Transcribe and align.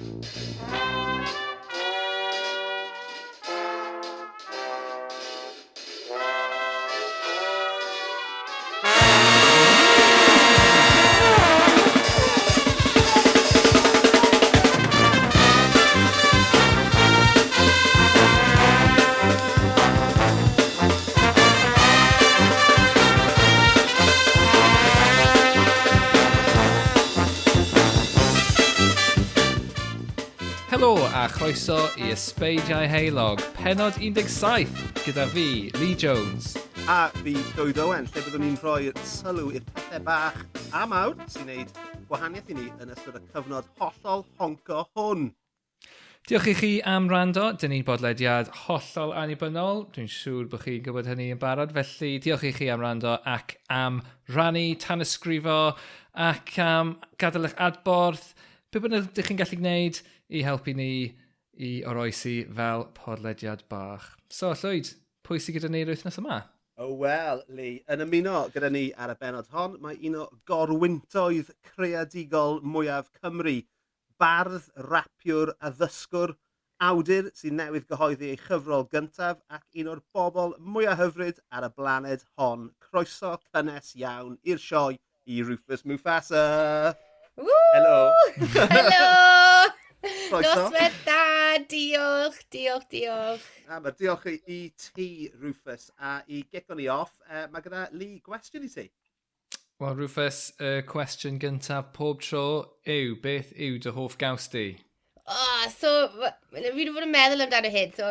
Música 0.00 1.59
i 32.10 32.12
Ysbeidiau 32.12 32.88
Heilog, 32.90 33.38
penod 33.54 33.94
17, 34.02 34.66
gyda 35.04 35.26
fi, 35.30 35.70
Lee 35.78 35.94
Jones. 35.94 36.56
A 36.90 37.06
fi, 37.20 37.36
Dwyd 37.54 37.78
Owen, 37.78 38.08
lle 38.10 38.22
byddwn 38.24 38.42
ni'n 38.42 38.56
rhoi 38.58 38.88
sylw 39.06 39.52
i'r 39.54 39.62
pethau 39.68 40.02
bach 40.08 40.40
a 40.74 40.88
mawr 40.90 41.14
sy'n 41.30 41.46
neud 41.46 41.70
gwahaniaeth 42.08 42.50
i 42.50 42.56
ni 42.56 42.66
yn 42.82 42.90
ystod 42.96 43.20
y 43.20 43.22
cyfnod 43.30 43.68
hollol 43.78 44.24
honco 44.40 44.80
hwn. 44.98 45.28
Diolch 46.26 46.50
i 46.50 46.56
chi 46.58 46.72
am 46.82 47.06
rando. 47.12 47.46
Dyn 47.54 47.76
ni'n 47.76 47.86
bodlediad 47.86 48.50
hollol 48.64 49.14
anibynnol, 49.22 49.86
Dwi'n 49.94 50.10
siŵr 50.10 50.50
bod 50.50 50.66
chi'n 50.66 50.82
gwybod 50.88 51.12
hynny 51.12 51.30
yn 51.36 51.42
barod. 51.46 51.76
Felly, 51.78 52.16
diolch 52.26 52.48
i 52.50 52.54
chi 52.58 52.72
am 52.74 52.82
rando 52.82 53.20
ac 53.22 53.60
am 53.70 54.02
rannu, 54.34 54.66
tan 54.82 55.06
ysgrifo 55.06 55.60
ac 56.18 56.56
am 56.66 56.96
gadael 57.22 57.52
eich 57.52 57.58
adborth. 57.70 58.32
Be 58.72 58.82
bynnag 58.82 59.12
ydych 59.12 59.30
chi'n 59.30 59.44
gallu 59.44 59.62
gwneud 59.62 60.06
i 60.30 60.46
helpu 60.48 60.74
ni 60.74 60.92
i 61.60 61.82
oroesi 61.86 62.46
fel 62.56 62.86
podlediad 62.96 63.66
bach. 63.68 64.14
So, 64.32 64.54
Llwyd, 64.56 64.94
pwy 65.26 65.40
sy'n 65.42 65.58
gyda 65.58 65.70
ni 65.70 65.84
yr 65.84 65.92
wythnos 65.92 66.20
yma? 66.22 66.40
O 66.80 66.86
oh, 66.86 66.92
wel, 67.02 67.42
Lee, 67.52 67.82
yn 67.92 68.00
ymuno 68.06 68.46
gyda 68.54 68.70
ni 68.72 68.86
ar 68.96 69.12
y 69.12 69.16
benod 69.20 69.50
hon, 69.52 69.74
mae 69.84 69.98
un 70.08 70.16
o 70.22 70.28
gorwyntoedd 70.48 71.50
creadigol 71.68 72.62
mwyaf 72.64 73.10
Cymru. 73.18 73.58
Bardd, 74.20 74.70
rapiwr 74.88 75.52
a 75.60 75.72
ddysgwr, 75.76 76.32
awdur 76.80 77.28
sy'n 77.36 77.60
newydd 77.60 77.84
gyhoeddi 77.90 78.30
ei 78.32 78.40
chyfrol 78.40 78.86
gyntaf 78.94 79.42
ac 79.52 79.66
un 79.82 79.92
o'r 79.92 80.00
bobl 80.16 80.56
mwyaf 80.64 81.02
hyfryd 81.02 81.42
ar 81.52 81.68
y 81.68 81.72
blaned 81.76 82.24
hon. 82.40 82.70
Croeso 82.80 83.36
cynnes 83.50 83.92
iawn 84.00 84.38
i'r 84.48 84.64
sioe 84.64 84.96
i 85.28 85.44
Rufus 85.44 85.84
Mufasa. 85.84 86.46
Woo! 87.36 87.60
Hello! 87.76 88.00
Hello! 88.72 89.79
Noswedd 90.00 90.96
da, 91.04 91.58
diolch, 91.68 92.38
diolch, 92.52 92.86
diolch. 92.92 93.44
A 93.68 93.80
mae 93.84 93.92
diolch 93.98 94.26
i, 94.30 94.38
i 94.48 94.60
ti, 94.80 95.08
Rufus, 95.42 95.90
a 96.00 96.20
i 96.26 96.40
gico 96.48 96.76
ni 96.78 96.88
off. 96.88 97.18
E, 97.26 97.44
uh, 97.44 97.48
mae 97.52 97.64
gyda 97.64 97.86
Lee 97.92 98.20
gwestiwn 98.24 98.64
i 98.64 98.70
ti. 98.72 98.86
Wel, 99.80 99.96
Rufus, 99.98 100.40
y 100.60 100.70
uh, 100.78 100.84
cwestiwn 100.88 101.40
gyntaf 101.40 101.92
pob 101.96 102.24
tro 102.24 102.44
yw, 102.88 103.18
beth 103.20 103.52
yw 103.56 103.78
dy 103.84 103.92
hoff 103.96 104.16
gaws 104.20 104.48
di? 104.52 104.66
Oh, 105.30 105.66
so, 105.72 105.92
fi 106.50 106.64
wedi 106.64 106.92
bod 106.94 107.06
yn 107.06 107.12
meddwl 107.14 107.44
amdano 107.46 107.70
hyn, 107.72 107.92
so 107.96 108.10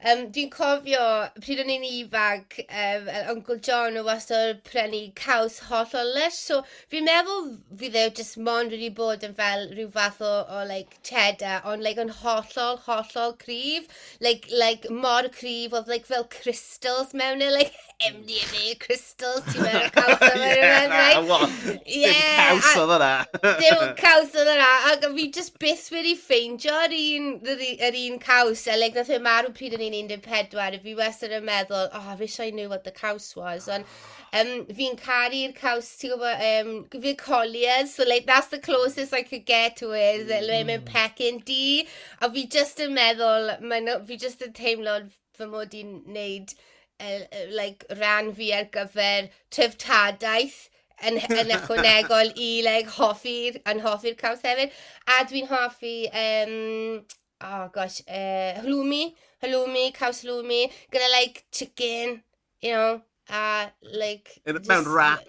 Um, 0.00 0.30
Dwi'n 0.32 0.48
cofio 0.48 1.00
pryd 1.44 1.58
o'n 1.60 1.70
i'n 1.74 1.82
ifanc, 1.84 2.54
um, 2.64 3.08
Uncle 3.34 3.58
John 3.60 3.98
o 4.00 4.04
wastad 4.06 4.62
prynu 4.64 5.02
caws 5.18 5.58
hollol 5.68 6.14
lys, 6.16 6.38
so 6.40 6.62
fi'n 6.88 7.04
meddwl 7.04 7.50
fi 7.76 7.90
ddew 7.92 8.14
jyst 8.16 8.38
mond 8.40 8.72
wedi 8.72 8.88
bod 8.96 9.26
yn 9.28 9.36
fel 9.36 9.66
rhyw 9.74 9.90
fath 9.92 10.22
o, 10.24 10.30
o 10.56 10.62
like, 10.70 10.96
cheddar, 11.04 11.60
ond 11.68 11.84
like, 11.84 12.00
yn 12.00 12.14
hollol, 12.22 12.80
hollol 12.86 13.36
cryf, 13.44 13.92
like, 14.24 14.48
like, 14.62 14.88
mor 14.88 15.28
cryf, 15.36 15.76
oedd 15.76 15.92
like, 15.92 16.08
fel 16.08 16.24
crystals 16.32 17.12
mewn 17.12 17.44
e, 17.44 17.50
like, 17.52 17.76
MDMA 18.08 18.78
crystals, 18.80 19.44
ti'n 19.50 19.66
meddwl 19.66 19.92
caws 19.98 20.24
o'n 20.30 20.40
meddwl, 20.40 20.48
e, 20.48 20.56
yeah, 20.56 20.96
right? 20.96 21.28
Well, 21.28 21.44
yeah, 21.84 22.48
dim 22.54 22.64
caws 22.64 22.80
oedd 22.80 22.96
yna. 22.96 23.12
dim 23.60 23.84
caws 24.00 24.32
oedd 24.32 24.52
yna, 24.56 24.72
ac 24.94 25.06
fi 25.12 25.28
just 25.36 25.60
byth 25.60 25.86
wedi 25.92 26.16
ffeindio'r 26.16 26.96
un, 27.02 27.30
yr 27.44 28.02
un 28.06 28.18
caws, 28.24 28.64
a 28.64 28.80
like, 28.80 28.96
nath 28.96 29.12
e 29.12 29.20
marw 29.20 29.52
pryd 29.52 29.76
o'n 29.76 29.84
i'n 29.84 29.89
i'n 29.96 30.10
14, 30.10 30.78
fi 30.84 30.94
wastad 30.98 31.34
yn 31.36 31.44
meddwl, 31.46 31.88
oh, 31.96 32.08
fi 32.18 32.26
sure 32.26 32.46
I 32.46 32.50
knew 32.50 32.68
what 32.68 32.84
the 32.84 32.90
caws 32.90 33.34
was, 33.36 33.68
ond 33.68 33.86
um, 34.32 34.66
fi'n 34.78 34.98
caru'r 35.00 35.54
caws, 35.56 35.90
ti'n 36.00 36.14
gwybod, 36.14 36.44
um, 36.48 36.72
fi'n 37.04 37.18
colliers, 37.20 37.94
so 37.94 38.06
like, 38.08 38.26
that's 38.26 38.48
the 38.54 38.58
closest 38.58 39.14
I 39.14 39.22
could 39.22 39.46
get 39.46 39.76
to 39.78 39.92
it, 39.92 40.26
mm. 40.28 40.48
le 40.48 40.64
mewn 40.68 40.88
pecyn 40.88 41.44
di, 41.44 41.86
a 42.20 42.30
fi 42.32 42.46
just 42.46 42.82
yn 42.84 42.96
meddwl, 42.96 43.54
no, 43.60 44.00
fi 44.06 44.16
just 44.16 44.44
yn 44.46 44.56
teimlo 44.56 44.98
fy 45.38 45.48
mod 45.50 45.76
i'n 45.76 45.96
neud, 46.16 46.56
uh, 47.00 47.22
like, 47.56 47.86
ran 48.00 48.34
fi 48.36 48.52
ar 48.58 48.68
gyfer 48.74 49.30
tryftadaeth, 49.54 50.66
yn, 51.06 51.16
yn 51.32 51.52
ychwanegol 51.54 52.32
i 52.36 52.50
like, 52.64 52.90
hoffi'r 52.96 53.58
hoffi 53.84 54.14
caws 54.18 54.44
hefyd. 54.44 54.74
A 55.08 55.22
dwi'n 55.28 55.48
hoffi 55.50 55.94
um, 56.10 57.00
oh 57.42 57.70
gosh, 57.72 58.00
uh, 58.08 58.60
halloumi, 58.60 59.14
halloumi, 59.42 59.92
caws 59.94 60.22
halloumi, 60.24 60.70
gyda 60.92 61.10
like 61.12 61.44
chicken, 61.52 62.22
you 62.60 62.72
know, 62.72 63.02
a 63.30 63.70
like... 63.94 64.40
Mewn 64.46 64.62
just, 64.62 64.86
rap. 64.86 65.20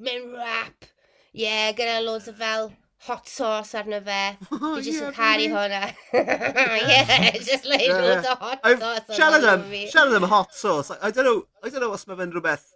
Mewn 0.00 0.32
rap. 0.32 0.84
Yeah, 1.32 1.72
gyda 1.72 2.04
loads 2.04 2.28
o 2.28 2.32
fel 2.32 2.72
hot 3.06 3.28
sauce 3.28 3.74
arno 3.74 4.00
fe. 4.00 4.38
Oh, 4.52 4.76
Fi 4.76 4.84
jyst 4.86 5.02
yn 5.04 5.12
caru 5.16 5.50
hwnna. 5.52 5.82
yeah, 6.14 7.32
just 7.36 7.66
like 7.66 7.84
yeah. 7.86 8.00
loads 8.00 8.24
yeah. 8.24 8.32
of 8.32 8.38
hot 8.38 8.60
I've, 8.64 8.78
sauce. 8.78 9.18
Siarad 9.18 9.50
am, 9.52 9.66
siarad 9.92 10.16
am 10.16 10.30
hot 10.30 10.54
sauce, 10.54 10.90
I, 10.90 11.08
I 11.08 11.10
don't 11.10 11.28
know, 11.28 11.44
I 11.62 11.68
don't 11.68 11.84
know 11.84 11.92
os 11.96 12.06
mae 12.08 12.18
fe'n 12.22 12.32
rhywbeth 12.34 12.72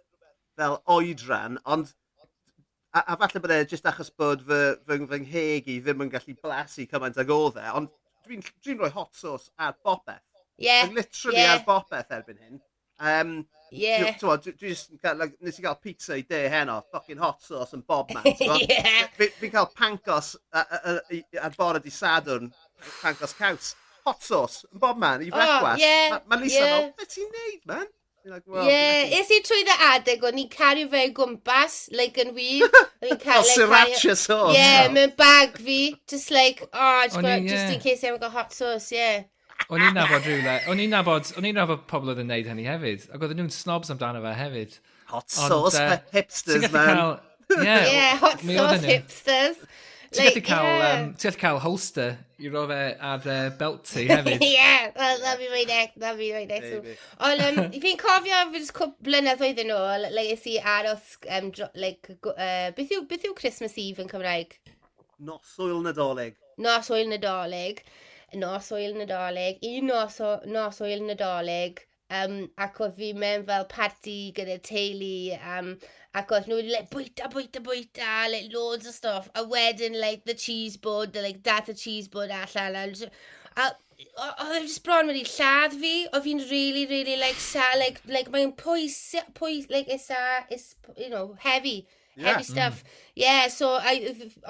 fel 0.59 0.77
oedran, 0.97 1.57
ond 1.65 1.93
a, 2.93 3.01
a 3.01 3.17
falle 3.17 3.41
bod 3.41 3.55
e 3.55 3.63
jyst 3.71 3.87
achos 3.89 4.11
bod 4.13 4.45
fy, 4.45 4.61
fy, 4.85 4.99
fy 5.09 5.21
ngheg 5.25 5.71
i 5.71 5.79
ddim 5.81 6.05
yn 6.05 6.13
gallu 6.13 6.37
blasu 6.43 6.85
cymaint 6.91 7.19
ag 7.21 7.33
o 7.33 7.41
dde, 7.55 7.65
ond 7.79 7.91
dwi'n 8.25 8.43
dwi 8.63 8.75
rhoi 8.77 8.91
hot 8.95 9.15
sauce 9.15 9.49
ar 9.59 9.75
bopeth. 9.85 10.21
Yeah. 10.57 10.83
Like, 10.83 10.95
literally 11.01 11.41
yeah. 11.41 11.55
ar 11.55 11.63
bopeth 11.67 12.13
erbyn 12.17 12.41
hyn. 12.41 12.61
Um, 13.01 13.47
yeah. 13.71 14.13
Dwi, 14.19 14.37
dwi, 14.43 14.53
dwi 14.59 14.69
just, 14.69 14.91
like, 15.03 15.37
nes 15.41 15.57
i 15.57 15.65
gael 15.65 15.79
pizza 15.81 16.17
i 16.17 16.25
de 16.29 16.41
heno, 16.53 16.81
fucking 16.93 17.21
hot 17.21 17.41
sauce 17.41 17.73
yn 17.77 17.85
bob 17.87 18.11
man. 18.13 18.27
yeah. 18.41 19.07
Fi'n 19.17 19.53
cael 19.53 19.71
pancos 19.77 20.35
ar 20.53 21.55
bore 21.57 21.81
di 21.81 21.93
sadwrn, 21.93 22.51
pancos 23.01 23.33
caws. 23.37 23.73
Hot 24.05 24.21
sauce 24.25 24.67
yn 24.71 24.81
bob 24.81 25.01
man 25.01 25.25
i 25.25 25.31
frecwas. 25.33 25.81
Oh, 25.81 25.81
yeah, 25.81 26.19
Mae 26.19 26.37
ma 26.37 26.41
Lisa 26.43 26.61
yeah. 26.61 26.77
fel, 26.77 26.93
beth 26.99 27.15
ti'n 27.15 27.35
neud, 27.39 27.65
man? 27.73 27.89
Like, 28.23 28.43
well, 28.45 28.67
yeah, 28.69 29.17
is 29.17 29.31
i 29.33 29.39
trwy 29.41 29.63
dda 29.65 29.75
adeg, 29.95 30.21
o'n 30.27 30.37
i'n 30.37 30.49
cario 30.51 30.85
fe 30.91 31.07
o 31.07 31.13
gwmpas, 31.17 31.77
like 31.97 32.19
yn 32.21 32.35
wir. 32.35 32.67
Fel 33.23 33.39
oh, 33.39 33.47
sriracha 33.49 34.13
sauce. 34.13 34.53
Yeah, 34.53 34.91
mewn 34.93 35.15
bag 35.17 35.57
fi, 35.57 35.95
just 36.07 36.29
like, 36.29 36.61
oh, 36.71 37.01
just, 37.05 37.17
got, 37.17 37.41
yeah. 37.41 37.49
just 37.49 37.73
in 37.73 37.79
case 37.79 38.03
I 38.03 38.11
haven't 38.11 38.21
got 38.21 38.35
hot 38.35 38.53
sauce, 38.53 38.91
yeah. 38.93 39.23
O'n 39.71 39.81
i'n 39.81 39.97
nabod 39.97 40.25
rhywle, 40.25 40.53
o'n 40.69 40.83
i'n 40.83 40.93
nabod, 40.93 41.33
o'n 41.37 41.49
i'n 41.49 41.57
nabod 41.57 41.85
pobl 41.89 42.13
oedd 42.13 42.21
yn 42.21 42.29
neud 42.29 42.49
hynny 42.49 42.65
hefyd, 42.67 43.09
ac 43.09 43.25
oedden 43.25 43.41
nhw'n 43.41 43.53
snobs 43.55 43.93
amdano 43.93 44.21
fe 44.21 44.37
hefyd. 44.37 44.77
Hot 45.15 45.33
sauce, 45.33 45.77
Ond, 45.81 45.97
uh, 45.97 45.99
hipsters, 46.13 46.67
man. 46.73 46.89
Cael, 46.91 47.13
yeah, 47.57 47.85
yeah, 47.95 48.21
hot 48.21 48.41
sauce, 48.45 48.85
hipsters. 48.85 49.65
Ti'n 50.11 50.27
gallu 50.27 50.41
cael, 50.43 50.65
yeah. 50.67 50.93
um, 51.01 51.11
gallu 51.15 51.39
cael 51.39 51.59
holster 51.63 52.17
i 52.41 52.49
ro 52.51 52.65
fe 52.67 52.79
ar 53.09 53.27
uh, 53.31 53.49
belt 53.59 53.85
ti 53.87 54.03
hefyd. 54.09 54.41
yeah, 54.43 54.89
well, 54.95 55.19
that'll 55.21 55.39
be 55.39 55.47
my 55.53 55.63
next, 55.69 55.99
that'll 55.99 56.19
be 56.19 56.33
my 56.33 56.43
next. 56.49 56.67
Maybe. 56.73 56.95
Ond 57.27 57.43
um, 57.45 57.59
fi'n 57.85 57.99
cofio 58.01 58.41
fy 58.51 58.59
just 58.59 58.75
cwp 58.75 59.07
blynedd 59.07 59.43
oedd 59.47 59.61
yn 59.63 59.71
ôl, 59.75 60.07
leis 60.17 60.43
i 60.51 60.57
aros, 60.73 61.13
um, 61.37 61.47
dro, 61.55 61.69
like, 61.79 62.17
uh, 62.33 62.71
beth, 62.75 62.91
yw, 62.91 63.05
beth 63.07 63.29
yw 63.29 63.37
Christmas 63.37 63.77
Eve 63.79 64.03
yn 64.03 64.11
Cymraeg? 64.11 64.57
Nos 65.23 65.55
oil 65.63 65.79
nadolig. 65.85 66.35
Nos 66.59 66.91
oil 66.91 67.07
nadolig. 67.13 67.79
Nos 68.41 68.67
oil 68.75 68.99
nadolig. 68.99 69.63
Un 69.71 69.87
nos, 69.93 70.19
o, 70.19 70.33
nos 70.49 70.83
oil 70.83 71.07
nadolig 71.07 71.85
Um, 72.11 72.49
ac 72.59 72.79
oedd 72.83 72.97
fi 72.99 73.13
mewn 73.15 73.45
fel 73.47 73.63
parti 73.71 74.33
gyda 74.35 74.57
teulu, 74.67 75.37
um, 75.47 75.69
ac 76.19 76.33
oedd 76.35 76.49
nhw 76.49 76.57
wedi 76.57 76.73
like, 76.73 76.89
bwyta, 76.91 77.29
bwyta, 77.31 77.61
bwyta, 77.63 78.09
like, 78.33 78.49
loads 78.51 78.89
o 78.89 78.91
stuff. 78.91 79.29
A 79.33 79.45
wedyn, 79.47 79.95
like, 79.95 80.25
the 80.25 80.33
cheese 80.33 80.75
board, 80.75 81.13
the, 81.13 81.21
like, 81.23 81.39
dath 81.45 81.69
y 81.71 81.75
cheese 81.83 82.09
board 82.11 82.33
allan. 82.35 82.97
A, 83.55 83.69
a 83.69 84.27
oedd 84.49 84.65
jyst 84.65 84.83
bron 84.83 85.07
wedi 85.07 85.23
lladd 85.23 85.77
fi, 85.85 85.93
oedd 86.09 86.25
fi'n 86.27 86.43
really, 86.49 86.83
really, 86.91 87.15
like, 87.21 87.39
sa, 87.39 87.69
like, 87.79 88.03
like 88.11 88.33
mae'n 88.35 88.51
pwys, 88.59 88.99
pwys, 89.39 89.71
like, 89.71 89.87
isa, 89.95 90.19
is, 90.51 90.75
you 90.97 91.09
know, 91.09 91.37
heavy. 91.39 91.87
Yeah. 92.17 92.33
Heavy 92.33 92.43
mm. 92.43 92.51
stuff. 92.51 92.83
Mm. 92.83 92.99
Yeah, 93.23 93.47
so, 93.47 93.71
I, 93.79 93.95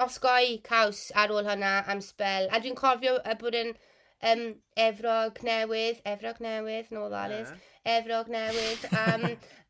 osgoi 0.02 0.58
caws 0.66 1.12
ar 1.14 1.30
ôl 1.30 1.46
hwnna 1.46 1.76
am 1.86 2.02
spel. 2.02 2.50
A 2.50 2.58
dwi'n 2.58 2.74
cofio 2.82 3.20
bod 3.38 3.62
yn... 3.62 3.76
Uh, 3.76 3.88
um, 4.22 4.54
Efrog 4.76 5.38
Newydd, 5.42 6.02
Efrog 6.06 6.40
Newydd, 6.40 6.90
no 6.90 7.08
that 7.10 7.30
is, 7.30 7.52
Efrog 7.86 8.28
Newydd 8.28 8.84
um, 8.92 9.24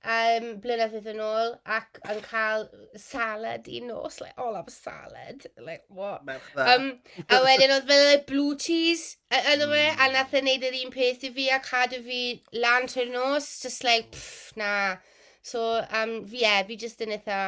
um, 0.04 0.48
blynyddoedd 0.62 1.08
yn 1.12 1.22
ôl 1.24 1.54
ac 1.76 2.00
yn 2.12 2.20
cael 2.26 2.66
salad 2.98 3.68
i 3.70 3.80
nos, 3.84 4.20
like, 4.20 4.34
all 4.36 4.54
have 4.58 4.68
a 4.68 4.74
salad, 4.74 5.46
like, 5.58 5.84
what? 5.88 6.24
Merch 6.26 6.50
dda. 6.54 6.74
Um, 6.74 6.90
a 7.28 7.40
wedyn 7.46 7.74
oedd 7.76 7.88
fel 7.88 8.04
like, 8.10 8.26
blue 8.28 8.56
cheese 8.56 9.16
yn 9.32 9.64
mm. 9.64 9.96
a 9.96 10.10
nath 10.12 10.36
e 10.36 10.42
yn 10.42 10.50
neud 10.50 10.68
yr 10.68 10.78
un 10.82 10.92
peth 10.94 11.24
i 11.28 11.32
fi 11.38 11.48
a 11.54 11.62
cadw 11.64 12.02
fi 12.04 12.22
lan 12.52 12.90
trwy'r 12.90 13.12
nos, 13.14 13.48
just 13.62 13.84
like, 13.88 14.12
pff, 14.12 14.52
na. 14.60 14.74
So, 15.42 15.82
um, 15.90 16.20
fi 16.28 16.44
yeah, 16.44 16.62
fi 16.68 16.76
just 16.78 17.00
yn 17.02 17.16
eitha 17.16 17.40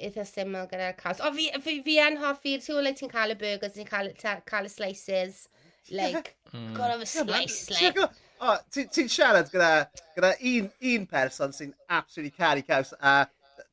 eitha 0.00 0.24
syml 0.26 0.66
gyda'r 0.70 0.96
caws. 0.98 1.20
O, 1.22 1.30
fi, 1.36 1.50
fi, 1.62 1.78
fi 1.84 1.96
yn 2.02 2.18
hoffi, 2.20 2.56
ti'n 2.58 2.74
gwybod 2.74 2.86
le 2.86 2.92
ti'n 2.98 3.12
cael 3.12 3.34
y 3.34 3.38
burgers, 3.40 3.76
ti'n 3.76 3.88
cael, 3.88 4.12
cael 4.48 4.68
y 4.68 4.72
slices. 4.72 5.44
Like, 5.90 6.36
mm. 6.54 6.74
gotta 6.74 6.92
have 6.92 7.00
a 7.00 7.06
slice. 7.06 7.70
Like. 7.70 7.98
O, 8.40 8.52
oh, 8.52 8.56
ti'n 8.72 8.88
ti 8.88 9.04
siarad 9.12 9.50
gyda, 9.52 9.84
gyda 10.16 10.30
un, 10.48 10.70
un 10.92 11.02
person 11.06 11.52
sy'n 11.52 11.74
absolutely 11.92 12.32
caru 12.32 12.62
caws 12.64 12.94
a, 12.96 13.26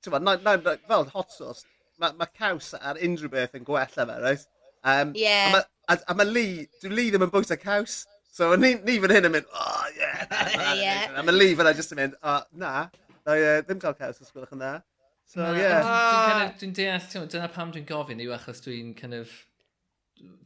ti'n 0.04 0.12
ma, 0.18 0.36
na, 0.36 0.58
na, 0.58 0.74
fel 0.90 1.08
hot 1.14 1.32
sauce, 1.32 1.64
mae 2.02 2.12
ma 2.20 2.28
caws 2.28 2.74
ar 2.76 3.00
unrhyw 3.00 3.32
beth 3.32 3.56
yn 3.56 3.64
gwella 3.68 3.88
fe, 4.10 4.18
right? 4.26 4.44
Um, 4.84 5.14
yeah. 5.16 5.62
A 5.88 5.96
mae 6.10 6.20
ma 6.20 6.28
Lee, 6.28 6.68
dwi'n 6.84 6.98
Lee 7.00 7.14
ddim 7.14 7.24
yn 7.30 7.32
bwyta 7.32 7.56
caws. 7.62 8.02
So 8.38 8.52
ni, 8.60 8.74
ni 8.84 8.98
fan 9.02 9.16
hyn 9.16 9.30
yn 9.30 9.36
mynd, 9.38 9.48
oh 9.56 9.88
yeah. 9.96 10.28
yeah. 10.84 11.16
A 11.16 11.24
mae 11.24 11.38
Lee 11.38 11.56
fan 11.56 11.72
just 11.78 11.96
yn 11.96 12.04
mynd, 12.04 12.20
oh 12.20 12.42
na, 12.60 12.74
no, 13.24 13.40
uh, 13.40 13.62
ddim 13.64 13.80
cael 13.84 13.96
caws 13.98 14.20
os 14.20 14.36
gwelwch 14.36 14.52
yn 14.58 14.66
dda. 14.66 14.74
So, 15.32 15.46
na, 15.46 15.56
yeah. 15.60 16.52
Dwi'n 16.60 16.76
deall, 16.76 17.32
dyna 17.32 17.48
pam 17.56 17.72
dwi'n 17.72 17.88
gofyn 17.88 18.20
yw 18.24 18.36
achos 18.36 18.60
dwi'n 18.68 18.92
kind 19.00 19.16
of 19.16 19.32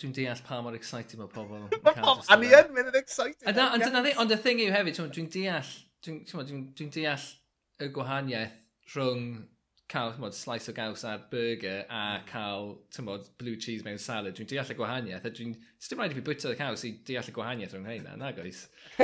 dwi'n 0.01 0.15
deall 0.15 0.41
pa 0.45 0.59
mor 0.63 0.75
excited 0.77 1.19
mae 1.19 1.31
pobl. 1.31 1.67
a 2.31 2.37
ni 2.39 2.51
yn 2.55 2.73
mynd 2.75 2.91
yn 2.91 2.99
excited. 2.99 3.45
A 3.47 3.53
dyna 3.55 4.03
ddi, 4.03 4.15
ond 4.21 4.33
y 4.33 4.39
thing 4.41 4.61
yw 4.65 4.73
hefyd, 4.75 4.99
dwi'n 5.15 5.29
deall, 5.33 5.71
dwi'n 6.05 6.21
dwi, 6.27 6.61
dwi 6.77 6.89
deall 6.97 7.27
y 7.81 7.89
gwahaniaeth 7.95 8.57
rhwng 8.95 9.27
cael 9.91 10.13
chmod, 10.15 10.35
slice 10.35 10.69
o 10.71 10.73
gaws 10.75 11.03
ar 11.07 11.19
burger 11.31 11.83
a 11.89 12.01
hmm. 12.01 12.27
cael 12.29 12.77
tymod, 12.95 13.27
blue 13.37 13.57
cheese 13.57 13.83
mewn 13.85 13.99
salad, 13.99 14.35
dwi'n 14.37 14.49
deall 14.49 14.71
y 14.71 14.77
gwahaniaeth. 14.77 15.27
Dwi'n 15.37 15.55
ddim 15.57 16.01
rhaid 16.01 16.13
i 16.13 16.17
fi 16.17 16.23
bwyta 16.27 16.51
y 16.53 16.59
caws 16.59 16.85
i 16.87 16.93
deall 17.07 17.27
y 17.27 17.33
gwahaniaeth 17.35 17.75
rhwng 17.75 17.89
hynna, 17.91 18.15
nag 18.21 18.39
oes? 18.43 18.63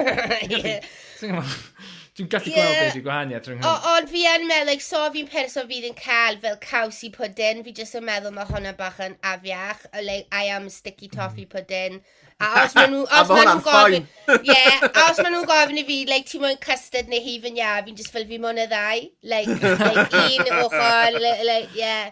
Dwi'n 2.17 2.29
gallu 2.33 2.53
gweld 2.53 2.77
beth 2.79 2.95
yw 2.97 3.05
gwahaniaeth 3.05 3.49
rhwng 3.49 3.59
hynna. 3.61 3.73
Ond 3.93 4.11
fi 4.11 4.23
yn 4.31 4.47
meddwl, 4.49 4.71
like, 4.71 4.85
so 4.85 5.03
fi'n 5.13 5.27
person 5.31 5.67
fydd 5.69 5.89
yn 5.91 5.97
cael 5.99 6.39
fel 6.43 6.55
caws 6.63 7.01
i 7.05 7.11
pudding. 7.13 7.65
fi 7.67 7.75
jyst 7.81 7.99
yn 7.99 8.07
meddwl 8.07 8.35
mae 8.37 8.47
hwnna 8.49 8.73
bach 8.79 9.01
yn 9.03 9.19
afiach. 9.33 9.83
Like, 10.01 10.31
I 10.31 10.47
am 10.55 10.69
sticky 10.73 11.11
toffee 11.11 11.45
mm. 11.45 11.51
pudding. 11.51 12.01
A 12.39 12.65
os 12.65 12.75
maen 12.77 12.91
nhw... 12.93 13.03
Os 13.19 13.29
maen 13.31 13.47
nhw'n 13.49 13.63
gofyn... 13.65 14.07
Ie, 14.45 14.57
a 14.99 15.05
os 15.09 15.21
maen 15.23 15.33
nhw'n 15.33 15.47
gofyn 15.49 15.79
i 15.81 15.83
fi, 15.87 15.97
like, 16.09 16.29
ti 16.29 16.41
moyn 16.41 16.59
custard 16.61 17.09
neu 17.09 17.21
hif 17.23 17.47
yn 17.49 17.57
ia, 17.57 17.77
fi'n 17.85 17.97
just 17.97 18.13
fel 18.13 18.27
fi 18.29 18.37
moyn 18.41 18.61
y 18.61 18.67
ddau. 18.69 19.07
Like, 19.31 19.55
like 19.81 20.13
un 20.23 20.51
ochr, 20.59 21.17
like, 21.21 21.73
yeah. 21.77 22.11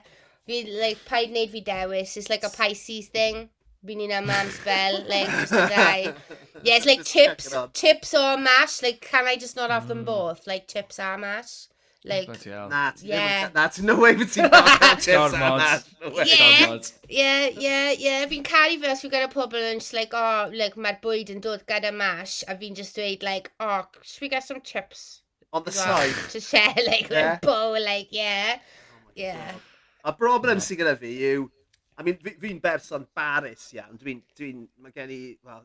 Fi, 0.50 0.63
like, 0.81 1.04
paid 1.06 1.30
wneud 1.33 1.54
fi 1.54 1.62
dewis. 1.68 2.16
It's 2.18 2.31
like 2.33 2.48
a 2.48 2.54
Pisces 2.54 3.12
thing. 3.13 3.50
Fi'n 3.86 4.01
un 4.07 4.16
am 4.18 4.33
am 4.33 4.50
spell, 4.50 5.04
like, 5.12 5.30
just 5.30 5.54
a 5.54 5.68
ddau. 5.69 6.16
Yeah, 6.63 6.81
it's 6.81 6.89
like 6.89 7.06
chips, 7.06 7.54
chips 7.77 8.16
or 8.18 8.36
mash. 8.38 8.81
Like, 8.81 9.06
can 9.06 9.30
I 9.30 9.38
just 9.38 9.56
not 9.56 9.69
have 9.69 9.88
them 9.88 10.04
both? 10.06 10.48
Like, 10.48 10.68
chips 10.68 10.98
or 11.00 11.19
mash. 11.19 11.68
Like, 12.06 12.28
that, 12.44 13.02
yeah. 13.02 13.50
that's 13.52 13.80
no 13.81 13.96
way 14.00 14.13
bod 14.13 14.30
ti'n 14.30 14.50
gormod. 14.52 15.88
Yeah, 16.28 16.78
yeah, 17.10 17.50
yeah. 17.50 17.92
yeah. 17.98 18.25
Fi'n 18.30 18.44
caru 18.46 18.78
fe 18.81 18.92
os 18.92 19.02
fi 19.02 19.10
gyda 19.10 19.30
pobl 19.31 19.66
yn 19.72 19.81
just 19.81 19.96
like, 19.98 20.13
oh, 20.13 20.52
like, 20.54 20.78
mae'r 20.78 21.00
bwyd 21.02 21.31
yn 21.34 21.42
dod 21.42 21.66
gyda 21.69 21.90
mash, 21.96 22.44
a 22.48 22.57
fi'n 22.60 22.78
just 22.78 22.94
dweud, 23.00 23.25
like, 23.25 23.52
oh, 23.60 23.88
should 24.04 24.22
we 24.22 24.30
get 24.30 24.46
some 24.46 24.62
chips? 24.62 25.24
On 25.52 25.63
the 25.66 25.72
side. 25.72 26.13
To 26.30 26.40
share, 26.40 26.75
like, 26.86 27.10
yeah. 27.10 27.40
bowl, 27.42 27.80
like, 27.81 28.10
yeah. 28.12 28.60
Oh 28.60 29.12
yeah. 29.16 29.58
A 30.06 30.13
broblem 30.13 30.62
sy'n 30.62 30.84
gyda 30.84 30.94
fi 31.01 31.16
yw, 31.31 31.50
I 31.98 32.04
mean, 32.04 32.19
fi'n 32.22 32.62
berson 32.62 33.08
baris 33.16 33.72
iawn. 33.74 33.98
Dwi'n, 33.98 34.22
dwi'n, 34.38 34.66
mae 34.84 34.94
gen 34.94 35.13
i, 35.16 35.19
well, 35.48 35.63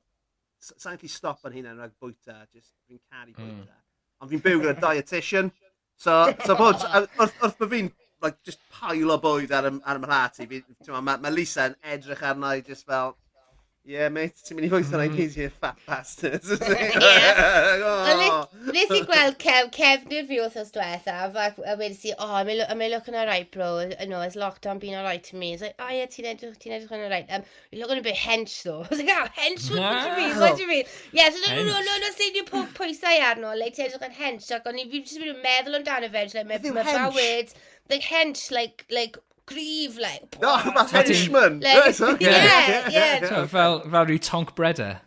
sa'n 0.61 0.97
gallu 0.97 1.11
stop 1.11 1.45
yn 1.49 1.59
hynna'n 1.59 1.81
rhag 1.83 1.97
bwyta, 2.01 2.41
just 2.55 2.73
fi'n 2.87 3.01
caru 3.11 3.35
bwyta. 3.37 3.77
Ond 4.21 4.33
fi'n 4.33 4.45
byw 4.45 4.63
gyda 4.63 4.77
dietitian. 4.85 5.51
So, 6.01 6.13
so 6.47 6.55
bod, 6.57 6.81
wrth, 6.81 7.35
wrth 7.45 7.59
bod 7.61 7.69
fi'n 7.69 7.91
like, 8.25 8.39
just 8.49 8.61
pile 8.73 9.13
o 9.13 9.19
bwyd 9.21 9.51
ar, 9.53 9.67
ym, 9.69 9.83
ar 9.85 9.99
ym 9.99 10.07
mhlati, 10.07 10.47
fi, 10.49 10.63
ma, 10.89 11.03
ma, 11.05 11.19
ma 11.21 11.33
Lisa 11.33 11.67
yn 11.69 11.75
edrych 11.95 12.23
arna 12.25 12.55
i 12.57 12.63
just 12.65 12.87
fel, 12.89 13.13
yeah 13.91 14.09
mate, 14.13 14.39
ti'n 14.47 14.57
mynd 14.57 14.69
i 14.69 14.71
fwyta 14.71 14.93
mm. 14.95 15.01
na'i 15.01 15.11
geisio 15.17 15.51
fat 15.51 15.79
bastard. 15.87 16.45
Oh. 17.81 18.47
Nes 18.75 18.91
i 18.95 19.01
gweld 19.07 19.37
cef, 19.41 19.71
cefnir 19.75 20.27
fi 20.29 20.39
wrthos 20.43 20.71
diwetha, 20.75 21.15
a 21.25 21.75
wedi 21.79 21.97
si, 21.97 22.13
oh, 22.19 22.37
am 22.39 22.83
I 22.83 22.89
looking 22.93 23.15
alright 23.15 23.51
bro, 23.51 23.89
no, 24.09 24.21
it's 24.21 24.37
lockdown 24.37 24.81
being 24.81 24.95
alright 24.95 25.23
to 25.25 25.37
me. 25.37 25.53
It's 25.55 25.63
like, 25.63 25.75
oh 25.79 25.89
yeah, 25.89 26.07
ti'n 26.07 26.29
edrych, 26.33 26.59
ti'n 26.63 26.77
edrych 26.77 26.93
yn 26.95 27.05
alright. 27.07 27.31
Um, 27.31 27.43
you're 27.71 27.83
looking 27.83 27.99
a 27.99 28.07
bit 28.07 28.17
hench 28.17 28.63
though. 28.63 28.83
I 28.85 28.89
was 28.91 29.03
like, 29.03 29.11
oh, 29.11 29.27
hench, 29.39 29.71
what, 29.71 29.81
what 29.81 30.05
do 30.05 30.11
you 30.11 30.29
mean, 30.29 30.41
what 30.41 30.57
do 30.57 30.63
you 30.63 30.69
mean? 30.69 30.85
Yeah, 31.13 31.31
so 31.31 31.41
no, 31.47 31.57
no, 31.57 31.65
no, 31.73 31.81
no, 31.81 31.99
no, 32.05 32.13
say 32.17 32.31
ni'n 32.37 32.47
pob 32.51 32.71
pwysau 32.79 33.25
arno, 33.31 33.57
like, 33.59 33.75
ti'n 33.79 33.89
edrych 33.89 34.07
yn 34.11 34.17
hench, 34.21 34.51
ac 34.55 34.71
o'n 34.71 34.79
i 34.79 34.87
fi 34.93 35.03
jyst 35.03 35.25
yn 35.25 35.43
meddwl 35.43 35.81
amdano 35.81 36.13
fe, 36.15 36.27
like, 36.35 36.47
mae 36.53 36.87
bawyd, 36.93 37.57
like, 37.91 38.07
hench, 38.07 38.47
like, 38.55 38.87
like, 38.91 39.19
grif, 39.51 40.01
like... 40.01 40.41
No, 40.41 40.57
mae 40.73 40.89
henchman. 40.95 41.61
Like, 41.61 42.01
okay. 42.01 42.25
yeah, 42.31 42.89
yeah. 42.89 43.29
So, 43.29 43.47
fel, 43.47 43.81
fel 43.85 44.07
rhyw 44.09 44.19
tonk 44.31 44.55
breder. 44.59 44.99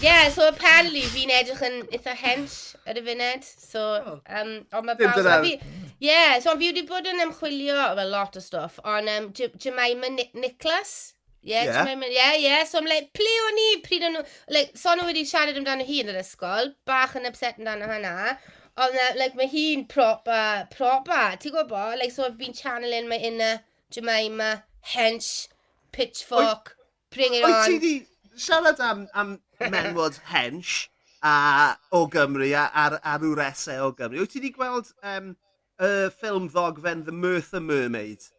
yeah, 0.00 0.28
so 0.30 0.48
apparently 0.48 1.02
fi'n 1.12 1.32
edrych 1.32 1.62
yn 1.66 1.80
eitha 1.92 2.16
hench 2.16 2.58
ar 2.88 2.98
y 2.98 3.06
funed. 3.08 3.44
So, 3.44 3.86
um, 4.24 4.52
ond 4.72 4.88
mae 4.88 4.98
bawb... 5.00 5.18
Ddim. 5.26 5.64
Yeah, 6.02 6.38
so 6.42 6.56
fi 6.58 6.72
wedi 6.72 6.86
bod 6.88 7.08
yn 7.10 7.20
ymchwilio 7.26 7.76
a 7.92 8.06
lot 8.08 8.38
o 8.38 8.44
stuff. 8.44 8.80
ond 8.84 9.10
um, 9.12 9.32
Jemima 9.36 10.14
Nicholas, 10.34 11.14
Yeah, 11.42 11.64
yeah. 11.64 12.06
yeah, 12.08 12.34
yeah. 12.36 12.64
So 12.64 12.78
I'm 12.78 12.86
like, 12.86 13.12
ple 13.18 13.26
o'n 13.46 13.58
i 13.58 13.68
pryd 13.82 14.04
o'n 14.06 14.14
nhw... 14.14 14.24
Like, 14.54 14.76
son 14.78 15.00
nhw 15.00 15.08
wedi 15.08 15.24
siarad 15.26 15.58
amdano 15.58 15.86
hi 15.88 15.98
yn 16.04 16.12
yr 16.12 16.20
ysgol, 16.20 16.70
bach 16.86 17.16
yn 17.18 17.26
upset 17.26 17.58
amdano 17.58 17.88
hynna. 17.90 18.36
Ond, 18.82 18.98
like, 19.18 19.34
mae 19.36 19.50
hi'n 19.50 19.82
proper, 19.90 20.68
proper, 20.70 21.34
ti'n 21.42 21.56
gwybod? 21.56 21.98
Like, 21.98 22.14
so 22.14 22.24
I've 22.24 22.38
been 22.38 22.54
channeling 22.54 23.10
my 23.10 23.18
inner 23.18 23.58
Jemima, 23.92 24.64
Hench, 24.94 25.48
Pitchfork, 25.92 26.76
oed, 26.76 27.14
Bring 27.14 27.34
It 27.34 27.44
oed 27.44 27.52
On. 27.52 27.60
Wyt 27.60 27.66
ti 27.66 27.78
di 27.78 28.06
siarad 28.36 28.80
am, 28.80 29.06
am 29.14 29.38
menwod 29.60 30.18
Hench 30.32 30.88
a, 31.22 31.76
o 31.92 32.06
Gymru 32.08 32.50
a, 32.56 32.70
ar, 32.74 33.00
ar 33.04 33.20
wresau 33.20 33.88
o 33.88 33.92
Gymru. 33.92 34.24
Wyt 34.24 34.32
ti 34.32 34.40
di 34.40 34.52
gweld 34.54 34.92
um, 35.02 35.34
y 35.82 35.90
ffilm 36.16 36.48
ddogfen 36.52 37.04
The 37.06 37.12
Mirtha 37.12 37.60
Mermaid? 37.60 38.30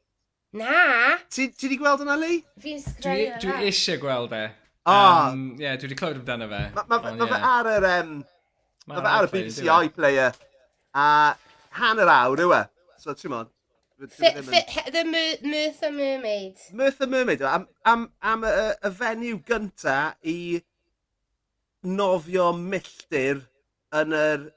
Na! 0.53 1.17
Ti, 1.29 1.47
ti 1.49 1.69
di 1.69 1.77
gweld 1.77 2.03
yna, 2.05 2.17
Lee? 2.19 2.43
Fi'n 2.61 2.81
sgreu 2.83 3.31
Dwi, 3.33 3.39
dwi 3.41 3.69
eisiau 3.69 4.01
gweld 4.01 4.35
e. 4.37 4.43
O! 4.83 4.93
Oh. 4.93 5.31
Um, 5.31 5.47
yeah, 5.61 5.77
dwi 5.79 5.89
wedi 5.89 5.97
clywed 5.97 6.21
amdano 6.21 6.49
fe. 6.51 6.61
Mae 6.75 6.85
ma, 6.89 6.99
ma, 7.01 7.15
ma, 7.17 7.29
ma 7.31 7.39
ar 7.55 7.71
yr... 7.77 7.89
Um, 7.93 8.13
ma 8.89 8.99
fe 8.99 9.15
ar 9.15 9.29
y 9.29 9.33
BBC 9.33 9.65
iPlayer. 9.87 10.37
E? 10.37 10.51
A 10.93 11.07
hanner 11.79 12.11
awr 12.13 12.43
yw 12.45 12.53
e. 12.59 12.63
So, 13.01 13.15
ti'n 13.17 13.33
modd. 13.33 13.49
The 13.99 15.39
Mirtha 15.43 15.91
Mermaid. 15.91 16.57
Mirtha 16.73 17.07
Mermaid, 17.07 17.41
am, 17.41 17.67
am, 17.85 18.11
am 18.21 18.43
y, 18.43 18.53
y 18.83 18.91
fenyw 18.97 19.41
gynta 19.47 19.97
i 20.25 20.37
nofio 21.83 22.51
milltir 22.57 23.43
yn 23.93 24.15
yr, 24.17 24.47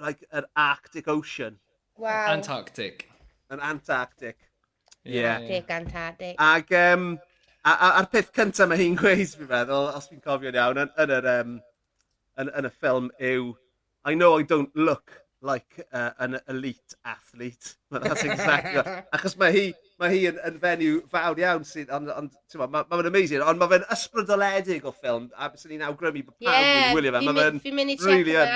like, 0.00 0.22
yr 0.32 0.46
Arctic 0.56 1.08
Ocean. 1.08 1.58
Wow. 1.98 2.30
Antarctic. 2.32 3.08
Yn 3.50 3.60
Antarctic. 3.60 4.38
Yeah. 5.04 5.40
Antarctic. 5.40 5.70
Antarctic. 5.70 6.36
Ac 6.38 6.70
um, 6.78 7.08
a, 7.64 7.72
a, 7.72 7.90
a'r 8.00 8.10
peth 8.12 8.30
cyntaf 8.36 8.70
mae 8.70 8.80
hi'n 8.80 8.98
gweud, 9.00 9.34
fi'n 9.34 9.50
meddwl, 9.50 9.90
os 9.96 10.06
fi'n 10.12 10.22
cofio'n 10.24 10.60
iawn, 10.60 10.84
yn, 10.84 10.94
yn, 11.04 11.16
yr, 11.18 11.28
um, 11.34 11.58
yn, 12.40 12.52
yn 12.56 12.70
y 12.70 12.72
ffilm 12.76 13.10
yw, 13.18 13.50
I 14.06 14.14
know 14.14 14.38
I 14.38 14.46
don't 14.48 14.74
look 14.76 15.18
like 15.42 15.86
uh, 15.92 16.10
an 16.18 16.38
elite 16.48 16.94
athlete. 17.04 17.76
Well, 17.90 18.00
that's 18.04 18.24
exactly 18.24 18.76
right. 18.76 19.04
Achos 19.12 19.36
mae 19.38 19.52
hi, 19.52 19.64
mae 20.00 20.12
hi 20.12 20.20
yn, 20.30 20.38
yn 20.48 20.58
fenyw 20.60 21.00
fawr 21.10 21.40
iawn 21.40 21.64
sydd, 21.68 21.90
ond, 21.96 22.10
on, 22.12 22.28
mae'n 22.60 22.74
ma, 22.74 22.84
ma 22.90 23.00
amazing, 23.08 23.44
ond 23.44 23.60
mae 23.60 23.72
fe'n 23.72 23.88
ysbrydoledig 23.96 24.86
o 24.88 24.92
ffilm, 24.92 25.30
a 25.36 25.50
bys 25.52 25.66
ni'n 25.70 25.86
awgrymu 25.88 26.26
bod 26.28 26.36
pawb 26.36 26.52
yeah, 26.52 26.92
wylio 26.96 27.14
fe. 27.16 27.24
fi'n 27.24 27.30
Mae 27.30 27.40
fe'n 27.40 28.06
really 28.06 28.36
yn. 28.36 28.54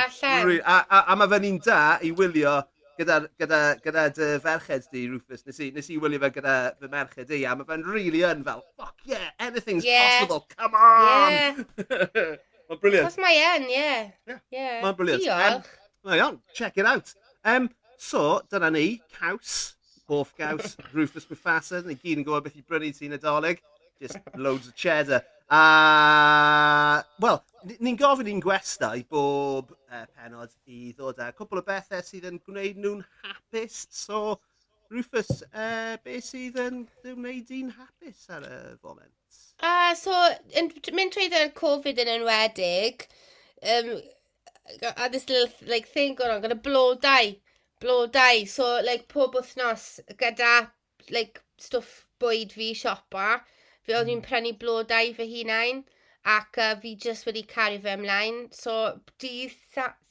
A, 0.60 0.78
a, 0.84 1.02
a 1.08 1.18
mae 1.20 1.34
fe'n 1.34 1.50
un 1.50 1.60
da 1.64 1.82
i 2.04 2.12
wylio 2.16 2.56
gyda, 2.98 3.20
gyda, 3.40 3.60
gyda 3.84 4.08
dy 4.14 4.32
ferched 4.44 4.90
di, 4.92 5.06
Rufus. 5.10 5.44
Nes 5.48 5.60
i, 5.60 5.70
nes 5.74 5.90
i 5.90 6.00
wylio 6.02 6.22
fe 6.22 6.34
gyda 6.38 6.56
fy 6.80 6.90
merched 6.92 7.32
i, 7.32 7.44
a 7.48 7.54
mae 7.58 7.68
fe'n 7.68 7.86
really 7.88 8.24
yn 8.28 8.44
fel, 8.46 8.64
fuck 8.78 9.08
yeah, 9.08 9.30
anything's 9.40 9.88
yeah. 9.88 10.20
possible, 10.20 10.44
come 10.52 10.76
on! 10.76 11.64
Yeah. 11.80 12.36
Mae'n 12.68 12.80
briliant. 12.80 13.08
Cos 13.10 13.18
mae 13.20 13.40
yn, 13.44 13.66
ie. 13.68 13.80
Yeah. 13.80 14.38
Yeah. 14.52 14.76
Mae'n 14.84 14.94
briliant. 14.96 15.24
Diolch. 15.24 15.72
Mae 16.04 16.20
on, 16.20 16.40
check 16.52 16.76
it 16.76 16.84
out. 16.84 17.14
Um, 17.44 17.70
so, 17.96 18.42
dyna 18.50 18.70
ni, 18.70 19.00
caws, 19.18 19.74
hoff 20.06 20.34
gaws, 20.36 20.76
Rufus 20.92 21.24
Mufasa, 21.30 21.80
ni 21.80 21.96
gyd 21.96 22.20
yn 22.20 22.26
gwybod 22.26 22.44
beth 22.44 22.58
i 22.60 22.64
brynu 22.68 22.90
ti'n 22.92 23.16
adolyg. 23.16 23.62
Just 24.02 24.18
loads 24.36 24.68
of 24.68 24.74
cheddar. 24.76 25.22
A, 25.48 25.60
uh, 25.62 26.98
wel, 27.24 27.40
ni'n 27.78 27.96
gofyn 27.96 28.28
i'n 28.28 28.42
gwestai 28.44 29.04
bob 29.08 29.72
uh, 29.72 30.04
penod 30.16 30.52
i 30.68 30.90
ddod 30.92 31.22
â 31.24 31.30
cwbl 31.36 31.62
o 31.62 31.64
bethau 31.64 32.04
sydd 32.04 32.28
yn 32.28 32.40
gwneud 32.44 32.80
nhw'n 32.84 33.00
hapus. 33.22 33.86
So, 33.94 34.40
Rufus, 34.92 35.40
uh, 35.54 35.96
beth 36.04 36.28
sydd 36.28 36.60
yn 36.66 36.82
gwneud 37.04 37.54
i'n 37.54 37.72
hapus 37.78 38.26
ar 38.34 38.44
y 38.44 38.58
foment? 38.82 39.14
Uh, 39.64 39.94
so, 39.96 40.12
yn, 40.52 40.68
mynd 40.92 41.16
trwy 41.16 41.30
dda'r 41.32 41.54
Covid 41.56 42.04
yn 42.04 42.12
enwedig, 42.18 43.08
um, 43.72 43.94
a 44.96 45.08
this 45.10 45.28
little 45.28 45.52
like 45.66 45.88
thing 45.88 46.14
going 46.14 46.30
on, 46.30 46.42
gyda 46.42 46.60
blodau, 46.60 47.38
blodau. 47.80 48.48
So, 48.48 48.80
like, 48.84 49.08
pob 49.08 49.34
wythnos 49.34 50.00
gyda, 50.20 50.70
like, 51.10 51.42
stwff 51.60 52.06
bwyd 52.20 52.54
fi 52.56 52.72
siopa, 52.78 53.40
fi 53.84 53.96
oedd 53.96 54.08
fi'n 54.08 54.22
mm. 54.22 54.28
prynu 54.28 54.54
blodau 54.60 55.12
fy 55.16 55.28
hunain, 55.30 55.82
ac 56.24 56.56
uh, 56.58 56.72
fi 56.80 56.94
just 56.96 57.28
wedi 57.28 57.44
cario 57.50 57.82
fe 57.84 57.96
ymlaen. 57.98 58.40
So, 58.56 58.78
dydd 59.20 59.56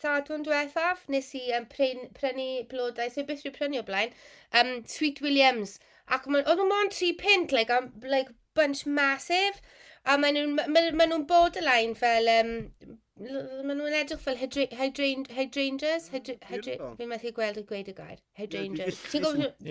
sadwn 0.04 0.46
diwethaf, 0.46 1.08
nes 1.14 1.34
i 1.40 1.48
um, 1.58 1.66
prynu, 1.72 2.12
prynu 2.20 2.50
blodau, 2.72 3.10
so 3.10 3.26
beth 3.26 3.42
rwy'n 3.46 3.58
prynu 3.58 3.82
o 3.82 3.88
blaen, 3.90 4.14
um, 4.60 4.76
Sweet 4.86 5.24
Williams. 5.26 5.80
Ac 6.14 6.28
oedd 6.30 6.46
nhw'n 6.46 6.70
mon 6.70 6.94
tri 6.94 7.14
pint, 7.18 7.56
like, 7.56 7.74
um, 7.74 7.90
like 8.06 8.30
bunch 8.54 8.86
massive, 8.86 9.64
a 10.06 10.20
maen 10.20 10.38
nhw'n 10.38 10.58
ma, 10.60 10.68
ma, 10.70 11.08
ma 11.08 11.24
borderline 11.26 11.96
fel 11.98 12.30
um, 12.38 12.54
maen 13.22 13.78
nhw'n 13.78 13.98
edrych 14.00 14.22
fel 14.24 14.40
hydrangeas. 14.42 16.10
Fi'n 16.14 17.12
methu 17.12 17.34
gweld 17.36 17.60
y 17.62 17.66
gweud 17.70 17.92
y 17.92 17.98
gair. 17.98 18.18
Hydrangeas. 18.40 19.04
Ti'n 19.12 19.28
gwybod? 19.28 19.68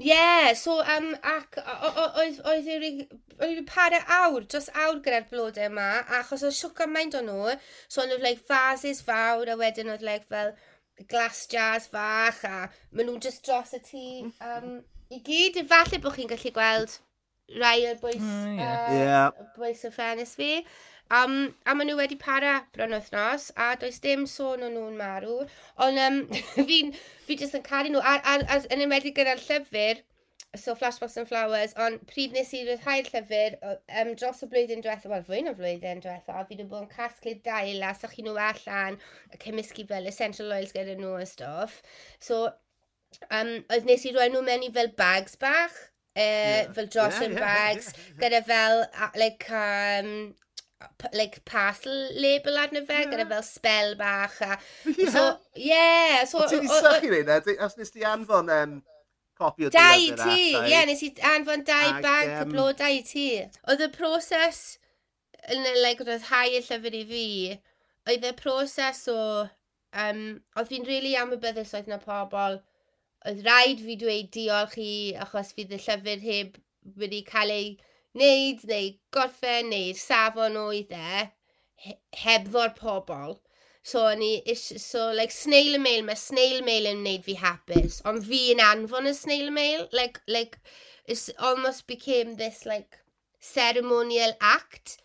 Ie, 0.00 0.54
so, 0.56 0.78
um, 0.80 1.10
ac 1.28 1.58
oedd 1.60 2.68
yw'r 2.72 3.58
pare 3.68 3.98
awr, 4.16 4.46
dros 4.48 4.70
awr 4.72 5.02
gyda'r 5.04 5.26
blodau 5.28 5.66
yma, 5.68 5.88
achos 6.20 6.46
oedd 6.46 6.56
siwc 6.56 6.80
amaint 6.86 7.18
o'n 7.18 7.28
nhw, 7.28 7.52
so 7.84 8.00
oedd 8.06 8.24
like, 8.24 8.40
fases 8.48 9.02
fawr, 9.04 9.50
a 9.52 9.58
wedyn 9.60 9.92
oedd 9.92 10.06
like, 10.06 10.24
fel 10.32 10.54
glass 11.10 11.42
jars 11.52 11.90
fach, 11.92 12.40
a 12.48 12.70
maen 12.94 13.10
nhw'n 13.10 13.20
just 13.26 13.44
dros 13.44 13.76
y 13.76 13.82
tŷ. 13.90 14.06
Um, 14.40 14.80
I 15.12 15.20
gyd, 15.26 15.60
falle 15.68 16.00
bod 16.00 16.16
chi'n 16.16 16.32
gallu 16.32 16.54
gweld 16.56 16.96
rai 17.60 17.82
o'r 17.90 18.00
bwys, 18.00 18.22
mm, 18.22 18.56
yeah. 18.56 18.80
uh, 18.80 18.94
yeah. 18.94 19.46
bwys 19.58 19.84
y 19.84 19.92
ffenis 19.92 20.36
fi. 20.38 20.50
Um, 21.10 21.54
a 21.66 21.74
maen 21.74 21.88
nhw 21.90 21.96
wedi 21.98 22.18
para 22.18 22.60
bron 22.74 22.94
wythnos, 22.94 23.48
a 23.58 23.72
does 23.80 23.98
dim 24.04 24.28
sôn 24.30 24.62
o'n 24.62 24.76
nhw'n 24.76 24.98
marw. 24.98 25.40
Ond 25.82 25.98
um, 25.98 26.20
fi'n 26.68 26.92
fi 27.26 27.38
jyst 27.40 27.58
yn 27.58 27.66
caru 27.66 27.90
nhw, 27.90 28.02
a, 28.02 28.20
a, 28.22 28.36
a 28.46 28.60
yn 28.70 28.84
ymwedig 28.86 29.16
gyda'r 29.16 29.42
llyfr, 29.42 30.04
so 30.56 30.74
Flashbacks 30.74 31.16
and 31.16 31.28
Flowers, 31.28 31.74
ond 31.78 32.00
pryd 32.10 32.34
nes 32.34 32.50
i 32.54 32.62
ryddhau'r 32.66 33.10
llyfr 33.10 33.56
um, 33.62 34.12
dros 34.18 34.42
y 34.42 34.48
blwyddyn 34.50 34.82
diwetha, 34.82 35.10
wel 35.10 35.26
fwy 35.26 35.42
na 35.46 35.54
flwyddyn 35.58 36.02
diwetha, 36.02 36.44
fi 36.48 36.58
nhw 36.58 36.66
bod 36.70 36.86
yn 36.86 36.90
casglu 36.94 37.36
dail 37.46 37.86
a 37.86 37.92
sach 37.94 38.16
chi 38.16 38.24
nhw 38.26 38.34
allan, 38.46 38.98
a 39.30 39.38
cymysgu 39.44 39.86
fel 39.90 40.10
essential 40.10 40.50
oils 40.54 40.74
gyda 40.74 40.96
nhw 40.98 41.16
a 41.20 41.26
stuff. 41.26 41.78
So, 42.18 42.44
um, 43.30 43.56
oedd 43.70 43.86
nes 43.86 44.06
i 44.06 44.14
roi 44.16 44.28
nhw 44.30 44.42
mewn 44.46 44.66
i 44.66 44.72
fel 44.74 44.90
bags 44.98 45.38
bach, 45.42 45.74
e, 46.14 46.22
uh, 46.22 46.22
yeah. 46.22 46.70
fel 46.78 46.90
dros 46.90 47.18
yeah, 47.18 47.30
yeah, 47.30 47.42
bags, 47.46 47.90
yeah, 47.90 48.02
yeah, 48.02 48.12
yeah. 48.12 48.22
gyda 48.24 48.44
fel, 48.50 48.86
like, 49.22 49.50
um, 49.62 50.14
like 51.12 51.44
parcel 51.44 52.08
label 52.16 52.56
arno 52.58 52.84
fe, 52.84 53.00
yeah. 53.00 53.10
gyda 53.12 53.28
fel 53.28 53.42
spell 53.42 53.94
bach 53.96 54.40
a... 54.40 54.58
Yeah. 54.84 55.10
So, 55.14 55.38
yeah. 55.54 56.24
So, 56.24 56.44
o 56.44 56.48
ti 56.48 56.60
wedi 56.60 56.68
sychu 56.68 57.10
ni 57.10 57.22
na? 57.28 57.40
Os 57.66 57.76
nes 57.78 57.90
di 57.90 58.04
anfon 58.06 58.50
um, 58.54 58.76
copi 59.38 59.66
o 59.66 59.72
dau 59.74 60.06
ti, 60.22 60.40
ie, 60.56 60.84
nes 60.88 61.02
i 61.04 61.10
anfon 61.32 61.64
dau 61.66 62.00
bank 62.04 62.36
um... 62.42 62.54
blodau 62.54 62.96
i 62.96 63.02
ti. 63.06 63.28
Oedd 63.68 63.84
y 63.86 63.90
proses 63.96 64.78
yn 65.50 65.66
y 65.66 65.76
like, 65.82 66.04
rhyddhau 66.06 66.56
y 66.56 66.64
llyfr 66.64 66.98
i 67.00 67.04
fi, 67.12 67.26
oedd 68.08 68.28
y 68.32 68.34
proses 68.40 69.06
o... 69.12 69.20
Um, 69.90 70.24
oedd 70.54 70.68
fi'n 70.70 70.84
rili 70.86 70.92
really 70.94 71.16
amybyddus 71.18 71.74
oedd 71.74 71.88
na 71.90 71.98
pobl, 71.98 72.60
oedd 73.26 73.40
rhaid 73.44 73.80
fi 73.84 73.96
dweud 73.98 74.28
diolch 74.36 74.76
i 74.80 74.92
achos 75.26 75.50
fydd 75.56 75.74
y 75.74 75.80
llyfr 75.82 76.22
heb 76.24 76.60
wedi 77.00 77.24
cael 77.26 77.50
ei 77.52 77.72
wneud 78.16 78.64
neu 78.70 78.88
gorffen 79.14 79.70
neu'r 79.72 79.98
safon 80.00 80.58
oedd 80.60 80.90
e 80.96 81.28
heb 82.24 82.48
ddo'r 82.50 82.74
pobl. 82.78 83.38
So, 83.82 84.02
ni, 84.14 84.42
is- 84.44 84.82
so 84.84 85.10
like, 85.12 85.32
snail 85.32 85.78
mail, 85.80 86.02
mae 86.04 86.14
snail 86.14 86.60
mail 86.62 86.88
yn 86.90 87.00
wneud 87.00 87.24
fi 87.24 87.36
hapus. 87.40 88.00
Ond 88.04 88.26
fi 88.26 88.40
yn 88.54 88.60
anfon 88.60 89.08
y 89.08 89.14
snail 89.16 89.50
mail. 89.50 89.86
Like, 89.92 90.20
like, 90.28 90.58
it's 91.06 91.30
almost 91.38 91.86
became 91.86 92.36
this, 92.36 92.66
like, 92.66 92.98
ceremonial 93.40 94.34
act. 94.40 94.98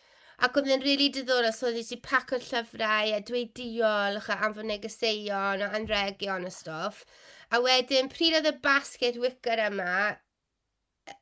Ac 0.43 0.57
oedd 0.59 0.67
e'n 0.67 0.81
rili 0.83 0.89
really 0.97 1.07
diddorol, 1.15 1.53
so 1.55 1.69
oedd 1.69 1.77
wedi 1.79 1.95
paco'r 2.03 2.43
llyfrau 2.43 3.13
a 3.15 3.21
dweud 3.23 3.53
diolch 3.55 4.27
a 4.33 4.35
anfon 4.43 4.67
negeseuon 4.67 5.63
a 5.63 5.69
anregion 5.79 6.43
a 6.49 6.51
stuff. 6.51 7.05
A 7.55 7.61
wedyn, 7.63 8.11
pryd 8.11 8.35
oedd 8.41 8.49
y 8.51 8.55
basket 8.65 9.15
wicker 9.23 9.61
yma, 9.69 10.17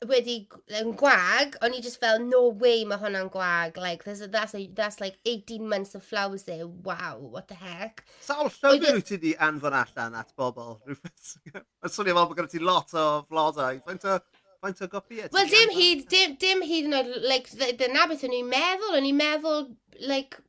wedi 0.07 0.35
yn 0.79 0.93
gwag, 0.99 1.57
o'n 1.63 1.75
i 1.75 1.81
just 1.83 1.99
fel, 2.01 2.21
no 2.23 2.45
way 2.61 2.83
mae 2.87 2.99
hwnna'n 3.01 3.31
gwag. 3.33 3.77
Like, 3.79 4.03
there's 4.03 4.21
a, 4.21 4.27
that's, 4.27 4.55
a, 4.55 4.67
that's 4.75 5.01
like 5.01 5.17
18 5.25 5.67
months 5.67 5.95
of 5.95 6.03
flowers 6.03 6.43
there. 6.43 6.67
Wow, 6.67 7.19
what 7.19 7.47
the 7.47 7.55
heck? 7.55 8.05
Sawl 8.23 8.51
llyfr 8.51 8.99
wyt 8.99 9.09
ti 9.11 9.19
di 9.21 9.33
anfon 9.35 9.75
allan 9.79 10.15
at 10.19 10.31
bobl? 10.39 10.77
Mae'n 10.87 11.91
swnio 11.91 12.15
fel 12.15 12.29
bod 12.29 12.39
gyda 12.39 12.53
ti 12.53 12.63
lot 12.63 12.95
o 12.95 13.07
flodau. 13.27 13.81
Faint 13.87 14.07
o, 14.07 14.17
faint 14.63 14.85
o 14.85 14.89
gopi 14.95 15.21
Wel, 15.35 15.51
dim 15.51 15.75
hyd, 15.75 16.07
dim, 16.11 16.37
dim 16.39 16.63
hyd 16.67 16.89
yn 16.89 16.99
oed, 17.01 17.13
like, 17.27 17.51
dyna 17.79 18.07
beth 18.11 18.23
o'n 18.27 18.39
i'n 18.39 18.51
meddwl. 18.55 18.97
O'n 18.99 19.11
i'n 19.11 19.19
meddwl, 19.19 19.69
like, 20.07 20.39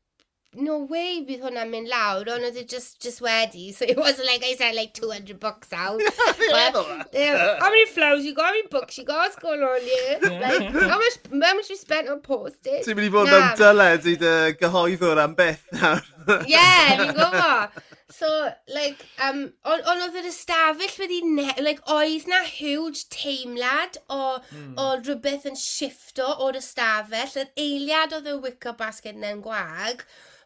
no 0.56 0.78
way 0.90 1.22
bydd 1.26 1.42
hwnna'n 1.44 1.70
mynd 1.72 1.90
lawr, 1.90 2.28
ond 2.34 2.46
oedd 2.48 2.58
e 2.60 2.64
just, 2.68 3.00
just 3.02 3.22
wedi, 3.24 3.72
so 3.74 3.86
it 3.88 3.98
wasn't 3.98 4.28
like 4.28 4.44
I 4.44 4.54
said 4.58 4.74
like 4.74 4.94
200 4.94 5.38
bucks 5.40 5.72
out. 5.72 6.00
but, 6.52 6.76
um, 6.76 7.04
how 7.12 7.70
many 7.70 7.86
flowers 7.86 8.24
you 8.24 8.34
got, 8.34 8.46
how 8.46 8.52
many 8.52 8.66
books 8.68 8.98
you 8.98 9.04
got, 9.04 9.18
what's 9.18 9.36
going 9.36 9.62
on 9.62 9.80
here? 9.80 10.18
like, 10.40 10.70
how 10.72 10.98
much, 10.98 11.18
how 11.30 11.54
much 11.54 11.70
you 11.70 11.76
spent 11.76 12.08
on 12.08 12.20
postage? 12.20 12.84
Ti'n 12.84 12.98
mynd 12.98 13.08
i 13.08 13.14
fod 13.16 13.32
mewn 13.32 13.50
dyled 13.60 14.08
i 14.12 14.16
dy 14.20 14.36
gyhoeddwr 14.62 15.24
am 15.24 15.36
beth 15.38 15.64
nawr. 15.74 16.02
Yeah, 16.48 16.96
fi'n 17.00 17.14
gwybod. 17.18 17.82
So, 18.16 18.28
like, 18.68 19.04
um, 19.26 19.40
ond 19.66 19.88
on 19.90 20.02
oedd 20.04 20.16
yr 20.20 20.28
ystafell 20.28 20.98
wedi, 21.00 21.16
ne 21.26 21.48
like, 21.66 21.82
oedd 21.90 22.28
na 22.30 22.44
huge 22.46 23.08
teimlad 23.10 23.98
o, 24.06 24.18
mm. 24.38 24.76
o 24.78 24.84
rhywbeth 25.00 25.48
yn 25.50 25.58
shifto 25.58 26.28
o'r 26.44 26.60
ystafell, 26.60 27.34
yr 27.42 27.50
eiliad 27.58 28.14
oedd 28.14 28.30
y 28.30 28.36
wicker 28.44 28.76
basket 28.78 29.18
yn 29.18 29.42
gwag, 29.42 30.04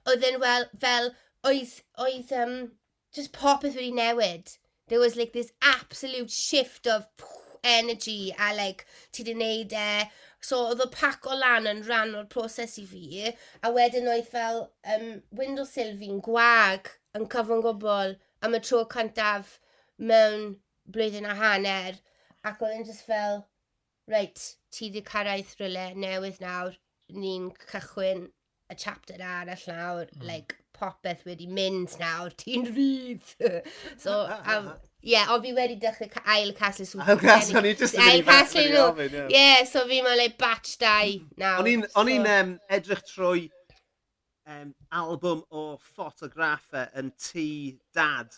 oedd 0.08 0.24
yn 0.30 0.40
wel, 0.40 0.64
fel, 0.80 1.10
oedd, 1.50 1.74
oedd, 2.06 2.32
um, 2.40 2.56
just 3.12 3.36
popeth 3.36 3.76
wedi 3.76 3.92
newid. 3.92 4.56
There 4.88 5.04
was 5.04 5.20
like 5.20 5.34
this 5.34 5.52
absolute 5.60 6.32
shift 6.32 6.88
of 6.88 7.04
energy 7.62 8.34
a 8.38 8.54
like, 8.56 8.86
ti 9.12 9.24
di 9.26 9.34
wneud 9.36 9.74
e. 9.74 10.08
So 10.44 10.60
oedd 10.68 10.84
y 10.84 10.88
pac 10.94 11.26
o 11.26 11.34
lan 11.34 11.66
yn 11.70 11.82
rhan 11.86 12.14
o'r 12.18 12.28
proses 12.30 12.76
i 12.78 12.86
fi, 12.86 13.32
a 13.62 13.72
wedyn 13.74 14.08
oedd 14.12 14.28
fel 14.30 14.64
um, 14.94 15.08
windowsill 15.40 15.96
fi'n 15.98 16.22
gwag 16.24 16.92
yn 17.18 17.26
cyfan 17.32 17.64
gwbl 17.64 18.14
am 18.46 18.54
y 18.54 18.62
tro 18.62 18.84
cyntaf 18.92 19.56
mewn 19.98 20.52
blwyddyn 20.94 21.26
a 21.28 21.34
hanner, 21.38 21.98
ac 22.46 22.62
oedd 22.62 22.76
yn 22.78 22.86
just 22.86 23.06
fel, 23.08 23.42
reit, 24.08 24.44
ti 24.72 24.92
di 24.94 25.02
cyrraedd 25.04 25.56
rhywle 25.58 25.88
newydd 25.98 26.38
nawr, 26.44 26.78
ni'n 27.18 27.50
cychwyn 27.66 28.28
y 28.70 28.76
chapter 28.78 29.20
arall 29.24 29.66
nawr, 29.72 30.12
mm. 30.14 30.26
like, 30.28 30.56
popeth 30.78 31.24
wedi 31.28 31.48
mynd 31.50 31.96
nawr, 32.00 32.32
ti'n 32.38 32.68
rydd. 32.70 33.34
so, 34.04 34.24
um, 34.38 34.70
Ie, 34.98 35.12
yeah, 35.12 35.28
ond 35.30 35.44
fi 35.46 35.52
wedi 35.54 35.76
dechrau 35.78 36.08
ca 36.10 36.24
ail 36.34 36.50
caslu 36.58 36.86
swp. 36.88 37.04
Ail 37.06 37.20
caslu, 37.22 37.60
o'n 37.60 37.68
i 37.70 37.74
jyst 37.78 37.94
yn 37.94 38.02
ail 38.02 38.24
caslu 38.26 38.64
nhw. 38.66 39.26
Ie, 39.30 39.44
so 39.70 39.84
fi 39.86 40.00
mae'n 40.02 40.18
le 40.18 40.26
batch 40.40 40.74
2 40.82 41.38
nawr. 41.38 41.62
O'n 41.62 41.70
i'n 42.10 42.26
so... 42.26 42.34
um, 42.34 42.50
edrych 42.74 43.04
trwy 43.06 43.44
um, 44.48 44.74
album 44.90 45.44
o 45.54 45.64
ffotograffau 45.82 46.88
yn 46.98 47.12
tŷ 47.14 47.48
dad 47.94 48.34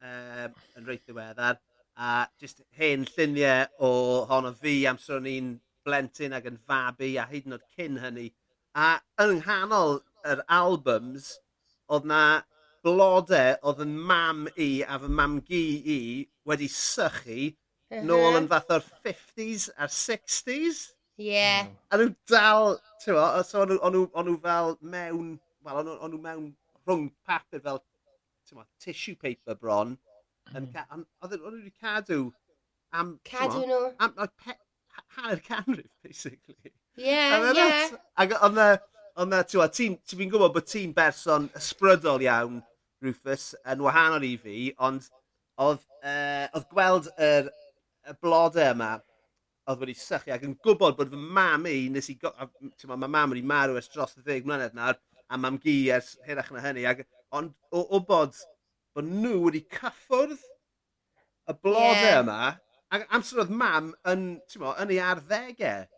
um, 0.00 0.54
yn 0.78 0.88
reit 0.88 1.04
ddiweddar. 1.04 1.60
A 1.98 2.28
just 2.40 2.62
hen 2.78 3.04
lluniau 3.10 3.66
o 3.82 3.90
hon 4.30 4.48
o 4.48 4.54
fi 4.54 4.78
amser 4.88 5.18
o'n 5.18 5.28
i'n 5.28 5.56
blentyn 5.86 6.36
ac 6.36 6.46
yn 6.50 6.60
fabi 6.68 7.16
a 7.18 7.26
hyd 7.30 7.48
yn 7.48 7.58
oed 7.58 7.66
cyn 7.74 7.98
hynny. 8.02 8.30
A 8.78 8.94
yng 9.24 9.40
nghanol 9.40 9.98
yr 10.28 10.44
albums, 10.52 11.34
oedd 11.94 12.06
'na 12.08 12.22
blodau 12.84 13.56
oedd 13.70 13.82
'yn 13.84 13.96
mam 14.10 14.44
i 14.56 14.68
a 14.84 15.00
fy 15.02 15.10
mam 15.20 15.40
gi 15.48 15.64
i 15.96 15.98
wedi 16.48 16.68
sychu... 16.74 17.50
...nôl 18.04 18.36
yn 18.36 18.48
fath 18.50 18.72
o'r 18.76 18.84
50s 19.04 19.70
a'r 19.80 19.92
60s. 19.92 20.80
Ie. 21.18 21.44
A 21.90 21.98
nhw 21.98 22.10
dal 22.30 22.76
ti'n 23.02 23.16
yy 23.16 23.44
so 23.48 23.62
o'n 23.64 23.72
nhw 23.72 23.78
o'n 23.88 23.94
nw 23.96 24.02
o'n 24.12 24.28
nw 24.28 24.34
fel 24.44 24.74
mewn 24.94 25.30
wel 25.66 25.80
o'n 25.80 25.88
nhw 25.88 25.96
o'n 26.04 26.12
nw 26.14 26.20
mewn 26.26 26.44
rhwng 26.86 27.08
papur 27.26 27.64
fel 27.64 27.80
ti'n 27.80 28.52
t'mo' 28.52 28.66
tissue 28.84 29.16
paper 29.18 29.56
bron 29.58 29.96
yn 30.52 30.66
mm. 30.66 30.68
ca- 30.74 30.86
on' 30.94 31.06
oedden 31.24 31.42
o'n 31.42 31.56
nw 31.56 31.62
wedi 31.64 31.74
cadw 31.80 32.20
am 33.00 33.16
Cadw 33.26 33.56
t'mo', 33.56 33.66
nhw. 33.72 33.90
am 34.04 34.14
like 34.20 34.36
pe- 34.44 34.60
hanner 35.16 35.42
canrif 35.48 35.90
basically. 36.04 36.72
Ie, 36.98 37.18
ie. 37.56 37.66
Ac 38.22 38.36
oedd 38.38 38.54
'na 38.58 38.68
Ond 39.18 39.32
na, 39.34 39.42
ti'n 39.42 39.70
ti, 39.74 39.88
ti 40.06 40.16
fi'n 40.18 40.30
gwybod 40.30 40.52
bod 40.54 40.66
ti'n 40.70 40.92
berson 40.94 41.48
ysbrydol 41.58 42.22
iawn, 42.22 42.60
Rufus, 43.02 43.50
yn 43.66 43.80
wahanol 43.82 44.26
i 44.26 44.36
fi, 44.38 44.68
ond 44.86 45.08
oedd, 45.62 45.82
uh, 46.06 46.46
oedd 46.54 46.68
gweld 46.70 47.08
yr, 47.18 47.48
y 48.08 48.14
blodau 48.22 48.72
yma 48.72 48.92
oedd 49.68 49.82
wedi 49.82 49.96
sychu 49.98 50.32
ac 50.32 50.44
yn 50.46 50.54
gwybod 50.64 50.96
bod 51.00 51.10
fy 51.12 51.18
mam 51.38 51.66
i, 51.68 51.88
nes 51.92 52.08
i, 52.12 52.16
mae 52.88 53.10
mam 53.10 53.34
wedi 53.34 53.42
marw 53.46 53.76
ers 53.80 53.90
dros 53.92 54.14
y 54.16 54.22
ddeg 54.22 54.46
mlynedd 54.46 54.76
nawr, 54.78 55.00
a 55.28 55.38
mam 55.40 55.58
gi 55.62 55.76
ers 55.92 56.14
hirach 56.26 56.52
na 56.54 56.62
hynny, 56.64 56.86
ac, 56.88 57.02
ond 57.34 57.52
o 57.74 57.82
wybod 57.90 58.38
bod 58.96 59.10
nhw 59.10 59.34
wedi 59.48 59.64
cyffwrdd 59.74 60.38
y 60.38 61.56
blodau 61.58 62.06
yeah. 62.06 62.20
yma, 62.22 62.38
ac 62.94 63.08
amser 63.18 63.42
oedd 63.42 63.52
mam 63.64 63.90
yn, 64.14 64.28
ti'n 64.46 64.62
mo, 64.62 64.76
yn 64.78 64.94
ei 64.94 65.02
arddegau, 65.04 65.90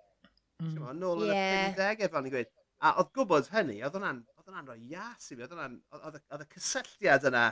mm. 0.64 0.72
ti'n 0.72 0.80
mo, 0.80 0.96
nôl 0.96 1.28
yn 1.28 1.34
yeah. 1.34 1.68
y 1.68 1.76
50au, 1.76 2.10
fel 2.16 2.26
ni'n 2.26 2.36
gweud. 2.38 2.52
A 2.80 2.94
oedd 3.00 3.12
gwybod 3.16 3.50
hynny, 3.52 3.80
oedd 3.84 3.96
hwnna'n 3.98 4.22
oedd 4.38 4.46
hwnna'n 4.46 4.68
rhoi 4.70 4.78
ias 4.88 5.30
i 5.30 5.36
fi, 5.36 5.42
oedd 5.44 5.54
hwnna'n, 5.54 5.78
oedd 6.00 6.44
y 6.44 6.48
cysylltiad 6.54 7.26
yna 7.28 7.46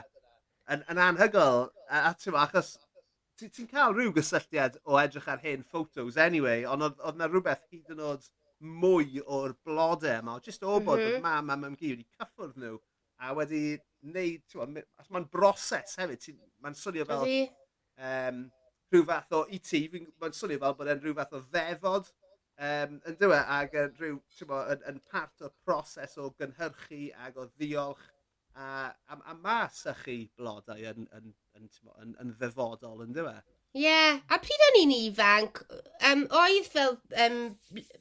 yn, 0.73 0.85
yn 0.89 1.01
anhygol. 1.05 1.67
A, 1.87 2.09
a 2.09 2.13
ti'n 2.17 2.37
achos 2.39 2.75
ti'n 3.39 3.69
cael 3.71 3.93
rhyw 3.95 4.11
gysylltiad 4.17 4.79
o 4.83 4.97
edrych 4.99 5.29
ar 5.31 5.41
hen 5.43 5.63
ffotos 5.63 6.17
anyway, 6.19 6.65
ond 6.67 6.87
oedd 6.87 7.05
yna 7.13 7.29
rhywbeth 7.29 7.65
hyd 7.71 7.93
yn 7.93 8.03
oed 8.09 8.25
mwy 8.59 9.21
o'r 9.23 9.53
blodau 9.63 10.17
yma, 10.19 10.39
jyst 10.43 10.65
o 10.65 10.79
bod 10.83 10.99
mm 10.99 11.11
-hmm. 11.13 11.21
mam 11.23 11.49
a 11.53 11.55
mam 11.55 11.77
gi 11.79 11.93
wedi 11.93 12.07
cyffwrdd 12.17 12.57
nhw 12.59 12.79
a 13.19 13.33
wedi 13.35 13.61
wneud, 14.03 14.43
ti'n 14.47 14.59
bod, 14.59 14.81
mae'n 15.11 15.27
broses 15.31 15.95
hefyd, 15.99 16.27
mae'n 16.63 16.75
swnio 16.75 17.05
fel 17.07 17.23
um, 17.29 18.41
rhyw 18.91 19.05
fath 19.07 19.35
o 19.37 19.45
i 19.55 19.59
ti, 19.63 19.85
mae'n 19.93 20.35
swnio 20.35 20.59
fel 20.63 20.75
bod 20.79 20.91
e'n 20.91 21.01
rhyw 21.03 21.15
fath 21.17 21.37
o 21.39 21.41
ddefod 21.47 22.11
um, 22.59 22.95
yn 23.07 23.17
dywe, 23.19 23.39
ac 23.57 23.75
yn 23.79 23.93
rhyw, 23.99 24.21
bo, 24.49 24.63
yn, 24.73 24.81
yn 24.91 25.03
part 25.11 25.45
o'r 25.45 25.53
proses 25.65 26.17
o 26.19 26.29
gynhyrchu 26.39 27.09
ac 27.25 27.39
o 27.39 27.49
ddiolch. 27.55 28.07
A, 28.59 28.89
a, 29.07 29.15
a 29.31 29.35
mae 29.39 29.69
sychu 29.71 30.17
blodau 30.35 30.81
yn, 30.91 31.05
yn, 31.15 31.31
yn, 31.55 31.71
bo, 31.85 31.93
yn, 32.03 32.15
yn 32.19 32.33
ddefodol, 32.39 33.05
yn 33.05 33.15
dywe? 33.15 33.37
Ie, 33.77 33.83
yeah. 33.85 34.17
a 34.33 34.39
pryd 34.41 34.63
o'n 34.65 34.79
i'n 34.79 34.93
ifanc, 34.95 35.61
um, 36.09 36.23
oedd 36.41 36.67
fel 36.73 36.95
um, 37.25 37.37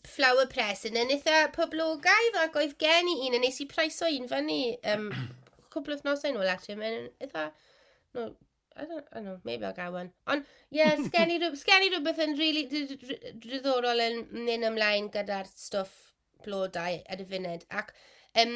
flower 0.08 0.48
press 0.50 0.86
yn 0.88 0.96
yn 0.96 1.12
eitha 1.12 1.42
poblogaidd 1.54 2.38
ac 2.40 2.56
oedd 2.56 2.78
gen 2.80 3.10
i 3.12 3.18
un 3.28 3.36
a 3.36 3.42
nes 3.42 3.60
i 3.60 3.68
proeso 3.68 4.08
un 4.08 4.30
fyny 4.30 4.62
um, 4.94 5.10
cwbl 5.74 5.98
o 5.98 6.00
thnosau 6.00 6.32
nôl 6.34 6.48
actually, 6.48 6.78
mae'n 6.80 7.10
eitha 7.26 7.50
no, 8.16 8.30
I 8.78 8.84
don't, 8.84 9.04
I 9.12 9.16
don't 9.16 9.24
know, 9.24 9.38
maybe 9.44 9.64
I'll 9.64 9.74
get 9.74 9.92
one. 9.92 10.12
Ond, 10.26 10.44
ie, 10.70 10.78
yeah, 10.78 10.96
sgen 11.02 11.32
i 11.34 11.38
rhywbeth 11.42 12.22
yn 12.24 12.36
really 12.38 12.66
ddiddorol 12.70 14.02
yn 14.04 14.20
mynd 14.32 14.68
ymlaen 14.70 15.10
gyda'r 15.14 15.48
stwff 15.50 15.96
blodau 16.44 17.00
ar 17.10 17.22
y 17.22 17.26
funud. 17.28 17.64
Ac, 17.80 17.90
um, 18.42 18.54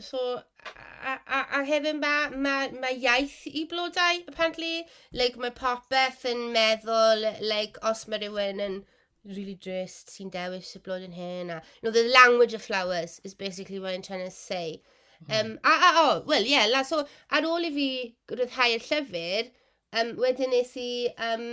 so, 0.00 0.20
a, 0.36 1.14
a, 1.14 1.40
a 1.58 1.62
hefyd 1.68 2.00
mae 2.02 2.34
ma, 2.34 2.56
ma 2.82 2.92
iaith 2.92 3.38
i 3.52 3.64
blodau, 3.70 4.22
apparently. 4.28 4.84
Like, 5.12 5.40
mae 5.40 5.54
popeth 5.56 6.26
yn 6.28 6.50
meddwl, 6.56 7.24
like, 7.44 7.80
os 7.86 8.04
mae 8.10 8.20
rhywun 8.22 8.62
yn 8.66 8.82
really 9.26 9.56
drist 9.58 10.12
sy'n 10.12 10.30
dewis 10.30 10.74
y 10.78 10.82
blod 10.84 11.06
yn 11.06 11.16
hyn. 11.16 11.50
A, 11.50 11.62
you 11.80 11.88
know, 11.88 11.94
the 11.94 12.06
language 12.12 12.54
of 12.54 12.62
flowers 12.62 13.20
is 13.24 13.34
basically 13.34 13.80
what 13.80 13.94
I'm 13.94 14.02
trying 14.02 14.24
to 14.24 14.30
say. 14.30 14.82
Um, 15.28 15.58
a, 15.64 15.72
a, 15.72 15.92
o, 15.92 16.02
oh, 16.02 16.18
wel, 16.28 16.44
ie, 16.46 16.52
yeah, 16.56 16.66
la, 16.70 16.82
so, 16.86 17.00
ar 17.34 17.46
ôl 17.48 17.68
i 17.68 17.72
fi 17.74 17.88
ryddhau'r 18.32 18.84
llyfr, 18.84 19.48
um, 19.96 20.12
wedyn 20.22 20.52
nes 20.52 20.74
i 20.80 20.90
um, 21.30 21.46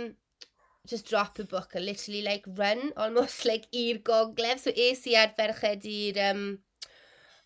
just 0.90 1.08
drop 1.08 1.40
y 1.40 1.46
book 1.48 1.74
a 1.74 1.82
literally, 1.82 2.22
like, 2.26 2.46
run, 2.60 2.92
almost, 2.96 3.44
like, 3.50 3.66
i'r 3.72 4.02
gogledd. 4.06 4.62
So, 4.62 4.74
es 4.74 5.04
i 5.10 5.16
ar 5.20 5.32
ferched 5.38 5.88
i'r 5.88 6.20
um, 6.30 6.46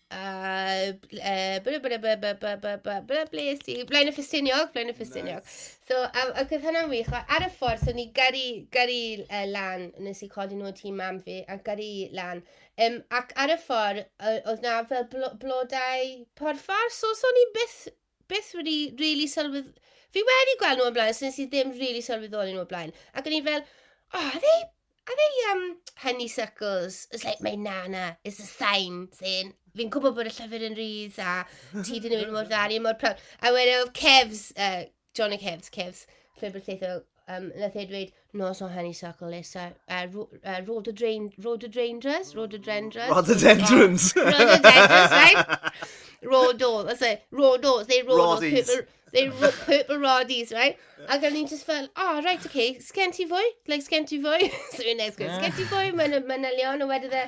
a 0.09 0.93
bles 3.29 3.61
i, 3.67 3.75
blaen 3.89 4.09
y 4.09 4.13
ffestiniog, 4.15 4.71
blaen 4.73 4.89
y 4.89 4.95
ffestiniog. 4.97 5.45
So, 5.87 5.99
a 6.01 6.23
ac 6.41 6.53
oedd 6.55 6.65
hynna'n 6.65 6.89
wych, 6.91 7.11
ar 7.19 7.45
y 7.45 7.49
ffordd, 7.53 7.83
so 7.83 7.93
ni 7.95 8.07
gyrru, 8.15 8.47
gyrru 8.73 9.25
uh, 9.25 9.45
lan, 9.51 9.89
nes 10.05 10.23
i 10.25 10.29
codi 10.31 10.57
nhw 10.57 10.71
tîm 10.77 10.97
mam 11.01 11.21
fi, 11.25 11.41
a 11.45 11.59
gyrru 11.65 12.09
lan. 12.17 12.41
Um, 12.79 13.01
ac 13.19 13.35
ar 13.43 13.53
y 13.53 13.59
ffordd, 13.61 14.01
oedd 14.39 14.65
na 14.65 14.79
fel 14.89 15.05
bl 15.11 15.29
blodau 15.41 16.15
porffor, 16.39 16.89
so, 16.95 17.13
so 17.19 17.35
ni 17.37 17.45
byth, 17.59 17.79
byth 18.31 18.51
wedi 18.57 18.79
really 18.99 19.29
sylwedd... 19.29 19.77
Fi 20.09 20.21
wedi 20.25 20.57
gweld 20.57 20.79
nhw 20.81 20.89
o 20.89 20.93
blaen, 20.95 21.13
so 21.13 21.27
nes 21.27 21.37
i 21.37 21.45
ddim 21.51 21.75
really 21.77 22.01
sylweddoli 22.01 22.55
nhw 22.55 22.65
o 22.65 22.69
blaen. 22.69 22.95
Ac 23.13 23.29
o'n 23.29 23.37
i 23.37 23.43
fel, 23.45 23.61
oh, 24.15 24.25
are 24.25 24.41
they 24.41 24.59
are 25.09 25.15
they 25.15 25.51
um 25.51 25.77
honeysuckles? 25.97 27.07
It's 27.11 27.25
like 27.25 27.41
my 27.41 27.55
nana 27.55 28.17
it's 28.23 28.39
a 28.39 28.45
sign 28.45 29.09
saying 29.11 29.53
fi'n 29.79 29.91
gwybod 29.93 30.17
bod 30.17 30.29
y 30.29 30.33
llyfr 30.35 30.65
yn 30.69 30.77
rhys 30.77 31.19
a 31.23 31.41
ti 31.81 31.99
di 32.03 32.11
newid 32.11 32.33
mor 32.35 32.49
dda, 32.49 32.65
ni 32.71 32.81
mor 32.83 32.97
proud. 32.99 33.21
A 33.41 33.53
wedyn 33.55 33.81
oedd 33.81 33.93
Kevs, 33.97 34.49
uh, 34.57 34.83
John 35.15 35.35
and 35.35 35.41
Kevs, 35.41 35.71
Kevs, 35.73 36.05
llwybr 36.39 36.65
lleithol, 36.67 37.03
um, 37.29 37.51
nath 37.57 37.77
ei 37.77 37.85
dweud, 37.89 38.13
no, 38.33 38.47
it's 38.47 38.61
not 38.61 38.71
honeysuckle, 38.71 39.33
it's 39.33 39.55
uh, 39.55 39.69
uh, 39.89 40.07
uh, 40.43 40.61
rhododendrons, 40.67 41.35
rhododendrons, 41.37 42.33
rhododendrons. 42.35 43.09
Rhododendrons. 43.09 44.13
Rhododendrons, 44.13 45.11
right? 45.11 45.73
Rhodo, 46.23 46.85
that's 46.85 47.01
it, 47.01 47.23
rhodos, 47.31 47.87
they 47.87 48.01
rhodos, 48.01 48.41
purple, 48.41 48.85
they 49.13 49.29
ro 49.29 49.51
purple 49.65 49.97
roddies, 49.97 50.53
right? 50.53 50.77
Ac 51.07 51.23
o'n 51.23 51.37
i'n 51.39 51.47
just 51.47 51.65
fel, 51.65 51.87
oh, 51.95 52.21
right, 52.25 52.45
okay, 52.45 52.73
sgen 52.83 53.13
ti 53.15 53.27
fwy? 53.29 53.45
Like, 53.71 53.85
sgen 53.85 54.07
ti 54.09 54.19
fwy? 54.23 54.49
so, 54.75 54.83
next 54.99 55.21
go, 55.21 55.29
sgen 55.37 55.55
ti 55.55 55.67
fwy, 55.69 55.93
mae'n 55.95 56.17
manylion, 56.27 56.83
o 56.83 56.89
wedyn 56.91 57.15
e, 57.21 57.23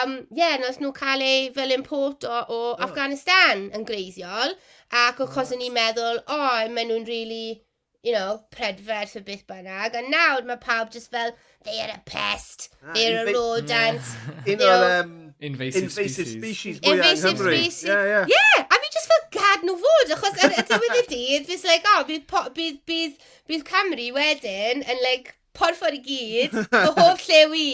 um, 0.00 0.22
yeah, 0.30 0.56
nath 0.60 0.80
nhw 0.80 0.92
cael 0.96 1.24
ei 1.24 1.50
fel 1.56 1.74
import 1.74 2.24
o, 2.24 2.38
o 2.42 2.60
oh. 2.60 2.76
Afghanistan 2.86 3.68
yn 3.76 3.88
greiddiol. 3.88 4.56
ac 4.92 5.20
o 5.24 5.26
cos 5.26 5.52
o'n 5.54 5.62
i'n 5.64 5.72
meddwl, 5.72 6.20
o, 6.20 6.36
oh, 6.36 6.56
maen 6.68 6.90
nhw'n 6.90 7.06
really, 7.08 7.62
you 8.04 8.12
know, 8.12 8.42
predferth 8.52 9.16
o 9.16 9.22
beth 9.24 9.46
bynnag, 9.48 9.96
a 9.96 10.02
nawr 10.04 10.44
mae 10.44 10.60
pawb 10.60 10.92
just 10.92 11.10
fel, 11.10 11.32
they 11.64 11.80
are 11.80 11.94
a 11.94 12.00
pest, 12.04 12.68
ah, 12.82 12.92
they 12.92 13.08
are 13.08 13.24
a 13.24 13.32
rodent. 13.32 14.12
Yeah. 14.44 14.52
Un 14.52 14.64
o'r 14.68 14.86
um, 15.00 15.14
invasive, 15.40 15.88
invasive 15.88 16.28
species, 16.28 16.76
species 16.76 16.80
Invasive 16.82 17.38
species. 17.38 17.84
Yeah, 17.88 18.04
yeah. 18.04 18.26
yeah, 18.34 18.66
a 18.66 18.80
fi 18.84 18.92
just 18.98 19.12
fel 19.14 19.24
gad 19.38 19.66
nhw 19.68 19.78
fod, 19.86 20.16
achos 20.18 20.40
ar 20.44 20.56
y 20.60 20.66
diwedd 20.74 20.98
y 21.00 21.04
dydd, 21.14 21.48
fi'n 21.48 21.68
like, 21.72 21.92
oh, 21.94 22.04
bydd, 22.10 22.28
bydd, 22.58 22.80
bydd, 22.90 23.28
bydd 23.48 23.68
Camry 23.72 24.10
wedyn 24.12 24.84
yn 24.84 25.04
like, 25.08 25.38
porffor 25.56 25.96
i 25.96 26.04
gyd, 26.04 26.60
fy 26.72 26.88
hoff 27.00 27.28
lle 27.30 27.44
wi, 27.54 27.68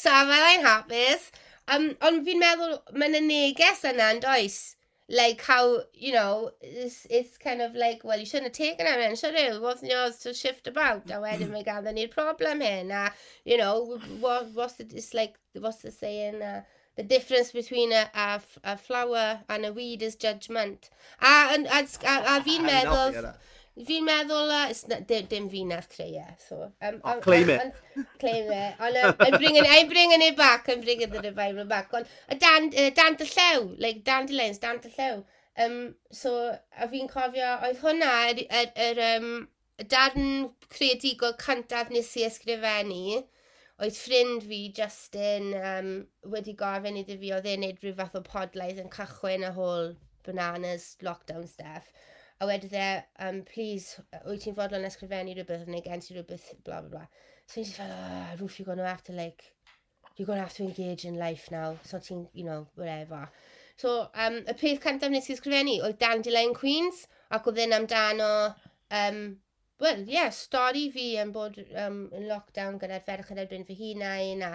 so 0.00 0.16
am 0.16 0.32
I 0.32 0.60
hapus. 0.64 1.32
Um, 1.66 1.94
ond 2.04 2.24
fi'n 2.26 2.40
meddwl, 2.42 2.74
mae'n 2.92 3.16
y 3.16 3.20
neges 3.24 3.84
yna 3.88 4.10
yn 4.14 4.24
does? 4.24 4.76
Like 5.08 5.42
how, 5.42 5.82
you 5.92 6.12
know, 6.12 6.50
it's, 6.60 7.06
it's 7.10 7.36
kind 7.36 7.60
of 7.60 7.74
like, 7.74 8.04
well, 8.04 8.18
you 8.18 8.24
shouldn't 8.24 8.56
have 8.56 8.66
taken 8.66 8.86
it, 8.86 8.98
man, 8.98 9.16
should 9.16 9.34
it? 9.34 9.60
wasn't 9.60 9.92
yours 9.92 10.16
to 10.20 10.32
shift 10.32 10.66
about. 10.66 11.10
A 11.10 11.20
wedyn 11.20 11.50
mae 11.52 11.62
gan 11.62 11.84
ni'r 11.84 12.10
problem 12.10 12.60
hyn. 12.64 12.90
A, 12.90 13.12
you 13.44 13.58
know, 13.58 13.98
what, 14.20 14.48
what's 14.54 14.74
the, 14.74 14.88
it's 14.94 15.12
like, 15.12 15.34
what's 15.54 15.82
the 15.82 15.90
saying? 15.90 16.40
Uh, 16.40 16.62
the 16.96 17.02
difference 17.02 17.52
between 17.52 17.92
a, 17.92 18.08
a, 18.14 18.40
a 18.62 18.76
flower 18.78 19.40
and 19.48 19.66
a 19.66 19.72
weed 19.72 20.00
is 20.00 20.16
judgment. 20.16 20.88
A, 21.20 21.26
a, 21.26 21.64
a, 21.64 21.80
a, 21.82 22.38
a 22.38 22.40
fi'n 22.44 22.64
meddwl... 22.64 23.34
Fi'n 23.74 24.04
meddwl, 24.06 24.52
uh, 24.54 24.66
it's 24.70 24.86
not, 24.86 25.00
dim, 25.08 25.24
dim 25.26 25.48
fi'n 25.50 25.72
Cleia, 25.90 26.36
so... 26.38 26.70
Um, 26.80 27.00
oh, 27.02 27.18
claim 27.20 27.50
it. 27.50 27.74
claim 28.20 28.50
it. 28.52 28.76
Ond 28.78 28.96
um, 28.96 29.16
I'm, 29.18 29.38
bringing, 29.38 29.64
I'm 29.66 29.88
bringing 29.88 30.22
it 30.22 30.36
back, 30.36 30.68
I'm 30.68 30.80
bringing 30.80 31.10
the 31.10 31.20
revival 31.20 31.64
back. 31.64 31.92
Ond 31.92 32.06
dan, 32.38 32.70
uh, 32.70 32.90
dan 32.94 33.16
dy 33.18 33.26
llew, 33.26 33.74
like 33.80 34.04
dandelions, 34.04 34.58
dan 34.58 34.78
dy 34.78 34.92
llew. 34.96 35.24
Um, 35.58 35.94
so, 36.12 36.54
a 36.78 36.86
fi'n 36.86 37.10
cofio, 37.10 37.50
oedd 37.66 37.82
hwnna, 37.82 38.12
yr, 38.30 38.44
yr, 38.46 38.70
yr 38.86 39.02
er, 39.02 39.18
um, 39.18 39.28
darn 39.90 40.50
creadigol 40.70 41.34
cyntaf 41.42 41.90
nes 41.90 42.14
i 42.14 42.28
ysgrifennu, 42.28 43.24
oedd 43.82 43.98
ffrind 43.98 44.46
fi, 44.46 44.62
Justin, 44.78 45.50
um, 45.58 45.92
wedi 46.30 46.54
gofyn 46.58 47.02
iddi 47.02 47.18
fi 47.18 47.34
oedd 47.34 47.50
e'n 47.50 47.66
neud 47.66 47.82
rhyw 47.82 47.98
fath 47.98 48.18
o 48.20 48.22
podlaidd 48.22 48.78
yn 48.84 48.90
cychwyn 48.94 49.50
y 49.50 49.54
hôl 49.58 49.96
bananas, 50.26 50.92
lockdown 51.02 51.48
stuff 51.50 51.90
a 52.44 52.46
wedi 52.48 52.68
dde, 52.68 52.88
um, 53.24 53.40
please, 53.48 54.02
wyt 54.28 54.44
ti'n 54.44 54.56
fodlon 54.56 54.84
ysgrifennu 54.88 55.34
rhywbeth 55.36 55.66
neu 55.70 55.82
gen 55.84 56.04
ti 56.04 56.14
rhywbeth, 56.14 56.50
bla 56.66 56.82
bla 56.84 56.90
bla. 56.92 57.04
So 57.48 57.60
i'n 57.62 57.72
fel, 57.72 57.92
oh, 57.92 58.36
Roof, 58.40 58.58
you're 58.58 58.68
gonna 58.68 58.86
have 58.86 59.04
to 59.08 59.16
like, 59.16 59.52
you're 60.16 60.26
to 60.26 60.36
have 60.36 60.54
to 60.54 60.64
engage 60.64 61.04
in 61.04 61.18
life 61.18 61.50
now, 61.50 61.78
so 61.82 61.98
ti'n, 61.98 62.28
you 62.32 62.44
know, 62.44 62.66
whatever. 62.74 63.28
So, 63.76 64.08
um, 64.14 64.42
y 64.46 64.54
peth 64.60 64.82
cyntaf 64.84 65.10
nes 65.10 65.30
i 65.30 65.34
ysgrifennu 65.34 65.80
oedd 65.86 65.98
Dandelion 66.02 66.54
Queens, 66.54 67.06
ac 67.34 67.48
oedd 67.50 67.64
yn 67.64 67.74
amdano, 67.74 68.30
um, 68.94 69.20
well, 69.82 70.04
yeah, 70.06 70.30
stori 70.30 70.86
fi 70.94 71.14
yn 71.20 71.32
bod 71.34 71.58
um, 71.74 72.04
yn 72.14 72.28
lockdown 72.30 72.78
gyda'r 72.82 73.04
ferch 73.08 73.32
yn 73.34 73.42
erbyn 73.42 73.66
fy 73.66 73.78
hunain, 73.80 74.44
a 74.46 74.54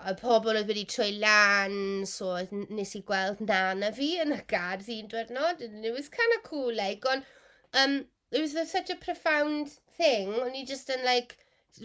y 0.00 0.14
pobl 0.18 0.56
oedd 0.56 0.70
wedi 0.70 0.84
trwy 0.88 1.10
lan, 1.20 1.74
so 2.08 2.34
nes 2.72 2.94
i 2.96 3.02
gweld 3.06 3.42
nana 3.44 3.92
fi 3.94 4.14
yn 4.22 4.34
y 4.34 4.40
gardd 4.50 4.88
un 4.90 5.10
diwrnod, 5.12 5.60
and 5.66 5.84
it 5.84 5.92
was 5.94 6.08
kind 6.08 6.36
of 6.36 6.42
cool, 6.48 6.72
like, 6.74 7.04
ond, 7.08 7.26
um, 7.74 7.98
it 8.32 8.40
was 8.40 8.56
such 8.70 8.90
a 8.90 8.96
profound 8.96 9.68
thing, 9.98 10.32
o'n 10.40 10.56
i 10.56 10.64
just 10.64 10.90
yn, 10.90 11.04
like, 11.04 11.36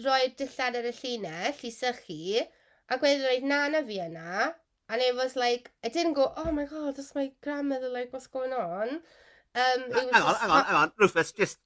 roi 0.04 0.32
dillad 0.40 0.80
ar 0.80 0.88
y 0.88 0.94
llinell 1.02 1.62
i 1.68 1.72
sychu, 1.74 2.46
ac 2.88 3.04
wedyn 3.04 3.26
roedd 3.28 3.46
nana 3.52 3.84
fi 3.84 4.00
yna, 4.08 4.54
and 4.88 5.04
it 5.04 5.14
was 5.14 5.36
like, 5.36 5.70
I 5.84 5.92
didn't 5.92 6.16
go, 6.16 6.32
oh 6.36 6.50
my 6.50 6.64
god, 6.64 6.96
that's 6.96 7.14
my 7.14 7.30
grandmother, 7.44 7.92
like, 7.92 8.12
what's 8.12 8.26
going 8.26 8.56
on? 8.56 9.02
Um, 9.54 9.84
it 9.84 9.94
was 9.94 10.12
hang 10.12 10.22
on, 10.22 10.34
hang 10.34 10.50
on, 10.50 10.64
hang 10.64 10.82
on, 10.82 10.92
Rufus, 10.98 11.32
just, 11.32 11.58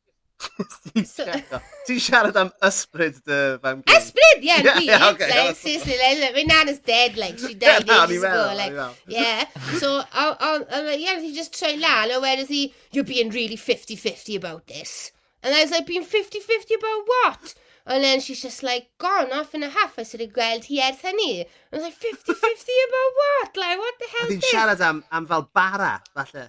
Ti'n 0.93 2.01
siarad 2.01 2.37
am 2.37 2.51
ysbryd 2.69 3.19
dy 3.27 3.39
fam 3.63 3.83
gyn? 3.83 3.95
Ysbryd, 3.97 4.41
yeah, 4.41 4.61
yeah, 4.63 4.79
we 4.79 4.87
yeah, 4.87 5.09
okay, 5.11 5.31
like, 5.31 5.57
seriously, 5.63 5.97
like, 5.99 6.35
my 6.35 6.43
nan 6.43 6.69
is 6.69 6.79
dead, 6.81 7.17
like, 7.17 7.39
she 7.39 7.55
died 7.55 7.85
yeah, 7.89 8.05
ages 8.05 8.23
ago, 8.23 8.55
like, 8.57 8.97
yeah. 9.07 9.47
So, 9.79 10.03
I, 10.13 10.37
I, 10.39 10.61
I'm 10.71 10.87
like, 10.87 11.01
yeah, 11.01 11.21
he 11.21 11.35
just 11.35 11.55
troi 11.55 11.81
lan, 11.81 12.11
a 12.11 12.41
is 12.41 12.49
he, 12.49 12.75
you're 12.93 13.05
being 13.05 13.31
really 13.31 13.57
50-50 13.57 14.37
about 14.37 14.67
this. 14.67 15.13
And 15.43 15.55
I 15.55 15.63
was 15.63 15.71
like, 15.71 15.87
being 15.87 16.05
50-50 16.05 16.79
about 16.79 17.03
what? 17.07 17.55
And 17.85 18.05
then 18.05 18.21
she's 18.21 18.43
just 18.43 18.63
like, 18.63 18.91
gone 18.99 19.33
off 19.33 19.55
in 19.55 19.63
a 19.63 19.69
half, 19.69 19.99
I 19.99 20.05
said, 20.05 20.21
gweld 20.33 20.69
hi 20.69 20.89
ers 20.89 21.03
hynny. 21.03 21.45
I 21.73 21.77
was 21.77 21.83
like, 21.83 21.99
50-50 21.99 22.29
about 22.29 23.13
what? 23.23 23.57
Like, 23.57 23.79
what 23.79 23.95
the 23.99 24.07
hell 24.19 24.29
is 24.31 24.41
this? 24.41 24.45
Oedd 24.45 24.55
siarad 24.55 24.81
am, 24.81 25.05
am 25.11 25.27
fel 25.27 25.49
bara, 25.53 26.01
falle. 26.15 26.49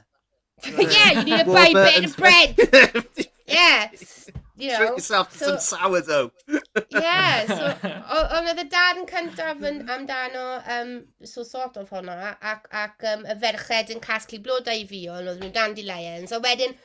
yeah, 0.64 1.12
you 1.12 1.24
need 1.24 1.40
to 1.40 1.46
buy 1.46 1.68
a 1.68 1.74
bit 1.74 2.06
of 2.06 2.18
bread 2.18 3.30
yes. 3.48 4.30
You 4.56 4.70
know, 4.70 4.78
Treat 4.78 4.90
yourself 4.90 5.32
to 5.32 5.38
so, 5.40 5.58
some 5.58 5.80
sourdough. 5.80 6.32
yeah, 6.92 7.46
so 7.48 7.90
Ond 8.38 8.50
oedd 8.52 8.60
y 8.62 8.66
dad 8.70 9.00
yn 9.02 9.08
cyntaf 9.10 9.64
yn 9.66 9.80
amdano, 9.90 10.44
um, 10.76 10.92
so 11.26 11.42
sort 11.42 11.80
of 11.82 11.90
hwnna, 11.90 12.36
ac, 12.38 12.68
ac 12.70 13.02
um, 13.10 13.24
y 13.26 13.36
ferched 13.42 13.90
yn 13.96 14.04
casglu 14.04 14.38
blodau 14.46 14.78
i 14.78 14.86
fi, 14.86 15.02
ond 15.10 15.32
oedd 15.32 15.42
nhw'n 15.42 15.56
dandelions, 15.58 16.36
a 16.38 16.40
wedyn 16.46 16.78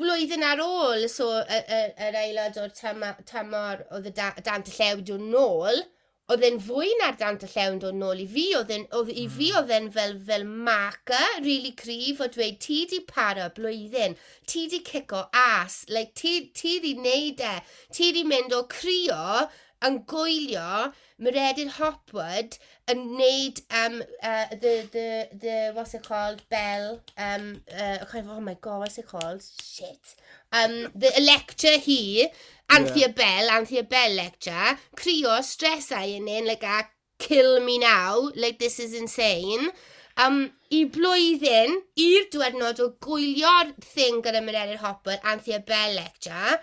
blwyddyn 0.00 0.46
ar 0.48 0.64
ôl, 0.64 1.04
so 1.12 1.28
yr 1.44 2.18
aelod 2.22 2.56
o'r 2.64 2.72
tymor 2.72 3.84
oedd 3.92 4.08
y 4.08 4.14
dant 4.16 4.72
y 4.72 4.78
llew 4.78 5.04
yn 5.18 5.28
nôl, 5.36 5.84
oedd 6.32 6.44
e'n 6.46 6.60
fwy 6.66 6.88
na'r 7.00 7.18
dan 7.20 7.36
dy 7.40 7.48
llewn 7.52 7.80
dod 7.82 7.96
nôl 8.00 8.22
i 8.22 8.26
fi, 8.30 8.44
oedd 8.56 8.70
e'n, 8.72 8.86
oedd, 8.96 9.10
i 9.12 9.26
fi 9.28 9.50
hmm. 9.50 9.58
oedd 9.60 9.72
e'n 9.76 9.90
fel, 9.92 10.14
fel 10.28 10.46
marca, 10.68 11.20
really 11.44 11.74
cryf, 11.76 12.22
o 12.24 12.30
dweud, 12.32 12.56
ti 12.64 12.84
di 12.88 13.02
para 13.08 13.50
blwyddyn, 13.56 14.16
ti 14.48 14.64
di 14.72 14.80
cico 14.86 15.26
as, 15.36 15.82
like, 15.92 16.14
ti, 16.16 16.48
ti 16.56 16.78
di 16.80 16.94
neud 16.96 17.44
e, 17.44 17.58
ti 17.92 18.10
di 18.16 18.24
mynd 18.28 18.56
o 18.56 18.64
crio 18.72 19.50
yn 19.84 19.98
gwylio 20.08 20.92
Meredith 21.20 21.76
Hopwood 21.76 22.56
yn 22.90 23.02
neud 23.18 23.60
um, 23.82 24.00
uh, 24.22 24.48
the, 24.50 24.74
the, 24.94 25.28
the, 25.32 25.56
what's 25.74 25.94
it 25.94 26.08
called, 26.08 26.42
Bell, 26.48 27.00
um, 27.18 27.60
uh, 27.68 27.98
oh 28.14 28.40
my 28.40 28.56
god, 28.60 28.80
what's 28.80 28.98
it 28.98 29.06
called, 29.06 29.42
shit, 29.42 30.16
um, 30.52 30.88
the 30.94 31.12
lecture 31.20 31.78
hi, 31.84 32.30
Anthea 32.70 33.08
yeah. 33.08 33.12
Bell, 33.12 33.50
Anthea 33.50 33.82
Bell 33.84 34.16
lecture, 34.16 34.76
crio, 34.96 35.38
stresau 35.42 36.16
yn 36.16 36.28
un, 36.28 36.46
like 36.46 36.64
a 36.64 36.84
kill 37.18 37.60
me 37.64 37.78
now, 37.78 38.30
like 38.34 38.58
this 38.58 38.78
is 38.80 38.94
insane. 38.94 39.70
Um, 40.16 40.52
I 40.70 40.84
blwyddyn, 40.94 41.76
i'r 41.98 42.28
diwrnod 42.32 42.80
o 42.82 42.88
gwylio'r 43.02 43.74
thing 43.82 44.22
gyda 44.22 44.42
Mireille 44.44 44.78
Hopper, 44.82 45.18
Anthea 45.22 45.60
Bell 45.66 45.96
lecture, 45.98 46.58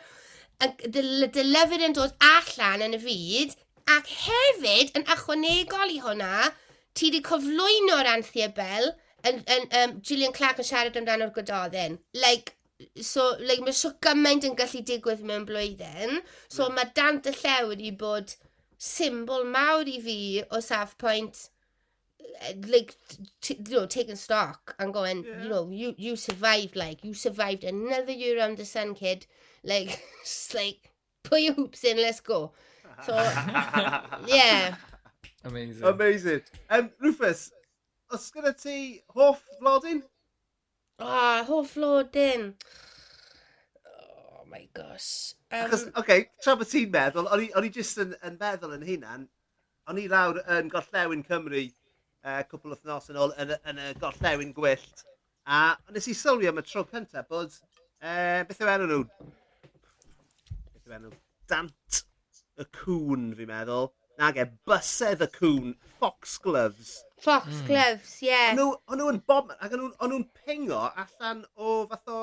dylefyd 0.87 1.85
yn 1.87 1.95
dod 1.97 2.15
allan 2.23 2.85
yn 2.87 2.97
y 2.97 3.01
fyd, 3.01 3.55
ac 3.91 4.09
hefyd 4.25 4.95
yn 4.97 5.07
ychwanegol 5.15 5.91
i 5.91 5.99
hwnna, 6.03 6.51
ti 6.95 7.09
wedi 7.09 7.23
cyflwyno'r 7.27 8.09
Anthea 8.15 8.51
Bell, 8.55 8.91
yn, 9.27 9.43
yn, 9.55 9.67
um, 9.81 9.99
Gillian 10.05 10.35
Clark 10.35 10.61
yn 10.61 10.67
siarad 10.67 10.97
amdano'r 10.99 11.33
gododdin. 11.35 11.99
Like, 12.17 12.55
so, 13.01 13.35
like, 13.39 13.63
mae 13.65 13.75
sio 13.75 13.93
gymaint 14.03 14.47
yn 14.47 14.55
gallu 14.59 14.83
digwydd 14.87 15.25
mewn 15.27 15.47
blwyddyn. 15.49 16.21
So, 16.47 16.67
mm. 16.67 16.77
mae 16.77 16.93
Dant 16.97 17.29
y 17.29 17.35
Llew 17.35 17.73
wedi 17.73 17.91
bod 17.97 18.35
symbol 18.81 19.43
mawr 19.45 19.89
i 19.89 19.99
fi 20.01 20.17
o 20.49 20.59
safpwynt 20.65 21.43
eh, 22.39 22.55
like 22.67 22.95
you 23.47 23.57
know 23.69 23.85
taking 23.85 24.15
stock 24.15 24.75
and 24.79 24.91
going 24.91 25.23
yeah. 25.23 25.43
you 25.43 25.49
know 25.49 25.69
you 25.69 25.93
you 25.97 26.15
survived 26.15 26.75
like 26.75 27.03
you 27.03 27.13
survived 27.13 27.63
another 27.63 28.11
year 28.11 28.39
around 28.39 28.57
the 28.57 28.65
sun 28.65 28.95
kid 28.95 29.27
like 29.63 30.01
just 30.23 30.55
like 30.55 30.89
put 31.21 31.41
your 31.41 31.53
hoops 31.53 31.83
in 31.83 31.97
let's 31.97 32.21
go 32.21 32.53
so 33.05 33.13
yeah 34.25 34.73
amazing 35.45 35.85
amazing 35.85 36.41
um 36.71 36.89
Rufus 36.99 37.51
os 38.09 38.31
gyda 38.31 38.55
ti 38.63 39.03
hoff 39.13 39.45
flodyn 39.59 40.01
Oh, 41.01 41.43
hoff 41.43 41.75
lodyn. 41.75 42.53
Oh 43.85 44.45
my 44.49 44.67
gosh. 44.73 45.33
Um, 45.51 45.65
Achos, 45.65 45.87
oce, 45.87 45.91
okay, 45.97 46.25
tra 46.43 46.55
bod 46.55 46.69
ti'n 46.69 46.91
meddwl, 46.93 47.29
o'n 47.31 47.65
i 47.65 47.71
jyst 47.73 48.01
yn, 48.03 48.13
yn 48.27 48.37
meddwl 48.39 48.75
yn 48.77 48.85
hunan, 48.85 49.23
o'n 49.89 49.99
i 49.99 50.05
lawr 50.11 50.39
yn 50.57 50.69
Gorllewin 50.71 51.25
Cymru 51.27 51.63
uh, 51.65 52.43
cwpl 52.51 52.75
o 52.75 52.77
thnos 52.77 53.09
yn 53.11 53.19
ôl 53.19 53.33
yn, 53.41 53.55
yn 53.71 53.81
y 53.81 53.89
Gorllewin 54.01 54.53
Gwyllt. 54.55 55.03
A 55.49 55.73
nes 55.91 56.07
i 56.11 56.15
sylwi 56.15 56.49
am 56.51 56.61
y 56.61 56.65
tro 56.67 56.85
cyntaf 56.91 57.27
bod, 57.31 57.57
uh, 57.99 58.43
beth 58.47 58.61
yw 58.61 58.71
enw 58.75 58.89
nhw? 58.91 59.01
Beth 59.65 60.85
yw 60.85 60.97
enw? 60.99 61.13
Dant 61.49 62.03
y 62.61 62.67
cwn, 62.77 63.31
fi'n 63.39 63.49
meddwl. 63.49 63.89
Nag 64.21 64.37
e, 64.37 64.45
bysedd 64.69 65.25
y 65.25 65.31
cwn, 65.33 65.73
foxgloves. 65.97 66.99
Fox 67.21 67.47
mm. 67.47 67.65
gloves, 67.67 68.13
ie. 68.23 68.29
Yeah. 68.31 68.61
O'n 68.61 68.97
nhw'n 69.01 69.19
bob... 69.29 69.51
Ac 69.61 69.75
o'n 69.77 69.91
nhw'n 70.09 70.25
pingo 70.41 70.79
allan 70.89 71.43
o 71.55 71.81
fath 71.91 72.09
o, 72.09 72.21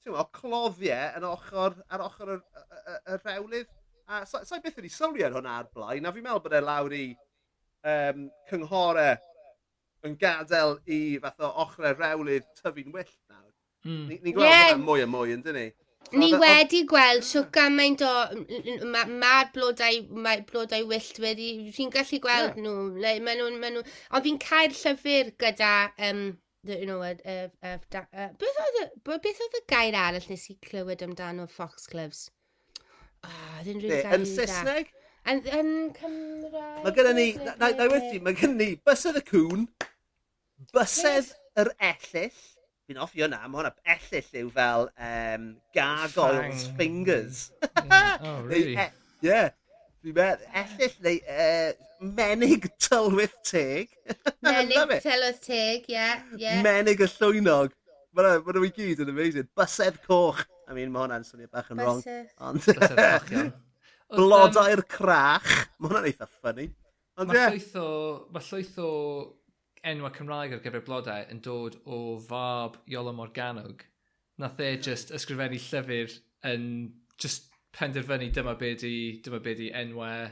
ti'n 0.00 0.16
o 0.16 0.24
cloddiau 0.36 1.18
yn 1.18 1.26
ochr, 1.28 1.76
ar 1.92 2.04
ochr 2.06 2.36
y, 2.36 2.38
y, 2.64 2.94
y 2.96 3.18
rewlydd. 3.24 3.68
A 4.10 4.22
sa'i 4.26 4.46
sa 4.46 4.56
so 4.56 4.62
beth 4.64 4.78
wedi 4.80 4.90
sylwi 4.90 5.26
ar 5.26 5.36
hwnna 5.36 5.58
ar 5.60 5.68
blaen, 5.74 6.08
a 6.08 6.14
fi'n 6.14 6.24
meddwl 6.24 6.42
bod 6.46 6.56
e 6.56 6.62
lawr 6.64 6.96
i 6.96 7.04
um, 7.86 8.24
cynghorau 8.50 9.12
yn 10.08 10.16
gadael 10.20 10.78
i 10.88 11.00
fath 11.22 11.44
o 11.44 11.52
ochr 11.66 11.90
y 11.90 11.94
rewlydd 11.98 12.48
tyfu'n 12.58 12.96
wyllt 12.96 13.18
nawr. 13.30 13.52
Mm. 13.84 14.02
Ni'n 14.08 14.24
ni 14.24 14.34
gweld 14.36 14.48
yeah. 14.48 14.66
hwnna 14.72 14.86
mwy 14.86 15.04
a 15.04 15.10
mwy, 15.10 15.36
yn 15.36 15.44
dyn 15.44 15.58
ni? 15.60 15.68
Ni 16.18 16.30
wedi 16.34 16.82
gweld 16.90 17.24
sio 17.26 17.44
gymaint 17.54 18.02
o... 18.02 18.12
Mae 18.90 19.18
ma 19.22 19.34
blodau, 19.54 20.02
ma 20.10 20.36
blodau 20.48 20.86
wyllt 20.90 21.20
wedi... 21.22 21.50
Fi'n 21.76 21.92
gallu 21.94 22.20
gweld 22.22 22.54
yeah. 22.56 22.62
nhw. 22.64 22.76
Like, 22.98 23.24
ma 23.26 23.36
nhw, 23.38 23.50
ma 23.62 23.72
nhw 23.72 23.84
ond 23.84 24.26
fi'n 24.26 24.40
cael 24.42 24.74
llyfr 24.74 25.34
gyda... 25.40 25.74
Um, 26.10 26.24
the, 26.64 26.78
you 26.80 26.86
know, 26.86 27.00
uh, 27.02 27.14
uh, 27.24 27.48
uh, 27.62 27.78
uh, 27.96 28.28
beth, 28.38 28.58
oedd 28.64 28.80
y, 28.82 28.86
beth 29.06 29.42
oedd 29.46 29.56
y 29.56 29.62
gair 29.70 29.96
arall 29.96 30.26
nes 30.28 30.46
i 30.52 30.56
clywed 30.66 31.04
amdano 31.06 31.46
foxgloves? 31.48 32.26
Oh, 33.24 33.28
ah, 33.30 33.60
ddim 33.64 33.80
rhywun 33.80 34.02
gair 34.04 34.18
Yn 34.18 34.26
Saesneg? 34.28 34.90
Yn 35.30 35.42
Cymraeg? 35.96 36.82
Mae 36.84 36.94
gennym 36.96 37.18
ni, 37.18 37.26
na 37.60 37.70
i 37.70 37.88
wedi, 37.92 38.20
mae 38.24 38.36
gyda 38.36 38.52
ni 38.56 38.70
bysedd 38.88 39.20
y 39.20 39.24
cwn, 39.30 39.66
bysedd 40.74 41.32
yr 41.60 41.72
ellill, 41.90 42.40
fi'n 42.90 42.98
offi 43.04 43.22
hwnna, 43.22 43.44
mae 43.46 43.60
hwnna 43.60 43.70
ellill 43.94 44.30
yw 44.40 44.48
fel 44.54 44.88
um, 44.90 45.46
gargoyles 45.76 46.64
Fang. 46.66 46.76
fingers. 46.80 47.42
yeah. 47.62 48.16
Oh, 48.18 48.40
really? 48.50 48.74
Ie. 49.22 49.42
Fi'n 50.00 50.16
meddwl, 50.16 50.46
ellill 50.62 50.96
neu 51.04 51.20
uh, 51.36 51.70
menig 52.18 52.66
tylwyth 52.82 53.36
teg. 53.46 53.92
menig 54.46 54.96
tylwyth 55.04 55.42
teg, 55.44 55.86
ie. 55.86 55.94
Yeah, 55.94 56.24
yeah. 56.40 56.62
Menig 56.66 57.04
y 57.04 57.10
llwynog. 57.14 57.76
Mae 58.16 58.40
nhw 58.42 58.66
i 58.66 58.72
gyd 58.74 59.04
yn 59.04 59.12
amazing. 59.12 59.50
Bysedd 59.54 60.00
coch. 60.08 60.42
I 60.66 60.74
mean, 60.74 60.90
mae 60.90 61.04
hwnna'n 61.04 61.26
swnio 61.28 61.50
bach 61.52 61.70
yn 61.70 61.82
wrong. 61.84 62.02
Ond... 62.42 62.66
Blodau'r 64.18 64.82
crach. 64.90 65.50
Mae 65.78 65.92
hwnna'n 65.92 66.10
eitha 66.10 66.26
ffynnu. 66.26 66.66
Ond 67.20 67.30
ie. 67.30 67.36
Mae 67.36 67.52
llwyth 67.54 67.76
o... 67.78 67.90
Mae 68.34 68.48
llwyth 68.48 68.80
o 68.82 68.90
enwau 69.86 70.12
Cymraeg 70.14 70.54
ar 70.54 70.62
gyfer 70.64 70.84
blodau 70.84 71.28
yn 71.32 71.40
dod 71.44 71.78
o 71.86 72.18
fab 72.26 72.76
Iolo 72.90 73.14
Morganog. 73.16 73.86
Nath 74.40 74.60
e 74.60 74.74
just 74.76 75.12
ysgrifennu 75.16 75.60
llyfr 75.60 76.16
yn 76.50 76.66
just 77.20 77.50
penderfynu 77.76 78.30
dyma 78.34 78.56
be 78.58 78.74
di, 78.74 78.94
dyma 79.24 79.40
be 79.42 79.54
di 79.54 79.70
enwau 79.82 80.30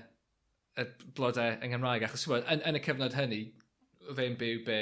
y 0.78 0.86
blodau 1.16 1.56
yng 1.56 1.72
Nghymraeg. 1.72 2.06
Achos 2.06 2.26
wad, 2.30 2.46
yn, 2.50 2.62
yn 2.68 2.78
y 2.78 2.82
cyfnod 2.84 3.16
hynny, 3.18 3.42
fe'n 4.16 4.38
byw 4.40 4.62
be 4.66 4.78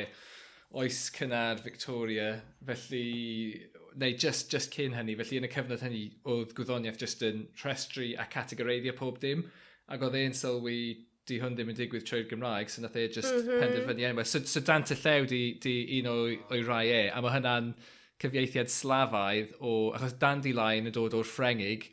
oes 0.76 1.06
cynnar 1.14 1.62
Victoria, 1.64 2.40
felly, 2.66 3.66
neu 3.96 4.16
just, 4.18 4.50
just 4.52 4.74
cyn 4.74 4.96
hynny, 4.96 5.16
felly 5.18 5.40
yn 5.40 5.48
y 5.48 5.52
cyfnod 5.52 5.84
hynny 5.84 6.04
oedd 6.28 6.54
gwyddoniaeth 6.58 7.00
just 7.00 7.22
yn 7.26 7.46
rhestru 7.62 8.12
a 8.20 8.26
categoreiddio 8.32 8.96
pob 8.98 9.20
dim, 9.22 9.46
ac 9.88 10.02
oedd 10.02 10.18
e'n 10.20 10.36
sylwi 10.36 10.80
di 11.26 11.40
hwn 11.42 11.56
ddim 11.56 11.72
yn 11.72 11.78
digwydd 11.78 12.06
trwy'r 12.06 12.28
Gymraeg, 12.30 12.70
so 12.70 12.82
nath 12.82 12.96
e 12.96 13.08
just 13.08 13.32
mm 13.32 13.42
-hmm. 13.42 13.60
penderfynu 13.62 14.08
enwau. 14.10 14.26
So, 14.26 14.40
so 14.46 14.62
Dant 14.64 14.92
y 14.94 14.96
Llew 15.02 15.28
di, 15.30 15.42
di 15.62 15.76
un 16.00 16.10
o'i, 16.12 16.38
oi 16.54 16.62
rai 16.66 16.86
e, 16.94 17.02
a 17.10 17.22
mae 17.24 17.34
hynna'n 17.34 17.74
cyfieithiad 18.22 18.72
slafaidd 18.72 19.54
o, 19.60 19.76
achos 19.96 20.16
Dandy 20.20 20.54
Lion 20.56 20.88
yn 20.90 20.94
dod 20.94 21.16
o'r 21.18 21.26
Ffrengig, 21.28 21.90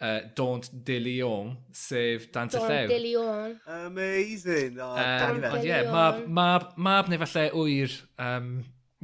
uh, 0.00 0.20
Daunt 0.38 0.70
de 0.86 0.98
Leon, 1.02 1.54
sef 1.74 2.28
Dant 2.34 2.54
y 2.54 2.62
Llew. 2.62 2.68
Daunt 2.68 2.94
de 2.94 2.98
Leon. 3.04 3.60
Amazing. 3.66 4.78
Oh, 4.78 4.94
um, 4.94 5.44
ond 5.52 5.64
ie, 5.64 5.70
yeah, 5.70 5.92
mab, 5.92 6.26
mab, 6.28 6.72
mab 6.76 7.10
neu 7.10 7.20
falle 7.24 7.48
wyr 7.56 7.96
um, 8.22 8.52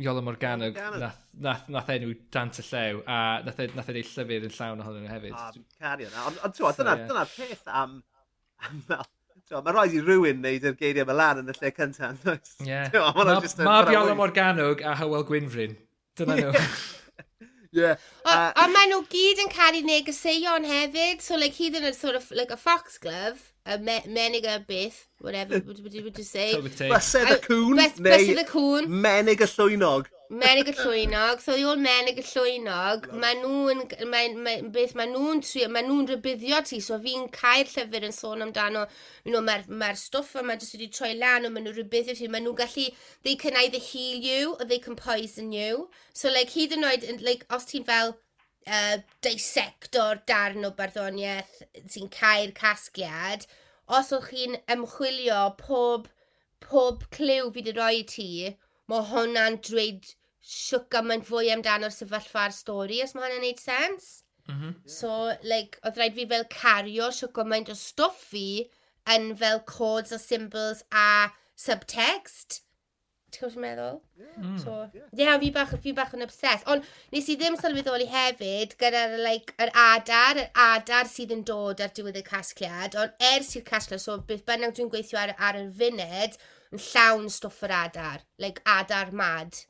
Iola 0.01 0.23
Morganog 0.27 0.79
nath, 0.99 1.21
nath, 1.39 1.69
nath 1.71 1.91
enw 1.95 2.15
Dant 2.35 2.61
y 2.61 2.67
Llew, 2.69 3.03
a 3.07 3.19
nath, 3.47 3.61
e, 3.63 3.69
nath 3.75 3.93
ei 3.93 4.03
llyfr 4.03 4.49
yn 4.51 4.57
llawn 4.61 4.85
ohonyn 4.85 5.07
nhw 5.07 5.15
hefyd. 5.15 5.37
Ah, 5.39 5.53
cario 5.81 6.13
na. 6.13 6.29
Ond 6.31 6.41
on, 6.45 6.55
dyna'r 6.55 6.79
so, 6.79 6.85
yeah. 6.85 7.05
dyna 7.11 7.27
peth 7.35 7.75
am, 7.83 8.01
am 8.69 8.81
fel 8.89 9.07
mae 9.53 9.75
rhaid 9.75 9.95
i 9.99 10.03
rhywun 10.03 10.41
wneud 10.41 10.67
yr 10.71 10.77
geiriau 10.81 11.09
Milan 11.09 11.43
yn 11.43 11.53
y 11.53 11.57
lle 11.59 11.73
cyntaf. 11.77 12.53
Yeah. 12.65 12.89
Mae 12.95 13.87
Biala 13.91 14.17
Morganwg 14.17 14.85
a 14.85 14.97
Hywel 15.01 15.27
Gwynfrin. 15.29 15.77
Dyna 16.19 16.39
nhw. 16.41 16.53
Yeah. 17.75 17.97
O, 18.23 18.31
uh, 18.31 18.53
ond 18.63 18.71
maen 18.71 18.93
nhw 18.93 19.01
gyd 19.11 19.41
yn 19.43 19.49
cael 19.51 19.75
ei 19.75 19.83
negeseuon 19.83 20.63
hefyd, 20.69 21.25
so 21.25 21.35
like 21.35 21.57
hyd 21.59 21.75
yn 21.81 21.89
y 21.89 21.91
sort 21.97 22.15
of 22.15 22.29
like 22.31 22.55
a 22.55 22.59
foxglove, 22.61 23.41
a 23.67 23.81
me 23.83 23.97
menig 24.07 24.47
a 24.47 24.61
beth, 24.63 25.01
whatever, 25.19 25.59
what 25.67 25.81
would 25.83 25.97
you 25.97 26.23
say? 26.23 26.53
Bysedd 26.55 27.33
y 27.35 27.41
cwn, 27.43 27.83
neu 27.99 28.87
Menig 28.87 29.43
y 29.43 29.51
llwynog. 29.57 30.07
Menig 30.35 30.67
y 30.67 30.73
Llwynog, 30.75 31.39
so 31.39 31.55
i 31.55 31.63
ôl 31.63 31.79
Menig 31.79 32.17
y 32.19 32.23
Llwynog, 32.27 33.05
mae 33.23 33.37
nhw'n, 33.39 33.85
mae, 34.11 34.33
mae, 34.35 34.63
beth 34.75 34.97
mae 34.99 35.07
nhw'n 35.07 35.43
trio, 35.47 35.69
mae 35.71 35.85
nhw'n 35.87 36.09
rybuddio 36.11 36.59
ti, 36.67 36.81
so 36.83 36.97
fi'n 36.99 37.29
cael 37.31 37.69
llyfr 37.71 38.07
yn 38.09 38.15
sôn 38.17 38.43
amdano, 38.43 38.83
you 39.23 39.31
know, 39.31 39.43
mae'r 39.47 39.69
ma 39.71 39.93
stwff 39.95 40.33
yma 40.41 40.57
jyst 40.59 40.75
wedi 40.75 40.89
troi 40.97 41.13
lan, 41.21 41.47
o 41.47 41.53
maen 41.55 41.69
nhw'n 41.69 41.77
rybuddio 41.77 42.17
ti, 42.19 42.27
maen 42.27 42.49
nhw'n 42.49 42.59
gallu, 42.59 42.87
they 43.23 43.37
can 43.39 43.55
either 43.61 43.79
heal 43.79 44.27
you, 44.27 44.57
or 44.57 44.67
they 44.67 44.81
can 44.83 44.99
poison 44.99 45.53
you. 45.55 45.87
So, 46.13 46.33
like, 46.35 46.51
hyd 46.57 46.75
yn 46.75 46.89
oed, 46.89 47.07
like, 47.23 47.47
os 47.55 47.69
ti'n 47.71 47.87
fel, 47.87 48.17
uh, 48.67 48.99
dissector 49.23 50.19
darn 50.27 50.67
o 50.67 50.73
barddoniaeth 50.75 51.63
sy'n 51.85 52.11
cael 52.19 52.51
casgliad, 52.59 53.47
os 53.87 54.11
o'ch 54.19 54.33
chi'n 54.33 54.59
ymchwilio 54.67 55.47
pob, 55.63 56.11
pob 56.65 57.07
clyw 57.15 57.55
fydd 57.55 57.71
y 57.71 57.79
roi 57.79 58.03
ti, 58.17 58.29
mae 58.91 59.09
hwnna'n 59.15 59.63
dweud 59.71 60.13
siwc 60.45 60.91
gymaint 60.93 61.25
fwy 61.29 61.51
amdano'r 61.55 61.93
sefyllfa'r 61.95 62.53
stori, 62.53 63.01
os 63.05 63.15
mae 63.17 63.27
hwnna'n 63.27 63.47
neud 63.47 63.63
sens. 63.63 64.11
Mm 64.49 64.57
-hmm. 64.61 64.75
So, 64.97 65.13
like, 65.43 65.81
oedd 65.83 65.97
rhaid 66.01 66.19
fi 66.19 66.27
fel 66.33 66.45
cario 66.53 67.09
siwc 67.11 67.33
gymaint 67.39 67.73
o 67.73 67.79
stwff 67.81 68.27
fi 68.33 68.49
yn 69.15 69.33
fel 69.41 69.63
codes 69.69 70.13
a 70.13 70.21
symbols 70.21 70.85
a 70.93 71.33
subtext. 71.57 72.61
Ti'n 73.35 73.41
gwybod 73.41 73.55
beth 73.55 73.63
meddwl? 73.65 73.97
Mm. 74.39 74.59
So, 74.63 74.75
ie, 74.95 75.25
yeah, 75.25 75.39
fi 75.43 75.51
bach, 75.55 75.73
fi 75.83 75.93
bach 75.97 76.13
yn 76.15 76.27
obses. 76.27 76.63
Ond 76.71 76.85
nes 77.15 77.29
i 77.33 77.37
ddim 77.41 77.57
sylweddoli 77.59 78.07
hefyd 78.11 78.77
gyda'r 78.79 79.17
like, 79.25 79.55
yr 79.59 79.73
adar, 79.75 80.39
yr 80.45 80.51
adar 80.69 81.11
sydd 81.11 81.35
yn 81.35 81.43
dod 81.49 81.83
ar 81.83 81.95
diwedd 81.97 82.21
y 82.21 82.25
casgliad, 82.29 82.95
ond 83.01 83.27
ers 83.33 83.55
i'r 83.59 83.67
casgliad, 83.67 84.03
so 84.05 84.21
beth 84.29 84.45
bynnag 84.47 84.77
dwi'n 84.77 84.93
gweithio 84.93 85.19
ar, 85.25 85.35
ar 85.39 85.59
y 85.59 85.67
funed, 85.81 86.39
yn 86.71 86.85
llawn 86.91 87.31
stwff 87.33 87.65
yr 87.67 87.75
adar, 87.81 88.27
like 88.39 88.63
adar 88.79 89.11
mad. 89.11 89.65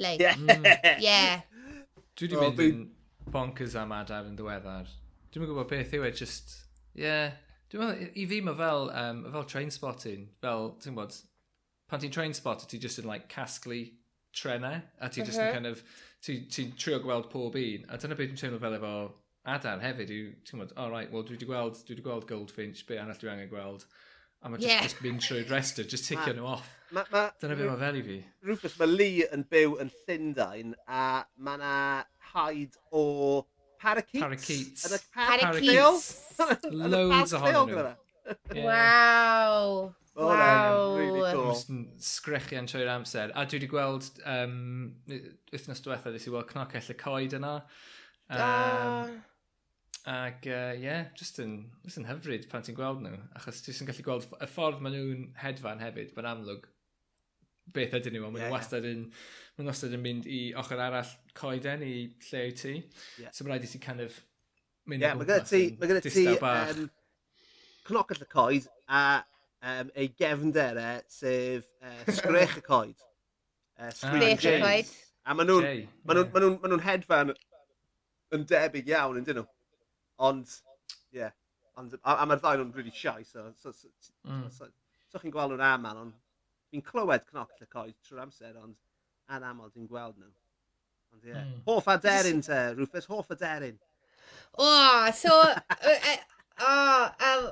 Like, 0.00 0.20
yeah. 0.20 0.34
Mm. 0.34 0.66
yeah. 1.00 1.40
Dwi 2.16 2.28
wedi 2.28 2.40
well, 2.40 2.50
mynd 2.56 2.64
yn 2.64 3.30
bonkers 3.34 3.76
am 3.78 3.92
adar 3.94 4.26
yn 4.28 4.36
ddiweddar. 4.38 4.88
Dwi'n 5.30 5.46
gwybod 5.46 5.68
beth 5.70 5.94
yw 5.96 6.06
e, 6.08 6.12
just, 6.16 6.56
yeah. 6.98 7.36
Dwi'n 7.70 7.84
meddwl, 7.84 8.12
i 8.18 8.26
fi 8.30 8.40
mae 8.44 8.56
fel, 8.58 8.88
um, 8.96 9.22
fel 9.34 9.46
train 9.52 9.70
spotting, 9.74 10.26
fel, 10.42 10.72
ti'n 10.82 10.96
gwybod, 10.96 11.18
pan 11.92 12.02
ti'n 12.02 12.14
train 12.16 12.36
spot, 12.36 12.64
ti 12.70 12.80
just 12.82 13.02
yn 13.02 13.08
like 13.10 13.28
casglu 13.32 13.84
trenau, 14.36 14.80
a 14.98 15.08
ti 15.08 15.22
just 15.22 15.38
uh 15.38 15.44
-huh. 15.44 15.60
yn 15.60 15.62
mm-hmm. 15.62 15.68
kind 15.68 15.70
of, 15.70 15.84
ti'n 16.24 16.48
ti 16.50 16.66
trio 16.72 16.98
gweld 17.04 17.30
pob 17.30 17.60
un. 17.60 17.86
A 17.88 18.00
dyna 18.00 18.16
beth 18.16 18.32
dwi'n 18.32 18.42
teimlo 18.42 18.60
fel 18.64 18.78
efo 18.80 18.94
adar 19.44 19.84
hefyd, 19.84 20.10
yw, 20.16 20.34
ti'n 20.44 20.58
gwybod, 20.58 20.76
oh, 20.76 20.90
right, 20.90 21.12
well, 21.12 21.24
dwi 21.28 21.36
wedi 21.36 21.48
gweld, 21.52 21.84
dwi 21.84 21.96
wedi 21.96 22.08
gweld 22.08 22.28
Goldfinch, 22.28 22.86
be 22.88 22.98
arall 23.00 23.20
dwi 23.20 23.32
angen 23.32 23.52
gweld. 23.52 23.86
A 24.40 24.48
mae 24.48 24.58
just, 24.58 24.72
yeah. 24.72 24.82
just 24.82 25.02
mynd 25.04 25.20
trwy'r 25.20 25.50
rest 25.52 25.80
just 25.84 26.08
ticio 26.08 26.32
nhw 26.32 26.48
off. 26.56 26.76
Ma, 26.90 27.04
ma, 27.12 27.28
Dyna 27.38 27.54
beth 27.54 27.68
mae 27.70 27.78
fel 27.78 27.98
i 28.00 28.02
fi. 28.02 28.18
Rufus, 28.48 28.74
mae 28.80 28.90
Lee 28.90 29.26
yn 29.30 29.44
byw 29.50 29.76
yn 29.82 29.92
Llundain 30.00 30.74
a 30.90 31.04
mae 31.38 31.58
yna 31.60 31.74
haid 32.32 32.74
o 32.90 33.04
parakeets. 33.80 34.24
Parakeets. 34.24 34.88
Yn 34.88 34.96
y 34.96 35.00
parakeets. 35.14 36.08
Loads 36.94 37.34
ohonyn 37.38 37.70
nhw. 37.70 37.86
Yeah. 38.56 38.66
Waw. 38.66 39.94
Oh, 40.16 40.26
wow. 40.26 40.96
Really 40.98 41.32
cool. 41.32 41.54
Sgrechian 42.02 42.66
trwy'r 42.70 42.90
amser. 42.96 43.30
A 43.38 43.46
dwi 43.46 43.60
wedi 43.60 43.70
gweld, 43.70 44.10
um, 44.26 44.58
wythnos 45.54 45.84
diwetha, 45.86 46.10
dwi 46.10 46.18
wedi 46.18 46.34
weld 46.34 46.50
cnocell 46.50 46.90
y 46.90 46.98
coed 46.98 47.38
yna. 47.38 47.54
Um, 48.30 48.42
ah. 48.42 49.14
Ac 50.10 50.46
ie, 50.48 50.56
uh, 50.56 50.74
yeah, 50.80 51.06
just 51.14 51.38
yn, 51.42 51.54
just 51.84 52.00
yn 52.00 52.08
hyfryd 52.08 52.50
pan 52.50 52.66
ti'n 52.66 52.74
gweld 52.74 53.02
nhw. 53.04 53.14
Achos 53.38 53.62
ti'n 53.62 53.86
gallu 53.86 54.06
gweld 54.10 54.28
y 54.42 54.50
ffordd 54.50 54.82
maen 54.82 54.98
nhw'n 54.98 55.24
hedfan 55.38 55.82
hefyd, 55.86 56.14
mae'n 56.16 56.30
amlwg 56.34 56.66
beth 57.74 57.96
ydyn 57.98 58.16
nhw, 58.16 58.24
ond 58.26 58.34
maen 58.34 58.44
nhw 58.44 58.48
yeah, 58.48 58.54
wastad 58.54 58.86
yn, 58.88 59.04
maen 59.56 59.66
nhw 59.66 59.72
wastad 59.72 59.96
yn 59.96 60.02
mynd 60.04 60.28
i 60.30 60.40
ochr 60.60 60.80
arall 60.82 61.12
coeden 61.36 61.84
i 61.86 61.94
lle 62.28 62.44
i 62.48 62.54
ti. 62.56 62.76
Yeah. 63.20 63.32
So 63.34 63.44
mae'n 63.44 63.54
rhaid 63.56 63.66
i 63.68 63.72
ti 63.72 63.82
kind 63.82 64.04
of 64.04 64.16
mynd 64.90 65.06
yeah, 65.06 65.16
o 65.16 65.22
gwmpas. 65.22 65.52
Mae 65.80 65.90
gyda 65.92 66.02
ti 66.06 66.24
um, 66.38 66.88
cnocell 67.88 68.24
y 68.24 68.30
coed 68.30 68.70
a 68.86 69.02
um, 69.20 69.92
ei 69.94 70.10
gefnderau 70.20 71.04
sef 71.10 71.68
uh, 71.82 72.00
sgrech 72.18 72.58
y 72.60 72.64
coed. 72.66 73.06
Uh, 73.78 73.92
sgrech 73.96 74.48
y 74.48 74.56
coed. 74.64 74.96
A 75.28 75.36
maen 75.36 75.50
nhw'n 75.50 75.68
yeah. 75.68 75.84
ma 76.08 76.16
nhw, 76.16 76.26
ma 76.32 76.44
nhw, 76.44 76.54
ma 76.62 76.72
nhw 76.72 76.80
hedfan 76.86 77.34
yn 78.34 78.46
debyg 78.50 78.88
iawn, 78.94 79.20
yn 79.20 79.26
dyn 79.26 79.42
nhw. 79.42 79.46
Ond, 80.30 80.58
ie. 81.12 81.20
Yeah. 81.22 81.36
Ond, 81.78 81.94
a, 82.02 82.16
a 82.20 82.26
mae'r 82.28 82.40
ddau 82.42 82.58
nhw'n 82.58 82.74
really 82.76 82.92
shy, 82.94 83.22
so, 83.24 83.46
so, 83.56 83.72
so, 83.72 83.88
mm. 84.26 84.48
so, 84.50 84.50
so, 84.50 84.66
so, 84.66 84.72
so 85.12 85.20
chi'n 85.22 85.32
gweld 85.34 85.54
nhw'n 85.54 85.64
amal, 85.64 86.02
ond 86.02 86.16
Fi'n 86.70 86.84
clywed 86.86 87.26
cnoc 87.30 87.56
coed 87.72 87.96
trwy'r 88.06 88.24
amser, 88.26 88.58
ond 88.60 88.76
anaml 89.30 89.72
dwi'n 89.72 89.88
gweld 89.90 90.18
nhw. 90.18 90.30
Ond 91.14 91.24
ie. 91.24 91.32
Yeah. 91.32 91.46
Mm. 91.46 91.62
Hoff 91.66 91.88
aderyn 91.90 92.44
te, 92.46 92.60
Rufus, 92.78 93.08
hoff 93.10 93.32
aderyn. 93.34 93.80
O, 94.54 94.66
oh, 94.66 95.10
so... 95.14 95.34
uh, 95.34 96.14
oh, 96.60 97.10
um, 97.26 97.50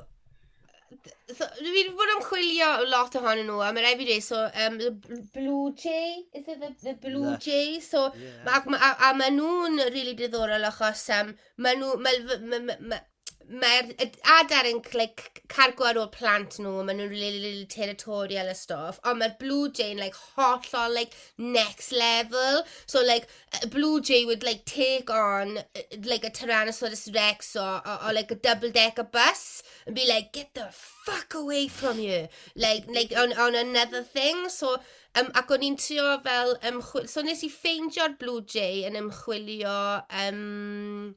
so, 1.35 1.47
fi 1.59 1.73
wedi 1.75 1.93
bod 1.99 2.15
yn 2.15 2.23
chwilio 2.25 2.69
lot 2.93 3.19
ohonyn 3.19 3.47
nhw, 3.51 3.59
a 3.63 3.73
mae'n 3.73 3.85
rhaid 3.85 4.01
fi 4.01 4.09
dweud, 4.09 4.25
so, 4.25 4.45
um, 4.65 4.79
the 4.81 5.21
Blue 5.35 5.73
Jay, 5.75 6.23
is 6.33 6.49
it 6.49 6.63
the, 6.63 6.73
the 6.83 6.95
Blue 7.03 7.33
yeah. 7.33 7.43
Jay? 7.43 7.81
So, 7.85 8.09
yeah. 8.15 8.41
ma, 8.47 8.63
a, 8.63 8.79
a, 8.79 9.11
a 9.11 9.13
maen 9.19 9.39
nhw'n 9.39 9.79
rili 9.83 9.95
really 9.99 10.17
diddorol 10.23 10.71
achos 10.71 11.05
um, 11.19 11.35
maen 11.65 11.83
nhw, 11.83 11.95
ma, 12.03 12.15
ma, 12.25 12.63
ma, 12.71 12.79
ma, 12.93 13.01
mae'r 13.49 13.93
adar 14.39 14.67
yn 14.69 14.81
like, 14.95 15.43
cargo 15.49 15.87
ar 15.89 15.99
ôl 16.01 16.11
plant 16.13 16.59
nhw, 16.61 16.83
maen 16.85 17.01
nhw'n 17.01 17.11
really, 17.13 17.41
really 17.45 17.67
territorial 17.67 18.51
a 18.53 18.55
stuff, 18.55 19.01
ond 19.05 19.23
mae'r 19.23 19.39
Blue 19.41 19.71
Jay 19.73 19.95
yn 19.95 20.03
like, 20.03 20.19
hollol 20.37 20.95
like, 20.95 21.17
next 21.39 21.93
level. 21.93 22.63
So 22.87 23.03
like, 23.05 23.29
Blue 23.71 24.01
Jay 24.01 24.25
would 24.25 24.45
like 24.45 24.65
take 24.65 25.11
on 25.11 25.59
like 26.05 26.25
a 26.25 26.31
Tyrannosaurus 26.31 27.15
Rex 27.15 27.57
or, 27.57 27.81
or, 27.87 27.99
or 28.07 28.13
like 28.13 28.31
a 28.31 28.37
double 28.37 28.71
decker 28.71 29.05
bus 29.05 29.63
and 29.87 29.97
be 29.97 30.07
like, 30.09 30.33
get 30.33 30.55
the 30.55 30.69
fuck 30.73 31.35
away 31.35 31.69
from 31.69 31.99
you. 31.99 32.29
Like, 32.55 32.85
like 32.89 33.13
on, 33.17 33.33
on 33.33 33.55
another 33.55 34.03
thing. 34.03 34.49
So, 34.49 34.77
um, 35.17 35.33
ac 35.35 35.51
o'n 35.55 35.65
i'n 35.65 35.81
trio 35.81 36.13
fel, 36.23 36.55
um, 36.69 36.83
so 37.09 37.25
nes 37.25 37.41
i 37.43 37.49
ffeindio'r 37.51 38.19
Blue 38.21 38.43
Jay 38.45 38.85
yn 38.87 38.99
ymchwilio, 39.01 39.79
um, 40.21 41.17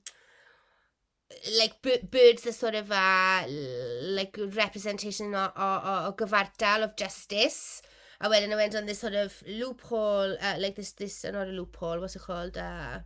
like 1.60 1.82
birds 2.12 2.46
are 2.48 2.52
sort 2.52 2.76
of 2.76 2.91
uh, 2.91 2.96
a 2.96 3.48
like 4.02 4.38
representation 4.54 5.34
o, 5.36 5.52
o, 5.56 5.82
o, 5.84 6.08
o 6.08 6.13
gyfartal 6.13 6.84
of 6.84 6.96
justice. 6.96 7.82
A 8.22 8.30
wedyn 8.30 8.54
I 8.54 8.56
went 8.56 8.76
on 8.76 8.86
this 8.86 9.00
sort 9.00 9.13
of 9.13 9.34
loophole 9.48 10.38
uh, 10.41 10.56
like 10.60 10.76
this 10.76 10.91
this 10.94 11.26
uh, 11.26 11.32
not 11.32 11.48
a 11.48 11.52
loophole 11.52 12.00
what's 12.00 12.15
it 12.15 12.22
called? 12.22 12.58
Uh, 12.58 13.00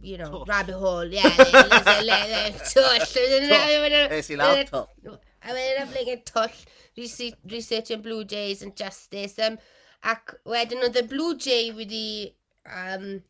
you 0.00 0.18
know 0.18 0.30
Tush. 0.30 0.48
rabbit 0.48 0.74
hole. 0.74 1.06
Yeah 1.06 1.28
tush 1.28 2.72
tush 2.74 3.16
I 5.42 5.52
went 5.52 5.80
up 5.80 5.94
like 5.94 6.08
a 6.08 6.16
tush 6.24 6.64
research, 6.96 7.34
researching 7.48 8.02
blue 8.02 8.24
jays 8.24 8.62
and 8.62 8.74
justice 8.74 9.38
um 9.38 9.58
ac 10.04 10.36
wedyn 10.46 10.84
oedd 10.86 10.98
y 11.00 11.06
blue 11.10 11.34
jay 11.36 11.70
wedi 11.74 12.34
um, 12.66 13.22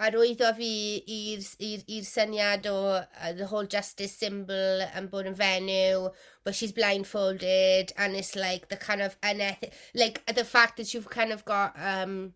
A 0.00 0.08
rwyddo 0.08 0.48
fi 0.56 0.68
i'r 1.12 2.04
syniad 2.08 2.64
o 2.70 2.76
uh, 2.96 3.32
the 3.36 3.46
whole 3.50 3.66
justice 3.66 4.14
symbol 4.16 4.80
yn 4.96 5.10
bod 5.12 5.28
yn 5.28 5.36
fenyw, 5.36 6.06
but 6.42 6.54
she's 6.56 6.72
blindfolded, 6.72 7.92
and 7.98 8.16
it's 8.16 8.34
like 8.34 8.70
the 8.70 8.78
kind 8.80 9.02
of 9.02 9.18
unethic... 9.22 9.74
Like, 9.94 10.24
the 10.34 10.44
fact 10.44 10.78
that 10.78 10.94
you've 10.94 11.10
kind 11.10 11.32
of 11.32 11.44
got, 11.44 11.76
um, 11.76 12.32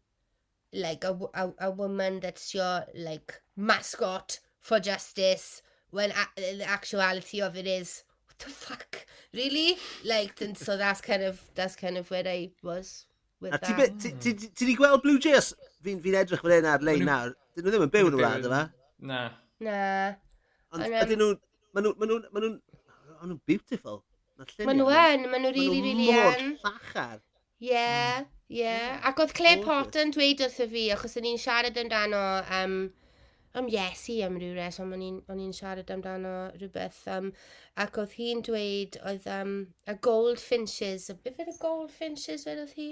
like, 0.74 1.04
a, 1.04 1.18
a, 1.32 1.52
a 1.58 1.70
woman 1.70 2.20
that's 2.20 2.52
your, 2.52 2.84
like, 2.94 3.40
mascot 3.56 4.40
for 4.60 4.78
justice, 4.78 5.62
when 5.88 6.10
a- 6.10 6.56
the 6.58 6.68
actuality 6.68 7.40
of 7.40 7.56
it 7.56 7.66
is, 7.66 8.02
what 8.26 8.38
the 8.40 8.50
fuck, 8.50 9.06
really? 9.32 9.78
Like, 10.04 10.42
and 10.42 10.58
so 10.58 10.76
that's 10.76 11.00
kind 11.00 11.22
of, 11.22 11.40
that's 11.54 11.76
kind 11.76 11.96
of 11.96 12.10
where 12.10 12.28
I 12.28 12.50
was 12.62 13.06
with 13.40 13.54
a 13.54 13.58
that. 13.58 13.98
Ti 14.00 14.10
wedi 14.12 14.76
gweld 14.76 15.02
Blue 15.02 15.18
Jays 15.18 15.54
fi'n 15.84 16.02
fi 16.04 16.14
edrych 16.20 16.42
fan 16.44 16.56
hyn 16.56 16.70
ar-lein 16.72 17.04
nawr, 17.08 17.34
dyn 17.54 17.66
nhw 17.66 17.74
ddim 17.74 17.86
yn 17.86 17.94
byw 17.94 18.10
yn 18.10 18.18
y 18.18 18.22
wlad 18.22 18.48
yma. 18.48 18.62
Na. 19.10 19.20
Na. 19.64 19.80
Ond 20.74 20.88
ydyn 20.88 21.20
nhw, 21.20 21.30
maen 21.76 21.86
nhw, 21.86 21.94
maen 22.00 22.10
nhw, 22.10 22.20
maen 22.32 22.46
nhw'n 22.48 22.58
maen 23.20 23.32
nhw 23.32 23.40
beautiful. 23.48 24.02
Maen 24.66 24.80
nhw 24.80 24.90
yn, 24.90 25.28
maen 25.30 25.46
nhw 25.46 25.54
rili, 25.54 25.80
rili 25.84 26.10
yn. 26.10 26.18
Maen 26.18 26.44
nhw 26.50 26.58
llachar. 26.64 27.22
Ie, 27.64 27.78
hmm. 27.78 28.28
ie. 28.52 28.66
Hmm. 28.66 29.00
Ac 29.08 29.22
oedd 29.22 29.32
Claire 29.36 29.64
Potter 29.64 30.04
yn 30.04 30.12
dweud 30.14 30.42
wrtho 30.44 30.68
fi, 30.72 30.84
achos 30.94 31.16
o'n 31.20 31.30
i'n 31.30 31.40
siarad 31.40 31.80
amdano, 31.80 32.22
um, 32.58 32.78
am 33.54 33.68
Iesu 33.70 34.18
am 34.26 34.36
rhyw 34.40 34.56
res, 34.56 34.80
ond 34.82 34.96
o'n 34.96 35.42
i'n 35.46 35.54
siarad 35.56 35.92
amdano 35.94 36.34
rhywbeth. 36.58 37.04
Um, 37.14 37.30
ac 37.80 38.00
oedd 38.02 38.16
hi'n 38.18 38.42
dweud, 38.46 38.98
oedd 39.06 39.28
um, 39.38 39.54
y 39.88 39.96
goldfinches, 40.04 41.10
beth 41.22 41.38
oedd 41.38 41.54
y 41.54 41.58
goldfinches, 41.62 42.48
wedodd 42.48 42.74
hi? 42.78 42.90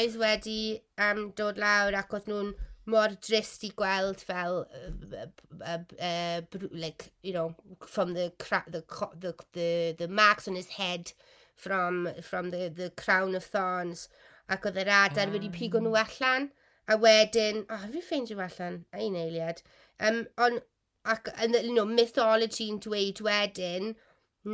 oedd 0.00 0.18
wedi 0.20 0.58
um, 1.06 1.26
dod 1.36 1.60
lawr 1.60 1.96
ac 2.00 2.14
oedd 2.16 2.30
nhw'n 2.30 2.52
mor 2.92 3.14
drist 3.22 3.62
i 3.66 3.70
gweld 3.78 4.22
fel 4.26 4.62
uh, 4.64 5.26
uh, 5.60 5.78
uh, 5.98 6.40
like 6.72 7.12
you 7.22 7.32
know 7.32 7.54
from 7.86 8.14
the 8.14 8.32
the 8.66 8.82
the 9.20 9.34
the, 9.52 9.68
the 9.98 10.08
marks 10.08 10.48
on 10.48 10.56
his 10.56 10.70
head 10.78 11.12
from 11.54 12.08
from 12.22 12.50
the 12.50 12.68
the 12.68 12.90
crown 12.90 13.36
of 13.38 13.44
thorns 13.44 14.08
ac 14.48 14.66
oedd 14.68 14.80
yr 14.82 14.90
adar 14.96 15.28
mm. 15.28 15.36
wedi 15.36 15.52
ah. 15.52 15.56
pigo 15.58 15.82
nhw 15.82 15.94
allan 16.00 16.50
a 16.90 16.98
wedyn 16.98 17.62
oh 17.70 17.86
fi 17.92 18.02
ffeindio 18.02 18.42
allan? 18.42 18.84
A 18.92 19.04
un 19.06 19.18
eiliad 19.20 19.62
um, 20.00 20.24
on, 20.36 20.58
ac 21.04 21.30
yn 21.44 21.54
you 21.60 21.74
know, 21.74 21.86
mythology 21.86 22.68
yn 22.72 22.80
dweud 22.82 23.22
wedyn 23.26 23.92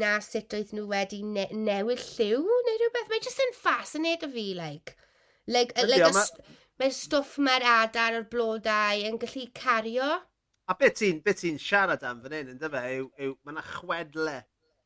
na 0.03 0.19
sut 0.25 0.55
oedd 0.57 0.75
nhw 0.77 0.85
wedi 0.91 1.23
ne 1.25 1.47
newid 1.55 2.05
lliw 2.13 2.45
neu 2.45 2.81
rhywbeth 2.83 3.13
mae 3.13 3.25
jyst 3.25 3.45
yn 3.47 3.55
ffasinaid 3.57 4.27
fi 4.35 4.49
like. 4.59 4.97
Like, 5.49 5.73
uh, 5.77 5.87
Ydy, 5.87 5.97
like 5.97 6.13
mae 6.13 6.49
ma 6.79 6.91
stwff 6.95 7.39
mae'r 7.43 7.65
adar 7.67 8.19
o'r 8.21 8.29
blodau 8.31 9.01
yn 9.09 9.17
gallu 9.19 9.49
cario. 9.57 10.09
A 10.69 10.77
beth 10.77 11.01
ti'n 11.01 11.23
be 11.25 11.33
ti 11.35 11.55
siarad 11.59 12.05
am 12.05 12.21
fan 12.23 12.37
hyn, 12.37 12.53
ynddo 12.55 12.69
fe, 12.75 12.85
yw, 12.99 13.09
yw 13.25 13.35
mae 13.43 13.55
yna 13.57 13.65
chwedle. 13.65 14.37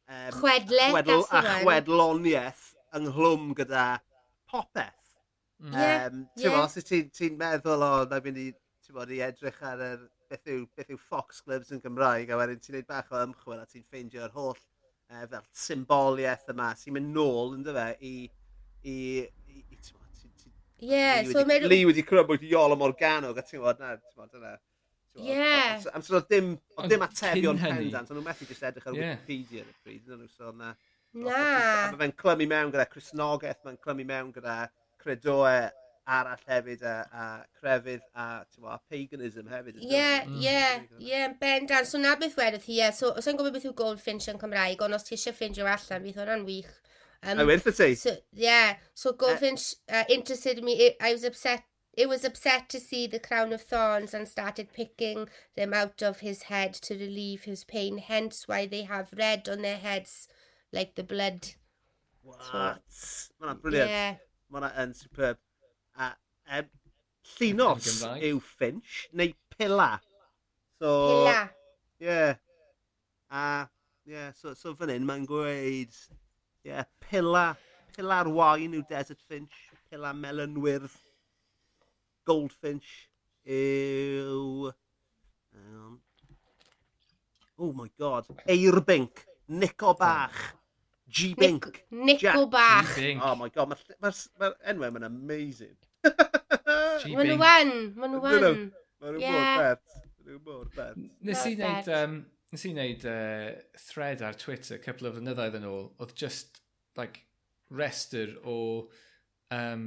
Um, 0.07 0.31
chwedle, 0.39 0.87
chwedl, 0.93 1.21
that's 1.27 1.33
the 1.33 1.41
A 1.41 1.43
one. 1.43 1.65
chwedloniaeth 1.67 2.65
ynghlwm 2.99 3.53
gyda 3.59 3.87
popeth. 4.51 5.13
Mm. 5.63 5.77
Yeah, 5.77 6.07
um, 6.07 6.25
ti'n 6.39 6.49
yeah. 6.49 6.63
os 6.63 6.79
ti'n 6.79 7.11
ti 7.15 7.31
meddwl 7.39 7.85
o, 7.87 7.93
na 8.11 8.23
mynd 8.25 8.41
i, 8.41 8.49
ti'n 8.87 8.97
bod, 8.97 9.13
i 9.15 9.21
edrych 9.27 9.61
ar 9.67 9.83
yr, 9.89 10.07
beth 10.31 10.49
yw, 10.55 10.65
beth 10.79 10.95
yw 10.95 11.01
Fox 11.11 11.43
Clubs 11.45 11.75
yn 11.75 11.83
Gymraeg, 11.83 12.31
a 12.31 12.39
wedyn 12.41 12.63
ti'n 12.63 12.79
neud 12.79 12.89
bach 12.89 13.11
o 13.13 13.21
ymchwil 13.27 13.61
a 13.61 13.67
ti'n 13.67 13.85
ffeindio'r 13.85 14.33
holl 14.39 14.57
uh, 14.57 15.27
fel 15.27 15.45
symboliaeth 15.67 16.51
yma 16.55 16.73
sy'n 16.79 16.97
mynd 16.97 17.15
nôl, 17.19 17.55
ynddo 17.59 17.75
fe, 17.77 17.89
i, 18.07 18.15
i 18.87 18.97
Ie, 20.83 21.31
so 21.31 21.45
mae... 21.47 21.63
Lee 21.63 21.87
wedi 21.87 22.03
crybwyll 22.07 22.47
Iolo 22.49 22.77
Morgano, 22.79 23.31
a 23.31 23.43
ti'n 23.43 23.61
gwybod, 23.61 23.83
na, 23.83 23.95
ti'n 24.01 24.15
gwybod, 24.17 24.33
dyna. 24.35 24.55
Ie. 25.23 25.37
Am 25.93 26.03
sôn, 26.03 26.25
dim, 26.31 26.55
o 26.77 26.89
dim 26.89 27.05
atebion 27.05 27.61
pendant, 27.61 28.09
ond 28.09 28.17
nhw'n 28.17 28.27
methu 28.27 28.49
jyst 28.49 28.65
edrych 28.67 28.89
ar 28.89 28.97
Wikipedia 28.97 29.63
yn 29.63 29.69
y 29.69 29.77
pryd, 29.85 30.09
yn 30.09 30.25
nhw, 30.25 30.31
so 30.33 30.51
na. 30.57 30.73
Na. 31.13 31.45
Mae 31.93 32.01
fe'n 32.01 32.17
clymu 32.17 32.49
mewn 32.49 32.73
gyda 32.73 32.89
Cresnogaeth, 32.91 33.61
mae'n 33.67 33.79
clymu 33.85 34.07
mewn 34.09 34.33
gyda 34.35 34.57
credoe 35.03 35.71
arall 36.09 36.47
hefyd, 36.49 36.83
a, 36.83 36.95
a 37.13 37.27
crefydd, 37.61 38.03
a, 38.19 38.27
a 38.43 38.79
paganism 38.91 39.51
hefyd. 39.53 39.79
E? 39.79 39.91
Ie, 39.93 40.07
ie, 40.49 41.11
ie, 41.13 41.21
bendant. 41.39 41.87
So 41.87 42.01
na 42.01 42.17
beth 42.19 42.35
wedodd 42.41 42.65
hi, 42.67 42.81
ie. 42.81 42.89
So, 42.97 43.13
os 43.19 43.29
gwybod 43.29 43.55
beth 43.55 43.69
yw 43.69 43.77
Goldfinch 43.79 44.31
yn 44.33 44.41
Cymraeg, 44.41 44.83
ond 44.83 44.97
os 44.97 45.07
ti 45.07 45.15
eisiau 45.19 45.37
ffindio 45.37 45.69
allan, 45.69 46.03
bydd 46.09 46.19
hwnna'n 46.19 46.49
wych. 46.49 46.73
Um, 47.23 47.39
A 47.39 47.45
wrth 47.47 47.67
y 47.67 47.71
ti? 47.71 47.95
So, 47.95 48.17
yeah, 48.33 48.77
so 48.95 49.13
Goldfinch 49.13 49.77
uh, 49.89 50.05
interested 50.09 50.63
me. 50.65 50.73
It, 50.75 50.97
I 51.01 51.13
was 51.13 51.23
upset. 51.25 51.63
It 51.95 52.09
was 52.09 52.25
upset 52.25 52.69
to 52.71 52.81
see 52.81 53.07
the 53.07 53.21
crown 53.21 53.53
of 53.53 53.63
thorns 53.63 54.15
and 54.15 54.27
started 54.27 54.73
picking 54.73 55.29
them 55.55 55.75
out 55.75 56.03
of 56.03 56.21
his 56.21 56.45
head 56.45 56.73
to 56.89 56.95
relieve 56.95 57.45
his 57.45 57.65
pain. 57.65 57.99
Hence 57.99 58.49
why 58.49 58.67
they 58.67 58.83
have 58.85 59.13
red 59.17 59.49
on 59.49 59.63
their 59.63 59.77
heads, 59.77 60.27
like 60.73 60.95
the 60.95 61.05
blood. 61.05 61.49
What? 62.23 62.81
Mae 63.39 63.47
hwnna'n 63.47 63.61
briliant. 63.61 63.91
Yeah. 63.91 64.15
Mae 64.49 64.63
hwnna 64.63 64.73
yn 64.83 64.95
superb. 64.97 65.43
A 65.99 66.15
um, 66.59 66.71
llunos 67.37 67.91
Yn 68.09 68.25
yw 68.31 68.41
Finch, 68.41 69.05
neu 69.13 69.35
Pilla. 69.53 69.91
So, 70.81 70.93
Pilla. 71.11 71.51
Yeah. 72.01 72.35
A, 73.31 73.69
yeah, 74.07 74.33
so, 74.33 74.55
so 74.55 74.75
fan 74.75 74.91
hyn 74.95 75.07
mae'n 75.07 75.29
gweud, 75.29 75.93
yeah, 76.65 76.85
pila, 77.03 77.57
pila'r 77.97 78.31
wain 78.33 78.77
yw 78.79 78.85
Desert 78.89 79.23
Finch, 79.29 79.57
pila 79.91 80.13
melynwyrdd, 80.17 80.95
Goldfinch 82.29 82.91
yw... 83.47 84.73
Um, 85.53 86.01
oh 87.59 87.73
my 87.77 87.89
god, 87.99 88.31
Eirbink, 88.49 89.27
Nico 89.49 89.91
oh. 89.93 89.95
Bach, 89.99 90.39
G-Bink. 91.13 91.85
Nico 91.91 92.47
Bach. 92.47 92.95
Oh 93.21 93.35
my 93.37 93.51
god, 93.53 93.69
mae'r 93.75 93.83
ma, 94.01 94.09
ma, 94.09 94.13
ma 94.41 94.53
enwau 94.73 94.95
ma'n 94.95 95.09
amazing. 95.11 95.77
Mae 96.03 97.27
nhw 97.27 97.37
yn, 97.37 97.75
mae 97.99 98.09
nhw 98.15 98.23
yn. 98.39 98.63
Mae 99.03 99.19
nhw 99.19 100.39
mor 100.47 100.71
bet. 100.73 100.97
Nes 101.27 101.45
i 101.51 101.57
wneud 101.59 101.91
nes 102.53 102.65
i 102.69 102.73
wneud 102.75 103.05
uh, 103.09 103.51
thread 103.81 104.23
ar 104.25 104.37
Twitter 104.37 104.81
cwpl 104.83 105.09
o 105.09 105.13
flynyddoedd 105.17 105.57
yn 105.57 105.69
ôl, 105.69 105.87
oedd 106.03 106.17
just 106.21 106.61
like, 107.01 107.25
restr 107.73 108.35
o 108.45 108.57
um, 109.55 109.87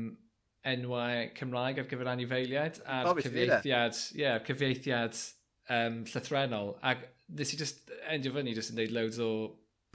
enwau 0.65 1.27
Cymraeg 1.37 1.81
ar 1.81 1.89
gyfer 1.89 2.09
anifeiliaid 2.09 2.79
a'r 2.89 3.11
oh, 3.11 3.19
cyfieithiad, 3.19 3.99
yeah, 4.17 4.39
cyfieithiad 4.45 5.19
um, 5.69 6.01
llythrenol. 6.09 6.73
Ac 6.81 7.05
nes 7.37 7.53
i 7.53 7.59
just 7.59 7.93
endio 8.09 8.33
fyny 8.33 8.55
just 8.57 8.73
yn 8.73 8.81
neud 8.81 8.95
loads 8.95 9.21
o 9.21 9.29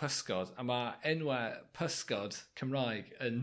pysgod, 0.01 0.55
a 0.57 0.65
mae 0.67 0.95
enwau 1.11 1.59
pysgod 1.77 2.39
Cymraeg 2.59 3.11
yn 3.27 3.43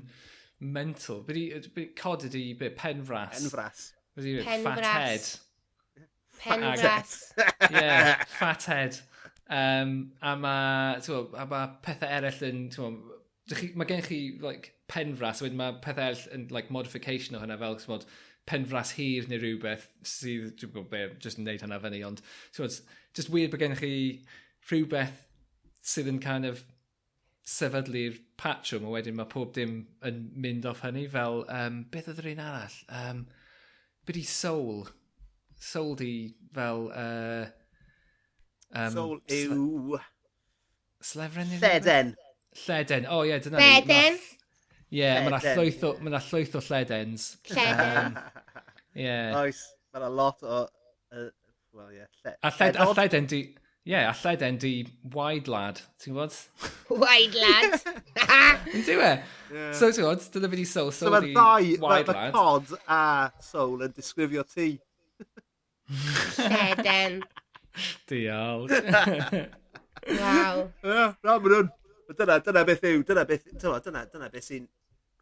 mental. 0.60 1.22
Byddi, 1.28 1.50
byddi 1.68 1.92
cod 2.00 2.26
ydi 2.30 2.46
byd 2.60 2.80
penfras. 2.80 3.36
Penfras. 3.36 3.84
Byddi 4.18 4.40
byd 4.40 4.66
fathead. 4.70 5.28
Penfras. 6.40 7.13
Penfras. 7.36 7.72
yeah, 7.76 8.24
fathead. 8.40 9.02
Um, 9.50 10.12
a 10.22 10.36
mae, 10.36 11.02
ma 11.48 11.62
pethau 11.84 12.10
eraill 12.18 12.42
yn, 12.48 12.64
twa, 12.74 12.92
mae 13.80 13.88
gen 13.88 14.04
chi 14.06 14.22
like, 14.44 14.74
penfras, 14.92 15.44
wedyn 15.44 15.60
mae 15.60 15.78
pethau 15.84 16.10
eraill 16.10 16.26
yn 16.36 16.48
like, 16.54 16.74
modification 16.74 17.38
o 17.38 17.44
hynna 17.44 17.60
fel, 17.62 17.78
twa, 17.84 18.02
penfras 18.48 18.94
hir 18.96 19.28
neu 19.28 19.40
rhywbeth 19.42 19.88
sydd, 20.08 20.54
dwi'n 20.60 20.74
gwybod 20.74 20.92
be, 20.92 21.04
jyst 21.24 21.40
yn 21.40 21.48
neud 21.48 21.64
hynna 21.64 21.80
fyny, 21.84 22.02
ond 22.08 22.24
twa, 22.56 22.68
just 23.16 23.32
weird 23.34 23.54
bod 23.54 23.64
gen 23.64 23.78
chi 23.80 23.94
rhywbeth 24.70 25.24
sydd 25.88 26.12
yn 26.12 26.20
kind 26.24 26.48
of 26.48 26.64
sefydlu'r 27.48 28.18
patrwm 28.40 28.88
a 28.88 28.92
wedyn 28.92 29.16
mae 29.16 29.30
pob 29.32 29.54
dim 29.56 29.78
yn 30.08 30.24
mynd 30.36 30.68
off 30.68 30.84
hynny 30.84 31.06
fel 31.12 31.46
um, 31.48 31.84
beth 31.92 32.10
oedd 32.12 32.20
yr 32.24 32.34
un 32.34 32.44
arall? 32.44 32.80
Um, 33.02 33.22
byd 34.08 34.20
i 34.20 34.26
soul? 34.28 34.84
Soul 35.58 35.96
di 36.00 36.12
fel 36.54 36.90
uh, 36.92 37.48
Um, 38.75 38.91
Soul 38.91 39.19
yw... 39.32 39.99
Slefren 41.03 41.53
yw... 41.53 41.62
Lleden. 41.62 42.15
Lleden, 42.65 43.06
o 43.08 43.19
oh, 43.19 43.23
ie, 43.23 43.32
yeah, 43.32 43.43
dyna 43.43 43.62
ni. 43.62 43.67
Lleden. 43.67 44.17
Ie, 44.88 45.01
yeah, 45.01 45.21
mae 45.27 46.10
yna 46.10 46.21
llwyth 46.23 46.58
o 46.58 46.63
lledens. 46.63 47.30
Lleden. 47.51 48.17
Ie. 48.97 49.13
Oes, 49.43 49.62
mae 49.91 50.01
yna 50.01 50.10
lot 50.17 50.43
o... 50.43 50.65
Uh, 51.13 51.30
well, 51.75 51.91
ie. 51.93 52.01
Yeah. 52.01 52.36
A, 52.41 52.51
lled, 52.51 52.82
a 52.82 52.91
lleden 52.93 53.32
di... 53.32 53.45
E? 53.88 53.89
Ie, 53.89 53.93
yeah, 53.93 54.10
a 54.12 54.15
lleden 54.19 54.58
di 54.60 54.71
wide 55.13 55.47
lad, 55.47 55.77
ti'n 56.03 56.12
gwybod? 56.12 56.34
Wide 56.91 57.39
lad? 57.39 57.77
Yn 58.75 58.82
dwi 58.84 58.97
e? 58.99 59.12
So 59.71 59.88
ti'n 59.88 60.01
gwybod, 60.01 60.25
dyna 60.34 60.49
fi 60.51 60.60
di 60.60 60.65
soul, 60.67 60.91
soul 60.91 61.15
so, 61.15 61.21
di 61.23 61.32
ddau, 61.32 61.69
wide 61.86 62.12
lad. 62.12 62.17
Mae 62.17 62.34
cod 62.36 62.73
a 62.84 62.99
soul 63.39 63.86
yn 63.88 63.95
disgrifio 63.95 64.43
ti. 64.43 64.73
Lleden. 66.41 67.21
Diolch. 68.10 68.74
Waw. 70.08 70.63
Ie, 70.84 71.06
na, 71.24 71.38
maen 71.38 71.52
nhw'n. 71.52 71.70
Dyna, 72.18 72.38
dyna 72.40 72.63
beth 72.68 72.86
yw, 72.88 73.02
dyna 73.08 73.26
beth, 73.28 73.50
dyna, 73.52 73.80
dyna, 73.84 74.04
dyna 74.13 74.30
beth 74.32 74.46
sy'n 74.48 74.68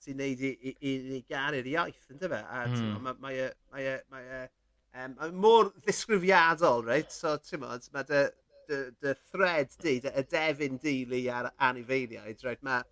sy'n 0.06 0.20
neud 0.20 0.42
i, 0.46 0.52
i, 0.54 0.74
i, 0.76 0.94
i 1.18 1.20
garu'r 1.30 1.68
iaith, 1.72 2.04
yn 2.14 2.22
dyfa. 2.22 2.42
A 2.46 2.66
mm. 2.70 3.12
mae 3.24 3.40
e- 3.48 3.52
mae, 3.74 3.94
e- 3.96 4.02
ma, 4.12 4.22
ma, 4.22 4.42
e, 4.42 5.06
ma, 5.16 5.30
um, 5.30 5.40
mor 5.42 5.72
ddisgrifiadol, 5.82 6.86
reit? 6.86 7.14
So, 7.14 7.36
ti'n 7.42 7.64
modd, 7.64 7.88
mae 7.96 8.06
dy, 8.10 8.22
dy, 8.70 8.82
dy 9.02 9.16
thread 9.32 9.74
di, 9.82 9.98
dy, 10.04 10.14
y 10.14 10.26
defyn 10.32 10.78
di 10.84 10.98
li 11.10 11.24
ar 11.34 11.50
anifeiliaid, 11.70 12.46
reit? 12.46 12.62
Mae 12.66 12.84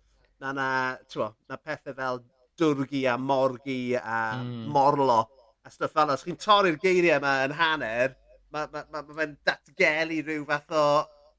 na, 0.42 0.52
na, 0.52 0.68
tywa, 1.10 1.30
na 1.50 1.60
pethau 1.60 1.96
fel 1.96 2.22
dwrgi 2.58 3.04
a 3.10 3.16
morgi 3.18 3.96
a 3.98 4.18
mm. 4.40 4.66
morlo 4.74 5.22
a 5.64 5.70
stwff 5.72 5.94
fel 5.94 6.08
yna. 6.08 6.18
Os 6.18 6.26
chi'n 6.26 6.38
torri'r 6.40 6.78
geiriau 6.82 7.20
yma 7.20 7.38
yn 7.46 7.56
hanner, 7.58 8.18
mae 8.54 8.70
ma, 8.72 8.84
ma, 8.92 9.02
ma 9.02 9.18
fe'n 9.20 9.36
datgelu 9.48 10.22
rhyw 10.22 10.46
fath 10.48 10.74
o... 10.78 10.86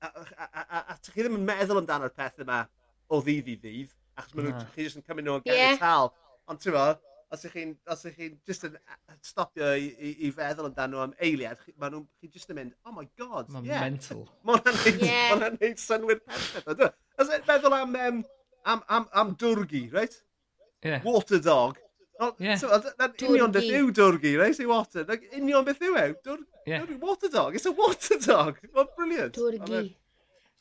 A, 0.05 0.09
a, 0.11 0.45
a, 0.45 0.61
a, 0.61 0.80
a 0.93 0.95
chi 1.01 1.24
ddim 1.24 1.38
yn 1.39 1.45
meddwl 1.47 1.80
amdano'r 1.80 2.11
peth 2.13 2.41
yma 2.43 2.59
o 3.09 3.22
ddydd 3.24 3.47
i 3.49 3.55
ddydd, 3.61 3.93
achos 4.20 4.36
maen 4.36 4.49
nhw, 4.49 4.55
no. 4.59 4.72
chi 4.76 4.86
jyst 4.86 4.99
yn 4.99 5.05
cymryd 5.07 5.26
nhw 5.26 5.38
yn 5.39 5.47
yeah. 5.49 5.78
tal. 5.82 6.11
Ond 6.51 6.61
ti'n 6.61 6.76
fawr, 6.76 6.99
os 7.34 7.45
ych 7.47 7.55
chi'n 7.55 7.72
chi, 7.88 8.11
chi 8.18 8.28
just 8.45 8.68
yn 8.68 8.76
stopio 9.26 9.72
i, 9.80 9.88
i, 9.95 10.11
i 10.28 10.32
feddwl 10.36 10.70
amdano 10.70 11.01
am 11.05 11.16
eiliad, 11.24 11.61
chi, 11.63 11.74
maen 11.82 11.95
nhw, 11.95 12.03
chi 12.20 12.30
jyst 12.34 12.51
yn 12.53 12.59
mynd, 12.59 12.76
oh 12.86 12.93
my 12.95 13.07
god, 13.20 13.49
Mae'n 13.53 13.72
yeah. 13.72 13.86
mental. 13.88 14.26
Mae 14.45 14.59
hwnna'n 14.59 14.80
neud, 14.84 15.01
yeah. 15.07 15.32
ma 15.32 15.49
neud 15.55 15.82
synwyr 15.82 16.22
perffaith. 16.28 16.86
Os 17.22 17.32
e, 17.32 17.41
meddwl 17.49 17.78
am, 17.80 17.97
um, 18.03 18.22
am, 18.76 18.86
am, 18.99 19.09
am 19.24 19.34
dwrgi, 19.41 19.88
right? 19.95 20.20
Yeah. 20.86 21.01
Water 21.07 21.41
dog. 21.41 21.82
Yeah. 22.39 22.55
That 22.97 23.22
union 23.22 23.51
beth 23.51 23.63
yw 23.63 23.91
dwrgi, 23.91 24.38
right? 24.39 24.55
Say 24.55 24.66
water. 24.66 25.03
Like, 25.07 25.28
union 25.36 25.66
beth 25.66 25.82
yw 25.84 25.97
e? 25.99 26.13
Dwr, 26.24 26.99
water 27.01 27.30
dog. 27.30 27.55
It's 27.55 27.66
a 27.66 27.72
water 27.72 28.18
dog. 28.20 28.59
Well, 28.74 28.88
brilliant. 28.95 29.34
Dwrgi. 29.36 29.93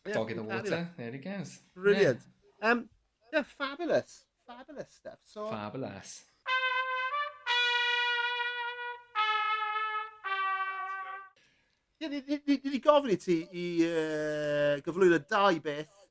Yeah, 0.06 0.14
dog 0.14 0.30
in 0.30 0.36
the 0.36 0.42
water. 0.42 0.90
There 0.96 1.12
he 1.12 1.18
goes. 1.18 1.60
Brilliant. 1.74 2.20
Um, 2.60 2.88
yeah, 3.32 3.42
fabulous. 3.42 4.24
Fabulous 4.46 4.90
stuff. 4.90 5.18
So, 5.24 5.48
fabulous. 5.48 6.24
Ie, 12.02 12.08
ni, 12.08 12.22
ni, 12.26 12.40
ni, 12.46 12.60
ni 12.64 12.80
gofyn 12.82 13.12
i 13.14 13.16
ti 13.16 13.36
i 13.54 13.66
uh, 13.86 14.74
gyflwyno 14.84 15.20
dau 15.30 15.54
beth 15.62 16.03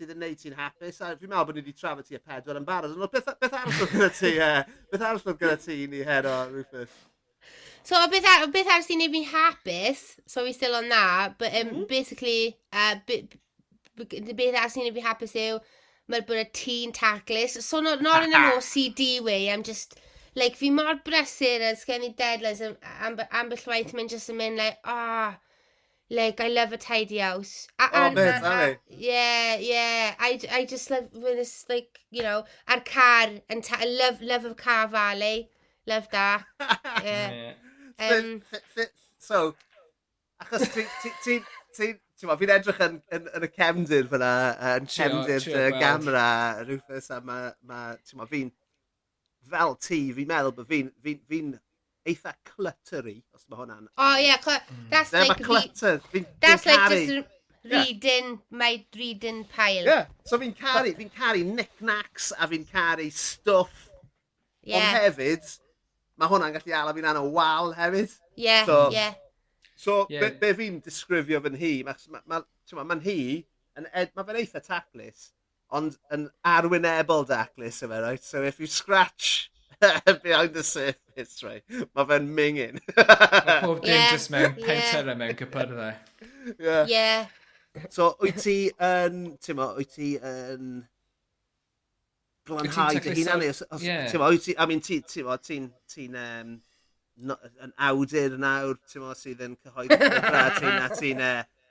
sydd 0.00 0.14
yn 0.14 0.22
neud 0.24 0.40
ti'n 0.40 0.56
hapus. 0.56 1.00
A 1.04 1.12
fi'n 1.18 1.28
meddwl 1.30 1.46
bod 1.50 1.58
ni 1.58 1.64
wedi 1.64 1.76
trafod 1.76 2.08
ti 2.08 2.16
y 2.16 2.22
pedwar 2.24 2.58
yn 2.60 2.66
barod. 2.68 2.96
Ond 2.96 3.12
beth, 3.12 3.28
beth 3.42 3.56
arall 3.58 3.82
oedd 3.84 3.94
gyda 3.94 4.10
ti, 4.16 4.32
uh, 4.46 4.62
beth 4.92 5.04
arall 5.06 5.26
oedd 5.26 5.40
gyda 5.42 5.56
ti 5.60 5.78
ni 5.92 6.02
hero, 6.06 6.36
Rufus? 6.54 6.96
So, 7.82 8.00
beth, 8.12 8.28
ar, 8.28 8.46
beth 8.52 8.70
arall 8.70 8.86
sy'n 8.86 9.00
neud 9.00 9.14
fi'n 9.16 9.28
hapus, 9.32 10.04
so 10.28 10.44
we 10.44 10.54
still 10.56 10.76
on 10.78 10.88
that, 10.92 11.36
but 11.38 11.54
um, 11.54 11.68
mm 11.68 11.74
-hmm. 11.74 11.88
basically, 11.88 12.56
uh, 12.72 12.96
bit, 13.06 13.36
beth 13.96 14.56
arall 14.56 14.72
sy'n 14.72 14.86
neud 14.86 14.96
fi'n 14.96 15.08
hapus 15.08 15.36
yw, 15.36 15.60
mae'r 16.10 16.26
bod 16.28 16.42
y 16.42 16.46
tî'n 16.60 16.94
taclus. 16.96 17.58
So, 17.64 17.80
not, 17.80 18.02
not 18.02 18.24
in 18.24 18.34
an 18.34 18.52
OCD 18.56 19.20
way, 19.24 19.48
I'm 19.50 19.62
just, 19.62 20.00
like, 20.34 20.56
fi 20.56 20.70
mor 20.70 20.96
brysur 21.04 21.64
a 21.70 21.76
sgen 21.76 22.04
i 22.06 22.12
deadlines 22.16 22.60
am, 22.66 22.76
am, 23.06 23.20
ambell 23.42 23.66
waith, 23.72 23.94
mae'n 23.94 24.12
just 24.12 24.32
yn 24.32 24.40
mynd, 24.40 24.60
like, 24.60 24.78
ah, 24.84 25.38
Like, 26.12 26.40
I 26.40 26.48
love 26.48 26.72
a 26.72 26.76
tidy 26.76 27.18
house. 27.18 27.68
A, 27.78 27.84
oh, 27.84 28.06
and, 28.06 28.14
mate, 28.16 28.28
a, 28.28 28.44
and, 28.44 28.78
Yeah, 28.88 29.56
yeah. 29.56 30.14
I, 30.18 30.40
I 30.50 30.64
just 30.64 30.90
love 30.90 31.08
when 31.12 31.38
it's 31.38 31.66
like, 31.68 32.00
you 32.10 32.24
know, 32.24 32.44
a'r 32.68 32.84
car, 32.84 33.28
and 33.48 33.68
I 33.72 33.84
love, 33.84 34.20
love 34.20 34.44
of 34.44 34.56
car 34.56 34.88
valley. 34.88 35.50
Love 35.86 36.08
that. 36.10 36.44
yeah. 37.04 37.52
yeah. 38.00 38.10
Um, 38.10 38.42
so, 39.18 39.54
achos 40.42 40.72
ti, 40.74 40.82
ti, 41.02 41.10
ti, 41.22 41.38
ti, 41.74 41.92
ti, 41.92 41.94
ti'n, 42.20 42.36
fi'n 42.40 42.52
edrych 42.56 42.80
yn, 42.84 42.98
yn, 43.14 43.28
yn, 43.36 43.46
y 43.46 43.50
cefndir 43.54 44.08
fyna, 44.10 44.32
yn 44.74 44.88
cefndir 44.90 45.46
y 45.46 45.66
gamera, 45.78 46.26
Rufus, 46.68 47.10
a 47.14 47.20
ma, 47.24 47.38
ma, 47.62 47.82
ti'n 48.04 48.26
fi'n, 48.30 48.50
fel 49.52 49.76
ti, 49.80 50.00
fi'n 50.16 50.30
meddwl 50.30 50.56
bod 50.58 50.68
fi'n, 50.70 50.90
fi'n, 51.04 51.20
fi'n 51.30 51.52
eitha 52.08 52.32
cluttery, 52.44 53.20
os 53.34 53.44
mae 53.48 53.60
hwnna'n... 53.60 53.88
Oh, 53.96 54.16
yeah, 54.16 54.38
mm. 54.40 54.88
that's 54.90 55.10
mm. 55.10 55.28
like... 55.28 55.40
Mae 55.40 55.46
clutter, 55.46 56.00
fi'n 56.12 56.26
That's 56.40 56.66
like 56.66 56.78
caru. 56.78 57.00
just 57.06 57.28
reading, 57.64 58.28
yeah. 58.30 58.58
my 58.62 58.84
reading 58.96 59.44
pile. 59.44 59.84
Yeah, 59.84 60.06
so 60.24 60.38
fi'n 60.40 60.54
caru, 60.56 60.94
fi'n 60.96 61.12
caru 61.16 61.44
knick-knacks 61.44 62.32
a 62.38 62.48
fi'n 62.48 62.64
caru 62.70 63.10
stuff. 63.12 63.90
Yeah. 64.62 64.80
Ond 64.80 65.00
hefyd, 65.00 65.50
mae 66.20 66.32
hwnna'n 66.32 66.56
gallu 66.56 66.76
ala 66.76 66.94
fi'n 66.96 67.10
anna 67.12 67.24
wal 67.24 67.74
hefyd. 67.76 68.16
Yeah, 68.36 68.64
so, 68.64 68.80
yeah. 68.92 69.14
So, 69.76 70.06
yeah. 70.08 70.28
be, 70.28 70.32
be 70.40 70.54
fi'n 70.62 70.80
disgrifio 70.84 71.42
fy'n 71.44 71.60
hi, 71.60 71.74
mae'n 71.86 72.08
ma, 72.12 72.24
ma, 72.26 72.42
ma 72.76 72.88
ma 72.88 72.98
hi, 73.04 73.20
mae 73.76 74.24
fe'n 74.24 74.40
eitha 74.40 74.64
taclus, 74.64 75.30
ond 75.70 75.96
yn 76.12 76.26
arwynebol 76.44 77.28
daclus 77.28 77.84
yma, 77.86 78.00
right? 78.02 78.24
So 78.24 78.42
if 78.42 78.58
you 78.60 78.66
scratch 78.66 79.50
behind 80.22 80.54
the 80.54 80.62
surface, 80.62 81.42
right? 81.42 81.64
Mae 81.94 82.06
fe'n 82.12 82.28
mingin. 82.36 82.80
Mae 82.96 83.60
pob 83.64 83.82
dim 83.82 83.94
yeah, 83.94 84.08
just 84.12 84.32
mewn 84.32 84.56
penterau 84.58 85.12
yeah. 85.12 85.20
mewn 85.22 85.36
cypyrddau. 85.40 85.92
Yeah. 86.58 86.86
yeah. 86.88 87.26
So, 87.88 88.14
wyt 88.20 88.40
ti 88.42 88.56
yn, 88.82 89.20
ti'n 89.40 89.60
mo, 89.60 89.70
wyt 89.78 89.94
ti 89.94 90.14
yn 90.16 90.72
glanhau 92.48 92.98
dy 92.98 93.14
hunan 93.20 93.44
ni? 93.44 93.52
Yeah. 93.84 94.08
Ti'n 94.10 94.20
mo, 94.22 94.32
wyt 94.34 94.48
ti, 94.48 94.56
I 94.58 94.66
mean, 94.68 94.82
ti'n, 94.84 95.06
ti'n 95.06 95.28
mo, 95.28 95.38
ti'n, 95.38 95.70
ti'n, 95.94 96.18
um, 96.24 96.58
yn 97.20 97.74
awdur 97.88 98.36
nawr, 98.40 98.76
ti'n 98.90 99.06
mo, 99.06 99.14
sydd 99.16 99.46
yn 99.46 99.56
cyhoeddi 99.64 99.96
a 99.96 100.44
ti'n, 100.58 100.68
e, 100.68 100.82
a 100.82 100.90
ti'n, 100.98 101.24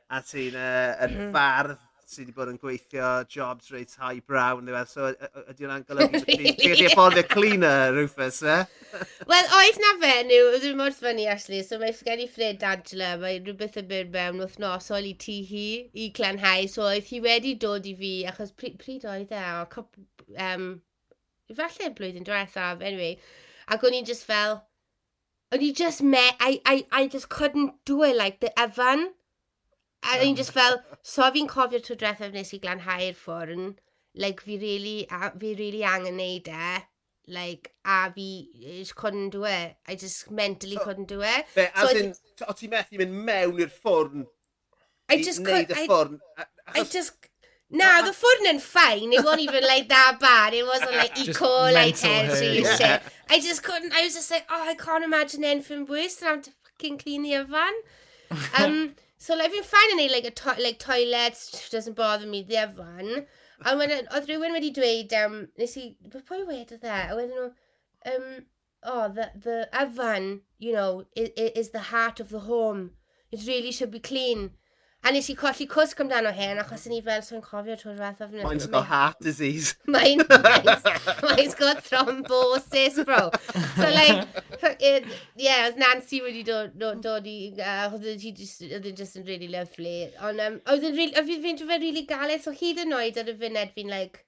a 0.10 0.24
ti'n, 0.26 0.58
yn 0.58 1.14
mm-hmm. 1.14 1.32
fardd 1.36 1.89
sydd 2.10 2.26
wedi 2.26 2.34
bod 2.34 2.50
yn 2.50 2.58
gweithio 2.58 3.10
jobs 3.30 3.68
reit 3.70 3.92
high 4.02 4.18
yn 4.18 4.66
ddiwedd. 4.66 4.90
so 4.90 5.10
ydy 5.12 5.66
hwnna'n 5.66 5.84
golygu 5.86 6.22
bod 6.24 6.30
ti'n 6.32 6.72
gallu 6.72 6.88
afforddio 6.90 7.24
cleaner 7.30 7.94
Rufus, 7.94 8.40
e? 8.56 8.56
Wel, 9.30 9.52
oedd 9.60 9.78
na 9.84 9.92
fenyw, 10.02 10.48
dwi'n 10.64 10.80
mor 10.80 10.96
fyny, 10.96 11.28
actually, 11.30 11.62
so 11.68 11.78
mae 11.82 11.94
gen 12.08 12.24
i 12.24 12.28
ffred 12.32 12.66
Angela, 12.66 13.12
mae 13.22 13.38
rhywbeth 13.44 13.78
yn 13.84 13.90
byr 13.92 14.10
mewn 14.16 14.42
wythnosol 14.42 15.06
i 15.06 15.14
ti 15.22 15.38
hi, 15.52 15.68
i 15.94 16.10
clenhau, 16.18 16.66
so 16.74 16.88
oedd 16.88 17.12
hi 17.12 17.22
wedi 17.28 17.54
dod 17.62 17.86
i 17.86 17.94
fi, 18.02 18.14
achos 18.32 18.56
pryd 18.58 19.06
oedd 19.06 19.36
e, 19.36 19.44
o, 19.60 19.68
cop, 19.76 20.02
um, 20.48 20.68
falle 21.62 21.94
blwyddyn 22.00 22.26
diwethaf, 22.26 22.82
anyway, 22.82 23.14
ac 23.70 23.86
o'n 23.86 24.00
i'n 24.00 24.10
just 24.10 24.26
fel, 24.26 24.64
o'n 25.54 25.62
i 25.62 25.70
just 25.78 26.02
met, 26.02 26.42
I, 26.42 26.58
I, 26.66 26.76
I 26.90 27.06
just 27.08 27.30
couldn't 27.30 27.78
do 27.86 28.02
it, 28.10 28.18
like, 28.18 28.42
the 28.42 28.50
Evan, 28.58 29.12
A 30.04 30.16
o'n 30.18 30.32
i'n 30.32 30.38
just 30.40 30.54
fel, 30.56 30.80
so 31.04 31.28
fi'n 31.36 31.50
cofio'r 31.52 31.84
tro 31.86 31.98
diwethaf 32.00 32.32
nes 32.36 32.54
i 32.56 32.60
glanhau'r 32.64 33.18
ffwrn, 33.20 33.74
like 34.16 34.42
fi 34.46 34.58
really, 34.62 34.98
a, 35.12 35.32
fi 35.42 35.54
really 35.60 35.84
angen 35.88 36.20
neud 36.22 36.48
e, 36.48 36.72
like, 37.30 37.72
a 37.86 38.02
fi 38.16 38.30
just 38.80 38.96
couldn't 38.96 39.36
do 39.36 39.44
it. 39.46 39.76
I 39.88 39.96
just 39.96 40.32
mentally 40.32 40.78
so, 40.80 40.84
couldn't 40.84 41.10
do 41.12 41.22
it. 41.22 41.46
Be, 41.56 41.68
so 41.76 41.88
as 41.88 42.02
in, 42.02 42.14
o 42.48 42.56
ti 42.58 42.72
methu 42.72 43.02
mynd 43.02 43.18
mewn 43.30 43.60
i'r 43.66 43.74
ffwrn? 43.74 44.28
I 45.10 45.22
just 45.26 45.44
could, 45.44 45.74
I, 45.74 45.88
ffwrn, 45.88 46.20
I 46.76 46.84
just, 46.84 47.30
Nah, 47.72 48.02
the 48.02 48.12
ffwrn 48.12 48.50
and 48.50 48.62
fine. 48.62 49.14
It 49.14 49.24
wasn't 49.24 49.42
even 49.42 49.64
like 49.64 49.90
that 49.90 50.18
bad. 50.20 50.54
It 50.56 50.66
wasn't 50.66 50.96
like 50.96 51.20
eco, 51.28 51.72
like 51.72 51.96
territory 51.96 52.64
shit. 52.64 53.02
I 53.30 53.40
just 53.40 53.62
couldn't. 53.64 53.94
I 53.94 54.04
was 54.04 54.16
just 54.16 54.32
like, 54.32 54.46
oh, 54.50 54.68
I 54.68 54.74
can't 54.74 55.04
imagine 55.04 55.44
anything 55.44 55.86
worse 55.86 56.16
than 56.16 56.30
having 56.30 56.44
to 56.44 56.52
fucking 56.64 56.98
clean 56.98 57.24
the 57.24 57.36
oven. 57.36 57.82
Um, 58.60 58.96
So 59.20 59.36
like 59.36 59.52
fi'n 59.52 59.66
ffain 59.68 59.94
yn 59.94 60.00
ei 60.00 60.12
like, 60.12 60.34
to 60.34 60.56
like 60.64 60.80
toilets, 60.80 61.70
doesn't 61.70 61.98
bother 61.98 62.26
me, 62.26 62.42
the 62.42 62.62
one. 62.78 63.26
A 63.68 63.76
wedyn, 63.76 64.08
oedd 64.16 64.30
rhywun 64.30 64.56
wedi 64.56 64.70
dweud, 64.72 65.16
um, 65.20 65.42
nes 65.60 65.76
i, 65.76 65.90
pwy 66.14 66.46
wedodd 66.48 66.86
e? 66.88 66.94
A 67.02 67.18
wedyn 67.18 67.36
nhw, 67.36 67.50
um, 68.14 68.30
oh, 68.84 69.10
the, 69.18 69.28
the 69.36 69.58
oven, 69.76 70.30
you 70.58 70.72
know, 70.72 71.04
is, 71.16 71.30
is 71.36 71.72
the 71.72 71.90
heart 71.92 72.22
of 72.22 72.30
the 72.30 72.46
home. 72.48 72.92
It 73.30 73.46
really 73.46 73.74
should 73.74 73.92
be 73.92 74.00
clean. 74.00 74.52
A 75.00 75.12
nes 75.16 75.30
i 75.32 75.34
colli 75.40 75.64
cwsg 75.72 76.02
amdano 76.04 76.32
hyn, 76.36 76.60
achos 76.60 76.82
o'n 76.90 76.94
i 76.98 77.00
fel, 77.04 77.22
so'n 77.24 77.40
cofio 77.44 77.78
trwy'r 77.80 78.00
fath 78.02 78.24
o'n... 78.26 78.34
Mine's 78.44 78.66
got 78.68 78.88
heart 78.90 79.22
disease. 79.24 79.78
Mine, 79.88 80.26
mine's, 80.28 80.90
mine's 81.24 81.56
got 81.56 81.80
thrombosis, 81.86 83.00
bro. 83.08 83.30
So, 83.78 83.88
like, 83.96 84.28
it, 84.92 85.08
yeah, 85.40 85.70
oedd 85.70 85.80
Nancy 85.80 86.20
wedi 86.26 86.44
dod, 86.44 86.76
dod, 86.82 87.00
dod 87.06 87.30
i... 87.32 87.38
Uh, 87.56 87.86
oedd 87.96 88.10
e- 88.12 88.18
hi 88.26 88.34
just, 88.42 88.66
e 88.68 88.92
just 88.92 89.16
yn 89.22 89.24
really 89.30 89.48
lovely. 89.48 90.10
Ond, 90.20 90.44
um, 90.44 90.60
oedd 90.68 90.84
hi'n 90.84 91.00
really... 91.00 91.16
Oedd 91.16 91.32
hi'n 91.48 91.64
fe 91.64 91.80
really 91.80 92.04
galed, 92.10 92.44
so 92.44 92.52
hyd 92.52 92.84
yn 92.84 93.00
oed 93.00 93.24
ar 93.24 93.32
e 93.32 93.38
y 93.38 93.40
funed 93.40 93.74
fi'n, 93.80 93.96
like, 93.96 94.26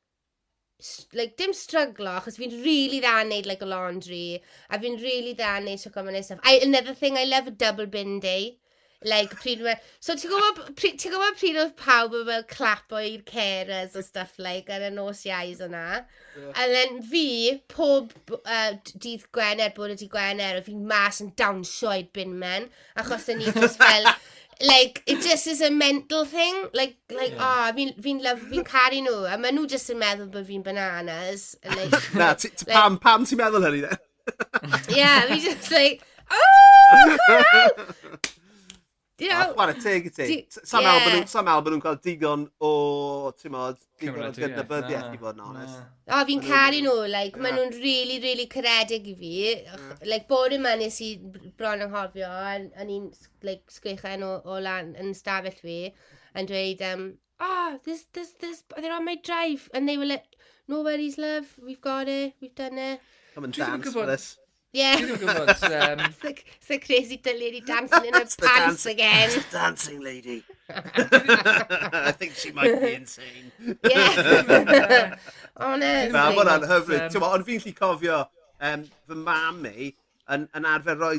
like, 1.19 1.35
dim 1.35 1.51
struglo 1.51 2.15
achos 2.15 2.39
fi'n 2.39 2.55
really 2.63 3.03
dda 3.03 3.19
yn 3.25 3.35
neud 3.35 3.51
like, 3.51 3.67
a 3.67 3.67
laundry, 3.75 4.39
a 4.71 4.79
fi'n 4.79 4.99
really 5.03 5.35
dda 5.35 5.57
yn 5.59 5.67
wneud 5.67 5.83
siwgr 5.83 6.07
mynd 6.07 6.23
stuff. 6.23 6.39
I, 6.47 6.63
another 6.63 6.95
thing, 6.95 7.19
I 7.19 7.27
love 7.27 7.51
a 7.51 7.57
double 7.67 7.91
bin 7.91 8.21
day. 8.23 8.55
Like, 9.03 9.33
pryd 9.41 9.63
mae... 9.65 9.79
So 10.03 10.13
ti'n 10.13 10.29
gwybod, 10.29 10.75
pryd, 10.77 10.99
ti 11.01 11.09
gwybod 11.09 11.37
pryd 11.39 11.57
oedd 11.57 11.71
pawb 11.79 12.17
yn 12.19 12.27
fel 12.27 12.43
clap 12.51 12.93
i'r 12.99 13.23
carers 13.25 13.95
a 13.97 14.03
stuff 14.05 14.35
like 14.37 14.69
ar 14.69 14.85
y 14.85 14.91
nos 14.93 15.23
iais 15.25 15.63
yna. 15.65 16.03
Yeah. 16.37 16.51
And 16.53 16.75
then 16.75 17.01
fi, 17.01 17.23
pob 17.71 18.13
uh, 18.37 18.75
dydd 18.93 19.25
Gwener, 19.33 19.73
bod 19.77 19.95
ydi 19.95 20.09
gwener, 20.11 20.59
o 20.59 20.65
fi'n 20.65 20.85
mas 20.85 21.21
yn 21.25 21.33
dawnsio 21.39 21.95
i'r 21.97 22.11
bin 22.13 22.37
men. 22.41 22.69
Achos 23.01 23.25
yn 23.33 23.41
ni 23.41 23.49
just 23.49 23.81
fel... 23.81 24.11
like, 24.61 25.01
it 25.07 25.21
just 25.21 25.47
is 25.47 25.61
a 25.61 25.71
mental 25.71 26.25
thing. 26.25 26.67
Like, 26.73 26.97
like, 27.09 27.33
yeah. 27.33 27.71
oh, 27.71 27.73
fi'n 27.75 27.95
fi 28.01 28.13
love, 28.21 28.43
fi'n 28.51 28.65
caru 28.67 29.01
nhw. 29.05 29.15
A 29.33 29.37
maen 29.41 29.57
nhw 29.57 29.65
just 29.71 29.89
yn 29.93 29.97
meddwl 30.01 30.29
bod 30.33 30.45
fi'n 30.49 30.61
bananas. 30.65 31.55
Like, 31.65 32.03
Na, 32.21 32.33
ti, 32.33 32.51
ti, 32.53 32.67
like, 32.67 32.77
pam, 32.77 32.99
pam 33.01 33.25
ti'n 33.25 33.41
meddwl 33.41 33.65
hynny, 33.65 33.81
ne? 33.87 33.97
yeah, 34.93 35.25
fi 35.25 35.39
just 35.41 35.71
like, 35.73 36.05
oh, 36.31 37.17
cool! 37.25 38.29
You 39.21 39.29
know, 39.29 39.53
Chwarae 39.53 39.77
teg 39.77 40.07
i 40.07 40.11
ti. 40.15 40.35
Sam 40.49 41.49
Albon 41.51 41.75
nhw'n 41.75 41.81
cael 41.83 41.97
digon 42.01 42.47
o, 42.57 42.71
ti'n 43.37 43.53
modd, 43.53 43.77
digon 44.01 44.23
o 44.25 44.29
gydnabyddiaeth 44.33 45.13
i 45.13 45.19
fod 45.21 45.37
yn 45.37 45.43
honest. 45.45 45.83
O, 46.09 46.21
fi'n 46.25 46.41
caru 46.47 46.79
nhw, 46.81 46.95
like, 47.11 47.37
yeah. 47.37 47.43
maen 47.45 47.59
nhw'n 47.59 47.75
really, 47.83 48.17
really 48.23 48.47
caredig 48.49 49.11
i 49.11 49.15
fi. 49.19 49.33
Yeah. 49.51 49.85
Like, 50.09 50.25
bod 50.31 50.57
yma 50.57 50.73
nes 50.81 50.97
i 51.05 51.11
bron 51.21 51.85
yn 51.85 51.93
hofio, 51.93 52.31
a 52.33 52.87
ni'n 52.87 53.11
like, 53.45 53.61
sgrichen 53.69 54.25
o, 54.25 54.33
o 54.41 54.57
lan 54.65 54.95
yn 54.97 55.13
stafell 55.17 55.61
fi, 55.61 55.77
yn 56.33 56.49
dweud, 56.49 56.81
um, 56.89 57.07
oh, 57.45 57.77
this, 57.85 58.07
this, 58.17 58.33
this, 58.41 58.63
they're 58.79 58.95
on 58.97 59.05
my 59.05 59.19
drive. 59.21 59.69
And 59.75 59.87
they 59.87 60.01
were 60.01 60.09
like, 60.09 60.33
no 60.67 60.81
worries, 60.81 61.21
love, 61.21 61.53
we've 61.61 61.81
got 61.81 62.09
it, 62.09 62.33
we've 62.41 62.55
done 62.55 62.79
it. 62.79 63.05
Come 63.35 63.45
and 63.45 63.53
dance 63.53 63.93
with 63.93 64.09
us. 64.09 64.37
Yeah. 64.73 64.95
Dwi'n 65.03 65.19
gwybod. 65.19 65.49
Um... 65.67 66.13
so, 66.21 66.31
the 66.67 66.77
crazy 66.79 67.19
lady 67.25 67.59
dancing 67.59 68.05
in 68.05 68.13
her 68.13 68.23
the 68.23 68.35
pants 68.39 68.83
dance, 68.83 68.85
again. 68.85 69.29
It's 69.29 69.45
the 69.45 69.57
dancing 69.57 69.99
lady. 70.01 70.43
I 70.69 72.13
think 72.17 72.35
she 72.35 72.51
might 72.51 72.79
be 72.79 72.93
insane. 72.93 73.51
Yeah. 73.83 75.15
Honestly. 75.57 76.13
Na, 76.13 76.29
mae'n 76.31 76.69
hyfryd. 76.69 77.17
Um... 77.17 77.25
Ond 77.31 77.43
fi'n 77.47 77.65
lli 77.65 77.73
cofio 77.75 78.21
um, 78.61 78.85
fy 79.09 79.17
mam 79.25 79.59
mi 79.65 79.89
yn, 80.31 80.47
yn 80.55 80.69
arfer 80.69 80.95
roi 81.01 81.17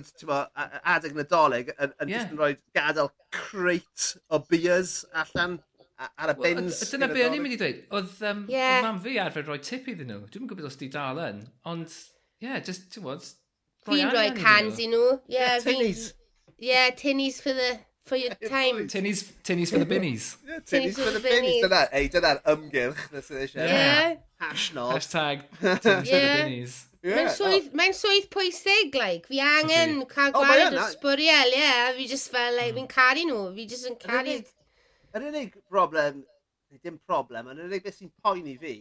adeg 0.95 1.19
nadolig 1.19 1.75
yn, 1.75 1.93
yn 2.01 2.15
yeah. 2.15 2.25
yn 2.25 2.41
rhoi 2.41 2.55
gadael 2.77 3.13
crate 3.35 4.17
o 4.33 4.41
beers 4.49 5.03
allan 5.13 5.59
ar 6.17 6.33
y 6.33 6.39
bins. 6.41 6.81
Well, 6.81 6.95
dyna 6.95 7.11
be 7.13 7.27
o'n 7.27 7.37
i'n 7.37 7.45
mynd 7.45 7.59
i 7.59 7.61
dweud. 7.61 7.85
Oedd 7.99 8.17
um, 8.31 8.47
yeah. 8.51 8.81
mam 8.87 9.05
fi 9.05 9.19
arfer 9.23 9.45
rhoi 9.45 9.61
tip 9.61 9.93
iddyn 9.93 10.09
nhw. 10.11 10.25
Dwi'n 10.33 10.49
gwybod 10.49 10.73
os 10.73 10.81
di 10.81 10.89
dal 10.93 11.21
yn, 11.29 11.45
ond... 11.69 12.01
Yeah, 12.43 12.57
just, 12.65 12.89
ti'n 12.91 13.05
gwybod, 13.05 13.29
Fi'n 13.89 14.13
rhoi 14.13 14.29
cans 14.37 14.79
i 14.83 14.91
nhw. 14.91 15.07
Yeah, 15.27 15.57
yeah 15.57 15.65
tinnies. 15.65 16.13
Yeah, 16.59 16.91
tinnies 16.91 17.41
for 17.41 17.53
the... 17.53 17.79
For 18.05 18.17
your 18.17 18.35
time. 18.35 18.89
tinnies, 18.89 19.31
tinnies 19.45 19.71
for 19.71 19.79
the 19.79 19.87
binnies. 19.87 20.37
yeah, 20.47 20.59
tinnies, 20.59 20.71
tinnies 20.71 20.95
for, 20.97 21.03
for 21.03 21.11
the 21.19 21.21
binnies. 21.21 21.63
Dyna, 21.63 21.83
ei, 21.95 22.09
dyna'r 22.11 22.41
ymgyrch. 22.51 23.05
na 23.13 23.23
sydd 23.23 23.45
eisiau. 23.45 23.69
Yeah. 23.71 24.17
Hashnod. 24.43 24.97
Hashtag 24.97 25.45
tinnies 25.61 25.85
for 25.85 25.93
the 26.03 26.33
binnies. 26.43 26.81
Yeah, 27.03 27.17
mae'n 27.19 27.31
swydd, 27.35 27.65
oh. 27.67 27.77
mae'n 27.79 27.95
swydd 27.99 28.27
pwysig, 28.31 28.95
like, 28.95 29.25
fi 29.27 29.41
angen 29.43 29.97
cael 30.11 30.37
oh, 30.39 30.45
gwared 30.45 30.77
o 30.79 30.85
sbwriel, 30.93 31.51
ie, 31.51 31.59
yeah, 31.59 31.89
fi 31.97 32.05
just 32.07 32.31
fel, 32.31 32.55
like, 32.55 32.77
fi'n 32.77 32.85
mm. 32.85 32.93
caru 32.93 33.25
nhw, 33.27 33.41
fi 33.57 33.65
just 33.73 33.89
yn 33.91 33.97
caru... 33.99 34.37
Yr 35.11 35.27
unig 35.27 35.57
broblem, 35.67 36.21
dim 36.79 37.01
problem, 37.11 37.51
yr 37.51 37.65
unig 37.67 37.83
beth 37.83 37.99
sy'n 37.99 38.13
poeni 38.23 38.55
fi, 38.61 38.77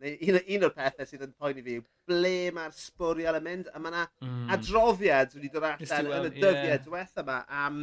neu 0.00 0.16
un, 0.32 0.38
un 0.56 0.66
o'r 0.68 0.74
pethau 0.76 1.08
sydd 1.08 1.24
yn 1.26 1.32
poeni 1.36 1.64
fi 1.64 1.76
yw 1.78 1.86
ble 2.08 2.34
mae'r 2.56 2.74
sbwriel 2.76 3.38
yn 3.40 3.46
mynd, 3.46 3.70
a 3.72 3.82
mae 3.82 3.92
yna 3.92 4.04
mm. 4.24 4.46
adroddiad 4.56 5.34
wedi 5.36 5.52
dod 5.52 5.66
allan 5.68 6.10
yn 6.16 6.28
y 6.30 6.34
dyddiau 6.36 6.70
yeah. 6.70 6.82
diwethaf 6.84 7.24
yma 7.24 7.40
am 7.64 7.80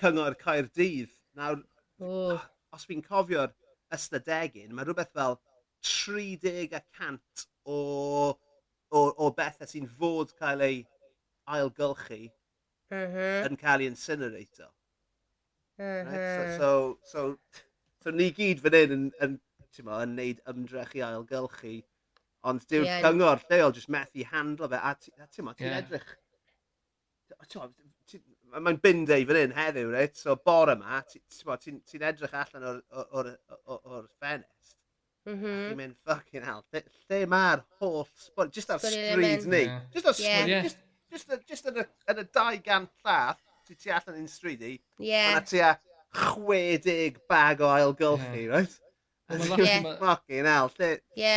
cyngor 0.00 0.36
Caerdydd. 0.40 1.12
Nawr, 1.36 1.60
oh. 2.04 2.38
os 2.76 2.86
fi'n 2.88 3.04
cofio'r 3.04 3.52
ystadegyn, 3.94 4.72
mae 4.74 4.86
rhywbeth 4.86 5.12
fel 5.16 5.38
30% 5.86 7.46
o, 7.66 7.78
o, 8.90 9.00
o 9.00 9.30
bethau 9.36 9.70
sy'n 9.70 9.88
fod 9.98 10.32
cael 10.38 10.64
ei 10.66 10.80
ailgylchu 11.56 12.22
uh 12.26 12.96
-huh. 12.96 13.46
yn 13.46 13.58
cael 13.60 13.84
ei 13.84 13.90
incinerator. 13.90 14.70
Uh 15.78 15.84
-huh. 15.84 16.04
right? 16.06 16.58
so, 16.58 16.70
uh-huh. 16.78 16.96
so, 17.12 17.30
so, 17.42 17.64
so, 18.02 18.10
ni 18.10 18.30
gyd 18.38 18.62
fan 18.64 18.78
hyn 18.78 18.96
yn, 18.96 19.10
yn 19.26 19.36
mo, 19.84 19.98
yn 20.04 20.14
neud 20.16 20.40
ymdrech 20.52 20.94
i 20.96 21.04
ailgylchu. 21.04 21.74
Ond 22.46 22.62
dyw'r 22.70 22.86
yeah. 22.86 23.02
cyngor 23.04 23.42
lleol 23.50 23.74
jyst 23.74 23.90
methu 23.92 24.24
handlo 24.30 24.70
fe. 24.70 24.78
A 24.78 24.94
ti'n 24.96 25.46
ma, 25.46 25.54
ti'n 25.58 25.68
yeah. 25.68 25.82
edrych... 25.82 26.14
Mae'n 28.56 28.78
bindau 28.80 29.24
fan 29.28 29.40
hyn 29.40 29.54
heddiw, 29.56 29.90
reit? 29.92 30.14
So, 30.16 30.36
bore 30.38 30.76
yma, 30.76 31.02
ti'n 31.10 31.80
ti 31.84 31.98
edrych 31.98 32.36
allan 32.38 32.68
o'r, 32.70 32.78
or, 33.10 33.32
or, 33.66 33.80
or 33.82 34.04
ffenest. 34.20 34.76
Mm 35.26 35.40
-hmm. 35.40 35.64
Ti'n 35.66 35.80
mynd, 35.80 35.96
fucking 36.06 36.46
hell, 36.46 36.62
lle, 36.70 36.84
lle 37.10 37.18
mae'r 37.32 37.64
holl 37.82 38.06
sbwyd? 38.22 38.54
Just 38.54 38.70
ar 38.70 38.78
stryd 38.78 39.48
ni. 39.50 39.64
Yeah. 39.64 39.82
Just 39.92 40.06
ar 40.06 40.14
stryd, 40.14 40.52
yeah. 40.52 40.62
just, 40.62 40.78
just, 41.10 41.34
just 41.50 41.66
yn, 41.72 41.82
y, 41.82 41.86
yn 42.12 42.22
y 42.22 42.26
200 42.38 42.88
llath, 43.02 43.42
ti 43.66 43.74
ti 43.74 43.90
allan 43.90 44.20
i'n 44.22 44.30
stryd 44.30 44.62
i. 44.62 44.76
Yeah. 45.02 45.34
Ond 45.34 45.50
ti 45.50 45.64
a 45.66 45.74
60 46.14 47.18
bag 47.28 47.60
o 47.60 47.72
ailgylchu, 47.74 48.44
yeah. 48.44 48.52
right? 48.54 48.78
Fucking 49.28 50.44
hell. 50.46 50.70
Ie. 51.18 51.36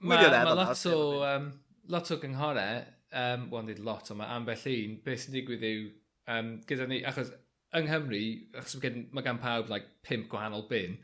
Mae 0.00 0.30
lot 0.54 0.86
o, 0.90 0.96
um, 1.26 1.50
lot 1.90 2.10
o 2.14 2.18
gynghorau, 2.22 2.80
um, 3.22 3.46
wel, 3.52 3.66
nid 3.66 3.82
lot, 3.82 4.10
ond 4.12 4.20
mae 4.20 4.30
ambell 4.36 4.66
un, 4.72 4.96
beth 5.04 5.24
sy'n 5.24 5.36
digwydd 5.36 5.64
yw, 5.66 5.86
um, 6.34 6.50
gyda 6.68 6.86
ni, 6.90 7.00
achos 7.08 7.32
yng 7.78 7.88
Nghymru, 7.88 8.20
achos 8.58 8.76
mae 8.78 8.84
gen, 8.84 9.06
ma 9.14 9.24
gan 9.26 9.40
pawb 9.42 9.70
like, 9.72 9.90
pimp 10.06 10.28
gwahanol 10.32 10.66
bin, 10.70 10.98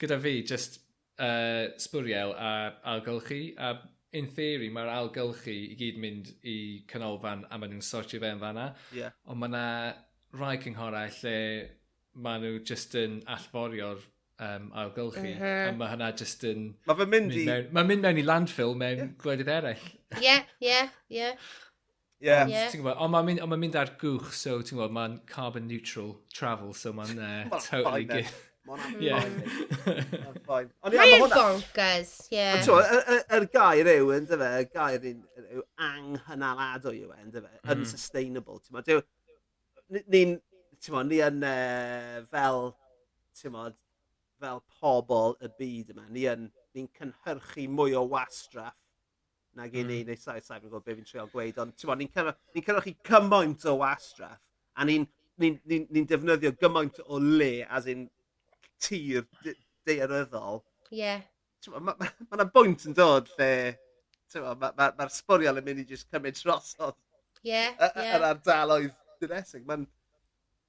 gyda 0.00 0.20
fi, 0.22 0.38
just 0.46 0.80
uh, 1.20 1.68
sbwriel 1.80 2.32
a 2.32 2.52
algylchu, 2.94 3.42
a 3.60 3.74
in 4.16 4.30
theory, 4.34 4.70
mae'r 4.74 4.90
algylchu 4.90 5.52
i 5.54 5.76
gyd 5.78 6.00
mynd 6.02 6.32
i 6.48 6.56
canolfan 6.90 7.44
a 7.48 7.58
maen 7.60 7.76
nhw'n 7.76 7.84
sortio 7.86 8.22
fe 8.22 8.32
yn 8.34 8.40
fanna. 8.42 8.70
Yeah. 8.96 9.14
Ond 9.30 9.42
mae 9.42 9.52
yna 9.52 9.66
rai 10.40 10.56
cynghorau 10.64 11.12
lle 11.20 11.36
maen 12.24 12.42
nhw 12.42 12.64
just 12.66 12.96
yn 12.98 13.20
allforio'r 13.30 14.02
um, 14.40 14.68
ailgylchu. 14.82 15.24
Uh 15.24 15.40
-huh. 15.40 15.68
A 15.68 15.72
mae 15.78 15.94
hynna 15.94 16.12
jyst 16.18 16.44
yn... 16.48 16.68
Mae 16.88 17.00
fe'n 17.00 17.10
mynd, 17.14 17.30
mynd 17.30 17.40
i... 17.40 17.46
Mewn, 17.48 17.72
mae'n 17.76 17.90
mynd 17.90 18.06
mewn 18.06 18.20
i 18.20 18.26
landfill 18.26 18.76
mewn 18.78 19.02
yeah. 19.04 19.16
gwledydd 19.22 19.52
eraill. 19.56 19.88
Ie, 20.20 20.36
ie, 20.64 20.84
ie. 21.14 21.32
Ie. 22.20 22.36
Ond 22.92 23.14
mae'n 23.14 23.26
mynd, 23.30 23.40
on 23.40 23.48
ma 23.48 23.56
mynd 23.60 23.78
ar 23.80 23.94
gwch, 24.00 24.32
so 24.36 24.58
ti'n 24.60 24.76
gwybod, 24.76 24.92
mae'n 24.96 25.18
carbon 25.30 25.66
neutral 25.70 26.14
travel, 26.34 26.74
so 26.76 26.92
mae'n 26.96 27.20
uh, 27.26 27.42
ma 27.52 27.60
totally 27.64 28.08
good. 28.08 28.38
Mae'n 28.68 28.98
yeah. 29.02 29.24
fine. 30.44 30.68
Mae'n 30.84 31.24
bonkers, 31.32 32.12
ie. 32.30 32.44
Yr 32.60 33.48
gair 33.54 33.88
yw, 33.96 34.12
ynddo 34.18 34.36
fe, 34.40 34.50
y 34.60 34.68
gair 34.68 35.08
yw 35.10 35.64
anghynaladwy 35.88 37.00
yw, 37.00 37.14
e, 37.16 37.24
yn 37.24 37.32
fe, 37.38 37.46
mm. 37.48 37.72
unsustainable. 37.74 38.60
Ni'n, 39.90 40.36
ti'n 40.80 41.08
ni 41.08 41.22
yn 41.24 41.40
uh, 41.46 42.20
fel, 42.30 42.68
ti'n 43.40 43.56
fel 44.40 44.62
pobl 44.80 45.36
y 45.44 45.50
byd 45.60 45.94
yma. 45.94 46.06
Ni 46.10 46.26
yn, 46.30 46.48
ni'n 46.76 46.90
cynhyrchu 46.96 47.66
mwy 47.70 47.96
o 47.98 48.04
wastraff 48.10 48.76
nag 49.58 49.74
i 49.74 49.82
mm. 49.82 49.88
ni, 49.88 49.96
hmm. 50.02 50.12
neu 50.12 50.18
sa'i 50.20 50.42
sa'i 50.44 50.60
fi'n 50.60 50.68
gwybod 50.68 50.84
beth 50.86 50.98
fi'n 51.00 51.08
trio 51.08 51.24
gweud, 51.32 51.56
ond 51.58 51.74
ti'n 51.74 51.90
ni'n 51.98 52.28
ni 52.54 52.62
cynhyrchu 52.62 52.92
cymaint 53.08 53.64
o 53.66 53.74
wastraff, 53.80 54.38
a 54.78 54.86
ni'n 54.86 55.08
ni, 55.40 55.50
ni, 55.66 55.80
ni 55.90 56.04
defnyddio 56.08 56.52
gymaint 56.60 57.00
o 57.06 57.18
le, 57.18 57.52
as 57.66 57.88
in 57.90 58.06
tir 58.80 59.26
deiryddol. 59.88 60.62
Ie. 60.90 61.00
Yeah. 61.00 61.22
Mae 61.68 61.80
yna 61.80 61.84
ma, 61.84 61.94
ma, 62.00 62.38
ma 62.40 62.46
bwynt 62.54 62.86
yn 62.88 62.96
dod 62.96 63.28
lle 63.36 63.50
mae'r 64.30 64.56
ma, 64.56 64.70
ma, 64.76 64.86
ma 64.96 65.06
sbwriel 65.12 65.58
yn 65.60 65.66
mynd 65.66 65.82
i 65.82 65.86
just 65.88 66.08
cymryd 66.12 66.38
drosodd. 66.38 66.96
Ie, 67.42 67.50
yeah, 67.50 67.74
ie. 67.74 68.04
Yeah. 68.04 68.14
Yr 68.16 68.26
ardaloedd 68.30 68.94
dynesig. 69.20 69.66
Mae'n 69.68 69.88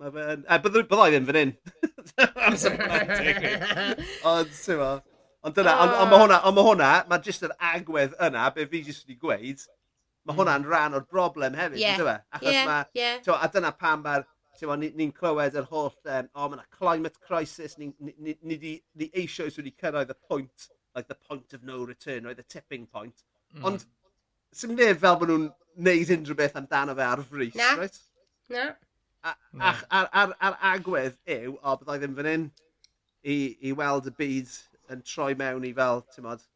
Mae 0.02 0.12
fe 0.16 0.28
yn... 0.34 0.44
E, 0.48 0.58
byddai 0.64 0.84
bydda 0.90 1.08
ddim 1.14 1.28
fan 1.30 1.40
hyn. 1.40 1.52
Ond, 4.32 4.54
ti'n 4.58 4.80
ma. 4.82 4.92
Ond 5.42 5.56
dyna, 5.58 5.72
ond 5.82 5.94
on, 5.98 6.10
mae 6.10 6.18
ah. 6.18 6.22
hwnna, 6.22 6.36
ond 6.46 6.58
mae 6.58 6.66
hwnna, 6.68 6.88
mae 7.10 7.24
jyst 7.26 7.46
yr 7.48 7.54
agwedd 7.72 8.12
yna, 8.28 8.44
be 8.54 8.68
fi 8.70 8.84
jyst 8.86 9.08
wedi 9.08 9.16
gweud, 9.24 9.64
mae 10.30 10.38
hwnna'n 10.38 10.62
hmm. 10.62 10.70
rhan 10.70 10.98
o'r 11.00 11.08
broblem 11.10 11.58
hefyd, 11.58 11.80
yeah. 11.82 11.96
ynddo 11.96 12.06
fe? 12.06 12.14
Achos 12.38 12.54
yeah, 12.54 12.68
mae, 12.70 12.86
yeah. 12.98 13.16
Tewa, 13.26 13.38
a 13.42 13.50
dyna 13.56 13.72
pam 13.74 14.04
mae'r, 14.06 14.28
ti'n 14.60 14.84
ni'n 14.84 15.00
ni 15.00 15.08
clywed 15.18 15.58
yr 15.58 15.66
holl, 15.72 15.96
um, 16.04 16.30
o, 16.30 16.44
oh, 16.44 16.52
mae 16.52 16.60
yna 16.60 16.68
climate 16.78 17.18
crisis, 17.26 17.74
ni, 17.82 17.90
ni, 17.98 18.14
ni, 18.22 18.36
ni, 18.52 18.76
ni 19.02 19.10
eisoes 19.18 19.58
wedi 19.58 19.74
cyrraedd 19.82 20.14
y 20.14 20.18
pwynt, 20.30 20.70
like 20.94 21.10
the 21.10 21.18
point 21.18 21.58
of 21.58 21.66
no 21.66 21.82
return, 21.90 22.30
right, 22.30 22.38
the 22.38 22.46
tipping 22.46 22.86
point. 22.86 23.26
Mm. 23.56 23.66
Ond, 23.72 23.90
sy'n 24.54 24.78
neb 24.78 25.02
fel 25.02 25.18
bod 25.18 25.34
nhw'n 25.34 25.50
neud 25.90 26.14
unrhyw 26.20 26.38
beth 26.38 26.62
amdano 26.62 26.94
fe 27.02 27.08
ar 27.08 27.26
frys, 27.26 27.58
Na. 27.58 27.74
right? 27.82 28.00
Na. 28.54 28.70
Ach, 29.24 29.84
a'r, 29.90 30.08
ar, 30.14 30.36
ar 30.42 30.56
agwedd 30.74 31.18
yw, 31.30 31.58
o, 31.62 31.76
byddai 31.78 32.00
ddim 32.02 32.16
fan 32.18 32.30
hyn 32.30 32.46
i, 33.22 33.36
i 33.62 33.74
weld 33.78 34.10
y 34.10 34.14
byd 34.18 34.56
yn 34.92 35.04
troi 35.06 35.34
mewn 35.38 35.68
i 35.68 35.74
fel, 35.78 36.02
ti'n 36.14 36.26
modd, 36.26 36.48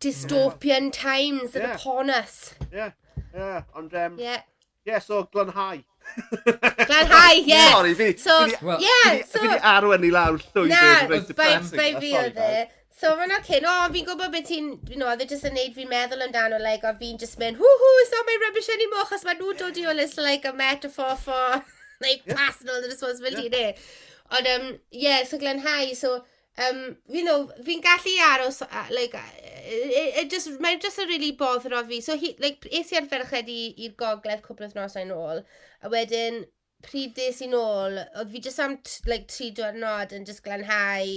Dystopian 0.01 0.93
times 0.93 1.55
yeah. 1.55 1.75
upon 1.75 2.11
us. 2.11 2.55
Yeah, 2.73 2.93
yeah, 3.35 3.63
ond... 3.75 3.95
Um, 3.95 4.19
yeah. 4.19 4.43
Yeah, 4.85 4.99
so 4.99 5.25
Glanhau. 5.25 5.83
Glanhau, 6.87 7.33
ie. 7.35 7.71
Sorry, 7.71 7.95
fi... 7.95 8.17
So, 8.17 8.47
fi, 8.47 8.65
well, 8.65 8.81
yeah, 8.81 9.17
fi, 9.17 9.23
so... 9.23 9.41
Fi 9.41 9.49
di 9.49 9.59
arwen 9.73 10.07
i 10.09 10.13
lawr 10.15 10.39
llwyddo. 10.39 10.69
Na, 10.73 11.25
bai 11.37 11.91
fi 12.01 12.15
oedd 12.23 12.41
e. 12.41 12.65
So 12.99 13.13
mae'n 13.17 13.33
cyn, 13.47 13.65
o, 13.65 13.75
fi'n 13.95 14.07
gwybod 14.09 14.33
beth 14.35 14.49
ti'n, 14.49 14.71
you 14.91 14.99
know, 14.99 15.09
oedd 15.09 15.23
e 15.25 15.29
jyst 15.31 15.47
yn 15.49 15.55
neud 15.57 15.77
fi'n 15.77 15.89
meddwl 15.89 16.25
amdano, 16.27 16.59
like, 16.61 16.85
o 16.85 16.91
fi'n 16.99 17.21
jyst 17.23 17.39
mynd, 17.41 17.61
hw-hw, 17.61 17.93
it's 18.03 18.11
not 18.13 18.27
my 18.29 18.37
rubbish 18.43 18.69
anymore, 18.75 19.07
chos 19.09 19.25
mae 19.25 19.39
nhw'n 19.39 19.61
dod 19.61 19.79
i 19.79 19.87
ôl 19.89 20.03
as, 20.03 20.17
like, 20.19 20.49
a 20.49 20.53
metaphor 20.53 21.15
for, 21.23 21.63
like, 22.05 22.27
yeah. 22.27 22.35
personal 22.35 22.83
responsibility, 22.83 23.49
yeah. 23.49 23.71
ne. 23.71 24.37
Ond, 24.37 24.51
um, 24.53 24.67
yeah, 24.91 25.23
so 25.25 25.39
glanhau, 25.39 25.95
so, 25.97 26.25
um, 26.67 26.97
you 27.09 27.25
know, 27.25 27.49
fi'n 27.65 27.81
gallu 27.87 28.17
aros, 28.27 28.61
uh, 28.67 28.87
like, 28.91 29.15
it, 29.15 30.25
it 30.25 30.31
just, 30.31 30.51
mae'n 30.61 30.83
just 30.83 31.01
yn 31.01 31.09
really 31.09 31.33
bothro 31.39 31.81
fi. 31.87 32.03
So, 32.05 32.19
he, 32.19 32.35
like, 32.43 32.67
es 32.75 32.93
i 32.93 33.01
ar 33.01 33.09
ferched 33.09 33.49
i'r 33.55 33.97
gogledd 34.03 34.43
cwbl 34.45 34.67
o 34.67 34.73
ddnosau 34.75 35.07
yn 35.07 35.15
ôl, 35.17 35.45
a 35.81 35.95
wedyn, 35.95 36.43
pryd 36.85 37.13
des 37.17 37.43
i 37.45 37.49
nôl, 37.51 37.99
oedd 38.19 38.33
fi 38.33 38.41
just 38.45 38.61
am, 38.63 38.77
like, 39.11 39.29
tri 39.31 39.51
diwrnod 39.57 40.15
yn 40.17 40.25
just 40.29 40.43
glanhau, 40.45 41.11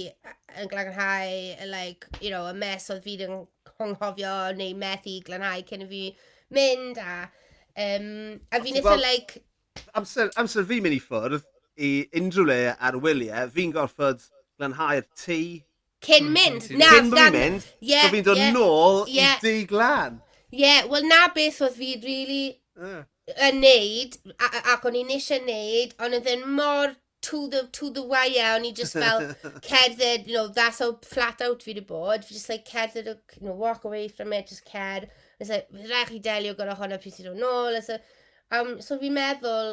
yn 0.60 0.70
glanhau, 0.70 1.66
like, 1.70 2.08
you 2.20 2.30
know, 2.32 2.44
y 2.50 2.54
mes 2.58 2.90
oedd 2.92 3.02
fi 3.04 3.16
yn 3.24 3.42
honghofio 3.78 4.34
neu 4.58 4.76
methu 4.78 5.18
glanhau 5.26 5.64
cyn 5.68 5.86
i 5.86 5.88
fi 5.90 6.02
mynd, 6.54 7.00
a, 7.00 7.16
um, 7.86 8.08
a 8.52 8.62
fi'n 8.64 8.80
eitha, 8.80 8.96
like... 9.00 9.40
Amser, 9.98 10.30
amser 10.40 10.66
fi'n 10.68 10.84
mynd 10.84 10.98
i 10.98 11.02
ffwrdd 11.02 11.46
i 11.84 11.94
unrhyw 12.20 12.48
le 12.50 12.58
ar 12.74 13.00
wyliau, 13.02 13.48
fi'n 13.54 13.72
gorfod 13.74 14.28
glanhau'r 14.60 15.08
tŷ. 15.16 15.40
Cyn 16.04 16.28
mm, 16.28 16.36
mynd, 16.36 16.68
na. 16.76 16.92
Cyn 16.92 17.10
mynd, 17.14 17.72
yeah, 17.80 18.04
so 18.04 18.12
fi'n 18.12 18.28
dod 18.28 18.42
yeah, 18.42 18.54
nôl 18.54 19.02
yeah. 19.08 19.40
i 19.40 19.48
di 19.48 19.64
glan. 19.70 20.20
Ie, 20.52 20.60
yeah, 20.60 20.84
wel 20.92 21.08
na 21.08 21.24
beth 21.34 21.64
oedd 21.64 21.76
fi 21.80 21.96
really... 22.04 22.46
Uh 22.78 23.02
yn 23.32 23.60
neud, 23.62 24.18
ac 24.38 24.84
o'n 24.84 24.98
i'n 25.00 25.12
eisiau 25.14 25.44
neud, 25.46 25.94
ond 26.04 26.18
oedd 26.18 26.30
yn 26.34 26.44
mor 26.58 26.92
to 27.24 27.48
the, 27.48 27.62
to 27.72 27.88
the 27.90 28.02
wire, 28.04 28.50
o'n 28.58 28.66
i 28.68 28.72
just 28.76 28.92
fel 28.92 29.22
cerdded, 29.68 30.26
you 30.26 30.34
know, 30.34 30.48
that's 30.48 30.80
how 30.80 30.92
flat 31.02 31.40
out 31.40 31.62
fi 31.64 31.72
wedi 31.72 31.86
bod, 31.88 32.24
fi 32.24 32.34
just 32.34 32.50
like 32.52 32.68
cerdded, 32.68 33.08
you 33.40 33.46
know, 33.46 33.54
walk 33.54 33.84
away 33.84 34.08
from 34.08 34.32
it, 34.32 34.46
just 34.48 34.68
cer, 34.70 35.08
it's 35.40 35.50
like, 35.50 35.70
rhaid 35.72 36.12
chi 36.12 36.20
delio 36.28 36.52
gyda 36.58 36.76
hwnna 36.76 37.00
pryd 37.00 37.16
sy'n 37.16 37.30
dod 37.30 37.40
nôl, 37.40 37.80
so, 37.86 37.96
um, 38.52 38.76
so 38.84 39.00
fi'n 39.00 39.16
meddwl, 39.16 39.72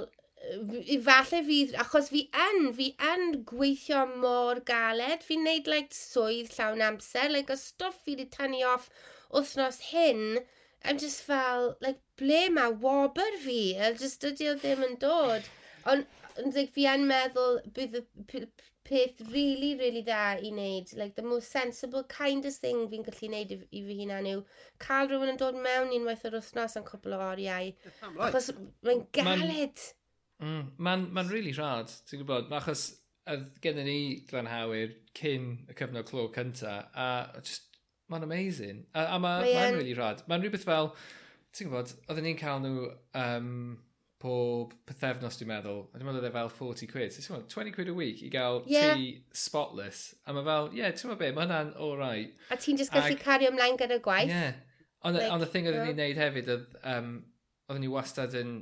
i 0.95 0.97
falle 1.03 1.43
fydd, 1.49 1.75
achos 1.83 2.07
fi 2.13 2.23
yn, 2.47 2.71
fi 2.77 2.87
yn 3.11 3.41
gweithio 3.51 4.05
mor 4.23 4.63
galed, 4.71 5.27
fi'n 5.27 5.43
neud 5.45 5.67
like 5.69 5.91
swydd 5.93 6.55
llawn 6.55 6.87
amser, 6.87 7.27
like 7.35 7.51
y 7.51 7.59
stwff 7.59 7.99
fi 8.05 8.15
wedi 8.15 8.29
tynnu 8.31 8.63
off 8.71 8.87
wythnos 9.35 9.83
hyn, 9.91 10.39
I'm 10.83 10.97
just 10.97 11.21
fel, 11.23 11.75
like, 11.81 11.99
ble 12.17 12.49
mae 12.49 12.73
wobr 12.83 13.37
fi? 13.43 13.75
A 13.77 13.93
just 13.93 14.25
ydy 14.25 14.49
o 14.51 14.57
ddim 14.57 14.83
yn 14.87 14.97
dod. 15.01 15.47
Ond 15.85 16.05
on, 16.37 16.51
like, 16.55 16.73
fi 16.73 16.87
yn 16.89 17.07
meddwl 17.09 17.59
bydd 17.75 17.99
y 18.01 18.03
peth 18.87 19.21
really, 19.31 19.75
really 19.79 20.01
da 20.07 20.35
i 20.37 20.49
wneud. 20.49 20.95
Like, 20.97 21.15
the 21.15 21.25
most 21.27 21.53
sensible 21.53 22.03
kindest 22.09 22.65
thing 22.65 22.87
fi'n 22.91 23.05
gallu 23.07 23.29
wneud 23.29 23.53
i, 23.55 23.59
i 23.69 23.83
fi 23.87 23.97
hunan 24.01 24.29
yw 24.33 24.43
cael 24.81 25.11
rhywun 25.11 25.33
yn 25.35 25.41
dod 25.41 25.59
mewn 25.67 25.93
unwaith 25.97 26.25
yr 26.29 26.39
wythnos 26.39 26.77
yn 26.81 26.87
cwbl 26.87 27.17
o 27.17 27.21
oriau. 27.29 27.73
Achos 28.27 28.51
mae'n 28.87 29.05
galed. 29.15 29.85
Mae'n 30.41 30.65
mm, 30.65 30.69
ma, 30.81 30.97
ma 30.97 31.27
really 31.29 31.53
rhad, 31.53 31.93
ti'n 32.09 32.23
gwybod, 32.23 32.49
achos 32.57 32.87
gen 33.61 33.77
ni 33.85 33.99
glanhawyr 34.29 34.95
cyn 35.17 35.51
y 35.69 35.75
cyfnod 35.77 36.07
clo 36.09 36.25
cynta, 36.33 36.79
a 36.97 37.09
just 37.45 37.70
ma'n 38.11 38.27
amazing. 38.27 38.83
A, 38.93 39.07
a 39.15 39.21
mae'n 39.21 39.47
ma 39.47 39.63
yn... 39.69 39.79
really 39.79 39.95
rad. 39.97 40.23
Mae'n 40.29 40.43
rhywbeth 40.43 40.67
fel, 40.67 40.91
ti'n 41.55 41.69
gwybod, 41.69 41.95
oedden 42.07 42.27
ni'n 42.27 42.39
cael 42.39 42.61
nhw 42.63 42.89
um, 43.21 43.53
pob 44.21 44.73
pethefnos 44.89 45.39
dwi'n 45.39 45.49
meddwl, 45.49 45.85
a 45.89 45.97
dwi'n 45.97 46.09
meddwl 46.09 46.27
e 46.29 46.33
fel 46.35 46.51
40 46.57 46.91
quid. 46.91 47.15
So, 47.15 47.41
20 47.55 47.75
quid 47.75 47.89
a 47.89 47.95
week 47.97 48.21
i 48.25 48.31
gael 48.33 48.61
yeah. 48.69 48.93
tea 48.93 49.15
spotless. 49.33 50.11
A 50.25 50.35
mae 50.35 50.45
fel, 50.47 50.69
ie, 50.73 50.83
yeah, 50.83 50.93
ti'n 50.95 51.09
meddwl 51.09 51.23
be, 51.23 51.31
mae 51.37 51.47
hwnna'n 51.47 51.73
all 51.81 51.95
right. 51.99 52.35
A 52.53 52.59
ti'n 52.59 52.79
just 52.81 52.93
gallu 52.93 53.15
Ag... 53.15 53.23
cario 53.23 53.53
ymlaen 53.53 53.79
gyda 53.81 54.01
gwaith. 54.03 54.29
Ie. 54.29 54.43
Yeah. 54.43 54.67
Ond 55.01 55.17
like, 55.17 55.31
on 55.33 55.41
y 55.41 55.49
thing 55.49 55.69
oedden 55.69 55.87
ni'n 55.89 55.97
neud 55.97 56.21
hefyd, 56.21 56.53
oedd, 56.53 56.77
um, 56.91 57.15
oedden 57.71 57.85
ni 57.87 57.89
wastad 57.89 58.37
yn 58.37 58.59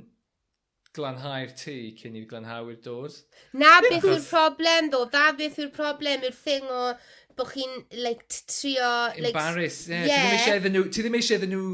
glanhau'r 0.96 1.52
tŷ 1.54 1.76
cyn 2.00 2.16
i 2.18 2.24
glanhau'r 2.30 2.78
dod. 2.82 3.14
Na 3.60 3.76
beth 3.84 4.06
yw'r 4.08 4.24
problem 4.26 4.90
ddo, 4.90 5.04
da 5.12 5.30
beth 5.38 5.58
yw'r 5.60 5.72
problem 5.74 6.24
yw'r 6.26 6.36
thing 6.36 6.66
o 6.66 6.80
bod 7.40 7.54
chi'n 7.54 7.80
like, 8.04 8.26
trio... 8.46 8.90
Like, 9.16 9.32
Embarrass, 9.32 9.86
ie. 9.88 10.04
Yeah. 10.08 10.36
Yeah. 10.46 10.60
Ti 10.92 11.04
ddim 11.04 11.18
eisiau 11.18 11.40
iddyn 11.40 11.54
nhw 11.54 11.64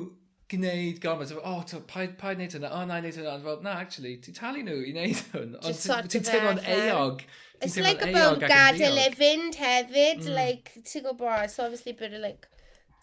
gwneud 0.53 1.01
gormod. 1.03 1.33
O, 1.37 1.43
oh, 1.43 1.63
to, 1.67 1.81
pa, 1.91 2.07
pa 2.19 2.33
i 2.33 2.39
wneud 2.39 2.55
hwnna? 2.57 2.71
O, 2.71 2.81
oh, 2.81 2.89
na 2.89 3.01
i 3.01 3.05
wneud 3.05 3.19
hwnna. 3.19 3.39
Fel, 3.45 3.59
na, 3.67 3.75
actually, 3.83 4.15
ti'n 4.23 4.39
talu 4.39 4.63
nhw 4.67 4.79
i 4.87 4.95
wneud 4.95 5.23
hwn. 5.33 5.57
Ond 5.63 6.13
ti'n 6.13 6.29
teimlo'n 6.31 6.63
eog. 6.77 7.27
It's 7.61 7.79
like 7.81 8.05
about 8.05 8.43
gadael 8.45 9.01
e 9.01 9.09
fynd 9.17 9.59
hefyd. 9.59 10.23
Mm. 10.23 10.35
Like, 10.37 10.77
ti'n 10.87 11.07
gwybod, 11.09 11.49
it's 11.49 11.59
obviously 11.59 11.97
a 11.97 12.01
bit 12.01 12.17
of 12.17 12.23
like 12.23 12.49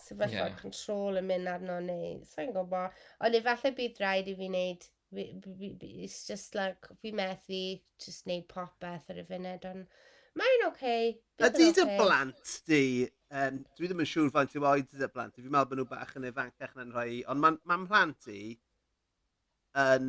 sefyllfa 0.03 0.34
yeah. 0.34 0.57
control 0.59 1.20
yn 1.20 1.28
mynd 1.30 1.49
arno 1.51 1.80
neu, 1.84 2.18
sa'n 2.34 2.51
gwybod. 2.55 3.05
Ond 3.24 3.39
efallai 3.39 3.74
bydd 3.78 4.03
rhaid 4.03 4.30
i 4.32 4.36
fi 4.39 4.49
wneud 4.51 4.89
it's 5.16 6.28
just 6.28 6.55
like, 6.55 6.88
fi 7.01 7.11
methu 7.11 7.80
just 8.03 8.26
wneud 8.28 8.47
popeth 8.49 9.11
ar 9.14 9.22
y 9.22 9.26
funud, 9.28 9.68
ond 9.70 9.86
Mae'n 10.39 10.65
oce. 10.67 10.77
Okay. 10.77 11.09
Ydy 11.47 11.71
dy 11.77 11.84
blant 11.97 12.53
di, 12.69 12.84
um, 13.34 13.59
dwi 13.77 13.89
ddim 13.89 14.03
yn 14.03 14.09
siŵr 14.09 14.31
faint 14.34 14.55
yw 14.57 14.67
oed 14.69 14.88
dy 14.89 15.09
blant, 15.13 15.36
fi'n 15.36 15.51
meddwl 15.53 15.69
bod 15.71 15.81
nhw 15.81 15.89
bach 15.89 16.15
yn 16.19 16.29
ifancach 16.29 16.73
na'n 16.77 16.93
rhoi, 16.95 17.19
ond 17.29 17.43
mae'n 17.43 17.59
ma 17.69 17.77
plant 17.89 18.29
i 18.34 18.39
yn 19.84 20.07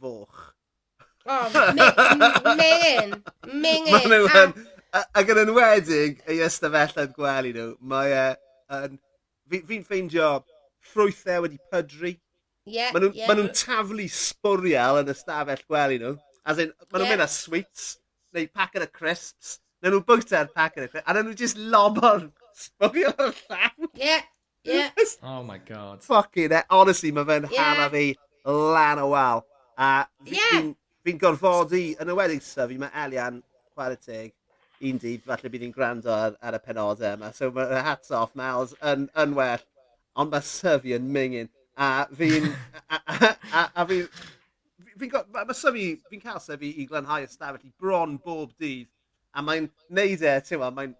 foch. 0.00 0.40
O, 1.28 1.36
mingin, 2.56 3.18
mingin. 3.52 4.54
Ac 4.96 5.32
yn 5.34 5.42
enwedig, 5.42 6.22
ei 6.28 6.40
ystafelloedd 6.46 7.12
gwely 7.16 7.52
nhw, 7.56 7.72
mae 7.92 8.14
e 8.14 8.24
yn... 8.78 8.96
Uh, 8.96 9.04
fi'n 9.48 9.84
ffeindio 9.84 10.38
ffrwythau 10.84 11.44
wedi 11.44 11.60
pydru. 11.72 12.14
Yeah, 12.68 12.92
Maen 12.92 13.06
nhw'n 13.06 13.16
yeah. 13.16 13.28
ma 13.32 13.52
taflu 13.56 14.04
sbwriel 14.12 15.00
yn 15.02 15.12
ystafell 15.12 15.64
gwely 15.68 16.00
nhw. 16.02 16.16
As 16.48 16.60
in, 16.60 16.72
maen 16.88 17.00
nhw'n 17.00 17.06
yeah. 17.06 17.14
mynd 17.16 17.24
â 17.24 17.30
sweets 17.32 17.86
neu 18.34 18.48
packet 18.54 18.84
o 18.84 18.88
crisps. 18.92 19.58
Neu 19.82 19.94
nhw 19.94 20.02
bwyta'r 20.06 20.50
packet 20.54 20.86
o 20.86 20.90
crisps. 20.92 21.06
A 21.08 21.16
nhw 21.18 21.36
just 21.38 21.58
lobo'r 21.58 22.28
sbwgio 22.58 23.12
o'r 23.14 23.36
llawn. 23.44 23.92
Yeah, 23.94 24.24
yeah. 24.64 24.90
Oh 25.22 25.42
my 25.42 25.58
god. 25.58 26.02
Fucking 26.02 26.52
it. 26.52 26.64
Honestly, 26.70 27.12
mae 27.12 27.28
fe'n 27.28 27.48
yeah. 27.52 27.74
hana 27.74 27.90
fi 27.92 28.06
lan 28.44 29.02
o 29.02 29.08
wal. 29.14 29.44
A 29.78 29.92
fi'n 30.24 30.34
yeah. 30.34 30.56
fi, 30.58 30.74
fi 31.06 31.16
gorfodi, 31.20 31.84
yn 32.00 32.10
y 32.10 32.18
wedding 32.18 32.42
stuff, 32.44 32.74
mae 32.80 32.92
Elian 33.04 33.42
chwarae 33.74 34.00
teg 34.02 34.34
un 34.88 34.98
dydd, 35.02 35.24
falle 35.26 35.50
bydd 35.50 35.64
hi'n 35.66 35.74
gwrando 35.74 36.12
ar, 36.14 36.34
ar 36.42 36.58
y 36.58 36.62
penodau 36.62 37.14
yma. 37.14 37.32
So 37.34 37.50
mae 37.54 37.82
hats 37.86 38.12
off, 38.14 38.34
Miles, 38.38 38.74
yn, 38.92 39.08
yn 39.18 39.38
well. 39.38 39.62
Ond 40.18 40.34
mae 40.34 40.44
syfi 40.46 40.96
yn 40.98 41.08
mingin. 41.14 41.50
A 41.78 42.08
fi'n... 42.18 42.50
a, 42.94 42.98
a, 42.98 43.14
a, 43.14 43.14
a, 43.14 43.22
a, 43.22 43.22
a, 43.22 43.62
a, 43.62 43.86
a, 43.86 43.86
a, 43.86 44.37
fi'n 45.00 45.12
fi, 45.12 45.72
fi, 45.72 45.88
fi 46.10 46.20
cael 46.22 46.40
sef 46.42 46.62
i, 46.62 46.72
i 46.82 46.86
glanhau 46.88 47.26
ystafell 47.26 47.66
i 47.66 47.72
bron 47.80 48.16
bob 48.24 48.54
dydd, 48.60 48.88
a 49.34 49.44
mae'n 49.44 49.68
neud 49.94 50.24
e, 50.24 50.34
ti'n 50.44 50.62
wel, 50.62 50.74
mae'n 50.74 50.96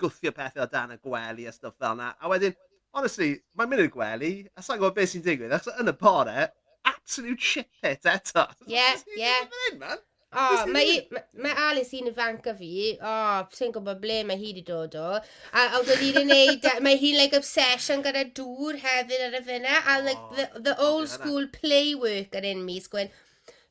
gwthio 0.00 0.32
pethau 0.36 0.64
o 0.64 0.70
dan 0.72 0.94
y 0.96 0.98
gwely 1.02 1.46
a 1.48 1.54
stuff 1.54 1.76
fel 1.80 1.96
yna. 1.96 2.12
A 2.20 2.32
wedyn, 2.32 2.56
honestly, 2.96 3.34
mae'n 3.56 3.72
mynd 3.72 3.86
i'r 3.86 3.94
gwely, 3.94 4.34
a 4.56 4.64
sa'n 4.64 4.80
gwybod 4.80 4.98
beth 4.98 5.14
sy'n 5.14 5.24
digwydd, 5.24 5.54
achos 5.56 5.80
yn 5.80 5.92
y 5.92 5.96
bore, 6.00 6.50
absolute 6.86 7.42
shit 7.42 7.70
pit 7.80 8.12
eto. 8.12 8.46
Ie, 8.68 8.90
ie. 9.18 9.96
O, 10.36 10.66
mae, 10.68 10.96
mae 11.40 11.54
Alice 11.68 11.96
un 11.96 12.10
ifanc 12.10 12.48
o 12.50 12.52
fi, 12.58 12.70
o, 12.98 13.08
oh, 13.08 13.44
sy'n 13.56 13.70
gwybod 13.72 14.00
ble 14.02 14.18
mae 14.26 14.36
hi 14.40 14.50
wedi 14.50 14.64
dod 14.66 14.96
o, 15.00 15.12
a 15.16 15.62
oedd 15.78 15.92
wedi 15.94 16.10
gwneud, 16.16 16.66
e, 16.66 16.72
mae 16.84 16.98
hi 17.00 17.12
like 17.16 17.38
obsession 17.38 18.02
gyda 18.04 18.26
dŵr 18.36 18.80
hefyd 18.82 19.22
ar 19.28 19.38
y 19.38 19.42
fyna, 19.46 19.78
a 19.78 19.94
like 20.02 20.26
the, 20.36 20.48
the 20.66 20.74
old 20.82 21.08
school 21.08 21.46
play 21.54 21.94
work 21.94 22.34
worker 22.34 22.44
un 22.50 22.66
mis, 22.66 22.90
sgwyn, 22.90 23.14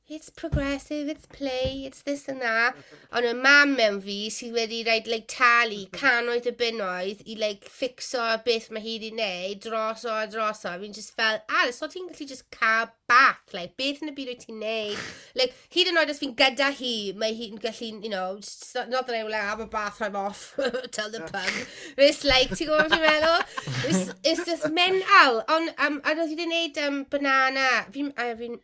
it's 0.08 0.30
progressive, 0.30 1.08
it's 1.10 1.26
play, 1.26 1.84
it's 1.86 2.04
this 2.04 2.28
and 2.28 2.42
that. 2.42 2.76
Ond 3.16 3.26
y 3.26 3.32
mam 3.34 3.72
mewn 3.78 3.98
fi 4.04 4.18
sydd 4.30 4.54
wedi 4.54 4.84
rhaid 4.86 5.08
like, 5.10 5.26
talu 5.32 5.80
mhm. 5.88 5.94
canoedd 5.98 6.50
y 6.52 6.54
bunnoedd 6.60 7.24
i 7.26 7.38
like, 7.42 7.66
fixo 7.66 8.22
beth 8.46 8.70
mae 8.70 8.84
hi 8.84 8.98
wedi 9.00 9.10
gwneud 9.16 9.64
dros 9.66 10.06
o 10.06 10.14
a 10.14 10.28
dros 10.30 10.62
o. 10.70 10.76
Fi'n 10.82 10.94
just 10.94 11.16
fel, 11.18 11.40
Alice, 11.50 11.82
o 11.82 11.90
ti'n 11.90 12.12
gallu 12.12 12.28
just 12.30 12.46
cael 12.54 12.92
back? 13.10 13.42
Like, 13.54 13.74
beth 13.82 14.04
yn 14.06 14.12
y 14.12 14.16
byd 14.20 14.30
wyt 14.34 14.46
ti'n 14.46 14.62
neud? 14.62 15.08
Like, 15.42 15.58
hyd 15.74 15.90
yn 15.90 15.98
oed 16.02 16.14
os 16.14 16.22
fi'n 16.22 16.36
gyda 16.38 16.70
hi, 16.78 16.94
mae 17.18 17.34
hi'n 17.40 17.58
gallu, 17.64 17.90
you 18.06 18.14
know, 18.14 18.38
just, 18.38 18.78
not 18.94 19.10
that 19.10 19.18
I 19.18 19.24
will 19.26 19.34
have 19.34 19.64
a 19.64 19.66
bath, 19.66 20.04
I'm 20.06 20.20
off, 20.22 20.54
tell 20.92 21.10
the 21.10 21.26
pub. 21.26 21.50
But 21.98 22.06
it's 22.12 22.22
like, 22.24 22.54
ti'n 22.54 22.70
gwybod 22.70 22.94
beth 22.94 23.00
i'n 23.00 23.08
meddwl? 23.10 23.42
It's, 23.90 24.14
it's 24.22 24.46
just 24.46 24.70
mental. 24.70 25.42
Ond, 25.50 25.74
um, 25.82 26.00
a 26.06 26.14
roedd 26.14 26.30
hi 26.30 26.38
wedi 26.38 26.46
gwneud 26.46 26.82
um, 26.86 27.04
banana, 27.10 27.68
fi'n, 27.90 28.14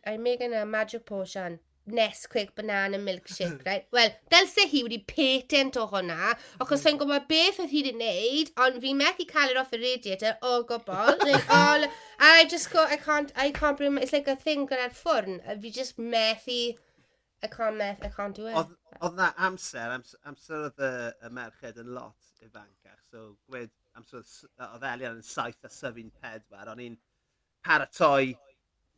I'm 0.06 0.22
making 0.22 0.54
a 0.54 0.64
magic 0.66 1.02
potion 1.06 1.31
Sian. 1.32 1.60
Nesquik 1.90 2.54
banana 2.54 2.98
milkshake, 2.98 3.64
right? 3.66 3.86
Wel, 3.90 4.12
dylse 4.30 4.68
hi 4.70 4.82
wedi 4.86 5.00
patent 5.06 5.76
o 5.80 5.88
hwnna, 5.90 6.30
ac 6.62 6.74
os 6.76 6.84
mm. 6.86 7.00
gwybod 7.00 7.24
beth 7.30 7.58
oedd 7.64 7.72
hi 7.72 7.80
wedi 7.82 7.94
wneud, 7.96 8.52
ond 8.64 8.78
fi'n 8.84 9.00
methu 9.00 9.26
cael 9.30 9.50
it 9.50 9.58
off 9.58 9.74
y 9.74 9.80
radiator 9.82 10.36
o 10.38 10.52
oh, 10.52 10.60
gobl. 10.68 11.16
like, 11.26 11.50
all, 11.58 11.88
I 12.20 12.44
just 12.52 12.70
go, 12.70 12.84
I 12.84 13.00
can't, 13.02 13.32
I 13.34 13.50
can't 13.50 13.76
bring, 13.76 13.98
it's 13.98 14.14
like 14.14 14.30
a 14.30 14.36
thing 14.36 14.68
gyda'r 14.70 14.94
ffwrn. 14.94 15.40
Fi 15.64 15.72
just 15.80 15.98
methu, 15.98 16.60
I 17.42 17.48
can't, 17.48 17.76
meth, 17.76 18.04
I 18.04 18.12
can't 18.14 18.38
do 18.38 18.46
it. 18.46 18.54
Oedd, 18.54 19.16
na 19.18 19.32
amser, 19.48 19.96
amser, 19.96 20.20
amser 20.30 20.68
oedd 20.68 20.84
y, 20.86 20.92
y 21.26 21.32
merched 21.34 21.80
yn 21.82 21.90
lot 21.96 22.30
ifancach, 22.46 23.00
so 23.10 23.24
gwed, 23.50 23.72
amser 23.98 24.22
oedd 24.68 24.86
Elian 24.92 25.18
yn 25.18 25.26
saith 25.26 25.66
a 25.66 25.72
syfu'n 25.72 26.14
pedwar, 26.22 26.70
ond 26.70 26.86
i'n 26.86 26.94
paratoi, 27.66 28.36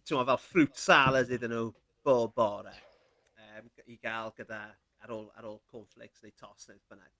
ti'n 0.04 0.28
fel 0.28 0.42
fruit 0.42 0.76
salad 0.76 1.32
iddyn 1.32 1.56
nhw, 1.56 1.70
bob 2.04 2.34
bore 2.36 2.74
um, 3.40 3.70
i 3.88 3.96
gael 4.02 4.32
gyda 4.36 4.60
ar 5.04 5.12
ôl, 5.14 5.26
ar 5.36 5.48
ôl 5.48 5.58
cornflakes 5.70 6.22
neu 6.24 6.32
tos 6.38 6.68
neu 6.68 6.78
bynnag. 6.90 7.12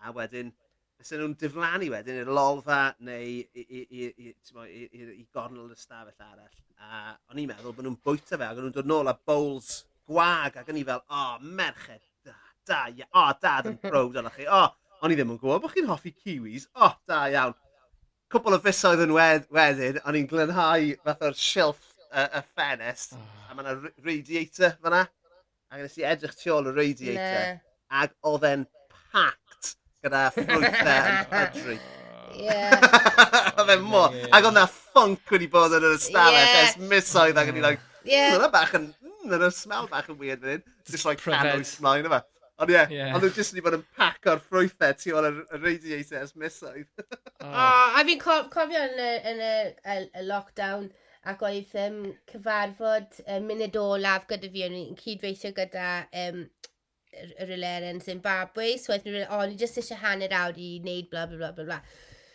A 0.00 0.12
wedyn, 0.16 0.52
ysyn 1.00 1.20
nhw'n 1.20 1.36
diflannu 1.40 1.90
wedyn 1.92 2.22
i'r 2.22 2.32
lolfa 2.36 2.80
neu 3.04 3.40
i 3.52 5.24
gornel 5.32 5.72
y 5.72 5.78
stafell 5.78 6.26
arall. 6.26 6.58
A 6.80 7.14
o'n 7.30 7.40
i'n 7.42 7.50
meddwl 7.50 7.76
bod 7.76 7.86
nhw'n 7.86 8.00
bwyta 8.04 8.36
fe, 8.36 8.46
ac 8.46 8.56
o'n 8.56 8.68
nhw'n 8.68 8.76
dod 8.76 8.88
nôl 8.88 9.12
â 9.12 9.16
bowls 9.28 9.72
gwag, 10.08 10.56
ac 10.60 10.68
o'n 10.72 10.80
i 10.80 10.84
fel, 10.88 11.02
o, 11.04 11.22
oh, 11.22 11.34
merched, 11.60 12.04
da, 12.26 12.36
da, 12.68 12.82
ia, 12.92 13.08
o, 13.10 13.26
oh, 13.26 13.32
dad 13.42 13.68
yn 13.70 13.80
brod 13.82 14.16
arnoch 14.20 14.38
chi, 14.40 14.48
o, 14.48 14.62
oh, 14.64 14.96
o'n 15.00 15.12
i 15.12 15.18
ddim 15.18 15.34
yn 15.34 15.40
gwybod 15.40 15.64
bod 15.64 15.74
chi'n 15.76 15.90
hoffi 15.90 16.14
kiwis, 16.16 16.68
o, 16.74 16.88
oh, 16.88 16.96
da 17.08 17.26
iawn. 17.32 17.56
Cwbl 18.30 18.56
o 18.56 18.60
fusoedd 18.62 19.04
yn 19.04 19.14
wed 19.16 19.48
wedyn, 19.52 20.00
o'n 20.06 20.16
i'n 20.16 20.28
glynhau 20.30 20.92
fath 21.04 21.24
o'r 21.28 21.38
silff 21.38 21.89
y, 22.10 22.26
y 22.26 22.42
ffenest, 22.50 23.16
a 23.48 23.54
mae 23.54 23.64
yna 23.64 23.92
radiator 24.06 24.76
fyna. 24.82 25.04
A 25.70 25.78
nes 25.78 25.96
i 26.00 26.06
edrych 26.06 26.34
tu 26.38 26.50
ôl 26.54 26.70
y 26.70 26.74
radiator, 26.74 27.44
ne. 27.46 27.60
ac 28.02 28.16
oedd 28.26 28.46
e'n 28.48 28.66
packed 29.12 29.74
gyda 30.04 30.24
ffrwythau 30.34 31.10
yn 31.12 31.28
pydru. 31.30 31.76
Yeah. 32.40 32.74
oedd 33.60 33.72
e'n 33.76 33.86
mor. 33.86 34.16
Ac 34.30 34.48
oedd 34.48 34.56
na 34.56 34.66
ffunk 34.70 35.34
wedi 35.34 35.50
bod 35.52 35.76
yn 35.76 35.86
yr 35.86 35.96
ystafell, 35.98 36.38
yeah. 36.38 36.66
es 36.66 36.90
misoedd 36.90 37.38
ac 37.40 37.52
o'n 37.52 37.60
i'n 37.60 37.66
like, 37.66 37.86
yeah. 38.02 38.32
Hmm, 38.32 38.42
Mae'n 38.42 38.54
bach 38.54 38.74
yn, 38.78 38.90
mm, 39.06 39.38
yn 39.38 39.46
smell 39.54 39.88
bach 39.90 40.10
yn 40.10 40.18
weird 40.20 40.42
fan 40.44 40.56
hyn. 40.56 40.68
Just 40.90 41.08
like 41.08 41.22
canwys 41.22 41.76
mlaen 41.84 42.08
yma. 42.10 42.22
Ond 42.60 42.68
ie, 42.68 42.80
yeah. 42.92 43.14
ond 43.16 43.24
nhw 43.24 43.30
jyst 43.32 43.54
wedi 43.54 43.62
bod 43.64 43.78
yn 43.78 43.84
pac 43.96 44.26
o'r 44.28 44.40
ffrwythau 44.44 44.96
tu 45.00 45.14
ôl 45.16 45.28
y 45.30 45.32
radiator 45.62 46.18
ers 46.20 46.34
misoedd. 46.36 46.88
oh. 47.46 47.54
a 47.96 48.02
fi'n 48.04 48.20
cofio 48.20 48.82
yn 48.84 48.98
y, 49.00 49.12
yn 49.30 49.40
y, 49.40 49.54
y, 49.94 50.02
y 50.20 50.24
lockdown, 50.26 50.90
ac 51.28 51.42
oedd 51.44 51.74
um, 51.82 51.98
cyfarfod 52.30 53.20
um, 53.26 53.48
munud 53.48 53.76
olaf 53.76 54.26
gyda 54.30 54.48
fi, 54.52 54.64
o'n 54.66 54.76
i'n 54.78 54.96
cydweithio 55.00 55.52
gyda 55.56 55.88
um, 56.26 56.46
y 57.10 57.44
yr 57.44 57.88
yn 57.90 58.00
Zimbabwe, 58.04 58.76
so 58.78 58.94
oedd 58.94 59.04
nhw'n 59.04 59.18
rhaid, 59.18 59.34
o, 59.34 59.42
ni 59.50 59.58
jyst 59.60 59.80
eisiau 59.82 60.00
hanner 60.00 60.32
awr 60.40 60.56
i 60.56 60.70
wneud 60.80 61.10
bla 61.12 61.26
bla 61.28 61.36
bla 61.40 61.52
bla 61.56 61.66
bla. 61.66 61.80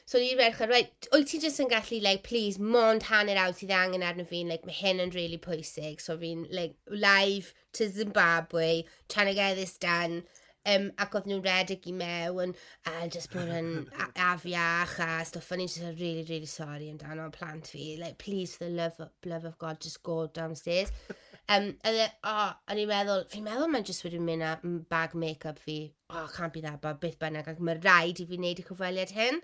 So 0.06 0.20
ni'n 0.22 0.38
ferch 0.38 0.62
ar, 0.62 0.70
right, 0.70 1.08
wyt 1.16 1.32
ti 1.32 1.40
jyst 1.42 1.64
yn 1.64 1.72
gallu, 1.72 1.98
like, 2.04 2.22
please, 2.28 2.62
mond 2.62 3.08
hanner 3.10 3.40
awr 3.42 3.56
sydd 3.58 3.74
angen 3.74 4.06
arno 4.06 4.28
fi'n, 4.30 4.52
like, 4.52 4.68
mae 4.68 4.78
hyn 4.78 5.02
yn 5.02 5.16
really 5.16 5.40
pwysig, 5.42 6.04
so 6.04 6.18
fi'n, 6.22 6.46
like, 6.54 6.76
live 6.92 7.56
to 7.74 7.90
Zimbabwe, 7.90 8.84
trying 9.10 9.32
to 9.32 9.34
get 9.34 9.58
this 9.58 9.80
done, 9.82 10.22
Um, 10.66 10.88
ac 10.97 11.13
oedd 11.18 11.28
nhw'n 11.30 11.43
redig 11.45 11.84
i 11.91 11.93
mewn 11.93 12.55
a 12.89 13.05
just 13.13 13.30
bod 13.34 13.51
yn 13.53 13.86
afiach 14.18 14.95
a 15.05 15.09
stuff. 15.30 15.51
O'n 15.53 15.61
i'n 15.61 15.70
just 15.70 15.99
really, 15.99 16.26
really 16.30 16.49
sorry 16.49 16.89
amdano 16.89 17.28
plant 17.34 17.70
fi. 17.70 17.95
Like, 18.01 18.18
please, 18.18 18.55
for 18.55 18.66
the 18.66 18.72
love 18.72 18.99
of, 18.99 19.11
love 19.26 19.45
of 19.45 19.59
God, 19.61 19.80
just 19.80 20.01
go 20.03 20.26
downstairs. 20.28 20.91
Um, 21.47 21.76
and 21.84 21.97
o, 22.01 22.05
oh, 22.24 22.53
o'n 22.74 22.80
i'n 22.82 22.88
meddwl, 22.89 23.20
fi'n 23.30 23.43
meddwl 23.45 23.70
mae'n 23.70 23.84
just 23.86 24.01
wedi 24.01 24.18
mynd 24.18 24.41
a 24.41 24.55
bag 24.89 25.13
make-up 25.13 25.59
fi. 25.61 25.93
Oh, 26.09 26.26
can't 26.34 26.53
be 26.55 26.63
that 26.63 26.82
bad, 26.82 26.97
beth 27.03 27.20
bynnag. 27.22 27.51
Ac 27.51 27.59
mae 27.61 27.78
rhaid 27.78 28.22
i 28.24 28.26
fi 28.26 28.39
wneud 28.39 28.61
y 28.63 28.66
cyfweliad 28.66 29.13
hyn. 29.13 29.38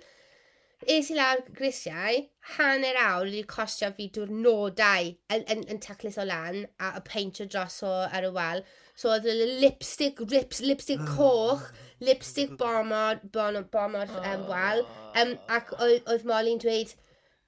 Es 0.89 1.11
i 1.13 1.17
lawr 1.19 1.43
grisiau, 1.53 2.23
hanner 2.55 2.97
awr 3.03 3.27
wedi 3.27 3.43
costio 3.45 3.91
fi 3.93 4.07
diwrnodau 4.15 5.11
yn, 5.35 5.43
yn, 5.53 5.61
yn 5.69 5.81
taclus 5.85 6.17
o 6.17 6.25
lan 6.25 6.63
a, 6.81 6.95
y 6.97 7.03
peintio 7.05 7.45
droso 7.45 7.91
ar 8.07 8.25
y 8.25 8.33
wal. 8.33 8.65
So 8.95 9.11
oedd 9.13 9.27
y 9.29 9.35
lipstick, 9.61 10.19
rips, 10.31 10.61
lipstick 10.61 11.01
ah. 11.01 11.13
coch, 11.17 11.67
lipstick 12.03 12.57
bomod, 12.59 13.23
bon, 13.33 13.59
bomod 13.73 14.11
um, 14.19 14.25
ah. 14.25 14.47
wal. 14.49 14.83
Um, 15.15 15.35
ac 15.51 15.73
oedd 15.79 16.27
Molly'n 16.27 16.61
dweud, 16.61 16.95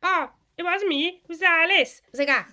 oh, 0.03 0.29
it 0.57 0.63
wasn't 0.63 0.89
me, 0.89 1.07
it 1.23 1.29
was 1.29 1.41
Alice. 1.41 2.01
I 2.05 2.09
was 2.11 2.19
like, 2.19 2.29
ah. 2.31 2.45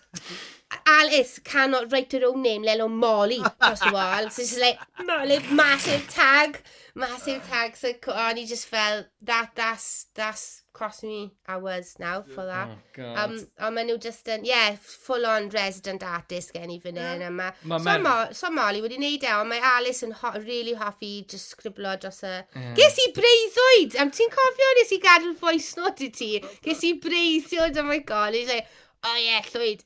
Alice 0.86 1.38
cannot 1.40 1.90
write 1.92 2.12
her 2.12 2.26
own 2.26 2.42
name, 2.42 2.62
let 2.62 2.78
alone 2.78 2.96
Molly, 2.96 3.38
across 3.38 3.80
the 3.80 3.92
wall. 3.92 4.30
So 4.30 4.42
she's 4.42 4.60
like, 4.60 4.78
Molly, 5.04 5.40
massive 5.50 6.08
tag, 6.08 6.62
massive 6.94 7.46
tag. 7.48 7.76
So, 7.76 7.92
oh, 8.08 8.12
and 8.12 8.38
he 8.38 8.46
just 8.46 8.66
felt, 8.66 9.06
that, 9.22 9.50
that's, 9.54 10.06
that's 10.14 10.62
cost 10.72 11.02
me 11.02 11.32
hours 11.48 11.96
now 11.98 12.22
for 12.22 12.46
that. 12.46 12.68
Oh, 12.70 12.78
God. 12.94 13.18
um, 13.18 13.46
a 13.58 13.70
maen 13.70 13.88
nhw 13.90 13.98
just 14.00 14.28
yn, 14.32 14.44
yeah, 14.46 14.76
full 14.80 15.26
on 15.26 15.48
resident 15.50 16.04
artist 16.06 16.54
gen 16.54 16.70
i 16.70 16.78
fan 16.78 17.00
hyn. 17.00 17.24
Yeah. 17.24 17.34
Ma, 17.40 17.50
ma 17.64 17.78
so, 17.78 17.96
ma, 18.04 18.14
so 18.32 18.50
Molly 18.54 18.80
wedi 18.84 19.00
neud 19.02 19.26
e, 19.26 19.32
ond 19.34 19.50
mae 19.50 19.60
Alice 19.72 20.06
yn 20.06 20.14
ho 20.20 20.32
really 20.38 20.76
hoffi 20.78 21.12
just 21.32 21.56
scriblo 21.56 21.96
dros 22.00 22.22
y... 22.22 22.36
Yeah. 22.54 22.74
Ges 22.78 23.00
i 23.04 23.08
breiddwyd! 23.18 23.98
Am 24.00 24.14
ti'n 24.14 24.32
cofio 24.36 24.70
nes 24.78 24.94
i 24.96 25.00
gadw'r 25.02 25.36
voice 25.42 25.76
note 25.80 26.06
i 26.06 26.12
ti? 26.20 26.30
Oh, 26.44 26.54
Ges 26.68 26.86
i 26.86 26.94
breiddwyd, 27.02 27.82
oh 27.82 27.88
my 27.90 27.98
god. 28.12 28.38
He's 28.38 28.48
like, 28.48 28.70
oh 29.05 29.16
yeah, 29.16 29.40
Llywyd. 29.42 29.82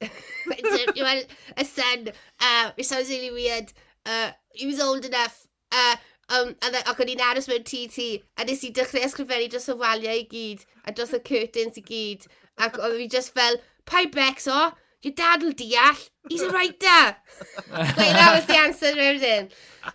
Well, 0.47 1.19
um, 1.19 1.25
a 1.57 1.65
son, 1.65 2.09
uh, 2.41 2.71
it 2.77 2.87
sounds 2.87 3.09
really 3.09 3.31
weird. 3.31 3.73
Uh, 4.05 4.31
he 4.53 4.67
was 4.67 4.81
old 4.81 5.05
enough. 5.05 5.47
Uh, 5.73 5.97
um, 6.29 6.55
a 6.62 6.71
ac 6.73 7.03
o'n 7.03 7.11
i'n 7.12 7.23
aros 7.25 7.49
mewn 7.51 7.65
TT, 7.67 8.23
a 8.39 8.47
nes 8.49 8.65
i 8.65 8.71
dechrau 8.73 9.05
ysgrifennu 9.05 9.51
dros 9.53 9.69
y 9.69 9.77
waliau 9.81 10.23
i 10.23 10.27
gyd, 10.31 10.65
a 10.87 10.93
dros 10.93 11.12
y 11.17 11.21
curtains 11.29 11.81
i 11.81 11.85
gyd. 11.85 12.27
Ac 12.65 12.79
oedd 12.81 12.97
fi 13.01 13.09
just 13.12 13.35
fel, 13.37 13.59
pai 13.85 14.07
becs 14.12 14.49
o, 14.49 14.61
your 15.05 15.12
dad 15.19 15.43
will 15.43 15.53
deall, 15.53 15.99
he's 16.29 16.43
a 16.43 16.51
writer. 16.51 17.17
like, 17.73 18.15
that 18.17 18.33
was 18.35 18.47
the 18.47 18.57
answer 18.57 18.93
to 18.93 19.01
everything. 19.01 19.51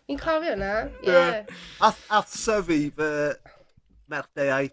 Fi'n 0.05 0.19
cofio 0.21 0.57
na, 0.57 0.89
yeah. 1.01 1.45
Ath, 1.81 2.03
ath 2.11 2.35
syfu 2.35 2.81
fy 2.99 3.33
merchdeuau 4.09 4.69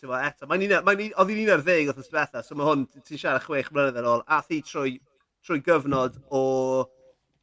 Tewa, 0.00 0.22
eto, 0.24 0.46
mae'n 0.48 0.62
un, 0.64 0.78
mae'n 0.86 1.02
un, 1.04 1.10
oedd 1.20 1.30
hi'n 1.34 1.42
un 1.42 1.52
ar 1.52 1.62
ddeg 1.64 1.90
oedd 1.90 1.98
yn 2.00 2.06
sbetha, 2.06 2.40
so 2.44 2.56
mae 2.56 2.68
hwn, 2.70 2.86
ti'n 3.04 3.20
siarad 3.20 3.44
chwech 3.44 3.68
mlynedd 3.74 3.98
ar 4.00 4.06
ôl, 4.08 4.22
ath 4.32 4.48
hi 4.48 4.62
trwy, 4.64 4.94
trwy 5.44 5.60
gyfnod 5.66 6.14
o, 6.32 6.40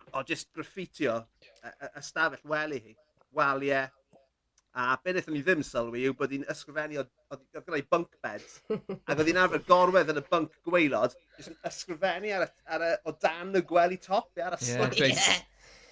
o 0.10 0.24
just 0.26 0.50
graffitio 0.58 1.20
ystafell 2.00 2.42
wely 2.50 2.80
hi, 2.82 2.96
waliau, 3.38 3.92
a 4.78 4.96
be 5.04 5.14
wnaethon 5.14 5.38
ni 5.38 5.42
ddim 5.46 5.62
sylwi 5.66 6.04
yw 6.10 6.16
bod 6.18 6.34
hi'n 6.34 6.48
ysgrifennu, 6.50 7.04
oedd 7.34 7.44
gyda'i 7.54 7.86
bunk 7.94 8.18
beds, 8.26 8.60
ac 9.10 9.14
oedd 9.16 9.30
hi'n 9.30 9.42
arfer 9.44 9.62
gorwedd 9.68 10.10
yn 10.14 10.22
y 10.22 10.24
bunk 10.32 10.58
gweilod, 10.66 11.14
jyst 11.38 11.54
yn 11.54 11.60
ysgrifennu 11.70 12.34
ar, 12.38 12.48
y, 12.48 12.66
ar 12.74 12.88
y, 12.88 12.92
o 13.06 13.14
dan 13.22 13.58
y 13.58 13.62
gwely 13.70 14.00
top, 14.02 14.32
ar 14.38 14.58
y 14.58 14.64
yeah, 14.70 14.98
yeah. 15.06 15.38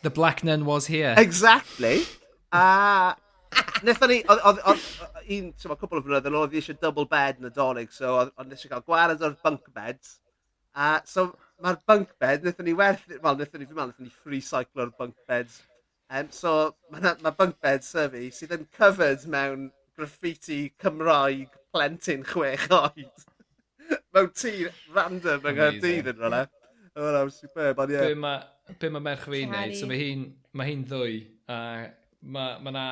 The 0.05 0.13
black 0.13 0.43
nun 0.43 0.65
was 0.65 0.85
here. 0.85 1.15
Exactly. 1.17 2.03
A 2.53 3.15
Nethon 3.85 4.11
ni, 4.11 4.19
oedd 4.31 4.59
un, 4.69 5.49
ti'n 5.51 5.71
ma, 5.71 5.77
cwbl 5.77 5.99
o 5.99 6.03
flynedd 6.05 6.29
yn 6.29 6.37
oedd 6.39 6.55
eisiau 6.57 6.77
double 6.81 7.07
bed 7.11 7.41
yn 7.41 7.49
y 7.49 7.53
dolig, 7.55 7.91
so 7.93 8.15
oedd 8.21 8.55
eisiau 8.55 8.71
cael 8.71 8.85
gwared 8.87 9.23
o'r 9.25 9.35
bunk 9.43 9.67
beds. 9.75 10.17
A 10.75 10.89
so 11.07 11.29
mae'r 11.63 11.79
bunk 11.87 12.15
bed, 12.19 12.43
nethon 12.43 12.67
ni 12.67 12.75
werth, 12.77 13.05
wel, 13.11 13.37
nethon 13.39 13.61
ni, 13.61 13.67
fi'n 13.69 13.77
meddwl, 13.77 13.93
nethon 13.93 14.09
ni 14.09 14.15
free 14.23 14.41
cycle 14.43 14.85
o'r 14.85 14.93
bunk 14.97 15.15
beds. 15.29 15.61
Um, 16.09 16.29
so 16.31 16.75
mae 16.93 17.15
ma 17.25 17.31
bunk 17.33 17.57
bed 17.65 17.85
sef 17.85 18.13
sydd 18.37 18.53
yn 18.53 18.67
covered 18.75 19.23
mewn 19.31 19.69
graffiti 19.97 20.59
Cymraeg 20.81 21.55
plentyn 21.73 22.25
chwech 22.27 22.67
oed. 22.75 23.25
mewn 24.15 24.31
tŷ 24.35 24.53
random 24.95 25.47
yng 25.49 25.59
Nghyrdydd 25.59 26.11
yn 26.11 26.19
rhywle. 26.21 26.41
O, 26.95 27.07
na, 27.11 27.23
superb, 27.33 27.79
ond 27.83 27.93
ie. 27.93 28.01
Be 28.01 28.89
mae 28.89 28.93
ma 28.95 29.03
merch 29.09 29.27
fi'n 29.29 29.51
neud, 29.51 29.75
so 29.77 29.89
mae 29.89 29.99
hi'n 29.99 30.27
ma 30.55 30.67
hi 30.67 30.75
ddwy, 30.87 31.17
a 31.51 31.57
mae 32.35 32.59
ma 32.63 32.73
na 32.73 32.85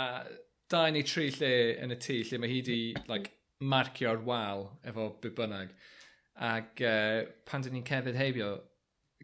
dau 0.73 0.91
neu 0.91 1.05
tri 1.07 1.29
lle 1.37 1.53
yn 1.83 1.93
y 1.93 1.99
tŷ 2.01 2.19
lle 2.29 2.41
mae 2.41 2.51
hi 2.51 2.59
di 2.65 2.79
like, 3.11 3.31
marcio'r 3.63 4.21
wal 4.27 4.67
efo 4.89 5.09
byd 5.23 5.37
bynnag. 5.37 5.71
Ac 6.49 6.81
uh, 6.81 7.23
pan 7.47 7.63
dyn 7.63 7.77
ni'n 7.77 7.87
cefyd 7.87 8.17
heibio 8.17 8.51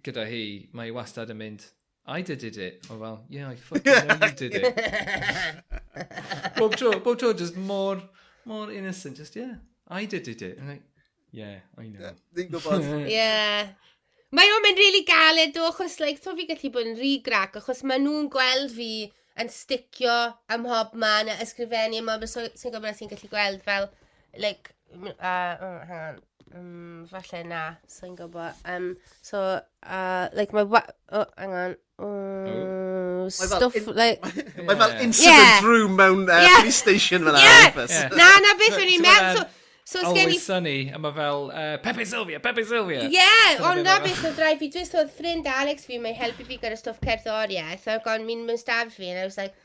gyda 0.05 0.25
hi, 0.29 0.43
mae 0.77 0.89
hi 0.89 0.95
wastad 0.95 1.33
yn 1.33 1.41
mynd, 1.41 1.65
I 2.09 2.21
did 2.21 2.43
it. 2.43 2.87
Oh, 2.89 2.97
well, 2.97 3.23
yeah, 3.29 3.49
I 3.49 3.55
fucking 3.55 4.07
know 4.07 4.27
you 4.27 4.33
did 4.33 4.55
it. 4.55 5.65
bob 6.57 6.75
tro, 6.75 6.99
bob 6.99 7.19
tro, 7.19 7.33
just 7.33 7.55
more, 7.55 8.01
more 8.45 8.71
innocent. 8.71 9.17
Just, 9.17 9.35
yeah, 9.35 9.55
I 9.87 10.05
did 10.05 10.27
it. 10.27 10.57
And 10.57 10.69
like, 10.69 10.81
yeah, 11.31 11.59
I 11.77 11.83
know. 11.87 12.13
Ni'n 12.35 12.49
gwybod. 12.49 13.09
yeah. 13.09 13.69
Mae 14.33 14.45
o'n 14.53 14.61
mynd 14.61 14.77
really 14.77 15.01
galed 15.05 15.55
o, 15.57 15.69
achos, 15.71 15.99
like, 16.01 16.19
so 16.21 16.35
fi 16.37 16.45
gallu 16.45 16.69
bod 16.73 16.85
yn 16.85 16.97
rhy 16.97 17.15
grac, 17.25 17.55
achos 17.57 17.79
maen 17.81 18.03
nhw'n 18.05 18.27
gweld 18.29 18.73
fi 18.75 18.91
yn 19.39 19.51
sticio 19.53 20.15
ym 20.53 20.65
mhob 20.65 20.95
man 20.99 21.31
a 21.31 21.37
ysgrifennu 21.43 22.01
ym 22.01 22.09
mhob 22.09 22.25
sy'n 22.29 22.73
gwybod 22.73 22.97
sy'n 22.97 23.11
gallu 23.11 23.31
gweld 23.31 23.61
fel, 23.65 23.89
like, 24.37 24.73
uh, 24.95 25.53
oh, 25.65 25.77
hang 25.89 26.01
on, 26.07 26.23
um, 26.55 27.03
falle 27.11 27.43
na, 27.47 27.65
sy'n 27.87 28.15
so 28.15 28.23
gwybod. 28.23 28.65
Um, 28.65 28.89
so, 29.21 29.45
uh, 29.83 30.25
like, 30.33 30.55
mae, 30.55 30.67
oh, 31.11 31.29
hang 31.37 31.61
on, 31.65 31.77
Uh, 31.99 33.27
mm. 33.27 33.31
stuff 33.31 33.75
in, 33.75 33.83
like... 33.93 34.23
Mae 34.67 34.75
fel 34.79 34.93
incident 35.03 35.35
yeah. 35.35 35.59
room 35.65 35.97
mewn 35.99 36.29
uh, 36.29 36.39
yeah. 36.39 36.61
police 36.61 36.77
station 36.79 37.25
fel 37.27 37.35
yeah. 37.35 37.73
yeah. 37.75 38.07
Na, 38.15 38.27
na 38.39 38.53
beth 38.55 38.77
o'n 38.79 38.91
i'n 38.93 39.03
meddwl. 39.03 39.43
So 39.89 40.03
Always 40.05 40.21
gen 40.21 40.29
i... 40.29 40.37
Sunny, 40.37 40.89
a 40.93 40.99
mae 41.01 41.13
fel 41.15 41.47
uh, 41.49 41.77
Pepe 41.81 42.05
Sylvia, 42.05 42.39
Pepe 42.39 42.63
Sylvia. 42.63 43.07
Ie, 43.07 43.15
yeah, 43.15 43.63
ond 43.71 43.81
na 43.81 43.95
beth 44.03 44.21
oedd 44.27 44.37
rhaid 44.37 44.59
fi, 44.61 44.67
dwi'n 44.75 44.91
oedd 44.99 45.15
ffrind 45.15 45.49
Alex 45.49 45.87
fi, 45.89 45.97
mae'n 46.03 46.17
helpu 46.19 46.45
fi 46.45 46.59
gyda 46.61 46.77
stwff 46.77 47.01
cerddoriaeth, 47.01 47.87
ac 47.95 48.05
o'n 48.13 48.27
mi'n 48.27 48.43
mynd 48.45 48.61
staf 48.61 48.93
fi, 48.93 49.09
and 49.09 49.23
I 49.23 49.25
was 49.25 49.39
like, 49.41 49.57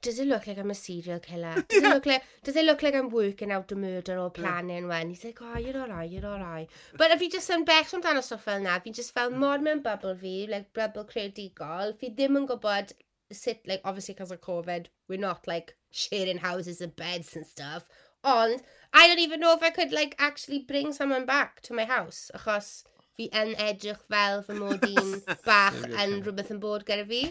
does 0.00 0.18
it 0.18 0.28
look 0.30 0.46
like 0.46 0.56
I'm 0.56 0.70
a 0.70 0.74
serial 0.74 1.20
killer? 1.20 1.52
Does, 1.68 1.82
yeah. 1.82 1.90
it, 1.90 1.94
look 1.94 2.06
like, 2.06 2.24
does 2.44 2.56
it 2.56 2.64
look 2.64 2.82
like 2.82 2.94
I'm 2.94 3.10
working 3.10 3.52
out 3.52 3.70
a 3.72 3.76
murder 3.76 4.16
or 4.16 4.30
planning 4.30 4.84
yeah. 4.84 4.88
when? 4.88 5.10
He's 5.10 5.24
like, 5.24 5.42
oh, 5.42 5.58
you're 5.58 5.82
all 5.82 5.88
right, 5.88 6.10
you're 6.10 6.26
all 6.26 6.40
right. 6.40 6.68
But 6.96 7.10
if 7.10 7.20
you 7.20 7.28
just 7.28 7.50
yn 7.50 7.68
bell 7.68 7.84
amdano 7.84 8.24
stwff 8.24 8.48
fel 8.48 8.64
na, 8.64 8.78
fi 8.78 8.94
just 9.02 9.12
fel 9.12 9.30
mor 9.44 9.58
mewn 9.58 9.84
bubble 9.84 10.16
fi, 10.16 10.46
like 10.48 10.72
bubble 10.72 11.04
creadigol, 11.04 11.92
fi 12.00 12.14
ddim 12.14 12.40
yn 12.40 12.48
gwybod 12.48 12.96
sut, 13.32 13.60
like, 13.66 13.82
obviously 13.84 14.14
because 14.14 14.32
of 14.32 14.40
COVID, 14.40 14.86
we're 15.08 15.20
not 15.20 15.46
like 15.46 15.76
sharing 15.90 16.38
houses 16.38 16.80
and 16.80 16.96
beds 16.96 17.36
and 17.36 17.46
stuff, 17.46 17.90
Ond, 18.24 18.62
I 18.92 19.06
don't 19.06 19.20
even 19.20 19.40
know 19.40 19.54
if 19.54 19.62
I 19.62 19.70
could, 19.70 19.92
like, 19.92 20.16
actually 20.18 20.60
bring 20.60 20.92
someone 20.92 21.26
back 21.26 21.60
to 21.62 21.74
my 21.74 21.84
house. 21.84 22.30
Achos 22.34 22.84
fi 23.18 23.26
yn 23.34 23.56
edrych 23.58 24.00
fel 24.10 24.42
fy 24.46 24.54
mod 24.54 24.84
i'n 24.86 25.12
bach 25.48 25.78
yn 25.88 26.20
rhywbeth 26.22 26.52
yn 26.54 26.62
bod 26.62 26.86
gyda 26.86 27.06
fi. 27.08 27.22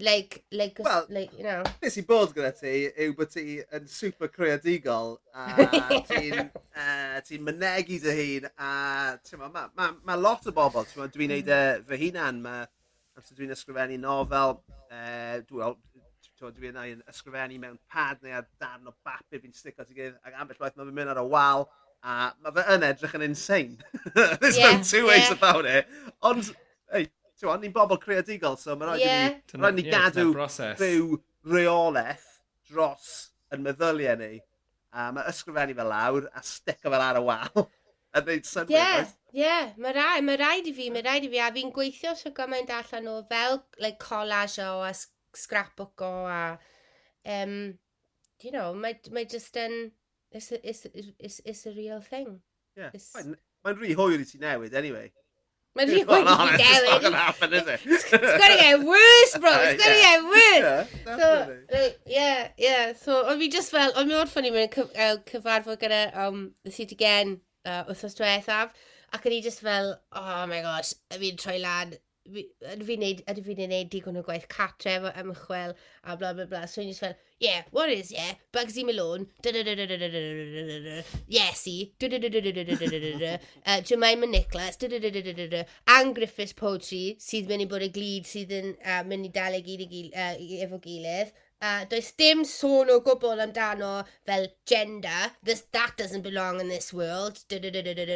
Like, 0.00 0.44
like, 0.50 0.78
well, 0.78 1.04
like, 1.10 1.36
you 1.36 1.44
know. 1.44 1.62
Nes 1.82 1.98
i 2.00 2.04
bod 2.08 2.32
gyda 2.32 2.54
ti 2.56 2.72
yw 3.04 3.12
bod 3.18 3.32
ti 3.34 3.58
yn 3.60 3.88
super 3.90 4.30
creadigol 4.32 5.18
a 5.36 5.66
ti'n 6.08 6.38
e, 6.40 6.46
uh, 6.46 7.18
ti 7.26 7.36
mynegu 7.36 7.98
dy 8.00 8.14
hun 8.16 8.48
a 8.54 8.70
mae 9.42 9.52
ma, 9.52 9.66
ma, 9.76 9.90
ma 10.08 10.16
lot 10.16 10.48
o 10.48 10.56
bobl, 10.56 10.88
dwi'n 10.88 11.34
neud 11.34 11.52
mm. 11.52 11.84
e 11.84 11.84
fy 11.90 12.00
hunan, 12.06 12.40
mae 12.46 12.64
amser 13.20 13.36
dwi'n 13.36 13.52
ysgrifennu 13.52 14.00
nofel, 14.00 14.56
e, 14.88 14.96
uh, 14.96 15.36
dwi'n 15.50 15.76
t'od 16.40 16.56
dwi 16.56 16.70
yna 16.72 16.86
yn 16.88 17.04
ysgrifennu 17.10 17.60
mewn 17.60 17.78
pad 17.92 18.22
neu 18.24 18.38
ar 18.38 18.48
darn 18.62 18.88
o 18.88 18.94
bapur 19.04 19.42
fi'n 19.42 19.54
sticio 19.56 19.84
ti 19.84 19.96
ei 20.00 20.10
ac 20.14 20.36
ambell 20.40 20.60
waith 20.62 20.78
mae 20.78 20.88
fi'n 20.88 20.98
mynd 20.98 21.12
ar 21.12 21.20
y 21.20 21.24
wal 21.34 21.66
a 22.02 22.16
mae 22.40 22.54
fe 22.56 22.66
yn 22.74 22.86
edrych 22.88 23.16
yn 23.18 23.26
insane. 23.28 23.78
There's 24.14 24.56
yeah, 24.56 24.76
no 24.76 24.82
two 24.82 25.06
ways 25.06 25.26
yeah. 25.28 25.36
about 25.36 25.68
it. 25.68 25.90
Ond, 26.24 26.52
ei, 26.96 27.10
ti'n 27.40 27.64
ni'n 27.64 27.74
bobl 27.74 28.00
creadigol, 28.00 28.56
so 28.60 28.76
mae 28.76 28.88
rhaid 28.88 29.04
yeah. 29.04 29.26
i 29.28 29.34
ni, 29.36 29.60
rhaid 29.60 29.76
ni 29.76 29.86
yeah, 29.88 30.06
gadw 30.08 30.30
rhyw 30.80 31.18
reolaeth 31.54 32.30
dros 32.70 33.10
yn 33.52 33.66
meddyliau 33.66 34.16
ni. 34.20 34.40
A 34.90 35.10
mae 35.14 35.28
ysgrifennu 35.30 35.76
fel 35.76 35.92
lawr 35.92 36.30
a 36.32 36.42
sticio 36.46 36.88
fel 36.88 37.04
ar 37.04 37.20
y 37.20 37.24
wal. 37.28 37.68
a 38.16 38.24
dweud 38.24 38.48
synwyr, 38.48 38.74
Ie, 38.74 38.98
oes? 38.98 39.14
Ie, 39.36 39.56
mae 39.78 39.94
rhaid, 39.94 40.24
mae 40.26 40.38
rhaid 40.40 40.66
i 40.66 40.74
fi, 40.74 40.88
mae 40.90 41.04
rhaid 41.04 41.28
i 41.28 41.30
fi, 41.30 41.44
a 41.44 41.52
fi'n 41.54 41.70
gweithio 41.74 42.16
so 42.18 42.32
gymaint 42.34 42.72
allan 42.74 43.08
o 43.12 43.20
fel 43.30 43.60
like, 43.78 44.00
collage 44.02 44.64
o 44.64 44.80
as 44.88 45.04
scrapbook 45.34 46.00
o 46.02 46.26
a, 46.26 46.58
um, 47.26 47.78
you 48.42 48.52
know, 48.52 48.74
mae, 48.74 48.98
mae 49.10 49.24
just 49.24 49.56
yn, 49.56 49.92
it's 50.32 50.52
a, 50.52 50.68
it's, 50.68 50.86
it's, 51.18 51.40
it's 51.44 51.66
a 51.66 51.72
real 51.72 52.00
thing. 52.00 52.40
Yeah. 52.76 52.90
Mae'n 52.94 53.34
ma 53.64 53.74
rhy 53.74 53.96
hwyr 53.98 54.20
i 54.20 54.28
ti 54.28 54.40
newid, 54.40 54.74
anyway. 54.74 55.10
Mae'n 55.78 55.90
rhy 55.90 56.02
hwyr 56.06 56.22
i 56.24 56.36
ti 56.36 56.62
newid. 56.62 56.62
It's 56.64 56.90
not 56.90 57.02
going 57.02 57.12
to 57.12 57.18
happen, 57.18 57.52
is 57.52 57.66
it? 57.66 57.80
it's 57.86 58.10
gonna 58.10 58.60
get 58.62 58.80
worse, 58.80 59.36
bro. 59.38 59.52
It's 59.66 59.82
gonna 59.82 60.02
get 60.06 60.24
worse. 60.24 60.88
Yeah, 61.06 61.16
so, 61.16 61.56
like, 61.72 61.98
yeah, 62.06 62.48
yeah. 62.58 62.92
So, 62.94 63.24
o'n 63.26 63.38
fi 63.42 63.50
just 63.52 63.74
fel, 63.74 63.92
o'n 63.96 64.08
mi 64.08 64.16
o'r 64.18 64.30
ffynnu 64.30 64.54
mewn 64.54 64.70
cyfarfod 64.72 65.82
gyda 65.82 66.04
um, 66.26 66.46
The 66.64 66.72
Seed 66.74 66.94
Again 66.96 67.40
uh, 67.64 67.82
wythnos 67.90 68.16
diwethaf, 68.18 68.78
ac 69.12 69.26
o'n 69.26 69.36
i 69.36 69.42
just 69.44 69.64
fel, 69.66 69.92
oh 70.16 70.46
my 70.50 70.62
gosh, 70.64 70.94
fi'n 71.12 71.38
troi 71.40 71.58
lan 71.62 71.98
ydw 72.30 72.86
fi'n 72.86 73.02
neud, 73.04 73.22
ydw 73.30 73.44
fi'n 73.46 73.60
neud 73.70 73.90
digon 73.92 74.20
o 74.20 74.22
gwaith 74.26 74.46
cartref 74.52 75.08
o 75.08 75.12
ymchwil 75.22 75.74
a 76.04 76.16
bla 76.16 76.32
bla 76.36 76.46
bla. 76.46 76.66
So, 76.66 76.82
just 76.82 77.00
fel, 77.00 77.16
yeah, 77.38 77.62
what 77.70 77.90
is, 77.90 78.12
yeah, 78.12 78.34
Bugsy 78.52 78.84
Malone, 78.84 79.26
Yesy, 81.28 81.92
uh, 83.66 83.80
Jemima 83.82 84.26
Nicholas, 84.26 84.76
Anne 85.86 86.14
Griffiths 86.14 86.52
Poetry, 86.52 87.16
sydd 87.20 87.48
mynd 87.50 87.66
i 87.66 87.68
bod 87.70 87.84
y 87.86 87.92
glid 87.94 88.26
sydd 88.28 88.52
yn 88.56 88.74
uh, 88.80 89.02
mynd 89.06 89.28
i 89.28 89.32
dal 89.34 89.56
i 89.56 89.62
gyd 89.64 90.12
uh, 90.14 90.34
efo 90.64 90.80
gilydd. 90.82 91.32
Uh, 91.60 91.84
does 91.84 92.12
dim 92.16 92.40
sôn 92.48 92.88
o 92.88 92.94
gwbl 93.04 93.42
amdano 93.44 94.06
fel 94.24 94.46
gender, 94.64 95.32
this, 95.42 95.60
that 95.72 95.92
doesn't 95.98 96.22
belong 96.22 96.58
in 96.58 96.68
this 96.68 96.90
world, 96.90 97.38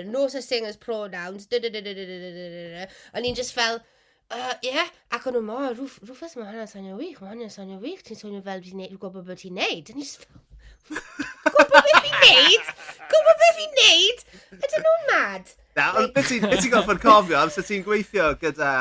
no 0.07 0.29
such 0.29 0.45
thing 0.45 0.65
as 0.65 0.79
pronouns, 0.79 1.47
o'n 1.53 3.29
i'n 3.29 3.37
just 3.37 3.53
fel, 3.53 3.83
uh, 4.31 4.55
yeah, 4.65 4.89
ac 5.15 5.29
o'n 5.29 5.37
nhw 5.37 5.45
mor, 5.45 5.75
rwff, 5.75 6.01
rwffas 6.07 6.37
mae 6.39 6.49
hwnna'n 6.49 6.71
sonio 6.71 6.97
wych, 6.99 7.21
mae 7.21 7.35
hwnna'n 7.35 7.53
sonio 7.53 7.79
wych, 7.83 8.03
ti'n 8.07 8.19
sonio 8.19 8.41
fel 8.45 8.63
ti'n 8.65 8.81
neud, 8.81 8.97
gwybod 9.03 9.29
beth 9.29 9.45
ti'n 9.45 9.59
neud, 9.59 9.91
a 9.91 9.97
ni 9.97 10.07
just 10.07 10.25
fel, 10.25 10.43
gwybod 10.89 11.71
beth 11.75 12.01
fi'n 12.07 12.19
neud, 12.25 12.73
gwybod 13.13 13.39
beth 13.43 13.61
fi'n 13.61 13.79
neud, 13.81 14.25
ydyn 14.59 14.85
nhw'n 14.87 15.07
mad. 15.13 15.55
Na, 15.79 15.87
ond 16.01 16.13
beth 16.17 16.33
ti'n 16.33 16.73
gorfod 16.73 17.03
cofio, 17.05 17.39
amser 17.41 17.67
ti'n 17.69 17.87
gweithio 17.87 18.33
gyda 18.41 18.73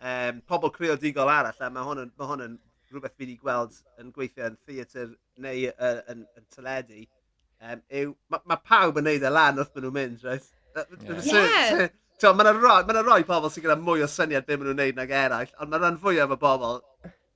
um, 0.00 0.42
pobl 0.50 0.74
creodigol 0.74 1.30
arall, 1.32 1.56
a 1.60 1.70
mae 1.72 1.86
hwn 1.86 2.04
yn, 2.06 2.12
ma 2.18 2.28
hwn 2.30 2.44
yn 2.48 2.58
rhywbeth 2.90 3.16
fi 3.16 3.26
wedi 3.26 3.38
gweld 3.40 3.76
yn 4.02 4.12
gweithio 4.14 4.50
yn 4.50 4.60
theatr 4.66 5.14
neu 5.40 5.70
uh, 5.72 5.96
yn, 6.10 6.24
yn, 6.36 6.46
teledu, 6.54 7.06
um, 7.62 7.82
yw, 8.02 8.14
mae 8.32 8.46
ma 8.50 8.58
pawb 8.64 9.00
yn 9.00 9.08
neud 9.10 9.26
e 9.26 9.32
lan 9.32 9.60
wrth 9.62 9.74
maen 9.76 9.86
nhw'n 9.86 9.98
mynd, 10.00 10.24
right? 10.26 10.50
Ie. 10.76 11.18
Yeah. 11.30 11.88
T'o' 12.20 12.34
ma' 12.36 12.44
'na 12.44 12.52
rai 12.52 12.82
ma' 12.84 13.00
roi 13.06 13.22
pobl 13.24 13.48
sy'n 13.52 13.64
gyda 13.64 13.78
mwy 13.80 14.04
o 14.04 14.08
syniad 14.10 14.44
beth 14.48 14.60
maen 14.60 14.70
nhw'n 14.70 14.82
neud 14.82 14.98
nag 15.00 15.12
eraill 15.22 15.54
ond 15.56 15.72
mae 15.72 15.80
rhan 15.80 15.98
fwyaf 16.02 16.34
o 16.34 16.36
bobl 16.40 16.80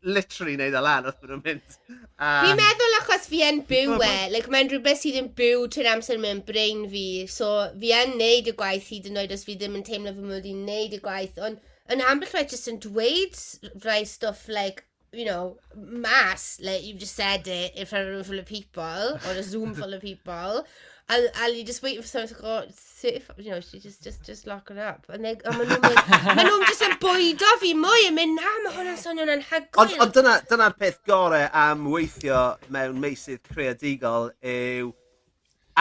literally 0.05 0.57
neud 0.61 0.77
e 0.77 0.83
lan 0.85 1.07
wrth 1.09 1.23
maen 1.23 1.31
nhw'n 1.33 1.45
mynd. 1.47 1.77
Um, 1.89 2.45
Fi'n 2.45 2.59
meddwl 2.61 2.97
achos 2.99 3.29
fi 3.31 3.41
yn 3.47 3.63
byw 3.71 3.95
e, 4.05 4.13
like 4.35 4.51
mae'n 4.53 4.69
rhywbeth 4.69 5.01
sydd 5.01 5.21
yn 5.23 5.31
byw 5.39 5.65
trwy'r 5.73 5.89
amser 5.95 6.21
mewn 6.21 6.43
brain 6.51 6.85
fi, 6.93 7.07
so 7.33 7.51
fi 7.81 7.95
yn 8.03 8.19
neud 8.21 8.51
y 8.53 8.57
gwaith 8.59 8.91
hyd 8.93 9.09
yn 9.09 9.23
oed 9.23 9.33
os 9.37 9.47
fi 9.49 9.57
ddim 9.57 9.79
yn 9.81 9.87
teimlo 9.89 10.13
fy 10.13 10.27
mod 10.29 10.51
i'n 10.51 10.67
neud 10.69 10.99
y 10.99 11.01
gwaith, 11.05 11.41
ond 11.49 11.63
yn 11.93 12.05
ambell 12.05 12.37
waith 12.37 12.53
jyst 12.53 12.69
yn 12.75 12.83
dweud 12.85 13.41
rai 13.87 14.03
stuff 14.09 14.45
like, 14.53 14.85
you 15.17 15.25
know, 15.25 15.57
mass, 15.75 16.59
like 16.61 16.85
you've 16.85 17.01
just 17.01 17.17
said 17.17 17.49
it 17.49 17.77
in 17.77 17.87
front 17.87 18.05
of 18.05 18.13
a 18.13 18.17
room 18.17 18.25
full 18.25 18.39
of 18.39 18.47
people, 18.47 19.19
or 19.25 19.33
a 19.33 19.43
Zoom 19.43 19.73
full 19.75 19.95
of 19.95 20.03
people, 20.03 20.67
And, 21.07 21.29
and 21.43 21.55
you're 21.55 21.67
just 21.67 21.83
waiting 21.83 22.01
for 22.01 22.09
someone 22.09 22.29
to 22.29 22.35
go, 22.35 22.65
sit, 22.71 23.23
you 23.37 23.51
know, 23.51 23.61
she 23.61 23.79
just, 23.79 24.03
just, 24.03 24.25
just 24.25 24.47
lock 24.47 24.71
it 24.71 24.79
up. 24.79 25.05
And 25.11 25.23
they, 25.23 25.33
a 25.33 25.53
maen 25.53 25.69
nhw'n 25.69 25.83
mynd, 25.85 25.99
maen 26.39 26.49
nhw'n 26.49 26.63
just 26.65 26.85
yn 26.87 26.95
bwydo 27.03 27.51
fi 27.61 27.75
mwy 27.77 28.07
yn 28.09 28.17
mynd, 28.17 28.39
na, 28.41 28.53
mae 28.65 28.73
hwnna'n 28.79 28.97
swnio'n 29.03 29.33
anhygoel. 29.35 29.93
Ond 30.01 30.17
on, 30.23 30.31
dyna'r 30.49 30.77
peth 30.81 31.03
gorau 31.05 31.45
am 31.61 31.85
weithio 31.93 32.45
mewn 32.73 32.97
meisydd 33.03 33.43
creadigol 33.51 34.31
yw 34.41 34.95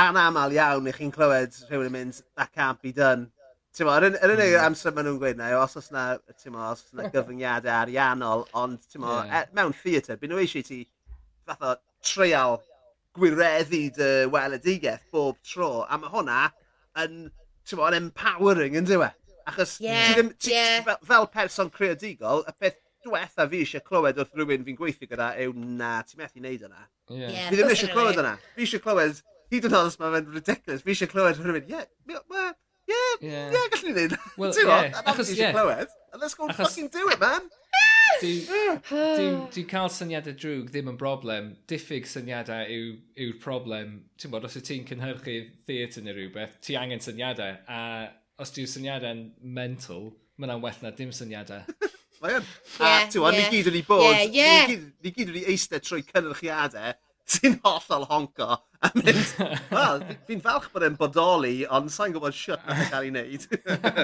anamal 0.04 0.58
iawn 0.58 0.92
i 0.92 0.96
chi'n 0.98 1.16
clywed 1.16 1.56
rhywun 1.70 1.88
yn 1.88 1.96
mynd, 1.96 2.20
that 2.36 2.52
can't 2.52 2.84
be 2.84 2.92
done. 2.92 3.30
Ti'n 3.74 3.88
mo, 3.88 3.96
yr 3.96 4.10
unig 4.10 4.36
mm. 4.36 4.44
Yeah. 4.44 4.68
amser 4.68 4.92
maen 4.92 5.08
nhw'n 5.08 5.24
gweud 5.24 5.40
na, 5.40 5.54
os 5.62 5.80
oes 5.80 5.88
na, 5.96 6.18
ti'n 6.36 6.52
mo, 6.52 6.68
os 6.68 6.84
oes 6.84 7.00
na 7.00 7.08
gyfyngiadau 7.16 7.78
ariannol, 7.80 8.44
ond 8.60 8.84
ti'n 8.92 9.08
mo, 9.08 9.16
yeah. 9.24 9.48
E, 9.48 9.56
mewn 9.56 9.72
theatr, 9.80 10.20
byd 10.20 10.36
nhw 10.36 10.44
eisiau 10.44 10.68
ti 10.68 10.84
fath 11.48 11.64
o, 11.72 11.78
treial 12.04 12.60
gwireddu 13.18 13.82
dy 13.98 14.12
weledigeth 14.34 15.04
bob 15.14 15.40
tro. 15.46 15.84
A 15.88 16.00
mae 16.02 16.12
hwnna 16.14 16.40
yn, 17.04 17.28
ti'n 17.68 17.80
bod, 17.80 17.98
empowering, 17.98 18.78
yn 18.80 18.88
diwe? 18.90 19.10
Achos 19.50 19.76
yeah, 19.84 20.08
ti 20.08 20.16
ddim, 20.16 20.32
ti, 20.40 20.54
yeah. 20.54 20.84
fel, 20.86 21.00
fel 21.08 21.28
person 21.32 21.70
creadigol, 21.74 22.46
y 22.48 22.54
peth 22.56 22.80
diwetha 23.04 23.48
fi 23.52 23.64
eisiau 23.66 23.84
clywed 23.84 24.20
wrth 24.22 24.38
rhywun 24.40 24.64
fi'n 24.64 24.78
gweithio 24.80 25.10
gyda 25.12 25.34
yw 25.44 25.52
na, 25.58 25.98
ti'n 26.08 26.22
methu 26.22 26.40
wneud 26.40 26.64
yna. 26.70 26.86
Yeah. 27.12 27.28
Yeah, 27.28 27.50
fi 27.50 27.60
ddim 27.60 27.74
eisiau 27.74 27.92
clywed 27.92 28.22
yna. 28.24 28.38
Fi 28.56 28.64
eisiau 28.64 28.84
clywed, 28.86 29.20
hyd 29.52 29.68
yn 29.68 29.76
oed 29.80 29.90
os 29.90 30.00
mae'n 30.00 30.30
ridiculous, 30.32 30.86
fi 30.86 30.96
eisiau 30.96 31.12
clywed 31.12 31.42
rhywun, 31.42 31.68
ie, 31.68 31.82
ie, 32.08 32.22
ie, 32.94 33.02
yeah, 33.28 33.52
gallwn 33.52 33.90
ni 33.90 33.98
wneud. 33.98 34.16
Well, 34.40 34.56
yeah. 34.56 35.04
Achos, 35.04 35.34
eisiau 35.34 35.52
clywed. 35.52 35.92
And 36.14 36.24
let's 36.24 36.40
go 36.40 36.48
Achos... 36.48 36.64
fucking 36.64 36.88
do 36.96 37.10
it, 37.12 37.20
man. 37.20 37.52
Dwi'n 38.22 38.80
dwi, 38.88 39.28
dwi 39.54 39.64
cael 39.70 39.90
syniadau 39.94 40.36
drwg 40.40 40.72
ddim 40.72 40.92
yn 40.92 41.00
broblem. 41.00 41.50
Diffyg 41.70 42.08
syniadau 42.10 42.68
yw'r 42.76 43.24
yw 43.26 43.38
problem. 43.44 43.96
Ti'n 44.20 44.34
bod, 44.34 44.48
os 44.48 44.58
y 44.60 44.64
ti'n 44.66 44.86
cynhyrchu 44.90 45.38
theatr 45.70 46.06
neu 46.06 46.18
rhywbeth, 46.18 46.60
ti 46.66 46.78
angen 46.80 47.04
syniadau. 47.04 47.58
A 47.68 47.82
os 48.42 48.54
di'r 48.56 48.70
syniadau'n 48.70 49.26
mental, 49.42 50.12
mae'n 50.42 50.62
well 50.64 50.84
na 50.84 50.94
dim 50.98 51.14
syniadau. 51.16 51.64
Mae 52.24 52.40
yn. 52.40 52.52
A 52.80 52.94
ti'n 53.08 53.24
bod, 53.24 53.38
ni 53.38 53.48
gyd 53.52 53.72
yn 53.72 53.80
ei 53.80 53.88
bod. 53.88 54.06
Yeah, 54.10 54.30
yeah. 54.36 54.92
Ni 55.04 55.16
gyd 55.16 55.34
yn 55.34 55.42
ei 55.42 55.48
eistedd 55.56 55.88
trwy 55.88 56.06
cynrychiadau 56.12 56.94
sy'n 57.34 57.60
hollol 57.64 58.06
honco 58.10 58.50
a 58.84 58.90
mynd, 58.98 59.30
wel, 59.72 60.02
fi'n 60.28 60.42
falch 60.44 60.68
bod 60.74 60.84
e'n 60.88 60.98
bodoli, 61.00 61.54
ond 61.72 61.92
sa'n 61.94 62.12
gwybod 62.16 62.36
siwt 62.36 62.66
beth 62.68 62.90
cael 62.92 63.08
ei 63.08 63.14
wneud. 63.14 63.46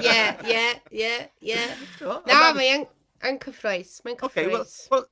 Ie, 0.00 0.22
ie, 0.48 0.62
ie, 1.02 1.12
ie. 1.52 1.60
Na, 2.00 2.40
mae 2.56 2.70
yn... 2.78 2.86
Yn 3.28 3.40
cyffroes, 3.42 3.98
mae'n 4.04 4.16
cyffroes. 4.20 4.30
Okay, 4.32 4.52
well, 4.52 4.66
well, 4.90 5.06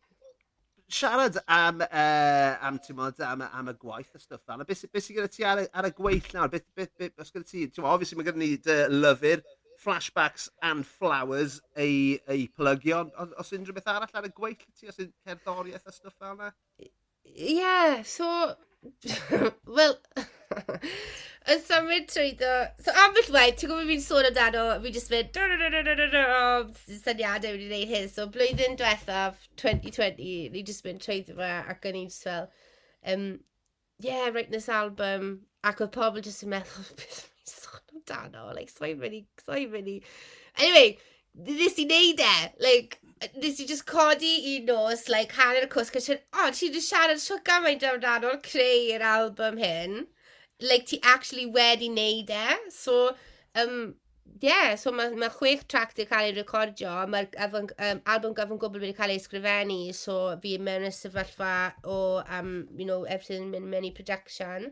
siarad 0.88 1.36
am, 1.46 1.82
uh, 1.82 2.56
am, 2.64 2.80
mod, 2.96 3.20
am, 3.20 3.42
am 3.42 3.68
y 3.68 3.74
gwaith 3.82 4.14
a 4.16 4.20
stwff 4.22 4.44
fan, 4.48 4.64
beth 4.68 4.86
be 4.92 5.02
sy'n 5.04 5.18
gyda 5.18 5.30
ti 5.32 5.44
ar, 5.44 5.61
ar 5.76 5.88
y 5.90 5.92
gweith 5.96 6.30
nawr? 6.32 6.50
Beth, 6.52 6.68
beth, 6.76 6.94
beth, 6.96 7.14
beth 7.18 7.32
gyda 7.34 7.48
ti? 7.50 7.66
Ti'n 7.68 7.88
obviously 7.88 8.18
mae 8.18 8.28
gyda 8.28 8.40
ni 8.40 8.54
dy 8.64 8.78
lyfr, 8.94 9.44
flashbacks 9.78 10.48
and 10.64 10.86
flowers 10.86 11.61
ei, 11.76 12.18
ei 12.32 12.48
plygio. 12.56 13.04
Os, 13.20 13.36
os 13.44 13.52
unrhyw 13.59 13.76
beth 13.76 13.92
arall 13.92 14.16
ar 14.20 14.30
y 14.30 14.32
gweith 14.40 14.64
ti, 14.72 14.88
os 14.88 14.98
yw'n 15.02 15.12
cerddoriaeth 15.28 15.92
a 15.92 15.94
stwff 15.94 16.16
fel 16.16 16.38
yna? 16.38 16.52
Ie, 16.80 16.92
yeah, 17.61 18.00
so... 18.09 18.56
Wel, 19.76 19.98
yn 21.52 21.61
symud 21.64 22.09
trwy 22.11 22.32
trwyddo... 22.36 22.52
So 22.84 22.94
ambell 23.04 23.30
waith, 23.34 23.59
ti'n 23.61 23.70
gwybod 23.70 23.88
fi'n 23.88 24.04
sôn 24.04 24.28
amdano, 24.28 24.64
fi 24.82 24.92
jyst 24.94 25.12
fynd 25.12 25.38
syniadau 27.00 27.54
wedi 27.54 27.68
gwneud 27.70 27.92
hyn. 27.94 28.09
So 28.12 28.26
blwyddyn 28.32 28.76
diwethaf, 28.80 29.40
2020, 29.62 30.48
ni 30.54 30.64
jyst 30.66 30.84
mynd 30.86 31.04
trwy 31.04 31.22
ddo 31.28 31.44
ac 31.44 31.88
o'n 31.88 32.00
i'n 32.02 32.11
just 32.12 32.26
fel, 32.26 32.50
um, 33.14 33.28
yeah, 34.04 34.28
write 34.28 34.52
this 34.52 34.68
album. 34.68 35.38
Ac 35.66 35.80
oedd 35.84 35.94
pobl 35.96 36.24
jyst 36.24 36.44
yn 36.46 36.52
meddwl, 36.52 36.90
beth 36.98 37.22
fi'n 37.24 37.54
sôn 37.54 37.94
amdano, 37.96 38.50
like, 38.54 38.72
so 38.72 38.88
i'n 38.88 39.00
mynd 39.00 39.20
i, 39.20 39.22
so 39.44 39.56
i'n 39.56 39.72
mynd 39.72 39.94
i. 39.94 39.96
Anyway, 40.59 40.98
nes 41.48 41.80
i 41.80 41.86
neud 41.88 42.20
e, 42.24 42.36
like, 42.64 43.00
nes 43.40 43.59
i 43.62 43.66
just 43.66 43.86
codi 43.88 44.34
i 44.52 44.59
nos, 44.68 45.09
like, 45.09 45.32
hanner 45.38 45.64
y 45.64 45.72
cwrs, 45.72 45.94
cysyn, 45.94 46.20
o, 46.34 46.44
oh, 46.44 46.52
ti'n 46.54 46.78
siarad 46.82 47.22
siwr 47.22 47.42
gymaint 47.46 47.88
amdano'r 47.88 48.40
creu'r 48.44 49.09
album 49.14 49.59
hyn 49.62 50.00
like, 50.61 50.86
ti 50.86 51.00
actually 51.02 51.46
wedi 51.46 51.88
neud 51.90 52.30
e. 52.30 52.59
So, 52.70 53.14
um, 53.54 53.94
yeah, 54.40 54.74
so 54.74 54.92
mae 54.92 55.14
ma 55.18 55.28
chwech 55.32 55.66
track 55.68 55.94
wedi 55.96 56.09
cael 56.11 56.28
ei 56.28 56.36
recordio, 56.36 56.92
mae'r 57.11 57.56
um, 57.56 58.02
album 58.06 58.36
gyfan 58.36 58.61
gwbl 58.61 58.84
wedi 58.84 58.96
cael 58.96 59.14
ei 59.14 59.20
ysgrifennu, 59.20 59.80
so 59.96 60.18
fi 60.42 60.56
mewn 60.62 60.86
y 60.88 60.92
sefyllfa 60.94 61.54
o, 61.84 61.98
um, 62.38 62.52
you 62.76 62.86
know, 62.86 63.02
everything 63.04 63.50
mynd 63.54 63.70
mewn 63.72 63.88
i 63.88 63.92
production. 63.94 64.70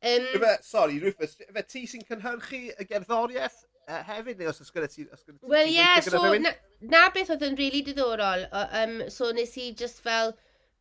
Um, 0.00 0.28
yfe, 0.36 0.54
sorry, 0.64 1.00
Rufus, 1.00 1.36
yfe 1.44 1.66
ti 1.68 1.86
sy'n 1.88 2.06
cynhyrchu 2.08 2.62
y 2.72 2.88
gerddoriaeth 2.88 3.58
uh, 3.62 3.98
e, 3.98 4.04
hefyd, 4.10 4.40
neu 4.40 4.52
os 4.52 4.62
ysgrifennu 4.64 5.16
ti... 5.20 5.36
Wel, 5.48 5.72
ie, 5.72 5.80
yeah, 5.80 5.98
so 6.04 6.22
na, 6.40 6.54
na 6.92 7.08
beth 7.14 7.32
oedd 7.36 7.44
yn 7.50 7.58
really 7.60 7.84
diddorol, 7.86 8.46
o, 8.48 8.64
um, 8.82 8.96
so 9.12 9.32
nes 9.36 9.56
i 9.60 9.70
just 9.76 10.00
fel 10.04 10.34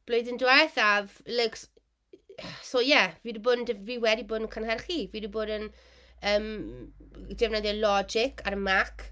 blwyddyn 0.09 0.39
diwethaf, 0.41 1.19
like, 1.27 1.59
so 2.63 2.81
ie, 2.83 2.91
yeah, 2.93 3.13
fi 3.21 3.31
wedi 3.31 3.43
bod 3.43 3.61
yn, 3.61 3.85
fi 3.85 3.99
wedi 4.01 4.25
bod 4.27 4.45
yn 4.45 4.51
cynhyrchu. 4.53 4.99
Fi 5.09 5.19
wedi 5.19 5.31
bod 5.33 5.53
yn 5.53 5.69
um, 6.23 6.49
defnyddio 7.35 7.77
logic 7.79 8.43
ar 8.45 8.57
y 8.57 8.61
Mac. 8.63 9.09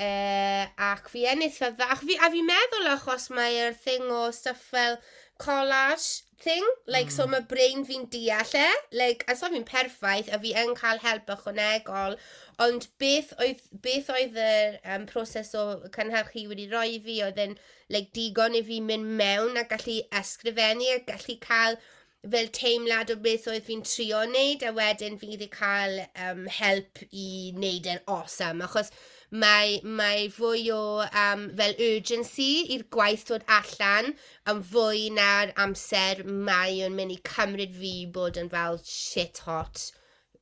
Uh, 0.00 0.64
ac 0.80 1.10
fi 1.12 1.26
ennill 1.28 1.60
o 1.66 1.72
dda. 1.74 1.90
Ac 1.92 2.04
fi, 2.06 2.16
a 2.16 2.30
fi'n 2.32 2.48
meddwl 2.48 2.92
achos 2.94 3.28
mae'r 3.36 3.70
e'r 3.70 3.78
thing 3.84 4.08
o 4.08 4.30
stuff 4.32 4.70
fel 4.72 4.96
collage 5.40 6.22
thing. 6.40 6.64
Like, 6.86 7.08
mm. 7.08 7.12
so 7.12 7.26
mae 7.28 7.44
brain 7.48 7.84
fi'n 7.84 8.06
deall 8.12 8.54
e. 8.56 8.68
Like, 8.96 9.26
a 9.28 9.36
so 9.36 9.50
fi'n 9.52 9.66
perffaith, 9.68 10.30
a 10.32 10.40
fi 10.40 10.54
yn 10.62 10.72
cael 10.78 11.02
help 11.04 11.28
ychwanegol. 11.34 12.16
Ond 12.64 12.88
beth 13.02 13.34
oedd, 13.40 13.60
beth 13.84 14.10
oedd 14.14 14.40
y 14.40 14.54
um, 14.94 15.06
proses 15.10 15.52
o 15.58 15.66
cynhyrchu 15.92 16.46
wedi 16.50 16.68
roi 16.72 16.96
fi, 17.04 17.20
oedd 17.26 17.40
yn 17.44 17.56
like, 17.92 18.12
digon 18.16 18.56
i 18.56 18.64
fi 18.64 18.80
mynd 18.84 19.16
mewn 19.20 19.60
a 19.60 19.66
gallu 19.68 20.00
ysgrifennu 20.22 20.90
a 20.94 21.00
gallu 21.08 21.36
cael 21.44 21.80
fel 22.28 22.50
teimlad 22.52 23.12
o 23.14 23.16
beth 23.24 23.46
oedd 23.48 23.64
fi'n 23.64 23.84
trio 23.86 24.20
wneud 24.26 24.64
a 24.66 24.74
wedyn 24.76 25.16
fi 25.20 25.30
wedi 25.32 25.48
cael 25.52 26.02
um, 26.26 26.44
help 26.52 27.00
i 27.10 27.30
wneud 27.56 27.88
e'n 27.88 28.02
awesome 28.12 28.66
achos 28.66 28.92
mae, 29.30 29.78
mae 29.84 30.26
fwy 30.34 30.66
o 30.74 30.82
um, 31.06 31.46
fel 31.56 31.78
urgency 31.86 32.50
i'r 32.74 32.84
gwaith 32.92 33.24
dod 33.30 33.46
allan 33.56 34.12
yn 34.52 34.60
fwy 34.72 35.06
na'r 35.16 35.54
amser 35.64 36.24
mae 36.26 36.82
yn 36.86 36.98
mynd 36.98 37.14
i 37.14 37.20
cymryd 37.30 37.72
fi 37.78 37.94
bod 38.18 38.40
yn 38.42 38.52
fel 38.52 38.80
shit 38.84 39.40
hot 39.46 39.88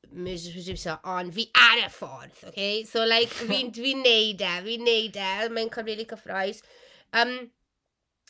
ond 0.09 1.33
fi 1.35 1.45
ar 1.53 1.83
y 1.83 1.89
ffordd, 1.93 2.43
okay? 2.49 2.83
So, 2.83 3.05
like, 3.05 3.29
fi'n 3.29 3.69
fi, 3.75 3.83
fi 3.83 3.93
neud 3.99 4.41
e, 4.41 4.53
fi'n 4.65 4.85
neud 4.87 5.19
e, 5.21 5.33
mae'n 5.53 5.69
cymryd 5.75 6.01
i 6.01 6.07
cyffroes. 6.09 6.63
Um, 7.13 7.35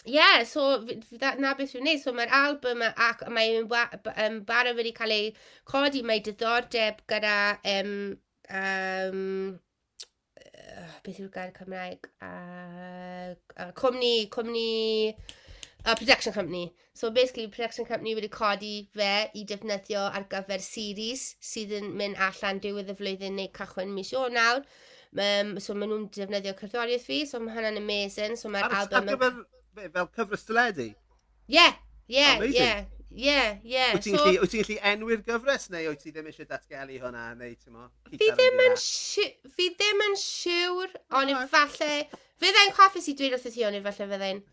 yeah, 0.05 0.43
so 0.43 0.85
na 1.39 1.53
beth 1.57 1.75
yw'n 1.75 1.87
neud. 1.87 2.01
So 2.03 2.13
mae'r 2.15 2.31
album 2.33 2.83
ac 2.89 3.25
mae'n 3.27 3.67
um, 3.67 4.39
barod 4.47 4.79
wedi 4.79 4.93
cael 4.95 5.15
ei 5.15 5.31
codi, 5.67 6.03
mae 6.07 6.23
diddordeb 6.23 7.03
gyda 7.09 7.35
um, 7.75 7.93
um, 8.61 9.59
uh, 10.39 10.95
beth 11.03 11.19
yw'r 11.19 11.33
gair 11.33 11.53
Cymraeg? 11.57 12.09
Uh, 12.23 13.35
uh, 13.57 13.71
cwmni, 13.79 14.29
cwmni, 14.33 15.13
uh, 15.85 15.95
production 15.95 16.33
company. 16.33 16.73
So 16.93 17.11
basically, 17.11 17.47
production 17.47 17.85
company 17.85 18.15
wedi 18.15 18.31
codi 18.31 18.73
fe 18.95 19.29
i 19.35 19.45
defnyddio 19.47 20.07
ar 20.09 20.25
gyfer 20.31 20.63
series 20.63 21.33
sydd 21.43 21.75
yn 21.77 21.93
mynd 21.99 22.19
allan 22.19 22.63
diwedd 22.63 22.91
y 22.91 22.97
flwyddyn 22.97 23.37
neu 23.39 23.51
cychwyn 23.55 23.93
mis 23.95 24.15
o 24.15 24.25
nawr. 24.31 24.63
Um, 25.09 25.55
so 25.57 25.73
maen 25.73 25.89
nhw'n 25.89 26.09
defnyddio 26.13 26.51
cerddoriaeth 26.59 27.07
fi, 27.07 27.23
so 27.25 27.39
mae 27.41 27.55
hwnna'n 27.55 27.79
amazing. 27.79 28.35
So 28.39 28.51
mae'r 28.53 28.67
album... 28.69 29.07
Ar 29.07 29.15
gyfer 29.15 29.39
Fe, 29.75 29.89
fel 29.93 30.09
cyfres 30.15 30.47
teledu? 30.47 30.87
Ie, 31.49 31.67
ie, 32.09 32.31
ie. 32.49 32.71
Ie, 33.09 33.37
ie. 33.65 33.85
Wyt 33.95 34.05
ti'n 34.05 34.17
gallu 34.19 34.45
gallu 34.45 34.75
enwi'r 34.91 35.21
gyfres 35.25 35.69
neu 35.73 35.89
wyt 35.89 36.03
ti 36.03 36.11
ddim 36.13 36.27
eisiau 36.29 36.45
datgelu 36.49 36.99
hwnna? 37.01 37.23
Neu, 37.39 37.55
ti'n 37.57 37.73
mo, 37.73 37.87
fi, 38.11 38.19
ddim 38.21 38.61
yn 38.67 38.77
fi 38.77 39.69
ddim 39.73 40.03
yn 40.05 40.15
siŵr, 40.21 40.93
ond 41.17 41.33
no. 41.33 41.41
falle... 41.49 41.89
Fydde'n 42.39 42.71
coffi 42.71 43.01
i 43.11 43.15
dweud 43.17 43.33
wrth 43.35 43.49
i 43.49 43.51
ti, 43.51 43.65
ond 43.67 43.81
falle 43.87 44.07
fydde'n... 44.13 44.43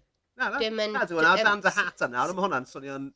Na, 0.41 0.49
na, 0.49 0.57
ddim 0.57 0.81
yn... 0.83 0.97
Na, 0.97 1.05
dwi'n 1.07 1.21
hwnna, 1.21 1.45
dan 1.45 1.63
dy 1.63 1.73
hat 1.77 2.07
yna, 2.09 2.25
ond 2.25 2.37
mae 2.39 2.47
hwnna'n 2.47 2.69
swnio'n 2.73 3.13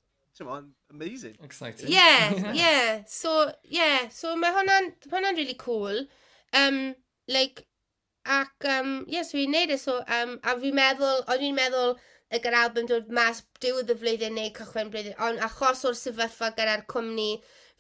on, 0.47 0.69
amazing. 0.93 1.37
Exciting. 1.43 1.89
Yeah, 1.91 2.53
yeah. 2.61 3.01
So, 3.09 3.51
yeah. 3.65 4.09
So, 4.13 4.37
mae 4.37 4.53
hwnna'n 4.55 4.93
hwnna 5.09 5.35
really 5.37 5.57
cool. 5.59 6.05
Um, 6.53 6.95
like, 7.29 7.65
Ac, 8.27 8.69
um, 8.69 9.05
yeah, 9.09 9.25
so 9.25 9.39
fi'n 9.39 9.55
neud 9.55 9.73
e, 9.73 9.79
so, 9.81 10.01
um, 10.05 10.37
a 10.45 10.57
fi'n 10.61 10.77
meddwl, 10.77 11.23
o'n 11.33 11.45
i'n 11.47 11.57
meddwl 11.57 11.95
y 12.31 12.39
gyda'r 12.39 12.59
album 12.61 12.89
dod 12.91 13.09
mas 13.17 13.43
diwedd 13.63 13.91
y 13.91 13.97
flwyddyn 13.99 14.37
neu 14.37 14.53
cychwyn 14.55 14.91
blwyddyn, 14.93 15.17
ond 15.27 15.41
achos 15.47 15.87
o'r 15.89 15.97
sefyllfa 15.99 16.53
gyda'r 16.59 16.85
cwmni, 16.91 17.31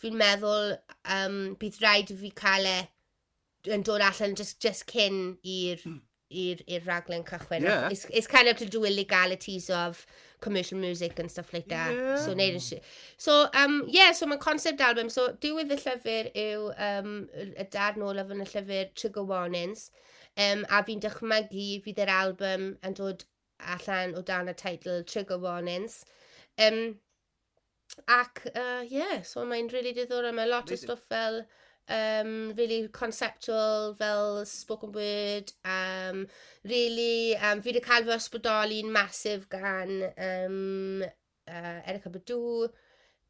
fi'n 0.01 0.17
meddwl 0.17 0.73
um, 1.13 1.41
bydd 1.61 1.81
rhaid 1.83 2.15
i 2.15 2.17
fi 2.23 2.33
cael 2.41 2.69
e 2.71 2.79
yn 3.69 3.85
dod 3.85 4.01
allan 4.01 4.35
just, 4.39 4.59
just 4.65 4.87
cyn 4.89 5.37
i'r 5.45 5.83
hmm. 5.85 6.01
i'r 6.31 6.85
raglen 6.87 7.25
cychwyn. 7.27 7.67
Yeah. 7.67 7.89
It's, 7.91 8.07
it's 8.11 8.27
kind 8.27 8.49
of 8.49 8.57
to 8.59 8.67
do 8.67 8.81
with 8.81 8.97
legalities 8.97 9.69
of 9.69 10.07
commercial 10.41 10.79
music 10.79 11.19
and 11.19 11.31
stuff 11.31 11.53
like 11.53 11.69
that. 11.69 11.93
Yeah. 11.93 12.17
So, 12.17 12.35
neud 12.35 12.57
e 12.57 12.61
yn. 12.63 12.81
So, 13.19 13.49
um, 13.53 13.85
yeah, 13.89 14.13
so 14.13 14.27
mae 14.27 14.39
concept 14.39 14.81
album. 14.81 15.11
So, 15.11 15.33
diwedd 15.43 15.75
y 15.75 15.81
llyfr 15.83 16.31
yw 16.33 16.71
um, 16.89 17.17
y 17.35 17.67
darn 17.75 18.07
olaf 18.07 18.31
yn 18.33 18.45
y 18.47 18.49
llyfr 18.49 18.95
Trigger 18.95 19.27
Warnings. 19.27 19.91
Um, 20.39 20.65
a 20.71 20.83
fi'n 20.87 21.03
dychmygu 21.03 21.83
fydd 21.85 22.01
yr 22.05 22.13
album 22.15 22.67
yn 22.87 22.97
dod 22.97 23.25
allan 23.61 24.15
o 24.17 24.23
dan 24.23 24.49
y 24.49 24.55
teitl 24.57 25.03
Trigger 25.05 25.39
Warnings. 25.43 26.05
Um, 26.59 26.99
ac, 28.09 28.47
uh, 28.55 28.85
yeah, 28.89 29.23
so 29.23 29.45
mae'n 29.45 29.73
really 29.73 29.93
diddorol. 29.97 30.35
Mae 30.35 30.49
lot 30.49 30.71
o 30.71 30.79
stwff 30.79 31.09
fel 31.11 31.43
um, 31.91 32.55
really 32.57 32.89
conceptual 32.89 33.95
fel 33.99 34.45
spoken 34.47 34.93
word. 34.93 35.53
Um, 35.65 36.27
really, 36.65 37.37
um, 37.37 37.63
fi 37.63 37.73
wedi 37.73 37.83
cael 37.85 38.07
fy 38.07 38.17
ysbrydoli'n 38.17 38.93
masif 38.95 39.49
gan 39.51 39.97
um, 40.15 41.03
uh, 41.49 41.81
Erica 41.85 42.13
Badu, 42.15 42.69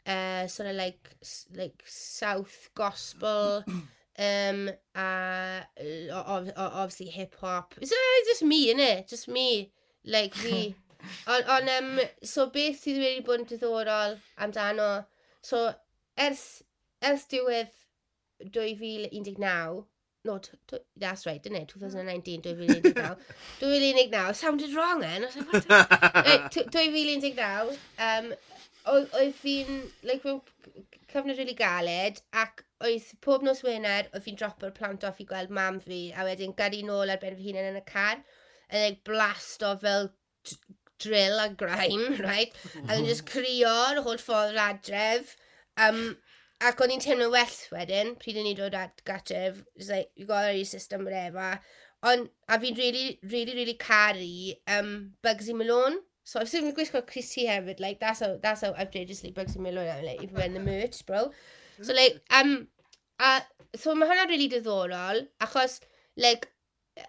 uh, 0.07 0.46
sort 0.46 0.68
of 0.68 0.76
like, 0.76 1.16
like 1.57 1.82
South 1.86 2.70
Gospel. 2.74 3.64
Um, 4.20 4.70
a 4.94 5.64
uh, 5.80 6.44
obviously 6.56 7.06
hip 7.06 7.34
hop. 7.40 7.74
It's 7.80 7.90
uh, 7.90 7.96
just 8.26 8.42
me, 8.42 8.74
innit? 8.74 9.08
Just 9.08 9.28
me. 9.28 9.72
Like 10.04 10.34
fi. 10.34 10.74
Ond, 11.26 11.44
on, 11.48 11.68
um, 11.68 12.00
so 12.22 12.50
beth 12.52 12.82
sydd 12.82 13.00
wedi 13.00 13.22
bod 13.24 13.40
yn 13.40 13.46
diddorol 13.48 14.18
amdano. 14.44 14.90
So 15.40 15.70
ers, 16.20 16.62
ers 17.00 17.24
diwedd 17.32 17.72
2019, 18.52 19.84
no, 20.22 20.40
that's 20.96 21.24
right, 21.26 21.42
didn't 21.42 21.58
mm. 21.58 21.62
it? 21.62 21.68
2019, 21.68 22.42
2019. 22.42 23.16
2019, 23.60 24.34
sounded 24.34 24.74
wrong 24.74 25.02
eh? 25.02 25.08
then. 25.08 25.22
I 25.22 25.26
was 25.26 25.68
like, 25.68 25.68
what? 26.26 26.52
2019, 26.52 27.38
um, 27.98 28.34
oedd 28.88 29.36
fi'n, 29.36 29.84
like, 30.06 30.24
cyfnod 31.10 31.38
really 31.38 31.56
galed, 31.58 32.20
ac 32.32 32.64
oedd 32.86 33.10
pob 33.24 33.44
nos 33.44 33.62
Wener, 33.66 34.08
oedd 34.14 34.24
fi'n 34.24 34.38
dropo'r 34.40 34.72
plant 34.76 35.04
off 35.04 35.20
i 35.20 35.26
gweld 35.28 35.52
mam 35.52 35.80
fi, 35.84 36.08
a 36.16 36.24
wedyn 36.28 36.56
gyrru 36.58 36.82
nôl 36.86 37.12
ar 37.12 37.20
ben 37.22 37.36
fy 37.36 37.50
hunan 37.50 37.70
yn 37.72 37.80
y 37.80 37.84
car, 37.88 38.22
yn 38.70 38.86
like, 38.86 39.02
blast 39.08 39.64
o 39.66 39.74
fel 39.82 40.10
drill 41.00 41.38
a 41.40 41.48
grime, 41.50 42.16
right? 42.28 42.56
A 42.86 42.94
dwi'n 42.94 43.08
just 43.08 43.26
crio'r 43.28 44.02
holl 44.04 44.20
ffordd 44.22 44.60
adref. 44.60 45.36
Um, 45.80 46.16
ac 46.60 46.80
o'n 46.84 46.92
i'n 46.92 47.02
teimlo 47.04 47.30
well 47.32 47.60
wedyn, 47.72 48.14
pryd 48.20 48.40
o'n 48.40 48.50
i'n 48.52 48.58
dod 48.58 48.76
at 48.76 49.04
gatref, 49.08 49.62
just 49.78 49.92
like, 49.92 50.10
you 50.16 50.26
got 50.28 50.54
your 50.54 50.68
system, 50.68 51.04
whatever. 51.04 51.58
On, 52.02 52.28
a 52.48 52.56
fi'n 52.60 52.78
really, 52.80 53.18
really, 53.22 53.54
really 53.56 53.76
caru 53.80 54.54
um, 54.72 55.12
Bugsy 55.24 55.56
Malone. 55.56 56.00
So 56.30 56.38
I've 56.38 56.48
seen 56.48 56.72
gwisgo 56.72 57.04
Christy 57.04 57.46
hefyd, 57.46 57.80
like, 57.80 57.98
that's 57.98 58.20
how, 58.20 58.38
that's 58.40 58.60
how 58.60 58.72
outrageously 58.78 59.32
bugs 59.32 59.56
yn 59.58 59.64
mynd 59.64 59.80
o'n 59.82 60.04
like, 60.06 60.22
even 60.22 60.36
when 60.36 60.52
the 60.54 60.60
merch, 60.60 61.04
bro. 61.04 61.32
So, 61.82 61.92
like, 61.92 62.20
um, 62.30 62.68
a, 63.18 63.40
so 63.74 63.96
mae 63.98 64.06
hwnna 64.06 64.28
really 64.30 64.46
diddorol, 64.52 65.24
achos, 65.42 65.80
like, 66.16 66.46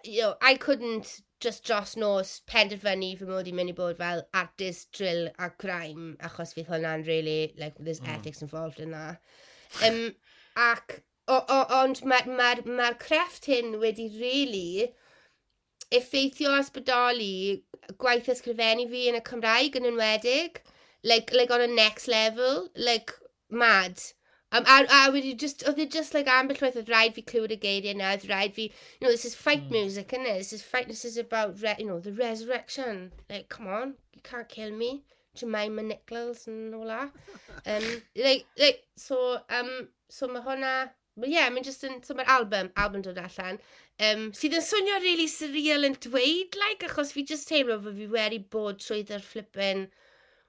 you 0.02 0.22
know, 0.22 0.34
I 0.42 0.56
couldn't 0.56 1.20
just 1.38 1.62
dros 1.68 1.94
nos 1.96 2.32
penderfynu 2.50 3.12
fy 3.20 3.28
mod 3.30 3.46
i 3.46 3.54
mynd 3.54 3.70
i 3.70 3.76
bod 3.78 4.02
fel 4.02 4.24
artist, 4.42 4.90
drill 4.98 5.28
a 5.38 5.52
crime, 5.66 6.16
achos 6.30 6.56
fydd 6.58 6.72
hwnna'n 6.72 7.06
really, 7.06 7.54
like, 7.62 7.78
there's 7.78 8.02
mm. 8.02 8.10
ethics 8.16 8.42
involved 8.42 8.82
in 8.82 8.90
that. 8.90 9.22
Um, 9.86 10.16
ac, 10.58 10.98
o, 11.28 11.38
o, 11.38 11.60
ond 11.78 12.02
mae'r 12.02 12.26
ma, 12.26 12.56
ma, 12.58 12.76
ma 12.82 12.90
crefft 13.06 13.46
hyn 13.54 13.78
wedi 13.86 14.10
really 14.18 14.90
effeithio 15.94 16.58
ysbrydoli 16.58 17.62
gwaith 18.02 18.30
ysgrifennu 18.32 18.88
fi 18.90 19.06
yn 19.10 19.18
y 19.18 19.22
Cymraeg 19.28 19.78
yn 19.80 19.88
enwedig. 19.92 20.62
Like, 21.02 21.32
like 21.34 21.50
on 21.50 21.60
a 21.60 21.66
next 21.66 22.06
level, 22.06 22.68
like, 22.76 23.12
mad. 23.50 24.00
Um, 24.52 24.64
a, 24.66 24.84
a 24.84 25.10
wedi 25.10 25.32
just, 25.34 25.64
oedd 25.66 25.78
e 25.80 25.86
just 25.86 26.14
like 26.14 26.28
ambell 26.30 26.60
waith, 26.60 26.76
oedd 26.76 26.90
rhaid 26.92 27.14
fi 27.16 27.24
clywed 27.24 27.54
y 27.54 27.58
geiriau 27.62 27.96
na, 27.96 28.12
oedd 28.14 28.26
rhaid 28.28 28.52
fi, 28.54 28.68
you 28.68 29.06
know, 29.06 29.10
this 29.10 29.24
is 29.24 29.34
fight 29.34 29.64
mm. 29.64 29.72
music, 29.78 30.12
isn't 30.12 30.26
it? 30.26 30.38
This 30.38 30.52
is 30.52 30.62
fight, 30.62 30.88
this 30.88 31.06
is 31.08 31.16
about, 31.16 31.56
re, 31.62 31.74
you 31.78 31.86
know, 31.86 31.98
the 31.98 32.12
resurrection. 32.12 33.12
Like, 33.30 33.48
come 33.48 33.66
on, 33.66 33.94
you 34.12 34.20
can't 34.22 34.48
kill 34.48 34.70
me. 34.70 35.04
Jemima 35.34 35.82
Nichols 35.82 36.46
and 36.46 36.74
all 36.74 36.86
that. 36.86 37.10
Um, 37.64 38.02
like, 38.16 38.44
like, 38.58 38.82
so, 38.96 39.38
um, 39.48 39.86
so 40.08 40.26
mae 40.26 40.40
hwnna, 40.42 40.90
well, 41.14 41.30
yeah, 41.30 41.46
mae'n 41.48 41.62
just 41.62 41.84
yn, 41.86 42.00
so 42.02 42.16
mae'r 42.18 42.30
album, 42.34 42.72
album 42.76 43.04
dod 43.06 43.20
allan 43.22 43.60
um, 44.00 44.30
sydd 44.36 44.56
yn 44.58 44.64
swnio 44.64 45.00
really 45.02 45.28
surreal 45.30 45.86
yn 45.88 45.98
dweud, 46.04 46.56
like, 46.60 46.86
achos 46.88 47.12
fi 47.14 47.24
just 47.28 47.48
teimlo 47.50 47.78
fod 47.82 47.98
fi 47.98 48.08
wedi 48.16 48.40
bod 48.54 48.80
trwy 48.82 49.04
flippin 49.20 49.88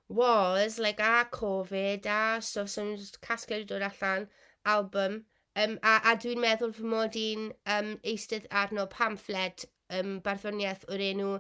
was, 0.08 0.80
like, 0.80 1.00
a 1.00 1.28
Covid, 1.32 2.06
a 2.06 2.41
so, 2.41 2.66
so 2.66 2.96
just 2.96 3.22
casglu 3.22 3.58
wedi 3.58 3.68
dod 3.68 3.82
allan, 3.89 4.28
album, 4.66 5.24
um, 5.56 5.80
a, 5.84 6.00
a 6.12 6.16
dwi'n 6.18 6.41
meddwl 6.44 6.74
fy 6.74 6.84
mod 6.84 7.18
i'n 7.20 7.50
um, 7.78 7.96
eistedd 8.04 8.48
arno 8.52 8.86
pamphlet 8.88 9.66
um, 9.89 10.20
barddoniaeth 10.26 10.86
o'r 10.89 11.04
enw 11.12 11.34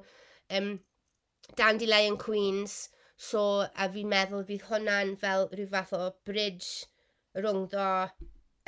um, 0.49 0.73
Dandelion 1.57 2.17
Queens, 2.17 2.89
so 3.17 3.65
a 3.75 3.89
fi'n 3.93 4.09
meddwl 4.09 4.45
fydd 4.47 4.67
hwnna'n 4.69 5.15
fel 5.19 5.47
rhyw 5.51 5.69
fath 5.71 5.93
o 5.97 6.05
bridge 6.25 6.87
rhwngddo 7.37 7.89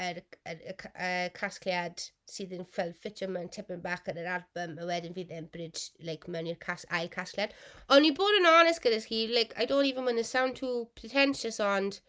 yr, 0.02 0.22
yr, 0.50 0.62
yr, 0.72 0.86
yr 1.08 1.30
casgliad 1.36 2.04
sydd 2.30 2.54
yn 2.58 2.66
ffil 2.68 2.92
ffitio 3.00 3.30
mewn 3.32 3.52
tipyn 3.54 3.84
bach 3.84 4.10
yn 4.12 4.20
yr 4.20 4.32
album 4.38 4.76
a 4.82 4.88
wedyn 4.90 5.16
fydd 5.16 5.32
e'n 5.36 5.50
bryd 5.54 5.80
like, 6.08 6.28
mewn 6.32 6.50
i'r 6.52 6.60
cas, 6.62 6.86
ail 6.92 7.12
casgliad. 7.14 7.54
Ond 7.94 8.08
i 8.08 8.12
bod 8.16 8.40
yn 8.40 8.50
honest 8.50 8.84
gyda 8.84 9.00
chi, 9.06 9.26
like, 9.32 9.56
I 9.58 9.68
don't 9.70 9.86
even 9.86 10.06
want 10.06 10.20
to 10.20 10.26
sound 10.28 10.58
too 10.60 10.90
pretentious 11.00 11.62
ond 11.64 12.02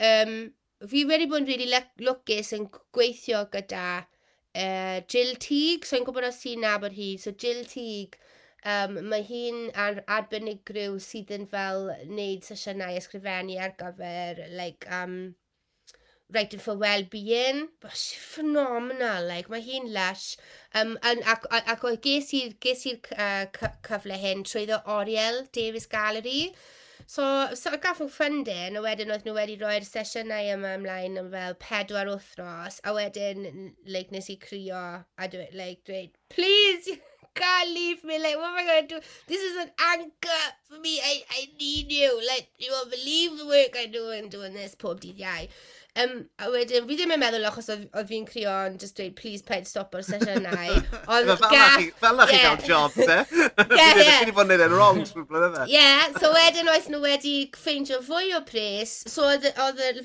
um, 0.00 0.52
fi 0.88 1.04
wedi 1.06 1.28
bod 1.30 1.44
yn 1.44 1.50
really 1.52 1.68
lwcus 2.06 2.54
yn 2.56 2.66
gweithio 2.72 3.44
gyda 3.52 3.86
uh, 4.00 5.00
Jill 5.06 5.36
Teague, 5.36 5.86
so 5.86 5.98
i'n 5.98 6.06
gwybod 6.08 6.28
os 6.30 6.40
ti'n 6.42 6.64
nabod 6.64 6.96
hi, 6.96 7.14
so 7.20 7.30
Jill 7.30 7.62
Teague, 7.68 8.18
um, 8.64 8.98
mae 9.12 9.22
hi'n 9.26 9.68
ar 9.78 10.02
arbenigryw 10.18 10.98
sydd 11.04 11.30
yn 11.36 11.46
fel 11.50 11.90
wneud 12.08 12.46
sesiynau 12.48 12.96
ysgrifennu 12.98 13.60
ar 13.62 13.76
gyfer 13.78 14.42
like, 14.56 14.88
um, 14.90 15.36
writing 16.32 16.60
for 16.60 16.76
well-being. 16.76 17.68
Bys 17.82 18.14
phenomenal, 18.16 19.26
like, 19.26 19.50
mae 19.50 19.62
hi'n 19.64 19.92
lush. 19.92 20.36
Um, 20.74 20.98
and, 21.02 21.22
ac, 21.26 21.46
ac, 21.50 21.70
ac 21.76 21.86
ges 22.02 22.84
i'r 22.86 23.14
uh, 23.16 23.70
cyfle 23.86 24.20
hyn 24.24 24.44
trwy 24.46 24.66
ddo 24.68 24.82
Oriel 24.98 25.46
Davis 25.52 25.86
Gallery. 25.86 26.52
So, 27.10 27.24
so 27.58 27.72
gath 27.82 27.98
nhw 27.98 28.06
ffundin, 28.12 28.76
a 28.78 28.82
wedyn 28.84 29.10
oedd 29.10 29.24
nhw 29.26 29.32
wedi 29.34 29.56
rhoi'r 29.58 29.82
sesiynau 29.86 30.50
yma 30.52 30.76
ymlaen 30.76 31.16
am 31.18 31.30
fel 31.32 31.56
pedwar 31.58 32.06
wythnos, 32.06 32.76
a 32.86 32.92
wedyn, 32.94 33.72
like, 33.90 34.12
nes 34.14 34.28
i 34.30 34.36
crio, 34.38 34.82
a 35.18 35.28
dweud, 35.32 35.56
like, 35.58 35.80
dweud, 35.88 36.12
please, 36.30 36.92
can't 37.34 37.74
leave 37.74 38.04
me, 38.04 38.20
like, 38.22 38.36
what 38.38 38.52
am 38.52 38.60
I 38.62 38.64
going 38.68 38.86
to 38.86 38.94
do? 38.94 39.00
This 39.26 39.42
is 39.42 39.56
an 39.56 39.72
anchor 39.88 40.44
for 40.68 40.78
me, 40.78 41.00
I, 41.00 41.24
I 41.30 41.48
need 41.58 41.90
you, 41.90 42.14
like, 42.28 42.48
you 42.58 42.70
won't 42.70 42.94
believe 42.94 43.38
the 43.38 43.46
work 43.46 43.74
I 43.80 43.86
do 43.86 44.10
in 44.10 44.28
doing 44.28 44.54
this 44.54 44.76
pob 44.76 45.00
dydd 45.00 45.18
iau. 45.18 45.48
Um, 45.98 46.28
a 46.38 46.46
wedyn, 46.52 46.84
fi 46.86 46.94
ddim 46.94 47.10
yn 47.16 47.18
meddwl 47.18 47.46
achos 47.48 47.66
oedd 47.72 48.06
fi'n 48.06 48.26
crio 48.28 48.52
yn 48.68 48.76
just 48.78 48.94
dweud, 48.98 49.16
please 49.18 49.42
paid 49.42 49.66
stop 49.66 49.94
o'r 49.98 50.04
sesiynau. 50.06 50.76
Ond 51.16 51.32
gaff... 51.50 51.82
Fel 51.98 52.20
na 52.20 52.26
chi 52.30 52.38
gael 52.38 52.60
job, 52.62 52.94
te? 52.94 53.16
Ie, 53.26 53.80
ie. 53.80 53.96
Fi 53.98 54.04
wedi 54.04 54.34
bod 54.36 54.46
yn 54.46 54.52
neud 54.54 54.64
e'n 54.68 54.76
wrong 54.76 55.00
trwy 55.08 55.24
blynydde. 55.26 55.66
Ie, 55.72 55.88
so 56.22 56.30
wedyn 56.36 56.70
oedd 56.70 56.86
nhw 56.92 57.02
wedi 57.02 57.34
ffeindio 57.58 57.98
fwy 58.06 58.30
o 58.38 58.42
pres. 58.46 58.94
So 59.10 59.26
oedd 59.26 59.50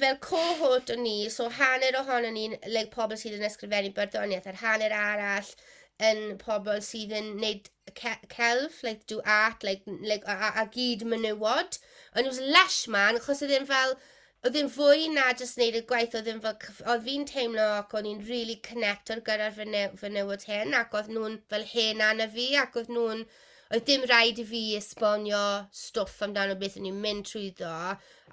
fel 0.02 0.18
cohort 0.26 0.90
o 0.90 0.98
ni, 0.98 1.30
so 1.30 1.52
hanner 1.60 2.02
ohono 2.02 2.34
ni'n 2.34 2.58
like, 2.66 2.90
pobl 2.96 3.20
sydd 3.22 3.38
yn 3.38 3.46
ysgrifennu 3.46 3.94
barddoniaeth, 3.94 4.50
a'r 4.50 4.62
hanner 4.64 4.98
arall 4.98 5.54
yn 6.04 6.36
pobl 6.42 6.82
sydd 6.84 7.14
yn 7.16 7.36
neud 7.40 7.70
celf, 7.94 8.82
like 8.84 9.06
do 9.08 9.22
art, 9.22 9.64
like, 9.64 9.86
like 10.02 10.26
a, 10.26 10.34
a, 10.34 10.52
a 10.64 10.68
gyd 10.74 11.06
menywod. 11.06 11.78
Ond 12.16 12.26
it 12.26 12.34
was 12.34 12.42
lush 12.42 12.88
man, 12.90 13.22
achos 13.22 13.46
oedd 13.46 13.54
e'n 13.54 13.70
fel 13.70 13.96
Oedd 14.46 14.58
e'n 14.60 14.68
fwy 14.70 15.08
na 15.10 15.32
jyst 15.34 15.58
wneud 15.58 15.76
y 15.80 15.82
gwaith, 15.90 16.14
oedd 16.20 16.28
e'n 16.30 16.42
fel, 16.44 16.58
oedd 16.92 17.06
fi'n 17.08 17.24
teimlo 17.26 17.64
ac 17.80 17.94
o'n 17.98 18.06
i'n 18.06 18.20
rili 18.22 18.30
really 18.30 18.56
connector 18.68 19.24
gyda'r 19.26 19.56
fy 19.56 19.66
fynew, 19.66 20.12
newid 20.14 20.44
hyn, 20.46 20.76
ac 20.78 20.94
oedd 21.00 21.08
nhw'n 21.10 21.40
fel 21.50 21.64
hen 21.72 22.04
anna 22.06 22.28
fi, 22.36 22.46
ac 22.62 22.78
oedd 22.78 22.92
nhw'n, 22.94 23.24
oedd 23.74 23.88
dim 23.88 24.04
rhaid 24.06 24.42
i 24.44 24.46
fi 24.46 24.60
esbonio 24.78 25.40
stwff 25.74 26.22
amdano 26.28 26.54
beth 26.62 26.76
o'n 26.78 26.86
i'n 26.92 27.00
mynd 27.08 27.26
trwy 27.26 27.48
ddo, 27.58 27.72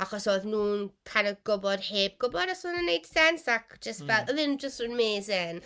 achos 0.04 0.28
oedd 0.28 0.44
nhw'n 0.52 0.90
kind 1.08 1.30
of 1.30 1.38
gwybod 1.48 1.86
heb 1.88 2.18
gwybod 2.20 2.52
os 2.52 2.60
o'n 2.68 2.76
i'n 2.82 2.90
neud 2.90 3.08
sens, 3.08 3.46
ac 3.54 3.78
just 3.78 4.04
hmm. 4.04 4.10
fel, 4.10 4.26
mm. 4.26 4.34
oedd 4.34 4.42
e'n 4.44 4.58
just 4.66 4.84
amazing. 4.84 5.62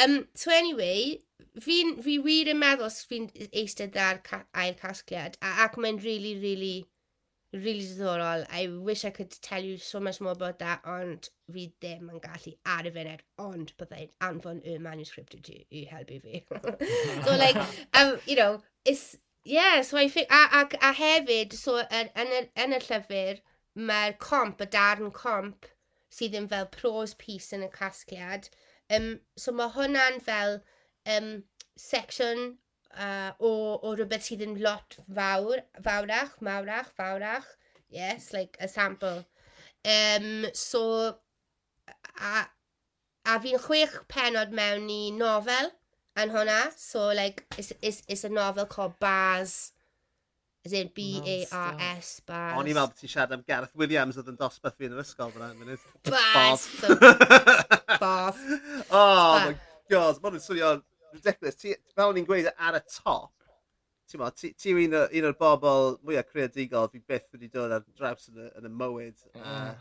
Um, 0.00 0.16
so 0.32 0.54
anyway, 0.54 1.20
fi, 1.60 1.82
fi 2.00 2.16
wir 2.24 2.54
yn 2.54 2.62
meddwl 2.62 2.88
os 2.88 3.02
fi'n 3.10 3.28
eistedd 3.50 4.00
ar 4.00 4.24
ca, 4.24 4.46
ail 4.64 4.80
casgliad, 4.80 5.36
ac 5.44 5.76
mae'n 5.76 6.00
really, 6.06 6.38
really 6.40 6.74
Really 7.52 7.80
diddorol. 7.80 8.46
I 8.48 8.68
wish 8.68 9.04
I 9.04 9.10
could 9.10 9.30
tell 9.42 9.62
you 9.62 9.76
so 9.76 9.98
much 9.98 10.20
more 10.20 10.32
about 10.32 10.60
that, 10.60 10.82
ond 10.86 11.30
fi 11.50 11.64
ddim 11.82 12.12
yn 12.12 12.20
gallu 12.22 12.52
ar 12.74 12.86
y 12.86 12.92
funud, 12.94 13.24
ond 13.42 13.72
byddai'n 13.80 14.12
anfon 14.26 14.60
y 14.62 14.76
manuscript 14.78 15.34
i, 15.34 15.56
i 15.74 15.82
helpu 15.90 16.20
fi. 16.22 16.44
so, 17.24 17.34
like, 17.34 17.58
um, 17.94 18.20
you 18.26 18.36
know, 18.36 18.62
it's, 18.84 19.16
yeah, 19.42 19.82
so 19.82 19.98
I 19.98 20.06
think, 20.06 20.30
a, 20.30 20.60
a, 20.60 20.68
a 20.78 20.92
hefyd, 20.94 21.58
so 21.58 21.80
yn, 21.82 22.14
yn, 22.14 22.30
y, 22.38 22.44
yn 22.54 22.78
y 22.78 22.80
llyfr, 22.86 23.42
mae'r 23.74 24.14
comp, 24.22 24.62
y 24.62 24.70
darn 24.70 25.10
comp, 25.10 25.66
sydd 26.14 26.38
yn 26.38 26.46
fel 26.54 26.70
prose 26.70 27.18
piece 27.18 27.50
yn 27.56 27.66
y 27.66 27.72
casgliad. 27.74 28.46
Um, 28.94 29.16
so 29.34 29.50
mae 29.50 29.74
hwnna'n 29.74 30.22
fel 30.22 30.60
um, 31.18 31.32
section 31.74 32.59
uh, 32.98 33.32
o, 33.38 33.50
o 33.82 33.94
rhywbeth 33.94 34.26
sydd 34.26 34.44
yn 34.46 34.56
lot 34.64 34.96
fawr, 35.14 35.64
fawrach, 35.84 36.38
mawrach, 36.44 36.90
fawrach. 36.96 37.48
Yes, 37.90 38.32
like 38.32 38.56
a 38.60 38.68
sample. 38.68 39.24
Um, 39.84 40.46
so, 40.54 41.16
a, 42.20 42.46
a 43.26 43.36
fi'n 43.42 43.60
chwech 43.64 43.96
penod 44.10 44.54
mewn 44.54 44.88
i 44.92 45.02
nofel 45.16 45.72
yn 46.20 46.32
hwnna. 46.34 46.62
So, 46.76 47.08
like, 47.16 47.46
it's, 47.58 47.72
it's, 47.82 48.02
it's 48.06 48.24
a 48.24 48.28
novel 48.28 48.66
called 48.66 48.98
Baz. 49.00 49.72
As 50.62 50.74
in 50.76 50.90
B-A-R-S, 50.94 52.20
Baz. 52.28 52.58
O'n 52.60 52.68
i'n 52.68 52.76
meddwl 52.76 52.92
ti 52.98 53.08
siarad 53.08 53.32
am 53.32 53.44
Gareth 53.48 53.72
Williams 53.80 54.18
oedd 54.20 54.28
yn 54.28 54.36
dosbarth 54.36 54.76
fi 54.76 54.90
yn 54.90 54.98
yr 54.98 55.00
ysgol 55.00 55.32
fyna. 55.32 55.78
Baz! 56.10 56.66
Baz! 57.96 58.42
Oh, 58.92 59.40
my 59.40 59.56
god, 59.90 60.20
mae'n 60.20 60.40
swnio 60.40 60.74
ridiculous. 61.14 61.58
Ti, 61.60 61.74
fel 61.96 62.14
ni'n 62.16 62.26
gweud 62.28 62.48
ar 62.52 62.78
y 62.78 62.82
top, 62.94 63.32
ti'n 64.10 64.22
meddwl, 64.22 64.36
ti, 64.38 64.52
ti 64.58 64.74
un, 64.74 64.96
un 64.96 65.28
o'r 65.28 65.36
bobl 65.38 65.96
mwyaf 66.06 66.30
creadigol 66.30 66.90
fi 66.92 67.02
byth 67.12 67.28
wedi 67.34 67.50
dod 67.52 67.76
ar 67.76 67.84
draws 67.98 68.30
yn 68.32 68.42
y, 68.46 68.48
yn 68.60 68.68
y 68.68 68.72
mywyd. 68.82 69.26
Uh, 69.34 69.74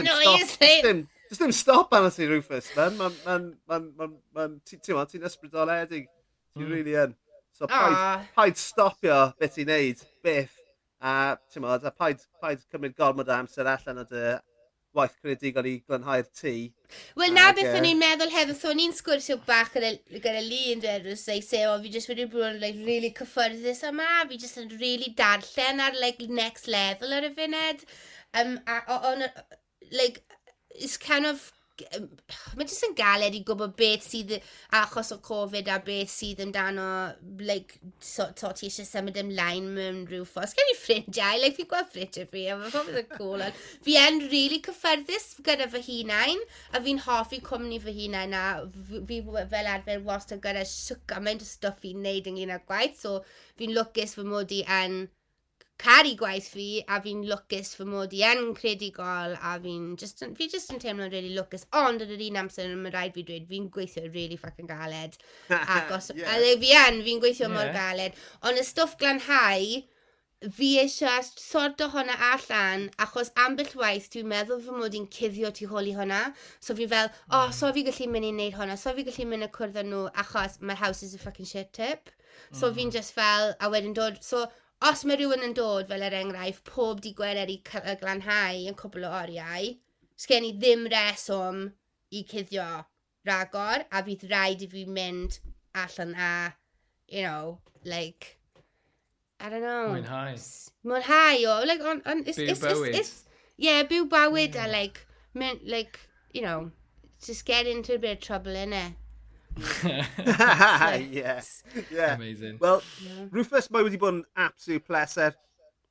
no, 0.00 0.16
stop, 0.48 0.86
dim, 0.86 1.04
Does 1.28 1.42
dim 1.42 1.52
stop 1.52 1.92
arno 1.94 2.10
ti, 2.14 2.26
Rufus, 2.30 2.70
man. 2.76 2.98
Mae'n, 2.98 3.20
man, 3.26 3.46
man, 3.68 3.92
man, 3.98 4.16
man, 4.36 4.56
ti'n 4.68 4.82
meddwl, 4.86 5.10
ti'n 5.12 5.28
ysbrydoledig. 5.30 6.08
Ti'n 6.54 6.66
mm. 6.66 6.72
really 6.72 6.98
yn. 7.00 7.14
So 7.54 7.68
ah. 7.70 7.78
paid, 7.78 8.28
paid 8.34 8.58
stopio 8.58 9.18
beth 9.38 9.60
i'n 9.62 9.70
neud, 9.70 10.02
byth. 10.26 10.58
A 11.04 11.36
ti'n 11.50 11.64
meddwl, 11.64 11.90
a 11.90 11.94
paid, 11.94 12.22
paid 12.42 12.66
cymryd 12.72 12.96
gormod 12.98 13.30
o 13.30 13.38
amser 13.38 13.70
allan 13.70 14.02
o 14.02 14.08
dy 14.10 14.34
waith 14.94 15.16
creadigol 15.22 15.68
i 15.70 15.74
glanhau'r 15.88 16.28
tŷ. 16.40 16.54
Wel, 17.18 17.34
na 17.34 17.48
beth 17.56 17.74
o'n 17.78 17.88
i'n 17.88 18.00
meddwl 18.00 18.32
hefyd, 18.34 18.58
so 18.58 18.70
o'n 18.72 18.82
i'n 18.84 18.94
sgwrsio 18.94 19.38
bach 19.48 19.72
gyda 19.74 20.42
li 20.44 20.60
yn 20.74 20.84
dweud 20.84 21.08
wrth 21.10 21.26
ei 21.34 21.42
se, 21.44 21.64
o 21.70 21.74
fi 21.82 21.94
jyst 21.96 22.12
wedi 22.12 22.28
bod 22.30 22.46
yn 22.50 22.60
like, 22.62 22.84
really 22.86 23.10
cyffyrddus 23.18 23.82
yma, 23.90 24.10
fi 24.30 24.38
jyst 24.38 24.62
yn 24.62 24.70
really 24.78 25.10
darllen 25.18 25.82
ar 25.82 25.98
like, 26.02 26.28
next 26.30 26.70
level 26.70 27.16
ar 27.16 27.26
y 27.26 27.32
funed. 27.34 27.84
Um, 28.34 28.58
a, 28.66 28.80
on, 29.10 29.26
like, 29.90 30.22
it's 30.74 30.96
kind 30.98 31.26
of 31.26 31.52
mae 32.54 32.66
jyst 32.68 32.84
yn 32.86 32.94
galed 32.98 33.34
i 33.34 33.40
gwybod 33.46 33.72
beth 33.78 34.04
sydd 34.06 34.34
achos 34.78 35.10
o 35.14 35.18
Covid 35.24 35.70
a 35.72 35.80
beth 35.82 36.12
sydd 36.12 36.42
amdano, 36.44 36.86
like, 37.40 37.80
so, 37.98 38.28
to 38.38 38.52
ti 38.54 38.68
eisiau 38.68 38.86
symud 38.88 39.18
ymlaen 39.20 39.66
mewn 39.74 40.02
rhyw 40.10 40.26
ffos. 40.28 40.54
Gen 40.54 40.70
i 40.70 40.76
ffrindiau, 40.78 41.40
like, 41.42 41.56
fi'n 41.58 41.70
gweld 41.72 41.90
ffrindiau 41.90 42.30
fi, 42.30 42.44
a 42.52 42.58
mae 42.60 42.70
popeth 42.74 43.00
yn 43.02 43.10
cool. 43.16 43.42
fi 43.86 43.98
yn 44.00 44.22
really 44.28 44.60
cyffyrddus 44.64 45.28
gyda 45.46 45.68
fy 45.72 45.82
hunain, 45.88 46.44
a 46.72 46.82
fi'n 46.84 47.02
hoffi 47.08 47.42
cwmni 47.48 47.80
fy 47.82 47.96
hunain, 47.98 48.38
a 48.38 48.44
fi 49.10 49.20
fel 49.24 49.72
arfer 49.74 50.06
wastad 50.06 50.44
gyda 50.44 50.62
siwc 50.68 51.16
a 51.16 51.20
mae'n 51.24 51.42
stwff 51.42 51.90
i'n 51.90 52.06
neud 52.06 52.30
ynglyn 52.30 52.54
â 52.54 52.62
gwaith, 52.68 53.00
so 53.02 53.18
fi'n 53.58 53.74
lwcus 53.74 54.16
fy 54.18 54.30
mod 54.30 54.54
i 54.54 54.62
yn... 54.64 55.04
Um, 55.04 55.23
caru 55.80 56.14
gwaith 56.18 56.48
fi 56.54 56.66
a 56.86 57.00
fi'n 57.02 57.24
lwcus 57.28 57.72
fy 57.78 57.86
mod 57.88 58.12
i 58.14 58.22
yn 58.28 58.52
credigol 58.58 59.34
a 59.34 59.54
fi'n 59.62 59.94
just, 60.00 60.22
fi 60.38 60.46
just 60.50 60.70
yn 60.74 60.82
teimlo'n 60.82 61.10
really 61.12 61.34
lwcus 61.34 61.66
ond 61.80 62.04
yn 62.04 62.14
yr 62.14 62.22
un 62.28 62.38
amser 62.44 62.70
yn 62.70 62.86
rhaid 62.94 63.16
fi 63.16 63.24
dweud 63.26 63.48
fi'n 63.50 63.66
gweithio 63.74 64.06
really 64.12 64.38
fucking 64.40 64.70
galed 64.70 65.18
ac 65.58 65.90
os 65.96 66.12
yeah. 66.14 66.30
a 66.36 66.54
fi 66.62 66.76
yn 66.84 67.02
fi'n 67.08 67.24
gweithio 67.24 67.48
yeah. 67.48 67.56
mor 67.56 67.74
galed 67.74 68.22
ond 68.46 68.62
y 68.62 68.66
stwff 68.68 68.96
glanhau 69.02 69.82
fi 70.52 70.70
eisiau 70.80 71.22
sort 71.24 71.80
o 71.80 71.88
hwnna 71.92 72.14
allan 72.30 72.88
achos 73.04 73.30
ambell 73.44 73.70
waith 73.80 74.10
dwi'n 74.12 74.28
meddwl 74.30 74.60
fy 74.64 74.74
mod 74.78 74.96
i'n 74.98 75.06
cuddio 75.18 75.50
tu 75.58 75.68
holi 75.70 75.94
hwnna 75.96 76.20
so 76.60 76.76
fi 76.78 76.88
fel 76.90 77.08
o 77.08 77.38
oh, 77.38 77.54
so 77.58 77.70
fi 77.76 77.84
gallu 77.86 78.10
mynd 78.12 78.28
i 78.28 78.34
wneud 78.34 78.58
hwnna 78.58 78.76
so 78.80 78.92
fi 78.96 79.06
gallu 79.08 79.26
mynd 79.30 79.48
y 79.48 79.54
cwrdd 79.54 79.80
â 79.80 79.86
nhw 79.88 80.02
achos 80.24 80.60
my 80.60 80.76
house 80.78 81.06
is 81.06 81.14
a 81.16 81.22
fucking 81.22 81.48
shit 81.48 81.72
tip 81.72 82.12
so 82.52 82.66
mm. 82.66 82.68
-hmm. 82.68 82.76
fi'n 82.78 82.94
just 82.98 83.16
fel 83.16 83.54
a 83.58 83.72
wedyn 83.72 83.96
dod 83.96 84.20
so 84.22 84.44
os 84.84 85.04
mae 85.08 85.16
rhywun 85.16 85.44
yn 85.46 85.54
dod 85.56 85.88
fel 85.88 86.04
yr 86.04 86.16
enghraifft 86.18 86.66
pob 86.68 87.00
di 87.04 87.14
gwener 87.16 87.50
i 87.52 87.60
glanhau 87.64 88.64
yn 88.68 88.76
cwbl 88.80 89.06
o 89.08 89.12
oriau, 89.22 89.70
sgen 90.20 90.46
i 90.48 90.52
ddim 90.58 90.84
reswm 90.92 91.66
i 92.14 92.22
cuddio 92.28 92.68
ragor 93.28 93.86
a 93.90 94.02
fydd 94.06 94.26
rhaid 94.30 94.64
i 94.64 94.70
fi 94.70 94.84
mynd 94.98 95.38
allan 95.84 96.14
a, 96.14 96.32
you 97.08 97.22
know, 97.22 97.58
like, 97.84 98.38
I 99.40 99.48
don't 99.48 99.62
know. 99.62 99.88
Mwynhau. 99.94 100.36
Mwynhau 100.84 101.46
o, 101.52 101.64
like, 101.64 101.80
on, 101.82 102.02
on, 102.06 102.22
it's, 102.26 102.38
byw 102.38 102.50
it's, 102.50 102.60
bywyd. 102.60 102.88
It's, 102.88 102.98
it's, 102.98 103.24
yeah, 103.56 103.82
byw 103.82 104.08
bywyd 104.08 104.54
yeah. 104.54 104.66
a 104.66 104.68
like, 104.68 105.06
mynd, 105.34 105.60
like, 105.64 105.98
you 106.32 106.42
know, 106.42 106.70
just 107.24 107.44
get 107.46 107.66
into 107.66 107.94
a 107.94 107.98
bit 107.98 108.18
of 108.18 108.20
trouble 108.20 108.52
innit? 108.52 108.94
yes. 111.12 111.62
Yeah. 111.90 112.14
Amazing. 112.14 112.58
Wel, 112.60 112.82
yeah. 113.02 113.24
Rufus, 113.32 113.70
mae 113.70 113.86
wedi 113.86 114.00
bod 114.00 114.18
yn 114.18 114.22
absolute 114.46 114.84
pleser 114.86 115.34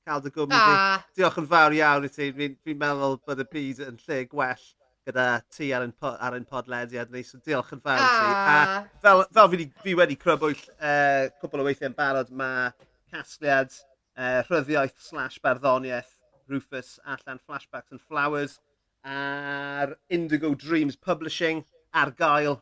cael 0.03 0.23
dy 0.23 0.31
gwmni 0.35 0.57
ah. 0.59 1.03
Diolch 1.15 1.39
yn 1.39 1.49
fawr 1.49 1.75
iawn 1.77 2.07
i 2.07 2.11
ti. 2.11 2.31
Fi'n 2.35 2.57
fi 2.63 2.75
meddwl 2.79 3.19
bod 3.27 3.43
y 3.43 3.47
byd 3.51 3.83
yn 3.87 3.99
lle 4.03 4.23
gwell 4.31 4.65
gyda 5.03 5.27
ti 5.51 5.69
ar 5.75 5.83
ein, 5.83 5.91
po, 5.99 6.13
ar 6.15 6.35
ein 6.37 6.47
podlediad 6.47 7.11
ni, 7.11 7.25
so 7.27 7.39
diolch 7.43 7.73
yn 7.75 7.83
fawr 7.83 7.99
ah. 7.99 8.09
i 8.09 8.17
ti. 8.17 8.33
A 8.33 8.57
ah. 8.57 8.75
fel, 9.03 9.23
fel 9.35 9.53
fi, 9.53 9.69
fi 9.83 9.95
wedi 9.99 10.19
crybwyll 10.19 10.59
uh, 10.75 11.31
cwbl 11.39 11.63
o 11.63 11.67
weithiau 11.67 11.91
yn 11.91 11.97
barod, 11.97 12.31
mae 12.35 12.71
casgliad 13.13 13.73
uh, 14.17 14.41
rhyddiaeth 14.49 14.99
slash 15.07 15.39
barddoniaeth 15.43 16.19
Rufus 16.51 16.99
allan 17.05 17.39
Flashbacks 17.47 17.91
and 17.91 18.01
Flowers 18.01 18.59
ar 19.03 19.97
Indigo 20.09 20.53
Dreams 20.53 20.95
Publishing 20.95 21.63
ar 21.93 22.11
gael 22.11 22.61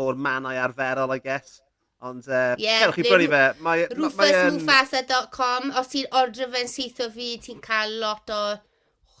o'r 0.00 0.18
mannau 0.18 0.56
arferol, 0.62 1.12
I 1.14 1.20
guess. 1.22 1.60
Ond, 2.02 2.26
uh, 2.26 2.56
yeah, 2.58 2.82
cerwch 2.82 2.98
chi 2.98 3.06
brynu 3.06 3.28
fe. 3.30 3.86
Rufusmufasa.com, 3.94 5.70
os 5.78 5.90
ti'n 5.92 6.08
ordro 6.18 6.48
fe'n 6.50 6.70
syth 6.70 7.02
o 7.04 7.08
fi, 7.14 7.36
ti'n 7.44 7.60
cael 7.62 7.94
lot 8.02 8.32
o 8.34 8.42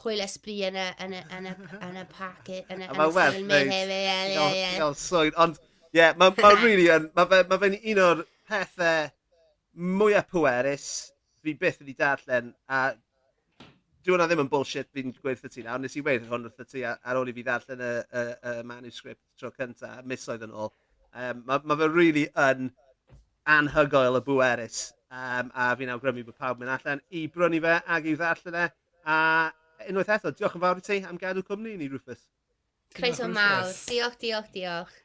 chwyl 0.02 0.24
esbri 0.24 0.58
yn 0.66 0.78
y, 0.82 0.88
yn 1.04 1.14
y, 1.14 1.20
yn 1.36 1.46
y, 1.46 1.52
yn 1.78 2.00
y 2.00 2.06
packet, 2.10 2.66
yn 2.74 2.82
y, 2.82 2.88
yn 2.90 3.04
y 3.04 3.06
sil 3.14 3.46
mi 3.46 3.60
hefyd. 3.60 3.92
Ie, 3.94 4.48
ie, 4.58 4.72
ie. 4.80 4.88
swydd. 4.98 5.38
Ond, 5.44 5.60
ie, 5.94 6.08
mae'n 6.18 6.34
ma 6.42 6.52
really 6.64 6.88
yn, 6.90 7.06
mae 7.14 7.30
fe'n 7.30 7.52
ma 7.52 7.60
fe 7.62 7.70
un 7.92 8.02
o'r 8.08 8.24
pethau 8.50 9.12
mwyaf 10.00 10.28
pwerus 10.32 10.88
fi 11.42 11.54
byth 11.58 11.80
wedi 11.82 11.94
darllen, 11.98 12.50
a 12.66 12.82
dwi'n 14.02 14.16
hwnna 14.16 14.26
ddim 14.30 14.42
yn 14.42 14.50
bullshit 14.50 14.88
fi'n 14.94 15.12
gweithio 15.22 15.50
ti 15.52 15.62
nawr. 15.62 15.80
Nes 15.82 15.94
i 15.98 16.02
weid 16.04 16.26
hwn 16.28 16.48
wrth 16.48 16.70
ti 16.70 16.82
ar 16.88 17.18
ôl 17.20 17.30
i 17.30 17.34
fi 17.36 17.44
ddarllen 17.46 17.84
y, 17.86 17.90
y, 18.02 18.24
y 18.50 18.54
manuscript 18.66 19.22
tro 19.38 19.52
cynta, 19.54 19.94
misoedd 20.08 20.46
yn 20.48 20.54
ôl. 20.54 20.72
Um, 21.12 21.44
mae 21.46 21.62
ma 21.68 21.76
fe 21.78 21.88
really 21.92 22.26
yn 22.48 22.70
anhygoel 23.56 24.18
y 24.18 24.24
bwerus. 24.26 24.82
Um, 25.12 25.50
a 25.54 25.70
fi'n 25.78 25.92
awgrymu 25.92 26.24
bod 26.26 26.38
pawb 26.40 26.60
mynd 26.60 26.72
allan 26.74 27.02
i 27.12 27.26
brynu 27.30 27.60
fe 27.62 27.78
ac 27.78 28.08
i'w 28.10 28.18
ddarllen 28.18 28.58
e. 28.64 28.66
A 29.06 29.18
unwaith 29.90 30.14
eto, 30.16 30.34
diolch 30.34 30.58
yn 30.58 30.64
fawr 30.64 30.82
i 30.82 30.86
ti 30.86 31.00
am 31.06 31.20
gadw 31.20 31.44
cwmni 31.46 31.76
ni, 31.78 31.90
Rufus. 31.92 32.26
Croeso 32.96 33.28
mawr. 33.30 33.70
Diolch, 33.88 34.18
diolch, 34.20 34.50
diolch. 34.54 34.98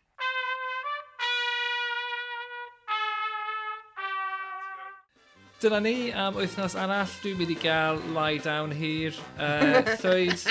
dyna 5.62 5.80
ni 5.82 6.12
am 6.12 6.36
wythnos 6.38 6.76
arall. 6.78 7.10
Dwi'n 7.24 7.38
mynd 7.40 7.52
i 7.54 7.56
gael 7.62 7.98
lie 8.14 8.38
down 8.44 8.72
hir. 8.72 9.14
Uh, 9.40 9.82
llwyd, 10.04 10.42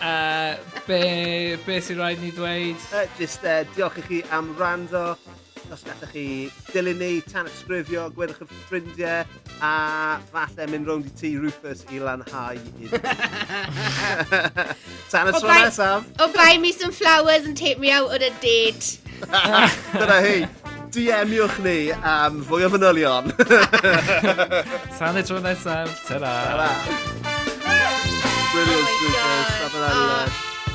uh, 0.00 0.56
be, 0.88 1.00
be 1.66 1.76
sy'n 1.78 1.98
rhaid 2.00 2.18
ni 2.24 2.30
ddweud? 2.34 2.78
Uh, 2.90 3.06
just 3.20 3.40
uh, 3.46 3.62
diolch 3.76 3.98
i 4.02 4.04
chi 4.08 4.18
am 4.34 4.46
rando. 4.58 5.04
Os 5.74 5.82
gallech 5.82 6.12
chi 6.14 6.26
dilyn 6.72 6.98
ni, 7.02 7.10
tan 7.26 7.46
ysgrifio, 7.50 8.02
gwedwch 8.14 8.40
yn 8.44 8.50
ffrindiau, 8.66 9.22
a 9.62 9.64
falle 10.30 10.64
mynd 10.70 10.86
rownd 10.90 11.06
i 11.10 11.12
ti 11.18 11.30
Rufus 11.42 11.80
i 11.90 11.98
lanhau 12.02 12.54
i 12.54 12.58
Tan 15.10 15.30
y 15.30 15.32
tro 15.38 15.50
nesaf. 15.50 16.00
O 16.22 16.24
bai 16.34 16.54
me 16.62 16.70
some 16.74 16.94
flowers 16.94 17.44
and 17.46 17.56
take 17.58 17.78
me 17.82 17.90
out 17.90 18.10
on 18.14 18.22
a 18.22 18.30
date. 18.42 18.98
Dyna 19.26 20.18
hi. 20.22 20.65
DM-iwch 20.96 21.58
ni 21.60 21.92
am 21.92 22.38
fwy 22.48 22.64
o 22.64 22.70
fanylion. 22.72 23.28
Tan 24.96 25.18
y 25.20 25.24
tro 25.28 25.42
nesaf, 25.44 25.92
ta-ra. 26.08 26.32
Ta-ra. 26.48 26.70
Brilliant, 28.54 28.88
oh 28.88 29.70
my 29.74 29.92
god. 29.92 30.30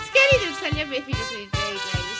Sgeri 0.05 0.37
ddim 0.37 0.55
syniad 0.61 0.93
beth 0.93 1.09
i 1.09 1.17
ddweud. 1.17 2.10